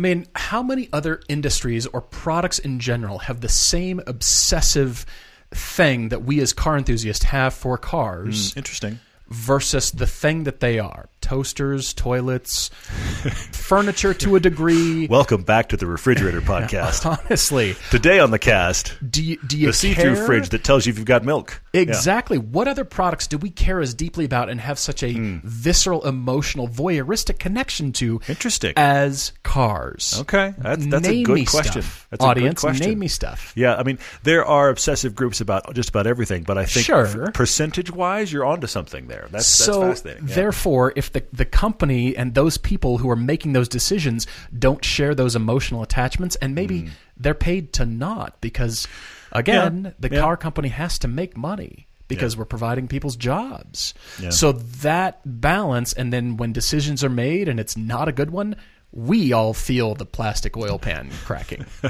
I 0.00 0.02
mean, 0.02 0.26
how 0.34 0.62
many 0.62 0.88
other 0.94 1.20
industries 1.28 1.84
or 1.84 2.00
products 2.00 2.58
in 2.58 2.80
general 2.80 3.18
have 3.18 3.42
the 3.42 3.50
same 3.50 4.00
obsessive 4.06 5.04
thing 5.50 6.08
that 6.08 6.22
we 6.22 6.40
as 6.40 6.54
car 6.54 6.78
enthusiasts 6.78 7.26
have 7.26 7.52
for 7.52 7.76
cars 7.76 8.54
hmm, 8.54 8.58
Interesting. 8.60 8.98
Versus 9.30 9.90
the 9.92 10.06
thing 10.06 10.44
that 10.44 10.60
they 10.60 10.78
are? 10.78 11.08
Toasters, 11.20 11.92
toilets, 11.94 12.68
furniture 13.52 14.14
to 14.14 14.36
a 14.36 14.40
degree. 14.40 15.06
Welcome 15.06 15.42
back 15.42 15.68
to 15.68 15.76
the 15.76 15.86
Refrigerator 15.86 16.40
Podcast. 16.40 17.06
Honestly, 17.06 17.76
Today 17.90 18.18
on 18.18 18.30
the 18.30 18.38
cast, 18.38 18.96
do 19.08 19.22
you, 19.22 19.36
do 19.46 19.56
you 19.58 19.66
the 19.68 19.72
see-through 19.72 20.26
fridge 20.26 20.48
that 20.48 20.64
tells 20.64 20.86
you 20.86 20.90
if 20.92 20.98
you've 20.98 21.06
got 21.06 21.24
milk. 21.24 21.62
Yeah. 21.72 21.82
Exactly. 21.82 22.38
What 22.38 22.66
other 22.68 22.84
products 22.84 23.26
do 23.28 23.38
we 23.38 23.50
care 23.50 23.80
as 23.80 23.94
deeply 23.94 24.24
about 24.24 24.48
and 24.48 24.60
have 24.60 24.78
such 24.78 25.02
a 25.02 25.10
Hmm. 25.12 25.38
visceral, 25.44 26.06
emotional, 26.06 26.66
voyeuristic 26.68 27.38
connection 27.38 27.92
to 27.92 28.20
Interesting. 28.28 28.72
as 28.76 29.32
cars? 29.42 30.16
Okay, 30.22 30.54
that's, 30.58 30.86
that's 30.86 31.06
a 31.08 31.22
good 31.22 31.46
question. 31.46 31.82
stuff. 31.82 32.06
That's 32.10 32.24
Audience, 32.24 32.62
a 32.62 32.66
good 32.66 32.70
question. 32.72 32.86
name 32.90 32.98
me 33.00 33.08
stuff. 33.08 33.52
Yeah, 33.54 33.76
I 33.76 33.82
mean, 33.82 33.98
there 34.22 34.44
are 34.44 34.68
obsessive 34.70 35.14
groups 35.14 35.40
about 35.40 35.74
just 35.74 35.88
about 35.90 36.06
everything, 36.06 36.42
but 36.44 36.58
I 36.58 36.64
think 36.64 36.86
Sure. 36.86 37.30
percentage 37.32 37.90
wise, 37.92 38.32
you're 38.32 38.44
onto 38.46 38.66
something 38.66 39.06
there. 39.08 39.19
That's, 39.30 39.46
so 39.46 39.80
that's 39.80 40.00
fascinating. 40.00 40.28
Yeah. 40.28 40.34
therefore 40.34 40.92
if 40.96 41.12
the, 41.12 41.24
the 41.32 41.44
company 41.44 42.16
and 42.16 42.34
those 42.34 42.56
people 42.58 42.98
who 42.98 43.10
are 43.10 43.16
making 43.16 43.52
those 43.52 43.68
decisions 43.68 44.26
don't 44.56 44.84
share 44.84 45.14
those 45.14 45.36
emotional 45.36 45.82
attachments 45.82 46.36
and 46.36 46.54
maybe 46.54 46.82
mm. 46.82 46.90
they're 47.16 47.34
paid 47.34 47.72
to 47.74 47.86
not 47.86 48.40
because 48.40 48.86
again. 49.32 49.84
Yeah, 49.84 49.90
the 49.98 50.14
yeah. 50.14 50.20
car 50.20 50.36
company 50.36 50.68
has 50.68 50.98
to 51.00 51.08
make 51.08 51.36
money 51.36 51.86
because 52.08 52.36
we're 52.36 52.44
providing 52.44 52.88
people's 52.88 53.14
jobs 53.14 53.94
so 54.30 54.50
that 54.50 55.20
balance 55.24 55.92
and 55.92 56.12
then 56.12 56.36
when 56.36 56.52
decisions 56.52 57.04
are 57.04 57.08
made 57.08 57.48
and 57.48 57.60
it's 57.60 57.76
not 57.76 58.08
a 58.08 58.12
good 58.12 58.30
one 58.30 58.56
we 58.92 59.32
all 59.32 59.54
feel 59.54 59.94
the 59.94 60.04
plastic 60.04 60.56
oil 60.56 60.78
pan 60.78 61.10
cracking 61.24 61.64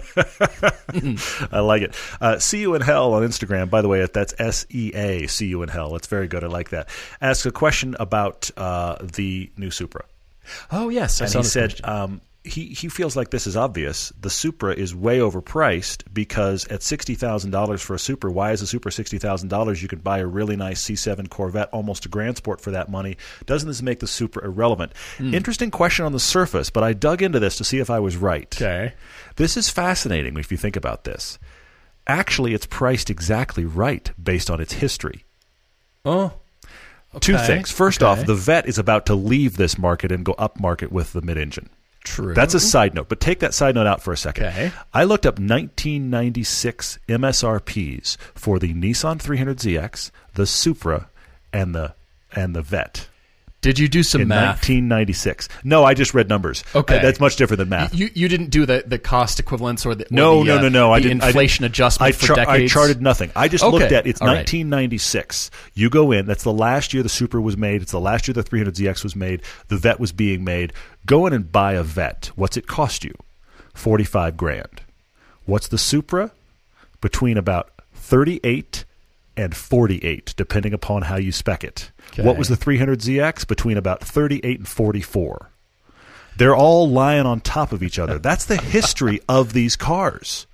I 1.52 1.60
like 1.60 1.82
it. 1.82 1.94
Uh, 2.20 2.38
see 2.38 2.60
you 2.60 2.74
in 2.74 2.82
hell 2.82 3.14
on 3.14 3.22
Instagram. 3.22 3.70
By 3.70 3.80
the 3.82 3.88
way, 3.88 4.04
that's 4.12 4.34
S 4.38 4.66
E 4.70 4.92
A. 4.94 5.26
See 5.26 5.46
you 5.46 5.62
in 5.62 5.68
hell. 5.68 5.96
It's 5.96 6.08
very 6.08 6.28
good. 6.28 6.44
I 6.44 6.48
like 6.48 6.70
that. 6.70 6.88
Ask 7.20 7.46
a 7.46 7.52
question 7.52 7.96
about 7.98 8.50
uh, 8.56 8.96
the 9.00 9.50
new 9.56 9.70
Supra, 9.70 10.04
oh 10.70 10.88
yes 10.88 11.20
I 11.20 11.24
and 11.24 11.32
saw 11.32 11.38
he 11.38 11.44
said 11.44 11.80
um, 11.84 12.20
he 12.42 12.66
he 12.68 12.88
feels 12.88 13.16
like 13.16 13.30
this 13.30 13.46
is 13.46 13.56
obvious. 13.56 14.12
The 14.18 14.30
Supra 14.30 14.72
is 14.72 14.94
way 14.94 15.18
overpriced 15.18 16.04
because 16.12 16.66
at 16.68 16.82
sixty 16.82 17.14
thousand 17.14 17.50
dollars 17.50 17.82
for 17.82 17.94
a 17.94 17.98
Supra, 17.98 18.32
why 18.32 18.52
is 18.52 18.62
a 18.62 18.66
Supra 18.66 18.90
sixty 18.90 19.18
thousand 19.18 19.48
dollars? 19.48 19.82
You 19.82 19.88
could 19.88 20.02
buy 20.02 20.18
a 20.18 20.26
really 20.26 20.56
nice 20.56 20.82
C7 20.82 21.28
Corvette, 21.28 21.68
almost 21.70 22.06
a 22.06 22.08
Grand 22.08 22.38
Sport 22.38 22.60
for 22.60 22.70
that 22.70 22.88
money. 22.90 23.18
Doesn't 23.44 23.68
this 23.68 23.82
make 23.82 24.00
the 24.00 24.06
Supra 24.06 24.44
irrelevant? 24.44 24.92
Hmm. 25.18 25.34
Interesting 25.34 25.70
question 25.70 26.06
on 26.06 26.12
the 26.12 26.20
surface, 26.20 26.70
but 26.70 26.82
I 26.82 26.94
dug 26.94 27.20
into 27.20 27.40
this 27.40 27.56
to 27.56 27.64
see 27.64 27.78
if 27.78 27.90
I 27.90 28.00
was 28.00 28.16
right. 28.16 28.54
okay 28.56 28.94
This 29.36 29.56
is 29.58 29.68
fascinating 29.68 30.38
if 30.38 30.50
you 30.50 30.56
think 30.56 30.76
about 30.76 31.04
this. 31.04 31.38
Actually, 32.06 32.54
it's 32.54 32.66
priced 32.66 33.10
exactly 33.10 33.64
right 33.66 34.10
based 34.22 34.50
on 34.50 34.60
its 34.60 34.72
history. 34.72 35.24
oh 36.04 36.32
Two 37.18 37.34
okay, 37.34 37.46
things. 37.46 37.72
First 37.72 38.02
okay. 38.02 38.20
off, 38.20 38.26
the 38.26 38.36
Vette 38.36 38.68
is 38.68 38.78
about 38.78 39.06
to 39.06 39.16
leave 39.16 39.56
this 39.56 39.76
market 39.76 40.12
and 40.12 40.24
go 40.24 40.32
up 40.34 40.60
market 40.60 40.92
with 40.92 41.12
the 41.12 41.20
mid 41.20 41.38
engine. 41.38 41.68
True. 42.04 42.34
That's 42.34 42.54
a 42.54 42.60
side 42.60 42.94
note, 42.94 43.08
but 43.08 43.20
take 43.20 43.40
that 43.40 43.52
side 43.52 43.74
note 43.74 43.86
out 43.86 44.02
for 44.02 44.12
a 44.12 44.16
second. 44.16 44.46
Okay. 44.46 44.72
I 44.94 45.04
looked 45.04 45.26
up 45.26 45.38
1996 45.38 46.98
MSRPs 47.08 48.16
for 48.34 48.58
the 48.58 48.72
Nissan 48.72 49.18
300ZX, 49.18 50.10
the 50.34 50.46
Supra, 50.46 51.08
and 51.52 51.74
the 51.74 51.94
and 52.32 52.54
the 52.54 52.62
Vette 52.62 53.08
Did 53.62 53.78
you 53.78 53.88
do 53.88 54.02
some 54.02 54.22
in 54.22 54.28
math? 54.28 54.56
1996. 54.62 55.48
No, 55.64 55.84
I 55.84 55.92
just 55.92 56.14
read 56.14 56.30
numbers. 56.30 56.64
Okay. 56.74 56.98
Uh, 56.98 57.02
that's 57.02 57.20
much 57.20 57.36
different 57.36 57.58
than 57.58 57.68
math. 57.68 57.94
You 57.94 58.08
you 58.14 58.26
didn't 58.26 58.48
do 58.48 58.64
the, 58.64 58.82
the 58.86 58.98
cost 58.98 59.38
equivalence 59.38 59.84
or 59.84 59.94
the 59.94 60.04
or 60.04 60.08
no, 60.10 60.38
the, 60.38 60.44
no, 60.46 60.56
uh, 60.56 60.60
no, 60.62 60.68
no. 60.70 60.92
I 60.92 61.00
didn't. 61.00 61.22
I 61.22 61.26
inflation 61.26 61.64
didn't- 61.64 61.72
adjustment 61.74 62.08
I, 62.08 62.12
for 62.12 62.26
char- 62.34 62.48
I 62.48 62.66
charted 62.66 63.02
nothing. 63.02 63.30
I 63.36 63.48
just 63.48 63.62
Okay. 63.62 63.78
looked 63.78 63.92
at 63.92 64.06
it's 64.06 64.20
All 64.22 64.28
right. 64.28 64.36
1996. 64.36 65.50
You 65.74 65.90
go 65.90 66.10
in. 66.10 66.24
That's 66.24 66.42
the 66.42 66.52
last 66.54 66.94
year 66.94 67.02
the 67.02 67.10
Supra 67.10 67.40
was 67.42 67.58
made. 67.58 67.82
It's 67.82 67.92
the 67.92 68.00
last 68.00 68.26
year 68.26 68.32
the 68.34 68.42
300ZX 68.42 69.04
was 69.04 69.14
made. 69.14 69.42
The 69.68 69.76
Vette 69.76 70.00
was 70.00 70.12
being 70.12 70.42
made. 70.42 70.72
Go 71.04 71.26
in 71.26 71.32
and 71.34 71.52
buy 71.52 71.74
a 71.74 71.82
Vette. 71.82 72.30
What's 72.36 72.56
it 72.56 72.66
cost 72.66 73.04
you? 73.04 73.14
Forty-five 73.74 74.36
grand. 74.38 74.80
What's 75.44 75.68
the 75.68 75.78
Supra? 75.78 76.30
Between 77.02 77.36
about 77.36 77.70
thirty-eight 77.94 78.84
and 79.36 79.54
forty-eight, 79.54 80.34
depending 80.36 80.72
upon 80.72 81.02
how 81.02 81.16
you 81.16 81.30
spec 81.32 81.62
it. 81.64 81.90
Okay. 82.12 82.24
What 82.24 82.36
was 82.36 82.48
the 82.48 82.56
300ZX? 82.56 83.46
Between 83.46 83.76
about 83.76 84.02
thirty-eight 84.02 84.58
and 84.58 84.68
forty-four. 84.68 85.50
They're 86.36 86.56
all 86.56 86.88
lying 86.88 87.26
on 87.26 87.40
top 87.40 87.72
of 87.72 87.82
each 87.82 87.98
other. 87.98 88.18
That's 88.18 88.46
the 88.46 88.56
history 88.56 89.20
of 89.28 89.52
these 89.52 89.76
cars. 89.76 90.46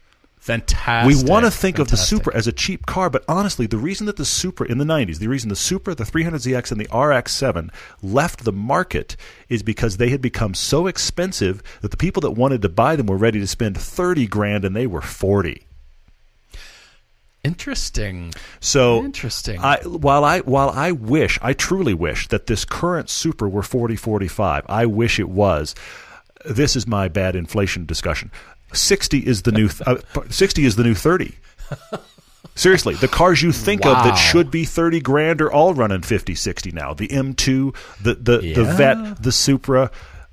Fantastic. 0.47 1.25
We 1.25 1.29
want 1.29 1.45
to 1.45 1.51
think 1.51 1.81
of 1.81 1.89
the 1.89 1.97
Fantastic. 1.97 2.19
Supra 2.19 2.37
as 2.37 2.47
a 2.47 2.53
cheap 2.53 2.87
car, 2.87 3.11
but 3.11 3.25
honestly, 3.27 3.67
the 3.67 3.79
reason 3.79 4.07
that 4.07 4.17
the 4.17 4.25
Supra 4.25 4.69
in 4.69 4.79
the 4.79 4.85
90s, 4.85 5.19
the 5.19 5.27
reason 5.27 5.49
the 5.49 5.57
Supra, 5.57 5.95
the 5.97 6.05
300ZX, 6.05 6.71
and 6.71 6.81
the 6.81 6.87
RX7 6.87 7.71
left 8.01 8.45
the 8.45 8.53
market 8.53 9.17
is 9.49 9.65
because 9.65 9.97
they 9.97 10.11
had 10.11 10.23
become 10.23 10.55
so 10.55 10.87
expensive 10.87 11.65
that 11.83 11.91
the 11.91 11.97
people 11.97 12.21
that 12.21 12.31
wanted 12.31 12.63
to 12.63 12.69
buy 12.69 12.95
them 12.95 13.07
were 13.07 13.17
ready 13.17 13.41
to 13.41 13.47
spend 13.47 13.77
30 13.77 14.29
grand 14.29 14.65
and 14.65 14.77
they 14.77 14.87
were 14.87 15.03
40. 15.03 15.66
Interesting. 17.47 18.35
So 18.61 19.05
Interesting. 19.05 19.61
I, 19.61 19.79
while 19.85 20.25
I 20.25 20.41
while 20.41 20.71
I 20.71 20.93
wish, 20.93 21.39
I 21.41 21.53
truly 21.53 21.95
wish 21.95 22.29
that 22.29 22.47
this 22.47 22.65
current 22.65 23.09
Supra 23.09 23.49
were 23.49 23.63
4045. 23.63 24.65
I 24.69 24.87
wish 24.87 25.19
it 25.19 25.29
was. 25.29 25.75
This 26.45 26.77
is 26.77 26.87
my 26.87 27.09
bad 27.09 27.37
inflation 27.37 27.87
discussion. 27.87 28.31
60 28.73 29.19
is 29.27 29.43
the 29.43 29.53
new 29.53 29.69
th- 29.69 29.87
uh, 29.87 29.97
60 30.29 30.65
is 30.65 30.77
the 30.77 30.85
new 30.85 30.95
30. 30.95 31.35
Seriously, 32.55 32.95
the 32.95 33.09
cars 33.09 33.43
you 33.43 33.53
think 33.53 33.85
of 33.85 33.93
that 34.03 34.15
should 34.15 34.51
be 34.51 34.65
30 34.65 35.01
grand 35.01 35.43
are 35.43 35.53
all 35.53 35.75
running 35.75 36.01
50, 36.01 36.35
60 36.35 36.73
now. 36.73 36.95
The 36.95 37.09
M2, 37.09 37.77
the 38.03 38.15
the, 38.15 38.39
the 38.55 38.65
Vette, 38.65 39.23
the 39.23 39.31
Supra. 39.33 39.91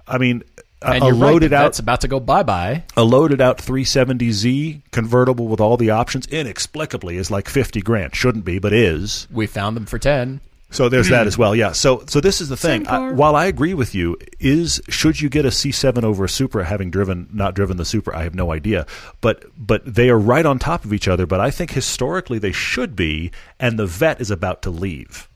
I 0.08 0.18
mean, 0.18 0.44
a, 0.84 0.92
and 0.92 1.04
a 1.04 1.08
you're 1.08 1.16
right, 1.16 1.32
loaded 1.32 1.52
that 1.52 1.58
out 1.58 1.64
that's 1.64 1.80
about 1.80 2.02
to 2.02 2.08
go 2.08 2.20
bye 2.20 2.44
bye. 2.44 2.84
a 2.96 3.04
loaded 3.04 3.42
out 3.42 3.58
370Z 3.58 4.82
convertible 4.92 5.48
with 5.48 5.60
all 5.60 5.78
the 5.78 5.90
options 5.90 6.28
inexplicably 6.28 7.18
is 7.18 7.32
like 7.32 7.50
50 7.50 7.82
grand. 7.82 8.16
Shouldn't 8.16 8.46
be, 8.46 8.60
but 8.60 8.74
is. 8.74 9.28
We 9.32 9.48
found 9.48 9.76
them 9.76 9.86
for 9.86 10.00
ten. 10.00 10.42
So 10.74 10.90
there's 10.90 11.10
that 11.10 11.24
hmm. 11.24 11.28
as 11.28 11.38
well. 11.38 11.56
Yeah. 11.56 11.72
So 11.72 12.04
so 12.08 12.20
this 12.20 12.42
is 12.42 12.50
the 12.50 12.58
thing. 12.58 12.88
I, 12.88 13.12
while 13.12 13.36
I 13.36 13.46
agree 13.46 13.76
with 13.76 13.94
you, 13.94 14.18
is 14.40 14.82
should 14.90 15.22
you 15.22 15.30
get 15.30 15.46
a 15.46 15.50
C7 15.50 16.04
over 16.04 16.26
a 16.26 16.30
Supra 16.30 16.66
having 16.66 16.90
driven 16.90 17.30
not 17.32 17.54
driven 17.54 17.78
the 17.78 17.86
Supra? 17.86 18.18
I 18.18 18.24
have 18.24 18.34
no 18.34 18.52
idea. 18.52 18.88
But 19.22 19.46
but 19.56 19.82
they 19.86 20.10
are 20.10 20.18
right 20.18 20.46
on 20.46 20.58
top 20.58 20.84
of 20.84 20.92
each 20.92 21.08
other. 21.08 21.28
But 21.28 21.40
I 21.40 21.52
think 21.52 21.72
historically 21.72 22.40
they 22.40 22.52
should 22.52 22.96
be, 22.96 23.32
and 23.60 23.78
the 23.78 23.86
Vette 23.86 24.20
is 24.20 24.32
about 24.32 24.64
to 24.64 24.72
leave. 24.72 25.30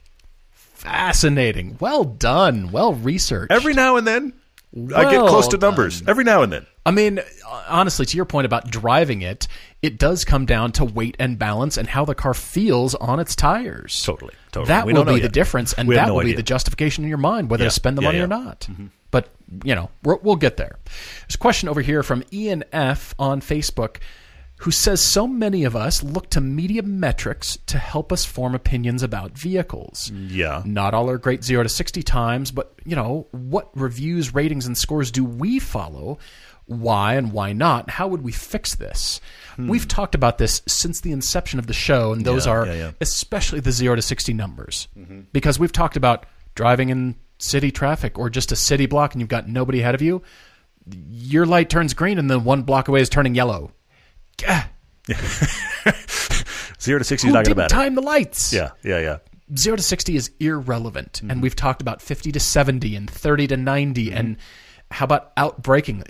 Fascinating. 0.52 1.78
Well 1.80 2.04
done. 2.04 2.72
Well 2.72 2.94
researched. 2.94 3.52
Every 3.52 3.74
now 3.74 3.96
and 3.96 4.08
then, 4.08 4.34
I 4.76 5.10
get 5.10 5.22
close 5.28 5.48
to 5.50 5.58
numbers. 5.58 6.02
Um, 6.02 6.10
every 6.10 6.24
now 6.24 6.42
and 6.44 6.52
then. 6.52 6.66
I 6.86 6.92
mean, 6.92 7.20
honestly, 7.68 8.06
to 8.06 8.16
your 8.16 8.26
point 8.26 8.46
about 8.46 8.70
driving 8.70 9.22
it, 9.22 9.48
it 9.82 9.98
does 9.98 10.24
come 10.26 10.46
down 10.46 10.72
to 10.74 10.86
weight 10.86 11.16
and 11.20 11.38
balance 11.40 11.78
and 11.78 11.88
how 11.88 12.06
the 12.06 12.16
car 12.16 12.34
feels 12.34 12.94
on 12.96 13.20
its 13.20 13.36
tires. 13.36 14.02
Totally, 14.04 14.34
totally. 14.52 14.68
That 14.68 14.86
We 14.86 14.94
will 14.94 15.04
be 15.04 15.16
the 15.16 15.22
yet. 15.24 15.34
difference, 15.34 15.74
and 15.74 15.90
that 15.90 16.08
no 16.08 16.16
will 16.16 16.24
be 16.24 16.34
the 16.34 16.44
justification 16.44 17.04
in 17.04 17.10
your 17.10 17.18
mind 17.18 17.50
whether 17.50 17.64
Yeah, 17.64 17.70
to 17.70 17.76
spend 17.76 17.98
the 17.98 18.02
yeah, 18.02 18.08
money 18.08 18.18
yeah. 18.20 18.24
or 18.26 18.28
not. 18.28 18.62
Mm-hmm. 18.70 18.88
But 19.10 19.30
you 19.64 19.74
know, 19.76 19.90
we're, 20.04 20.18
we'll 20.18 20.36
get 20.36 20.58
there. 20.58 20.78
There's 21.22 21.36
a 21.36 21.40
question 21.40 21.70
over 21.70 21.82
here 21.82 22.04
from 22.04 22.24
Ian 22.32 22.64
F 22.72 23.16
on 23.18 23.42
Facebook. 23.42 23.98
Who 24.62 24.72
says 24.72 25.02
so 25.02 25.28
many 25.28 25.64
of 25.66 25.76
us 25.76 26.02
look 26.02 26.30
to 26.32 26.42
media 26.42 26.82
metrics 26.82 27.58
to 27.68 27.78
help 27.78 28.12
us 28.12 28.26
form 28.26 28.56
opinions 28.56 29.04
about 29.04 29.38
vehicles? 29.38 30.10
Yeah. 30.12 30.64
Not 30.66 30.94
all 30.96 31.10
are 31.12 31.20
great 31.20 31.44
0 31.44 31.64
to 31.64 31.70
60 31.70 32.02
times, 32.04 32.50
but 32.52 32.74
you 32.84 32.96
know, 32.96 33.28
what 33.32 33.70
reviews, 33.76 34.34
ratings 34.34 34.66
and 34.66 34.76
scores 34.78 35.12
do 35.12 35.24
we 35.24 35.60
follow? 35.60 36.18
Why 36.66 37.14
and 37.14 37.32
why 37.32 37.54
not? 37.54 37.90
How 37.92 38.08
would 38.08 38.24
we 38.24 38.32
fix 38.32 38.76
this? 38.76 39.22
We've 39.60 39.88
talked 39.88 40.16
about 40.16 40.38
this 40.38 40.62
since 40.68 41.02
the 41.02 41.12
inception 41.12 41.60
of 41.60 41.68
the 41.68 41.74
show 41.74 42.12
and 42.14 42.26
those 42.26 42.44
Hmm. 42.46 42.50
Yeah, 42.50 42.56
are 42.56 42.66
yeah, 42.68 42.74
yeah. 42.74 42.92
especially 43.00 43.60
the 43.60 43.72
0 43.72 43.96
to 43.96 44.02
60 44.02 44.34
numbers. 44.34 44.88
Mm-hmm. 44.98 45.22
Because 45.34 45.60
we've 45.60 45.72
talked 45.72 45.98
about 45.98 46.26
driving 46.56 46.90
in 46.90 47.16
city 47.40 47.70
traffic 47.72 48.18
or 48.20 48.30
just 48.30 48.52
a 48.52 48.56
city 48.56 48.88
block 48.88 49.14
and 49.14 49.22
you've 49.22 49.30
got 49.30 49.48
nobody 49.48 49.82
ahead 49.82 49.96
of 49.96 50.02
you. 50.02 50.22
Your 51.10 51.46
light 51.46 51.70
turns 51.70 51.94
green 51.94 52.18
and 52.18 52.30
then 52.30 52.44
one 52.44 52.64
block 52.64 52.88
away 52.88 53.02
is 53.02 53.10
turning 53.10 53.36
yellow. 53.36 53.72
Zero 56.80 57.00
to 57.00 57.04
sixty 57.04 57.28
is 57.28 57.34
not 57.34 57.46
going 57.46 57.56
to 57.56 57.56
matter. 57.56 57.74
time 57.74 57.96
the 57.96 58.02
lights? 58.02 58.54
Yeah, 58.54 58.72
yeah, 58.84 59.00
yeah. 59.00 59.18
0 59.56 59.78
to 59.78 59.84
60 59.84 60.18
is 60.18 60.30
irrelevant. 60.42 61.14
Mm-hmm. 61.14 61.32
And 61.32 61.42
we've 61.42 61.56
talked 61.56 61.82
about 61.82 62.02
50 62.02 62.34
to 62.34 62.40
70 62.40 62.98
and 62.98 63.10
30 63.10 63.48
to 63.48 63.56
90. 63.58 64.08
Mm-hmm. 64.08 64.18
And 64.18 64.38
how 64.92 65.06
about 65.06 65.32
outbraking? 65.38 66.04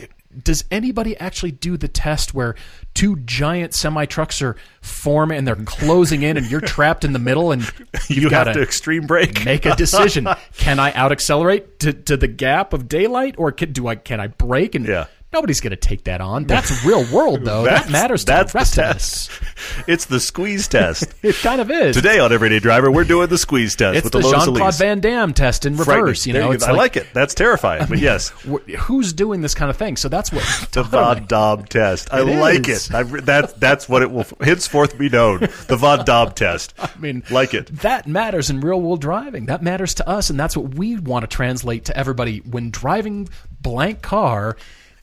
Does 0.43 0.65
anybody 0.71 1.15
actually 1.17 1.51
do 1.51 1.78
the 1.78 1.88
test 1.88 2.34
where 2.34 2.55
two 2.95 3.15
giant 3.17 3.75
semi 3.75 4.05
trucks 4.05 4.41
are 4.41 4.55
form 4.82 5.32
and 5.32 5.47
they're 5.47 5.55
closing 5.55 6.23
in 6.23 6.36
and 6.36 6.49
you're 6.49 6.61
trapped 6.75 7.05
in 7.05 7.13
the 7.13 7.19
middle 7.19 7.51
and 7.51 7.61
you've 8.07 8.23
You 8.23 8.30
got 8.32 8.47
have 8.47 8.55
to 8.55 8.61
extreme 8.63 9.05
brake. 9.05 9.45
make 9.45 9.67
a 9.67 9.75
decision? 9.75 10.28
can 10.57 10.80
I 10.80 10.91
out 10.93 11.11
accelerate 11.11 11.80
to, 11.82 11.93
to 11.93 12.17
the 12.17 12.28
gap 12.28 12.73
of 12.73 12.88
daylight 12.89 13.36
or 13.38 13.51
can, 13.51 13.71
do 13.71 13.88
I 13.88 13.95
can 13.95 14.19
I 14.19 14.28
brake? 14.28 14.73
And 14.73 14.88
Yeah. 14.88 15.05
Nobody's 15.34 15.59
going 15.59 15.71
to 15.71 15.75
take 15.75 16.05
that 16.05 16.21
on. 16.21 16.43
That's 16.47 16.86
real 16.86 17.05
world 17.11 17.43
though. 17.43 17.63
that 17.63 17.89
matters 17.89 18.23
to 18.25 18.32
that's 18.32 18.53
the 18.53 18.57
rest 18.57 18.75
the 18.75 18.82
of 18.84 18.88
test. 18.93 19.30
us. 19.32 19.39
It's 19.88 20.05
the 20.05 20.19
squeeze 20.19 20.67
test. 20.67 21.13
It 21.23 21.36
kind 21.36 21.59
of 21.59 21.69
is. 21.69 21.95
Today 21.95 22.19
on 22.19 22.32
Everyday 22.32 22.59
Driver, 22.59 22.89
we're 22.89 23.03
doing 23.03 23.28
the 23.28 23.38
squeeze 23.38 23.75
test 23.75 23.97
it's 23.97 24.03
with 24.05 24.13
the, 24.13 24.19
the, 24.19 24.32
Jean 24.32 24.55
Claude 24.55 24.75
Van 24.75 24.99
Damme 25.01 25.34
test 25.34 25.65
in 25.65 25.75
reverse. 25.75 26.25
You 26.25 26.34
know, 26.34 26.51
it's 26.51 26.63
I 26.63 26.71
like 26.71 26.95
it. 26.95 27.07
That's 27.13 27.34
terrifying, 27.34 27.86
but 27.89 27.99
yes. 27.99 28.30
who's 28.30 29.13
doing 29.13 29.41
this 29.41 29.53
kind 29.53 29.69
of 29.69 29.75
thing? 29.78 29.97
So 29.97 30.07
that's 30.09 30.32
what 30.32 30.43
The 30.71 30.84
Van 30.84 31.25
Damme 31.25 31.65
test. 31.65 32.13
I 32.13 32.21
It 32.21 32.39
like 32.39 32.69
is. 32.69 32.89
it. 32.89 32.95
I, 32.95 33.03
that's 33.03 33.53
that's 33.53 33.89
what 33.89 34.03
it 34.03 34.11
will 34.11 34.25
henceforth 34.39 34.97
be 34.97 35.09
known. 35.09 35.39
The 35.67 35.78
Van 35.78 36.05
Damme 36.05 36.32
test. 36.32 36.73
I 36.80 36.89
mean, 36.99 37.23
like 37.30 37.53
it. 37.53 37.67
That 37.82 38.07
matters 38.07 38.49
in 38.49 38.61
real 38.61 38.80
world 38.80 39.01
driving. 39.01 39.47
That 39.47 39.61
matters 39.61 39.95
to 39.95 40.07
us, 40.07 40.30
and 40.30 40.39
that's 40.39 40.55
what 40.55 40.75
we 40.75 40.97
want 40.97 41.23
to 41.23 41.28
translate 41.36 41.86
to 41.86 41.97
everybody 41.97 42.39
when 42.39 42.69
driving 42.71 43.28
blank 43.61 44.01
car. 44.01 44.55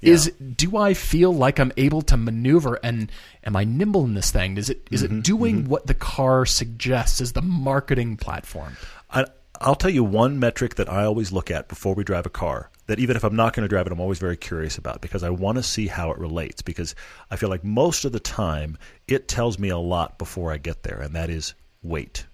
Is 0.07 0.31
do 0.33 0.77
I 0.77 0.95
feel 0.95 1.33
like 1.33 1.59
I'm 1.59 1.73
able 1.77 2.03
to 2.03 2.17
maneuver 2.17 2.79
and 2.83 3.11
am 3.45 3.57
I 3.57 3.65
nimble 3.65 4.05
in 4.05 4.15
this 4.15 4.31
thing? 4.31 4.57
Is 4.57 4.71
it 4.71 4.87
is 4.91 5.03
Mm-hmm, 5.03 5.19
it 5.19 5.25
doing 5.25 5.69
what 5.69 5.87
the 5.87 5.95
car 5.95 6.47
suggests? 6.47 7.21
Is 7.21 7.33
the 7.33 7.43
marketing 7.43 8.17
platform? 8.17 8.77
I, 9.11 9.27
I'll 9.61 9.75
tell 9.77 9.91
you 9.91 10.05
one 10.05 10.39
metric 10.39 10.75
that 10.77 10.91
I 10.91 11.05
always 11.05 11.33
look 11.33 11.51
at 11.51 11.69
before 11.69 11.95
we 11.95 12.05
drive 12.05 12.27
a 12.27 12.31
car. 12.31 12.71
That 12.87 12.99
even 12.99 13.17
if 13.17 13.25
I'm 13.25 13.37
not 13.37 13.55
going 13.55 13.63
to 13.63 13.69
drive 13.69 13.87
it, 13.87 13.93
I'm 13.93 14.01
always 14.01 14.19
very 14.19 14.37
curious 14.37 14.77
about 14.77 15.01
because 15.01 15.23
I 15.23 15.31
want 15.31 15.57
to 15.57 15.63
see 15.63 15.87
how 15.87 16.11
it 16.11 16.19
relates. 16.19 16.61
Because 16.61 16.95
I 17.31 17.37
feel 17.37 17.49
like 17.49 17.65
most 17.65 18.05
of 18.05 18.13
the 18.13 18.21
time 18.21 18.77
it 19.09 19.27
tells 19.27 19.59
me 19.59 19.71
a 19.71 19.79
lot 19.79 20.19
before 20.19 20.53
I 20.53 20.59
get 20.59 20.83
there, 20.83 21.01
and 21.01 21.15
that 21.15 21.31
is 21.31 21.55
weight. 21.83 22.27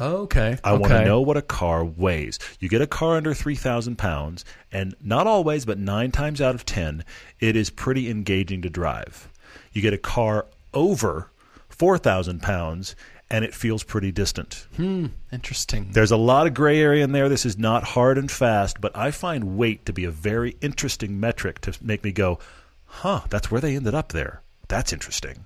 Okay, 0.00 0.58
I 0.62 0.74
want 0.74 0.92
to 0.92 1.04
know 1.04 1.20
what 1.20 1.36
a 1.36 1.42
car 1.42 1.84
weighs. 1.84 2.38
You 2.60 2.68
get 2.68 2.80
a 2.80 2.86
car 2.86 3.16
under 3.16 3.34
3,000 3.34 3.96
pounds, 3.96 4.44
and 4.70 4.94
not 5.02 5.26
always, 5.26 5.64
but 5.64 5.78
nine 5.78 6.12
times 6.12 6.40
out 6.40 6.54
of 6.54 6.64
10, 6.64 7.04
it 7.40 7.56
is 7.56 7.68
pretty 7.70 8.08
engaging 8.08 8.62
to 8.62 8.70
drive. 8.70 9.28
You 9.72 9.82
get 9.82 9.92
a 9.92 9.98
car 9.98 10.46
over 10.72 11.30
4,000 11.68 12.40
pounds, 12.42 12.94
and 13.30 13.44
it 13.44 13.54
feels 13.54 13.82
pretty 13.82 14.12
distant. 14.12 14.66
Hmm, 14.76 15.06
interesting. 15.32 15.90
There's 15.92 16.12
a 16.12 16.16
lot 16.16 16.46
of 16.46 16.54
gray 16.54 16.80
area 16.80 17.02
in 17.02 17.12
there. 17.12 17.28
This 17.28 17.44
is 17.44 17.58
not 17.58 17.82
hard 17.82 18.18
and 18.18 18.30
fast, 18.30 18.80
but 18.80 18.96
I 18.96 19.10
find 19.10 19.56
weight 19.56 19.84
to 19.86 19.92
be 19.92 20.04
a 20.04 20.10
very 20.10 20.56
interesting 20.60 21.18
metric 21.18 21.60
to 21.62 21.76
make 21.82 22.04
me 22.04 22.12
go, 22.12 22.38
huh, 22.86 23.22
that's 23.28 23.50
where 23.50 23.60
they 23.60 23.76
ended 23.76 23.94
up 23.94 24.12
there. 24.12 24.42
That's 24.68 24.92
interesting. 24.92 25.44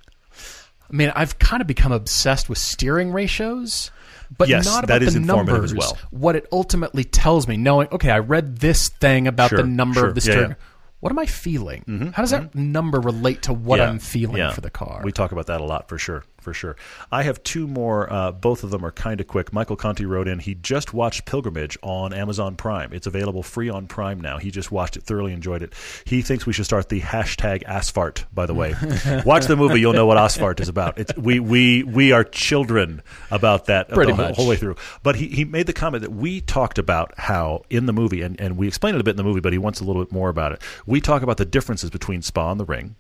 I 0.91 0.95
mean, 0.95 1.11
I've 1.15 1.39
kind 1.39 1.61
of 1.61 1.67
become 1.67 1.93
obsessed 1.93 2.49
with 2.49 2.59
steering 2.59 3.13
ratios, 3.13 3.91
but 4.39 4.49
Yes, 4.49 4.65
not 4.65 4.85
about 4.85 5.03
is 5.03 5.15
the 5.15 5.21
numbers. 5.21 5.73
as 5.73 5.75
well. 5.75 5.97
What 6.11 6.37
it 6.37 6.47
ultimately 6.53 7.05
tells 7.05 7.47
me, 7.49 7.57
knowing, 7.57 7.89
okay, 7.93 8.11
I 8.11 8.19
read 8.19 8.59
this 8.59 8.89
thing 8.89 9.27
about 9.27 9.51
Sure, 9.51 9.59
the 9.59 9.67
number 9.67 10.01
sure. 10.01 10.09
of 10.09 10.15
the 10.15 10.21
Yeah, 10.23 10.35
yeah. 10.35 10.43
Mm-hmm, 10.45 10.53
What 11.01 11.11
am 11.13 11.19
I 11.19 11.27
feeling? 11.27 12.13
How 12.15 12.23
does 12.23 12.31
that 12.31 12.55
number 12.55 13.01
relate 13.01 13.43
to 13.43 13.53
what 13.53 13.79
Yeah, 13.79 13.89
I'm 13.91 13.99
feeling 13.99 14.51
for 14.53 14.61
the 14.61 14.71
car? 14.71 15.01
We 15.05 15.11
talk 15.13 15.33
about 15.33 15.47
that 15.47 15.61
a 15.61 15.65
lot 15.65 15.89
for 15.89 15.99
sure. 15.99 16.25
For 16.43 16.53
sure. 16.53 16.77
I 17.11 17.23
have 17.23 17.43
two 17.43 17.67
more. 17.67 18.13
Uh, 18.13 18.33
both 18.33 18.65
of 18.65 18.71
them 18.71 18.85
are 18.85 18.93
kind 18.93 19.21
of 19.21 19.27
quick. 19.27 19.53
Michael 19.53 19.77
Conti 19.77 20.05
wrote 20.05 20.29
in. 20.29 20.39
He 20.39 20.55
just 20.55 20.93
watched 20.93 21.25
Pilgrimage 21.25 21.79
on 21.83 22.13
Amazon 22.13 22.57
Prime. 22.57 22.93
It's 22.93 23.07
available 23.07 23.43
free 23.43 23.71
on 23.71 23.87
Prime 23.87 24.21
now. 24.21 24.39
He 24.39 24.51
just 24.51 24.71
watched 24.71 24.97
it, 24.97 25.05
thoroughly 25.05 25.33
enjoyed 25.33 25.63
it. 25.63 25.73
He 26.05 26.23
thinks 26.23 26.45
we 26.45 26.53
should 26.53 26.65
start 26.65 26.89
the 26.89 27.01
hashtag 27.01 27.65
Asphart. 27.65 28.25
By 28.35 28.47
the 28.47 28.55
way, 28.55 28.75
watch 29.25 29.47
the 29.47 29.57
movie. 29.57 29.81
You'll 29.81 29.93
know 29.93 30.07
what 30.07 30.19
Asphart 30.19 30.61
is 30.61 30.69
about. 30.69 30.99
It's, 30.99 31.17
we 31.17 31.41
we 31.41 31.83
we 31.83 32.13
are 32.13 32.25
children 32.25 33.03
about 33.31 33.67
that 33.67 33.89
Pretty 33.89 34.13
the 34.13 34.17
whole, 34.17 34.35
whole 34.35 34.49
way 34.49 34.57
through. 34.57 34.77
But 35.03 35.17
he, 35.17 35.29
he 35.29 35.45
made 35.45 35.67
the 35.67 35.73
comment 35.73 36.03
that 36.03 36.11
we 36.13 36.41
talked 36.41 36.79
about 36.79 37.15
how 37.19 37.63
in 37.71 37.87
the 37.87 37.93
movie, 37.93 38.23
and, 38.23 38.41
and 38.41 38.57
we 38.57 38.69
explained 38.69 38.97
it 38.97 39.01
a 39.01 39.05
bit 39.05 39.13
in 39.13 39.17
the 39.17 39.25
movie, 39.25 39.41
but 39.41 39.53
he 39.53 39.59
wants 39.59 39.81
a 39.81 39.85
little 39.85 40.03
bit 40.05 40.13
more 40.13 40.29
about 40.29 40.53
it. 40.53 40.63
We 40.87 41.01
talk 41.01 41.23
about 41.23 41.37
the 41.37 41.45
differences 41.45 41.91
between 41.91 42.23
Spa 42.23 42.51
and 42.51 42.61
the 42.61 42.65
Ring. 42.65 42.97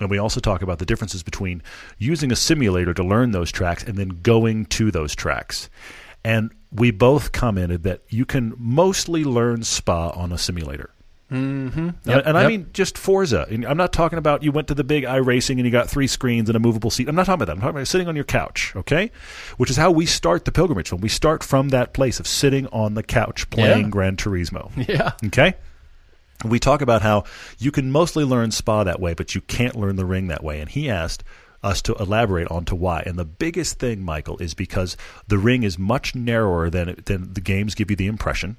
And 0.00 0.10
we 0.10 0.18
also 0.18 0.40
talk 0.40 0.62
about 0.62 0.78
the 0.78 0.86
differences 0.86 1.22
between 1.22 1.62
using 1.98 2.32
a 2.32 2.36
simulator 2.36 2.94
to 2.94 3.04
learn 3.04 3.30
those 3.30 3.52
tracks 3.52 3.84
and 3.84 3.96
then 3.96 4.20
going 4.22 4.66
to 4.66 4.90
those 4.90 5.14
tracks. 5.14 5.70
And 6.24 6.50
we 6.72 6.90
both 6.90 7.32
commented 7.32 7.82
that 7.84 8.02
you 8.08 8.24
can 8.24 8.54
mostly 8.56 9.24
learn 9.24 9.62
Spa 9.62 10.10
on 10.10 10.32
a 10.32 10.38
simulator. 10.38 10.90
Mm-hmm. 11.30 11.90
Yep, 12.04 12.22
and 12.26 12.36
I 12.36 12.42
yep. 12.42 12.48
mean 12.48 12.70
just 12.72 12.98
Forza. 12.98 13.46
I'm 13.50 13.76
not 13.76 13.92
talking 13.92 14.18
about 14.18 14.42
you 14.42 14.52
went 14.52 14.68
to 14.68 14.74
the 14.74 14.84
big 14.84 15.04
iRacing 15.04 15.56
and 15.56 15.64
you 15.64 15.70
got 15.70 15.88
three 15.88 16.06
screens 16.06 16.48
and 16.48 16.56
a 16.56 16.60
movable 16.60 16.90
seat. 16.90 17.08
I'm 17.08 17.14
not 17.14 17.26
talking 17.26 17.42
about 17.42 17.46
that. 17.46 17.52
I'm 17.52 17.60
talking 17.60 17.76
about 17.76 17.88
sitting 17.88 18.08
on 18.08 18.14
your 18.14 18.24
couch, 18.24 18.72
okay? 18.76 19.10
Which 19.56 19.70
is 19.70 19.76
how 19.76 19.90
we 19.90 20.06
start 20.06 20.44
the 20.44 20.52
pilgrimage 20.52 20.90
film. 20.90 21.00
We 21.00 21.08
start 21.08 21.42
from 21.42 21.70
that 21.70 21.92
place 21.94 22.20
of 22.20 22.26
sitting 22.26 22.66
on 22.68 22.94
the 22.94 23.02
couch 23.02 23.48
playing 23.50 23.84
Yeah. 23.84 23.90
Gran 23.90 24.16
Turismo. 24.16 24.70
Yeah. 24.88 25.12
Okay? 25.26 25.54
We 26.44 26.58
talk 26.58 26.82
about 26.82 27.02
how 27.02 27.24
you 27.58 27.70
can 27.70 27.90
mostly 27.90 28.24
learn 28.24 28.50
Spa 28.50 28.84
that 28.84 29.00
way, 29.00 29.14
but 29.14 29.34
you 29.34 29.40
can't 29.40 29.76
learn 29.76 29.96
the 29.96 30.04
ring 30.04 30.26
that 30.28 30.44
way. 30.44 30.60
And 30.60 30.68
he 30.68 30.90
asked 30.90 31.24
us 31.62 31.80
to 31.82 31.94
elaborate 31.94 32.48
on 32.48 32.64
to 32.66 32.74
why. 32.74 33.02
And 33.06 33.18
the 33.18 33.24
biggest 33.24 33.78
thing, 33.78 34.02
Michael, 34.02 34.36
is 34.38 34.52
because 34.52 34.96
the 35.28 35.38
ring 35.38 35.62
is 35.62 35.78
much 35.78 36.14
narrower 36.14 36.68
than 36.70 36.96
than 37.06 37.32
the 37.32 37.40
games 37.40 37.74
give 37.74 37.90
you 37.90 37.96
the 37.96 38.06
impression. 38.06 38.56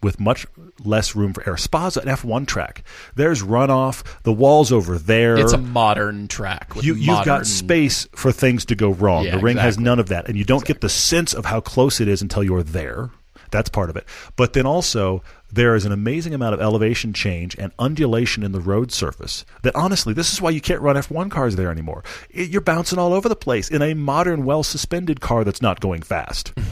With 0.00 0.20
much 0.20 0.46
less 0.84 1.16
room 1.16 1.32
for 1.32 1.42
error. 1.44 1.56
Spa's 1.56 1.96
an 1.96 2.04
F1 2.04 2.46
track. 2.46 2.84
There's 3.16 3.42
runoff. 3.42 4.04
The 4.22 4.32
wall's 4.32 4.70
over 4.70 4.96
there. 4.96 5.36
It's 5.36 5.52
a 5.52 5.58
modern 5.58 6.28
track. 6.28 6.76
With 6.76 6.84
you, 6.84 6.94
you've 6.94 7.06
modern, 7.06 7.24
got 7.24 7.46
space 7.48 8.06
for 8.12 8.30
things 8.30 8.64
to 8.66 8.76
go 8.76 8.90
wrong. 8.90 9.24
Yeah, 9.24 9.32
the 9.32 9.42
ring 9.42 9.56
has 9.56 9.76
none 9.76 9.98
of 9.98 10.08
that, 10.10 10.28
and 10.28 10.38
you 10.38 10.44
don't 10.44 10.64
get 10.64 10.82
the 10.82 10.88
sense 10.88 11.34
of 11.34 11.46
how 11.46 11.60
close 11.60 12.00
it 12.00 12.06
is 12.06 12.22
until 12.22 12.44
you're 12.44 12.62
there. 12.62 13.10
That's 13.50 13.70
part 13.70 13.90
of 13.90 13.96
it. 13.96 14.06
But 14.36 14.52
then 14.52 14.66
also, 14.66 15.24
there 15.50 15.74
is 15.74 15.84
an 15.84 15.92
amazing 15.92 16.34
amount 16.34 16.54
of 16.54 16.60
elevation 16.60 17.12
change 17.12 17.56
and 17.58 17.72
undulation 17.78 18.42
in 18.42 18.52
the 18.52 18.60
road 18.60 18.92
surface. 18.92 19.44
That 19.62 19.74
honestly, 19.74 20.12
this 20.12 20.32
is 20.32 20.40
why 20.40 20.50
you 20.50 20.60
can't 20.60 20.80
run 20.80 20.96
F1 20.96 21.30
cars 21.30 21.56
there 21.56 21.70
anymore. 21.70 22.04
It, 22.30 22.50
you're 22.50 22.60
bouncing 22.60 22.98
all 22.98 23.12
over 23.12 23.28
the 23.28 23.36
place 23.36 23.70
in 23.70 23.82
a 23.82 23.94
modern, 23.94 24.44
well 24.44 24.62
suspended 24.62 25.20
car 25.20 25.44
that's 25.44 25.62
not 25.62 25.80
going 25.80 26.02
fast. 26.02 26.52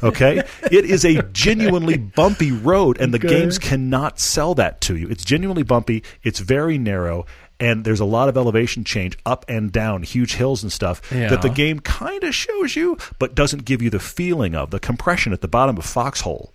Okay? 0.00 0.44
it 0.70 0.84
is 0.84 1.04
a 1.04 1.22
genuinely 1.32 1.96
bumpy 2.16 2.52
road, 2.52 3.00
and 3.00 3.12
the 3.12 3.18
games 3.18 3.58
cannot 3.58 4.20
sell 4.20 4.54
that 4.54 4.80
to 4.82 4.96
you. 4.96 5.08
It's 5.08 5.24
genuinely 5.24 5.64
bumpy, 5.64 6.04
it's 6.22 6.38
very 6.38 6.78
narrow. 6.78 7.26
And 7.58 7.84
there's 7.84 7.98
a 7.98 8.04
lot 8.04 8.28
of 8.28 8.36
elevation 8.36 8.84
change 8.84 9.18
up 9.26 9.44
and 9.48 9.72
down, 9.72 10.04
huge 10.04 10.34
hills 10.34 10.62
and 10.62 10.70
stuff 10.70 11.00
that 11.30 11.42
the 11.42 11.48
game 11.48 11.80
kind 11.80 12.22
of 12.22 12.32
shows 12.34 12.76
you, 12.76 12.96
but 13.18 13.34
doesn't 13.34 13.64
give 13.64 13.82
you 13.82 13.90
the 13.90 13.98
feeling 13.98 14.54
of 14.54 14.70
the 14.70 14.78
compression 14.78 15.32
at 15.32 15.40
the 15.40 15.48
bottom 15.48 15.76
of 15.78 15.84
Foxhole. 15.84 16.52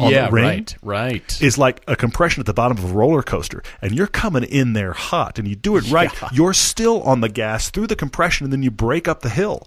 On 0.00 0.10
Yeah, 0.10 0.26
the 0.26 0.32
ring 0.32 0.44
right, 0.44 0.76
right. 0.82 1.42
is 1.42 1.58
like 1.58 1.82
a 1.86 1.96
compression 1.96 2.40
at 2.40 2.46
the 2.46 2.54
bottom 2.54 2.76
of 2.78 2.84
a 2.84 2.94
roller 2.94 3.22
coaster, 3.22 3.62
and 3.82 3.92
you're 3.94 4.06
coming 4.06 4.44
in 4.44 4.72
there 4.72 4.92
hot, 4.92 5.38
and 5.38 5.46
you 5.48 5.54
do 5.56 5.76
it 5.76 5.90
right. 5.90 6.10
You're 6.32 6.54
still 6.54 7.02
on 7.02 7.20
the 7.20 7.28
gas 7.28 7.70
through 7.70 7.86
the 7.88 7.96
compression, 7.96 8.44
and 8.44 8.52
then 8.52 8.62
you 8.62 8.70
break 8.70 9.08
up 9.08 9.20
the 9.20 9.28
hill. 9.30 9.66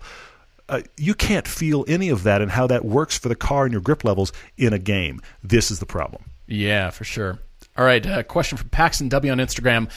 Uh, 0.68 0.82
you 0.98 1.16
can't 1.16 1.48
feel 1.48 1.84
any 1.88 2.10
of 2.10 2.24
that 2.24 2.42
and 2.42 2.52
how 2.52 2.68
that 2.68 2.86
works 2.86 3.18
for 3.18 3.28
the 3.28 3.36
car 3.36 3.64
and 3.64 3.72
your 3.72 3.82
grip 3.82 4.04
levels 4.04 4.32
in 4.58 4.72
a 4.72 4.78
game. 4.80 5.20
This 5.44 5.72
is 5.72 5.80
the 5.80 5.86
problem. 5.88 6.24
Yeah, 6.46 6.92
for 6.92 7.04
sure. 7.04 7.40
All 7.78 7.86
right, 7.86 8.06
uh, 8.06 8.24
question 8.24 8.58
from 8.58 8.70
Paxton 8.70 9.10
W 9.10 9.32
on 9.32 9.40
Instagram. 9.40 9.90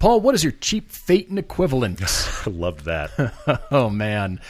Paul, 0.00 0.20
what 0.20 0.34
is 0.34 0.42
your 0.42 0.52
cheap 0.52 0.90
Phaeton 0.90 1.36
equivalent? 1.38 2.00
I 2.46 2.50
loved 2.50 2.86
that. 2.86 3.66
oh 3.70 3.90
man, 3.90 4.40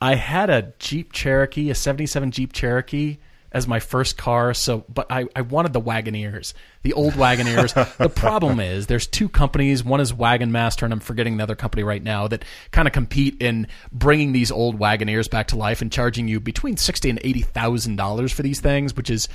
I 0.00 0.16
had 0.16 0.50
a 0.50 0.72
Jeep 0.78 1.12
Cherokee, 1.12 1.70
a 1.70 1.74
'77 1.74 2.32
Jeep 2.32 2.52
Cherokee, 2.52 3.18
as 3.56 3.66
my 3.66 3.80
first 3.80 4.18
car. 4.18 4.52
So, 4.52 4.84
but 4.92 5.06
I, 5.10 5.26
I 5.34 5.40
wanted 5.40 5.72
the 5.72 5.80
Wagoneers, 5.80 6.52
the 6.82 6.92
old 6.92 7.14
Wagoneers. 7.14 7.96
the 7.96 8.10
problem 8.10 8.60
is 8.60 8.86
there's 8.86 9.06
two 9.06 9.30
companies. 9.30 9.82
One 9.82 9.98
is 9.98 10.12
Wagon 10.12 10.52
Master, 10.52 10.84
and 10.84 10.92
I'm 10.92 11.00
forgetting 11.00 11.38
the 11.38 11.42
other 11.42 11.56
company 11.56 11.82
right 11.82 12.02
now 12.02 12.28
that 12.28 12.44
kind 12.70 12.86
of 12.86 12.92
compete 12.92 13.40
in 13.40 13.66
bringing 13.90 14.32
these 14.32 14.50
old 14.50 14.78
Wagoneers 14.78 15.30
back 15.30 15.48
to 15.48 15.56
life 15.56 15.80
and 15.80 15.90
charging 15.90 16.28
you 16.28 16.38
between 16.38 16.76
sixty 16.76 17.08
and 17.08 17.18
eighty 17.24 17.40
thousand 17.40 17.96
dollars 17.96 18.30
for 18.30 18.42
these 18.42 18.60
things, 18.60 18.94
which 18.94 19.08
is 19.08 19.26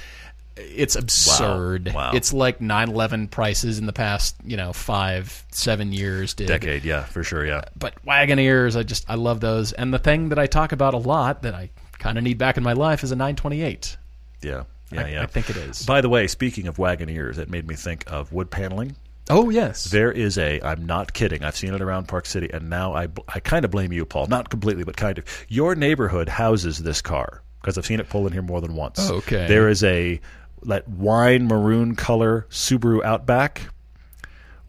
it's 0.56 0.96
absurd. 0.96 1.92
Wow. 1.94 2.12
It's 2.14 2.34
like 2.34 2.62
911 2.62 3.30
prices 3.30 3.80
in 3.80 3.86
the 3.86 3.94
past, 3.94 4.36
you 4.44 4.58
know, 4.58 4.74
five, 4.74 5.46
seven 5.52 5.94
years. 5.94 6.34
Decade, 6.34 6.84
yeah, 6.84 7.06
for 7.06 7.24
sure, 7.24 7.46
yeah. 7.46 7.62
but 7.76 7.96
Wagoneers, 8.06 8.78
I 8.78 8.84
just 8.84 9.10
I 9.10 9.16
love 9.16 9.40
those. 9.40 9.72
And 9.74 9.92
the 9.92 10.00
thing 10.00 10.30
that 10.30 10.38
I 10.38 10.46
talk 10.46 10.74
about 10.74 10.94
a 10.94 10.98
lot 10.98 11.42
that 11.42 11.56
I 11.56 11.72
kind 11.98 12.18
of 12.18 12.24
need 12.24 12.38
back 12.38 12.58
in 12.58 12.64
my 12.64 12.74
life 12.74 13.04
is 13.04 13.12
a 13.12 13.16
928. 13.16 13.98
Yeah, 14.42 14.64
yeah, 14.92 15.02
I- 15.06 15.08
yeah. 15.10 15.24
I 15.24 15.26
think 15.26 15.50
it 15.50 15.58
is. 15.58 15.86
By 15.86 16.02
the 16.02 16.10
way, 16.10 16.28
speaking 16.28 16.68
of 16.68 16.78
Wagoneers, 16.78 17.38
it 17.38 17.50
made 17.50 17.68
me 17.68 17.76
think 17.76 18.04
of 18.12 18.32
wood 18.34 18.50
paneling. 18.52 18.96
Oh 19.30 19.50
yes, 19.50 19.86
There 19.86 20.12
is 20.12 20.38
a. 20.38 20.60
I'm 20.62 20.86
not 20.86 21.14
kidding. 21.14 21.44
I've 21.44 21.56
seen 21.56 21.74
it 21.74 21.82
around 21.82 22.08
Park 22.08 22.26
City, 22.26 22.50
and 22.52 22.70
now 22.70 22.94
I 22.96 23.08
I 23.30 23.40
kind 23.40 23.64
of 23.64 23.72
blame 23.72 23.94
you, 23.94 24.04
Paul. 24.06 24.28
Not 24.28 24.50
completely, 24.50 24.84
but 24.84 24.98
kind 24.98 25.18
of. 25.20 25.26
Your 25.48 25.76
neighborhood 25.76 26.28
houses 26.28 26.80
this 26.80 27.02
car 27.02 27.42
because 27.62 27.78
I've 27.78 27.86
seen 27.86 28.00
it 28.00 28.10
pull 28.10 28.26
in 28.28 28.34
here 28.34 28.42
more 28.42 28.60
than 28.62 28.76
once. 28.76 28.98
Oh, 29.10 29.18
okay. 29.18 29.48
There 29.48 29.70
is 29.70 29.84
a 29.84 30.20
that 30.64 30.88
wine 30.90 31.48
maroon 31.48 31.96
color 31.96 32.46
Subaru 32.50 33.04
Outback 33.04 33.62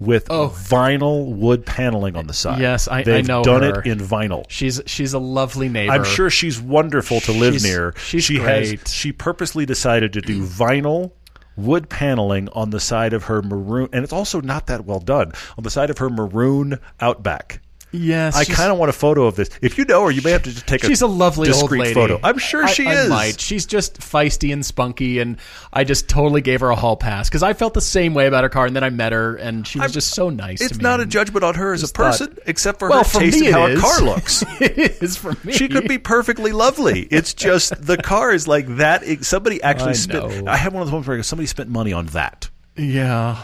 with 0.05 0.27
Oh. 0.31 0.49
vinyl 0.49 1.27
wood 1.35 1.65
paneling 1.65 2.17
on 2.17 2.27
the 2.27 2.33
side. 2.35 2.61
Yes, 2.61 2.89
I- 2.89 2.99
I 2.99 3.03
They've 3.03 3.27
know 3.27 3.43
done 3.43 3.63
her. 3.63 3.81
it 3.81 3.87
in 3.87 3.99
vinyl. 3.99 4.45
she's 4.49 4.81
she's 4.87 5.13
a 5.15 5.19
lovely 5.19 5.69
neighbor. 5.69 5.93
I'm 5.93 6.05
sure 6.05 6.29
she's 6.31 6.61
wonderful 6.61 7.21
to 7.23 7.33
live 7.33 7.55
She's- 7.55 7.65
near. 7.65 7.95
she's 7.97 8.25
she 8.25 8.39
great. 8.39 8.81
has 8.83 8.93
she 8.95 9.13
purposely 9.13 9.65
decided 9.67 10.13
to 10.13 10.21
do 10.21 10.45
vinyl 10.45 11.13
wood 11.57 11.89
paneling 11.89 12.49
on 12.53 12.71
the 12.71 12.81
side 12.81 13.13
of 13.13 13.25
her 13.25 13.43
maroon 13.43 13.89
and 13.93 14.03
it's 14.05 14.13
also 14.13 14.41
not 14.41 14.67
that 14.69 14.85
well 14.87 15.01
done 15.01 15.33
on 15.59 15.65
the 15.65 15.71
side 15.71 15.91
of 15.91 15.99
her 15.99 16.09
maroon 16.11 16.79
outback. 17.01 17.61
Yes, 17.93 18.35
I 18.37 18.45
kind 18.45 18.73
of 18.73 18.79
want 18.79 18.89
a 18.89 18.93
photo 18.95 19.27
of 19.27 19.37
this. 19.37 19.51
If 19.61 19.77
you 19.77 19.85
know 19.85 20.05
her, 20.05 20.11
you 20.11 20.23
may 20.23 20.31
have 20.31 20.43
to 20.45 20.51
just 20.51 20.67
take 20.67 20.83
a 20.83 20.87
She's 20.87 21.03
a 21.03 21.07
a 21.07 21.07
lovely 21.07 21.49
old 21.51 21.61
discreet 21.61 21.81
lady. 21.81 21.95
photo. 21.95 22.19
I'm 22.25 22.39
sure 22.39 22.65
I- 22.65 22.73
she 22.73 22.87
I 22.87 23.03
is. 23.03 23.09
might. 23.11 23.39
She's 23.41 23.67
just 23.67 24.01
feisty 24.01 24.51
and 24.53 24.65
spunky, 24.65 25.19
and 25.19 25.37
I 25.73 25.85
just 25.85 26.09
totally 26.09 26.41
gave 26.41 26.61
her 26.61 26.71
a 26.71 26.75
hall 26.75 26.97
pass 26.97 27.29
because 27.29 27.43
I 27.43 27.53
felt 27.53 27.75
the 27.75 27.81
same 27.83 28.15
way 28.15 28.27
about 28.27 28.45
her 28.45 28.49
car, 28.49 28.65
and 28.65 28.75
then 28.75 28.83
I 28.83 28.89
met 28.91 29.13
her, 29.13 29.37
and 29.37 29.67
she 29.67 29.79
was 29.79 29.85
I'm- 29.85 29.93
just 29.93 30.15
so 30.15 30.31
nice. 30.31 30.61
to 30.61 30.65
It's 30.65 30.79
not 30.81 31.01
a 31.01 31.07
judgment 31.07 31.45
on 31.45 31.55
her 31.55 31.75
as 31.75 31.81
a 31.81 31.83
Just 31.85 31.97
thought- 31.97 32.13
person, 32.19 32.39
except 32.47 32.79
for 32.79 32.89
Well, 32.89 33.01
her 33.01 33.05
for 33.05 33.21
taste 33.21 33.41
me 33.41 33.49
in 33.49 33.53
how 33.53 33.67
a 33.67 33.77
car 33.77 34.01
looks. 34.01 34.43
it 34.61 35.03
is 35.03 35.17
for 35.19 35.35
me. 35.45 35.53
She 35.53 35.69
could 35.69 35.87
be 35.87 35.99
perfectly 35.99 36.53
lovely. 36.53 37.03
It's 37.11 37.35
just 37.35 37.75
the 37.87 37.99
car 37.99 38.33
is 38.33 38.49
like 38.49 38.77
that. 38.79 39.05
Somebody 39.25 39.63
actually 39.63 39.91
I 39.91 39.95
spent. 39.95 40.45
know. 40.45 40.51
I 40.51 40.57
have 40.57 40.73
one 40.73 40.81
of 40.81 40.87
those 40.89 40.93
moments 40.93 41.09
where 41.09 41.17
I 41.17 41.19
go, 41.19 41.23
somebody 41.23 41.47
spent 41.47 41.69
money 41.69 41.93
on 41.93 42.07
that. 42.07 42.49
Yeah. 42.77 43.43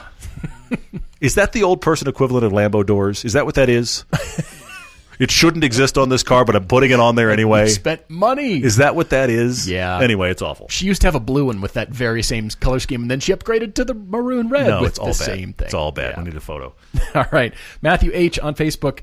Is 1.20 1.34
that 1.34 1.52
the 1.52 1.62
old 1.64 1.80
person 1.80 2.08
equivalent 2.08 2.44
of 2.44 2.52
Lambo 2.52 2.84
doors? 2.86 3.24
Is 3.24 3.32
that 3.32 3.44
what 3.44 3.56
that 3.56 3.68
is? 3.68 4.04
it 5.18 5.30
shouldn't 5.32 5.64
exist 5.64 5.98
on 5.98 6.08
this 6.10 6.22
car, 6.22 6.44
but 6.44 6.54
I'm 6.54 6.66
putting 6.66 6.92
it 6.92 7.00
on 7.00 7.16
there 7.16 7.30
anyway. 7.32 7.68
Spent 7.68 8.08
money. 8.08 8.62
Is 8.62 8.76
that 8.76 8.94
what 8.94 9.10
that 9.10 9.28
is? 9.30 9.68
Yeah. 9.68 9.98
Anyway, 10.00 10.30
it's 10.30 10.42
awful. 10.42 10.68
She 10.68 10.86
used 10.86 11.00
to 11.00 11.06
have 11.08 11.16
a 11.16 11.20
blue 11.20 11.46
one 11.46 11.60
with 11.60 11.72
that 11.72 11.88
very 11.90 12.22
same 12.22 12.48
color 12.50 12.78
scheme, 12.78 13.02
and 13.02 13.10
then 13.10 13.18
she 13.20 13.32
upgraded 13.32 13.74
to 13.74 13.84
the 13.84 13.94
maroon 13.94 14.48
red 14.48 14.68
No, 14.68 14.80
with 14.82 14.90
it's 14.90 14.98
all 15.00 15.06
the 15.06 15.10
bad. 15.12 15.24
same 15.24 15.52
thing. 15.54 15.64
It's 15.66 15.74
all 15.74 15.90
bad. 15.90 16.14
Yeah. 16.14 16.20
We 16.22 16.24
need 16.28 16.36
a 16.36 16.40
photo. 16.40 16.72
all 17.14 17.26
right, 17.32 17.52
Matthew 17.82 18.12
H 18.14 18.38
on 18.38 18.54
Facebook. 18.54 19.00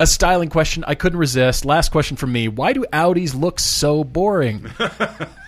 A 0.00 0.06
styling 0.06 0.48
question 0.48 0.82
I 0.84 0.96
couldn't 0.96 1.18
resist. 1.20 1.64
Last 1.64 1.92
question 1.92 2.16
from 2.16 2.32
me. 2.32 2.48
Why 2.48 2.72
do 2.72 2.84
Audis 2.92 3.38
look 3.38 3.60
so 3.60 4.02
boring? 4.02 4.68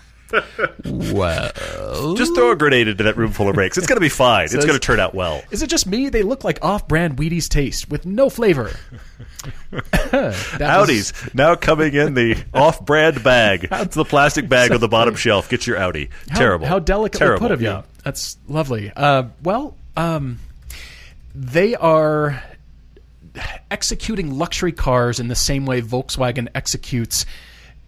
well, 0.85 2.15
Just 2.17 2.35
throw 2.35 2.51
a 2.51 2.57
grenade 2.57 2.89
into 2.89 3.05
that 3.05 3.17
room 3.17 3.33
full 3.33 3.49
of 3.49 3.57
rakes. 3.57 3.77
It's 3.79 3.87
going 3.87 3.97
to 3.97 4.01
be 4.01 4.09
fine. 4.09 4.45
it's 4.45 4.55
going 4.55 4.69
to 4.69 4.79
turn 4.79 5.01
out 5.01 5.15
well. 5.15 5.43
is 5.51 5.63
it 5.63 5.69
just 5.69 5.87
me? 5.87 6.09
They 6.09 6.23
look 6.23 6.45
like 6.45 6.59
off-brand 6.63 7.17
Wheaties 7.17 7.49
taste 7.49 7.91
with 7.91 8.07
no 8.07 8.29
flavor. 8.31 8.71
That 9.71 10.79
was- 10.81 10.89
Audis 10.89 11.35
now 11.35 11.55
coming 11.57 11.93
in 11.95 12.15
the 12.15 12.37
off-brand 12.55 13.23
bag. 13.23 13.69
It's 13.85 13.95
the 13.97 14.05
plastic 14.05 14.49
bag 14.49 14.73
on 14.73 14.81
the 14.81 14.89
bottom 14.89 15.15
shelf. 15.17 15.49
Get 15.49 15.67
your 15.67 15.77
Audi. 15.77 16.09
How, 16.31 16.39
Terrible. 16.39 16.67
How 16.67 16.79
delicately 16.79 17.19
Terrible. 17.27 17.41
put 17.41 17.51
of 17.53 17.61
you. 17.61 17.69
Yeah. 17.69 17.83
That's 18.05 18.39
lovely. 18.49 18.91
Uh, 18.95 19.25
well, 19.43 19.77
um, 19.97 20.39
they 21.35 21.75
are 21.75 22.43
executing 23.71 24.39
luxury 24.39 24.73
cars 24.73 25.21
in 25.21 25.29
the 25.29 25.35
same 25.35 25.67
way 25.67 25.83
Volkswagen 25.83 26.49
executes 26.55 27.27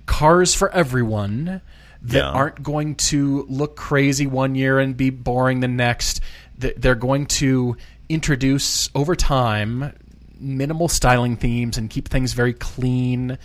cars 0.07 0.55
for 0.55 0.70
everyone 0.72 1.61
that 2.07 2.18
Yeah. 2.18 2.30
aren't 2.30 2.62
going 2.62 2.94
to 2.96 3.44
look 3.48 3.76
crazy 3.76 4.26
one 4.26 4.54
year 4.54 4.78
and 4.78 4.96
be 4.96 5.11
boring 5.11 5.61
the 5.61 5.68
next. 5.68 6.20
They're 6.59 6.94
going 6.94 7.26
to 7.26 7.76
introduce 8.09 8.88
over 8.94 9.14
time 9.16 9.92
minimal 10.38 10.88
styling 10.88 11.36
themes 11.36 11.78
and 11.78 11.88
keep 11.90 12.09
things 12.09 12.32
very 12.32 12.52
clean 12.52 13.38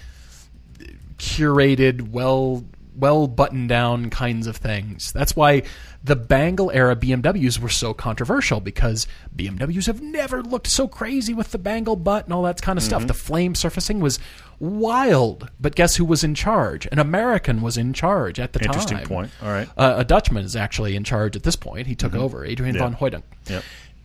curated, 1.18 2.10
well 2.12 2.64
well 3.02 3.28
buttoned 3.28 3.68
down 3.68 4.10
kinds 4.10 4.48
of 4.48 4.56
things. 4.56 5.12
That's 5.12 5.36
why 5.36 5.64
the 6.04 6.16
Bangle 6.16 6.72
era 6.72 6.96
BMWs 6.96 7.60
were 7.60 7.68
so 7.70 7.94
controversial 7.94 8.62
because 8.62 9.08
BMWs 9.36 9.88
have 9.88 10.02
never 10.02 10.42
looked 10.42 10.68
so 10.68 10.88
crazy 10.88 11.34
with 11.34 11.52
the 11.52 11.58
bangle 11.58 11.96
butt 11.98 12.24
and 12.26 12.34
all 12.34 12.44
that 12.44 12.62
kind 12.62 12.78
of 12.78 12.84
stuff. 12.84 13.06
The 13.08 13.14
flame 13.14 13.54
surfacing 13.56 14.00
was 14.00 14.18
wild, 14.60 15.50
but 15.60 15.76
guess 15.76 15.96
who 15.98 16.06
was 16.06 16.24
in 16.24 16.36
charge? 16.36 16.88
An 16.92 17.00
American 17.00 17.62
was 17.62 17.78
in 17.78 17.94
charge 17.94 18.40
at 18.40 18.54
the 18.54 18.64
Interesting 18.64 18.98
time. 19.00 19.08
point. 19.08 19.32
All 19.42 19.50
right. 19.50 19.68
Uh, 19.76 19.96
a 19.98 20.04
Dutchman 20.06 20.46
is 20.46 20.56
actually 20.56 20.96
in 20.96 21.04
charge 21.04 21.36
at 21.36 21.44
this 21.44 21.56
point. 21.56 21.88
He 21.88 21.96
took 21.96 22.16
over, 22.16 22.46
Adrian 22.46 22.76
Yeah. 22.76 22.82
van 22.84 22.96
Hooydonk. 22.96 23.24
Yep. 23.48 23.64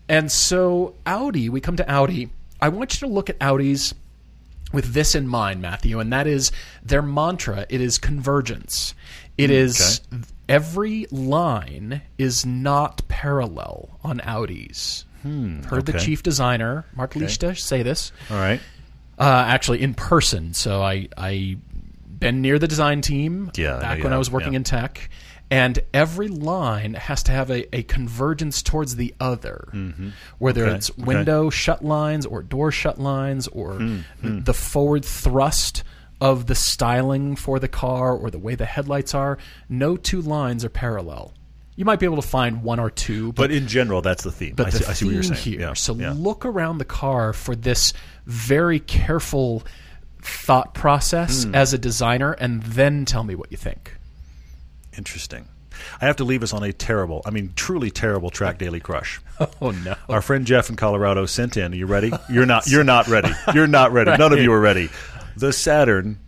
And 0.09 0.33
so 0.33 0.95
Audi, 1.05 1.49
we 1.49 1.61
come 1.61 1.77
to 1.77 1.91
Audi. 1.91 2.31
I 2.61 2.69
want 2.71 2.95
you 3.01 3.07
to 3.07 3.13
look 3.13 3.29
at 3.29 3.37
Audi's 3.41 3.95
with 4.73 4.93
this 4.93 5.15
in 5.15 5.29
mind, 5.29 5.63
Matthew, 5.63 6.01
and 6.01 6.13
that 6.13 6.27
is 6.27 6.53
their 6.83 7.03
mantra. 7.03 7.67
It 7.69 7.81
is 7.81 7.99
convergence. 7.99 8.95
It 9.39 9.51
is 9.51 10.01
every 10.49 11.07
line 11.11 12.03
is 12.19 12.47
not 12.47 13.07
parallel 13.09 13.99
on 14.03 14.19
Audis. 14.21 15.05
Heard 15.23 15.87
the 15.87 15.99
chief 15.99 16.23
designer 16.23 16.85
Marc 16.95 17.15
Lichte 17.15 17.59
say 17.59 17.83
this 17.83 18.13
All 18.31 18.37
right. 18.37 18.61
uh, 19.19 19.45
actually 19.49 19.83
in 19.83 19.93
person. 19.95 20.55
So 20.55 20.83
I 20.83 21.09
I 21.17 21.57
been 22.19 22.43
near 22.43 22.59
the 22.59 22.69
design 22.69 23.01
team 23.01 23.51
Yeah, 23.57 23.79
back 23.81 23.99
know 23.99 24.05
when 24.05 24.13
I 24.13 24.19
was 24.19 24.31
working 24.31 24.53
yeah. 24.53 24.59
in 24.59 24.65
tech, 24.65 25.11
and 25.51 25.79
every 25.95 26.29
line 26.29 26.95
has 26.95 27.23
to 27.25 27.33
have 27.33 27.51
a, 27.51 27.75
a 27.77 27.83
convergence 27.85 28.63
towards 28.63 28.97
the 28.97 29.15
other, 29.21 29.69
whether 30.39 30.63
Mm-hmm. 30.63 30.69
Okay, 30.71 30.77
it's 30.77 30.91
okay. 30.91 31.03
window 31.03 31.51
shut 31.51 31.85
lines 31.85 32.27
or 32.27 32.43
door 32.43 32.71
shut 32.73 32.99
lines 32.99 33.47
or 33.49 33.75
Mm-hmm. 33.75 34.41
the 34.45 34.55
forward 34.55 35.05
thrust 35.05 35.85
of 36.21 36.47
the 36.47 36.55
styling 36.55 37.37
for 37.37 37.59
the 37.59 37.69
car 37.69 38.15
or 38.17 38.31
the 38.31 38.39
way 38.39 38.55
the 38.55 38.65
headlights 38.65 39.15
are. 39.15 39.39
No 39.69 39.97
two 39.97 40.21
lines 40.23 40.65
are 40.65 40.69
parallel. 40.71 41.33
You 41.77 41.85
might 41.85 42.01
be 42.01 42.07
able 42.07 42.17
to 42.17 42.27
find 42.27 42.63
one 42.63 42.81
or 42.81 42.89
two, 42.91 43.33
but 43.35 43.43
But 43.43 43.51
in 43.51 43.69
general, 43.69 44.01
that's 44.01 44.25
the 44.25 44.33
theme. 44.33 44.55
but 44.57 44.69
I, 44.69 44.71
the 44.71 44.79
see, 44.79 44.85
I 44.87 44.93
see 44.95 45.05
what 45.05 45.15
you're 45.15 45.23
theme 45.23 45.35
saying. 45.35 45.59
here. 45.59 45.61
Yeah. 45.69 45.73
So 45.75 45.95
yeah. 45.95 46.15
look 46.17 46.47
around 46.47 46.79
the 46.79 46.87
car 46.87 47.35
for 47.35 47.55
this 47.55 47.93
very 48.25 48.81
careful 48.81 49.63
thought 50.23 50.73
process 50.75 51.45
Hmm. 51.45 51.55
as 51.55 51.73
a 51.75 51.79
designer, 51.79 52.33
and 52.33 52.63
then 52.63 53.05
tell 53.05 53.23
me 53.23 53.35
what 53.35 53.53
you 53.53 53.59
think. 53.59 53.95
Interesting. 54.97 55.49
I 56.01 56.07
have 56.07 56.17
to 56.17 56.25
leave 56.25 56.43
us 56.43 56.55
on 56.55 56.63
a 56.63 56.73
terrible, 56.73 57.21
I 57.27 57.31
mean, 57.31 57.53
truly 57.55 57.91
terrible 57.91 58.31
track 58.31 58.59
daily 58.59 58.81
crush. 58.81 59.21
Oh 59.61 59.71
no! 59.71 59.95
Our 60.09 60.23
friend 60.23 60.47
Jeff 60.47 60.71
in 60.71 60.77
Colorado 60.77 61.27
sent 61.27 61.59
in. 61.59 61.75
Are 61.75 61.77
you 61.77 61.85
ready? 61.85 62.11
You're 62.31 62.47
not. 62.47 62.67
You're 62.67 62.85
not 62.85 63.07
ready. 63.07 63.29
You're 63.53 63.67
not 63.67 63.93
ready. 63.93 64.17
None 64.17 64.33
of 64.33 64.39
you 64.41 64.51
are 64.51 64.61
ready. 64.61 64.89
The 65.37 65.53
Saturn 65.53 66.19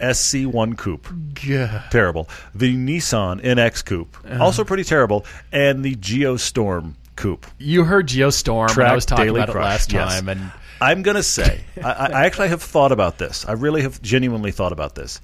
SC1 0.00 0.76
Coupe. 0.76 1.06
Yeah. 1.44 1.84
Terrible. 1.90 2.28
The 2.54 2.74
Nissan 2.76 3.40
NX 3.42 3.84
Coupe. 3.84 4.16
Uh-huh. 4.24 4.42
Also 4.42 4.64
pretty 4.64 4.82
terrible. 4.84 5.24
And 5.52 5.84
the 5.84 5.94
Geo 5.94 6.36
Storm 6.36 6.96
Coupe. 7.14 7.46
You 7.58 7.84
heard 7.84 8.08
Geo 8.08 8.30
Storm 8.30 8.66
when 8.66 8.74
Track 8.74 8.90
I 8.90 8.94
was 8.96 9.06
talking 9.06 9.26
Daily 9.26 9.40
about 9.42 9.52
Crush. 9.52 9.64
it 9.64 9.68
last 9.68 9.92
Yes. 9.92 10.14
time, 10.14 10.28
and 10.28 10.52
I'm 10.80 11.02
going 11.02 11.16
to 11.16 11.22
say, 11.22 11.60
I 11.82 11.90
I 12.12 12.26
actually 12.26 12.48
have 12.48 12.62
thought 12.62 12.90
about 12.92 13.18
this. 13.18 13.44
I 13.46 13.52
really 13.52 13.82
have 13.82 14.02
genuinely 14.02 14.50
thought 14.50 14.72
about 14.72 14.94
this. 14.96 15.20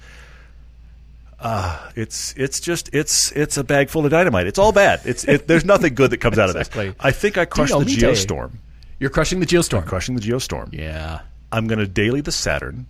Uh, 1.39 1.91
it's 1.95 2.33
it's 2.37 2.59
just 2.59 2.89
it's 2.93 3.31
it's 3.33 3.57
a 3.57 3.63
bag 3.63 3.89
full 3.89 4.05
of 4.05 4.11
dynamite. 4.11 4.47
It's 4.47 4.57
all 4.59 4.71
bad. 4.71 5.01
It's 5.05 5.23
it, 5.25 5.47
there's 5.47 5.65
nothing 5.73 5.93
good 5.93 6.11
that 6.11 6.17
comes 6.17 6.39
out 6.39 6.49
of 6.49 6.55
this. 6.55 6.69
I 6.99 7.11
think 7.11 7.37
I 7.37 7.45
crushed 7.45 7.73
the 7.73 7.79
Dynamite. 7.79 7.99
Geo 7.99 8.13
Storm. 8.13 8.59
you're 8.99 9.09
crushing 9.09 9.39
the 9.41 9.45
Geo 9.45 9.61
Storm. 9.61 9.83
Crushing 9.83 10.15
the 10.15 10.21
Geo 10.21 10.39
Storm. 10.39 10.69
yeah. 10.73 11.21
I'm 11.51 11.67
going 11.67 11.79
to 11.79 11.87
daily 11.87 12.19
the 12.21 12.31
Saturn. 12.33 12.87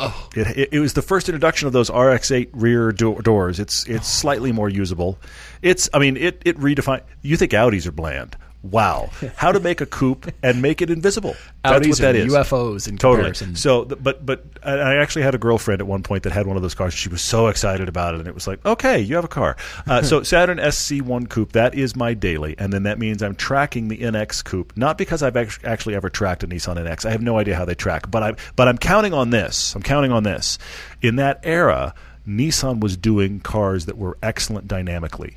Oh. 0.00 0.28
It, 0.34 0.58
it, 0.58 0.68
it 0.72 0.80
was 0.80 0.92
the 0.94 1.02
first 1.02 1.28
introduction 1.28 1.66
of 1.68 1.72
those 1.72 1.88
RX-8 1.88 2.48
rear 2.52 2.90
do- 2.92 3.20
doors. 3.22 3.60
It's 3.60 3.86
it's 3.86 4.08
slightly 4.08 4.50
more 4.50 4.68
usable. 4.68 5.18
It's 5.62 5.88
I 5.94 5.98
mean 6.00 6.16
it 6.16 6.42
it 6.44 6.58
redefined. 6.58 7.02
You 7.22 7.36
think 7.36 7.52
Audis 7.52 7.86
are 7.86 7.92
bland? 7.92 8.36
Wow, 8.64 9.10
how 9.36 9.52
to 9.52 9.60
make 9.60 9.82
a 9.82 9.86
coupe 9.86 10.32
and 10.42 10.62
make 10.62 10.80
it 10.80 10.88
invisible? 10.88 11.36
That's 11.62 11.86
what 11.86 11.98
that 11.98 12.16
is. 12.16 12.32
UFOs 12.32 12.88
in 12.88 12.96
Totally. 12.96 13.18
comparison. 13.18 13.56
So, 13.56 13.84
but 13.84 14.24
but 14.24 14.42
I 14.62 14.72
I 14.72 14.94
actually 14.96 15.20
had 15.20 15.34
a 15.34 15.38
girlfriend 15.38 15.82
at 15.82 15.86
one 15.86 16.02
point 16.02 16.22
that 16.22 16.32
had 16.32 16.46
one 16.46 16.56
of 16.56 16.62
those 16.62 16.74
cars. 16.74 16.94
She 16.94 17.10
was 17.10 17.20
so 17.20 17.48
excited 17.48 17.90
about 17.90 18.14
it, 18.14 18.20
and 18.20 18.26
it 18.26 18.34
was 18.34 18.46
like, 18.46 18.64
okay, 18.64 18.98
you 18.98 19.16
have 19.16 19.24
a 19.24 19.28
car. 19.28 19.56
Uh, 19.86 20.00
so 20.10 20.22
Saturn 20.22 20.56
SC1 20.56 21.28
Coupe, 21.28 21.52
that 21.52 21.74
is 21.74 21.94
my 21.94 22.14
daily, 22.14 22.54
and 22.58 22.72
then 22.72 22.84
that 22.84 22.98
means 22.98 23.22
I'm 23.22 23.34
tracking 23.34 23.88
the 23.88 23.98
NX 23.98 24.42
Coupe, 24.42 24.74
not 24.76 24.96
because 24.96 25.22
I've 25.22 25.36
actually 25.36 25.94
ever 25.94 26.08
tracked 26.08 26.42
a 26.42 26.48
Nissan 26.48 26.76
NX. 26.76 27.04
I 27.04 27.10
have 27.10 27.22
no 27.22 27.38
idea 27.38 27.56
how 27.56 27.66
they 27.66 27.74
track, 27.74 28.10
but 28.10 28.22
I'm 28.22 28.36
but 28.56 28.66
I'm 28.66 28.78
counting 28.78 29.12
on 29.12 29.28
this. 29.28 29.74
I'm 29.74 29.82
counting 29.82 30.10
on 30.10 30.22
this. 30.22 30.58
In 31.02 31.16
that 31.16 31.40
era, 31.42 31.94
Nissan 32.26 32.80
was 32.80 32.96
doing 32.96 33.40
cars 33.40 33.84
that 33.86 33.98
were 33.98 34.16
excellent 34.22 34.68
dynamically. 34.68 35.36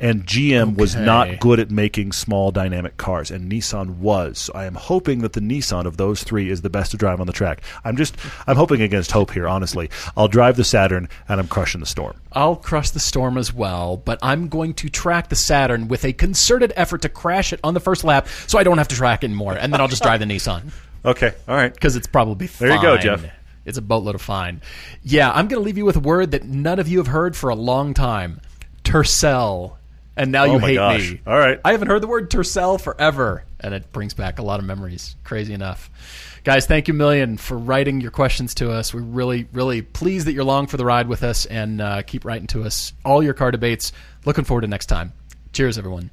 And 0.00 0.24
GM 0.24 0.76
was 0.76 0.96
not 0.96 1.40
good 1.40 1.60
at 1.60 1.70
making 1.70 2.12
small 2.12 2.50
dynamic 2.50 2.96
cars, 2.96 3.30
and 3.30 3.52
Nissan 3.52 3.98
was. 3.98 4.38
So 4.38 4.52
I 4.54 4.64
am 4.64 4.74
hoping 4.74 5.20
that 5.20 5.34
the 5.34 5.40
Nissan 5.40 5.84
of 5.84 5.98
those 5.98 6.24
three 6.24 6.48
is 6.50 6.62
the 6.62 6.70
best 6.70 6.90
to 6.92 6.96
drive 6.96 7.20
on 7.20 7.26
the 7.26 7.32
track. 7.34 7.62
I'm 7.84 7.96
just, 7.96 8.16
I'm 8.46 8.56
hoping 8.56 8.80
against 8.80 9.12
hope 9.12 9.30
here. 9.30 9.46
Honestly, 9.46 9.90
I'll 10.16 10.26
drive 10.28 10.56
the 10.56 10.64
Saturn, 10.64 11.08
and 11.28 11.38
I'm 11.38 11.48
crushing 11.48 11.80
the 11.80 11.86
Storm. 11.86 12.16
I'll 12.32 12.56
crush 12.56 12.90
the 12.90 13.00
Storm 13.00 13.36
as 13.36 13.52
well, 13.52 13.98
but 13.98 14.18
I'm 14.22 14.48
going 14.48 14.72
to 14.74 14.88
track 14.88 15.28
the 15.28 15.36
Saturn 15.36 15.88
with 15.88 16.04
a 16.04 16.12
concerted 16.14 16.72
effort 16.76 17.02
to 17.02 17.08
crash 17.10 17.52
it 17.52 17.60
on 17.62 17.74
the 17.74 17.80
first 17.80 18.02
lap, 18.02 18.26
so 18.46 18.58
I 18.58 18.62
don't 18.62 18.78
have 18.78 18.88
to 18.88 18.96
track 18.96 19.22
it 19.22 19.26
anymore, 19.26 19.54
and 19.54 19.72
then 19.72 19.80
I'll 19.80 19.88
just 19.88 20.02
drive 20.02 20.20
the 20.20 20.26
Nissan. 20.30 20.72
Okay, 21.04 21.32
all 21.46 21.56
right. 21.56 21.72
because 21.72 21.96
it's 21.96 22.06
probably 22.06 22.46
fine. 22.46 22.68
There 22.68 22.76
you 22.76 22.82
go, 22.82 22.96
Jeff. 22.96 23.24
It's 23.66 23.76
a 23.76 23.82
boatload 23.82 24.14
of 24.14 24.22
fine. 24.22 24.62
Yeah, 25.02 25.30
I'm 25.30 25.46
going 25.46 25.60
to 25.60 25.64
leave 25.64 25.76
you 25.76 25.84
with 25.84 25.96
a 25.96 26.00
word 26.00 26.30
that 26.30 26.44
none 26.44 26.78
of 26.78 26.88
you 26.88 26.98
have 26.98 27.08
heard 27.08 27.36
for 27.36 27.50
a 27.50 27.54
long 27.54 27.92
time: 27.92 28.40
Tercel. 28.84 29.76
And 30.20 30.32
now 30.32 30.44
Oh 30.44 30.52
you 30.52 30.58
hate 30.58 30.74
gosh. 30.74 31.12
me. 31.12 31.20
All 31.26 31.38
right. 31.38 31.58
I 31.64 31.72
haven't 31.72 31.88
heard 31.88 32.02
the 32.02 32.06
word 32.06 32.30
Tercel 32.30 32.78
forever, 32.78 33.42
and 33.58 33.72
it 33.72 33.90
brings 33.90 34.12
back 34.12 34.38
a 34.38 34.42
lot 34.42 34.60
of 34.60 34.66
memories. 34.66 35.16
Crazy 35.24 35.54
enough. 35.54 35.88
Guys, 36.44 36.66
thank 36.66 36.88
you 36.88 36.94
a 36.94 36.96
million 36.96 37.38
for 37.38 37.56
writing 37.56 38.02
your 38.02 38.10
questions 38.10 38.52
to 38.56 38.70
us. 38.70 38.92
We're 38.92 39.00
really, 39.00 39.46
really 39.54 39.80
pleased 39.80 40.26
that 40.26 40.32
you're 40.32 40.42
along 40.42 40.66
for 40.66 40.76
the 40.76 40.84
ride 40.84 41.08
with 41.08 41.22
us, 41.22 41.46
and 41.46 41.80
uh, 41.80 42.02
keep 42.02 42.26
writing 42.26 42.48
to 42.48 42.64
us 42.64 42.92
all 43.02 43.22
your 43.22 43.32
car 43.32 43.50
debates. 43.50 43.92
Looking 44.26 44.44
forward 44.44 44.60
to 44.60 44.66
next 44.66 44.86
time. 44.86 45.14
Cheers, 45.54 45.78
everyone. 45.78 46.10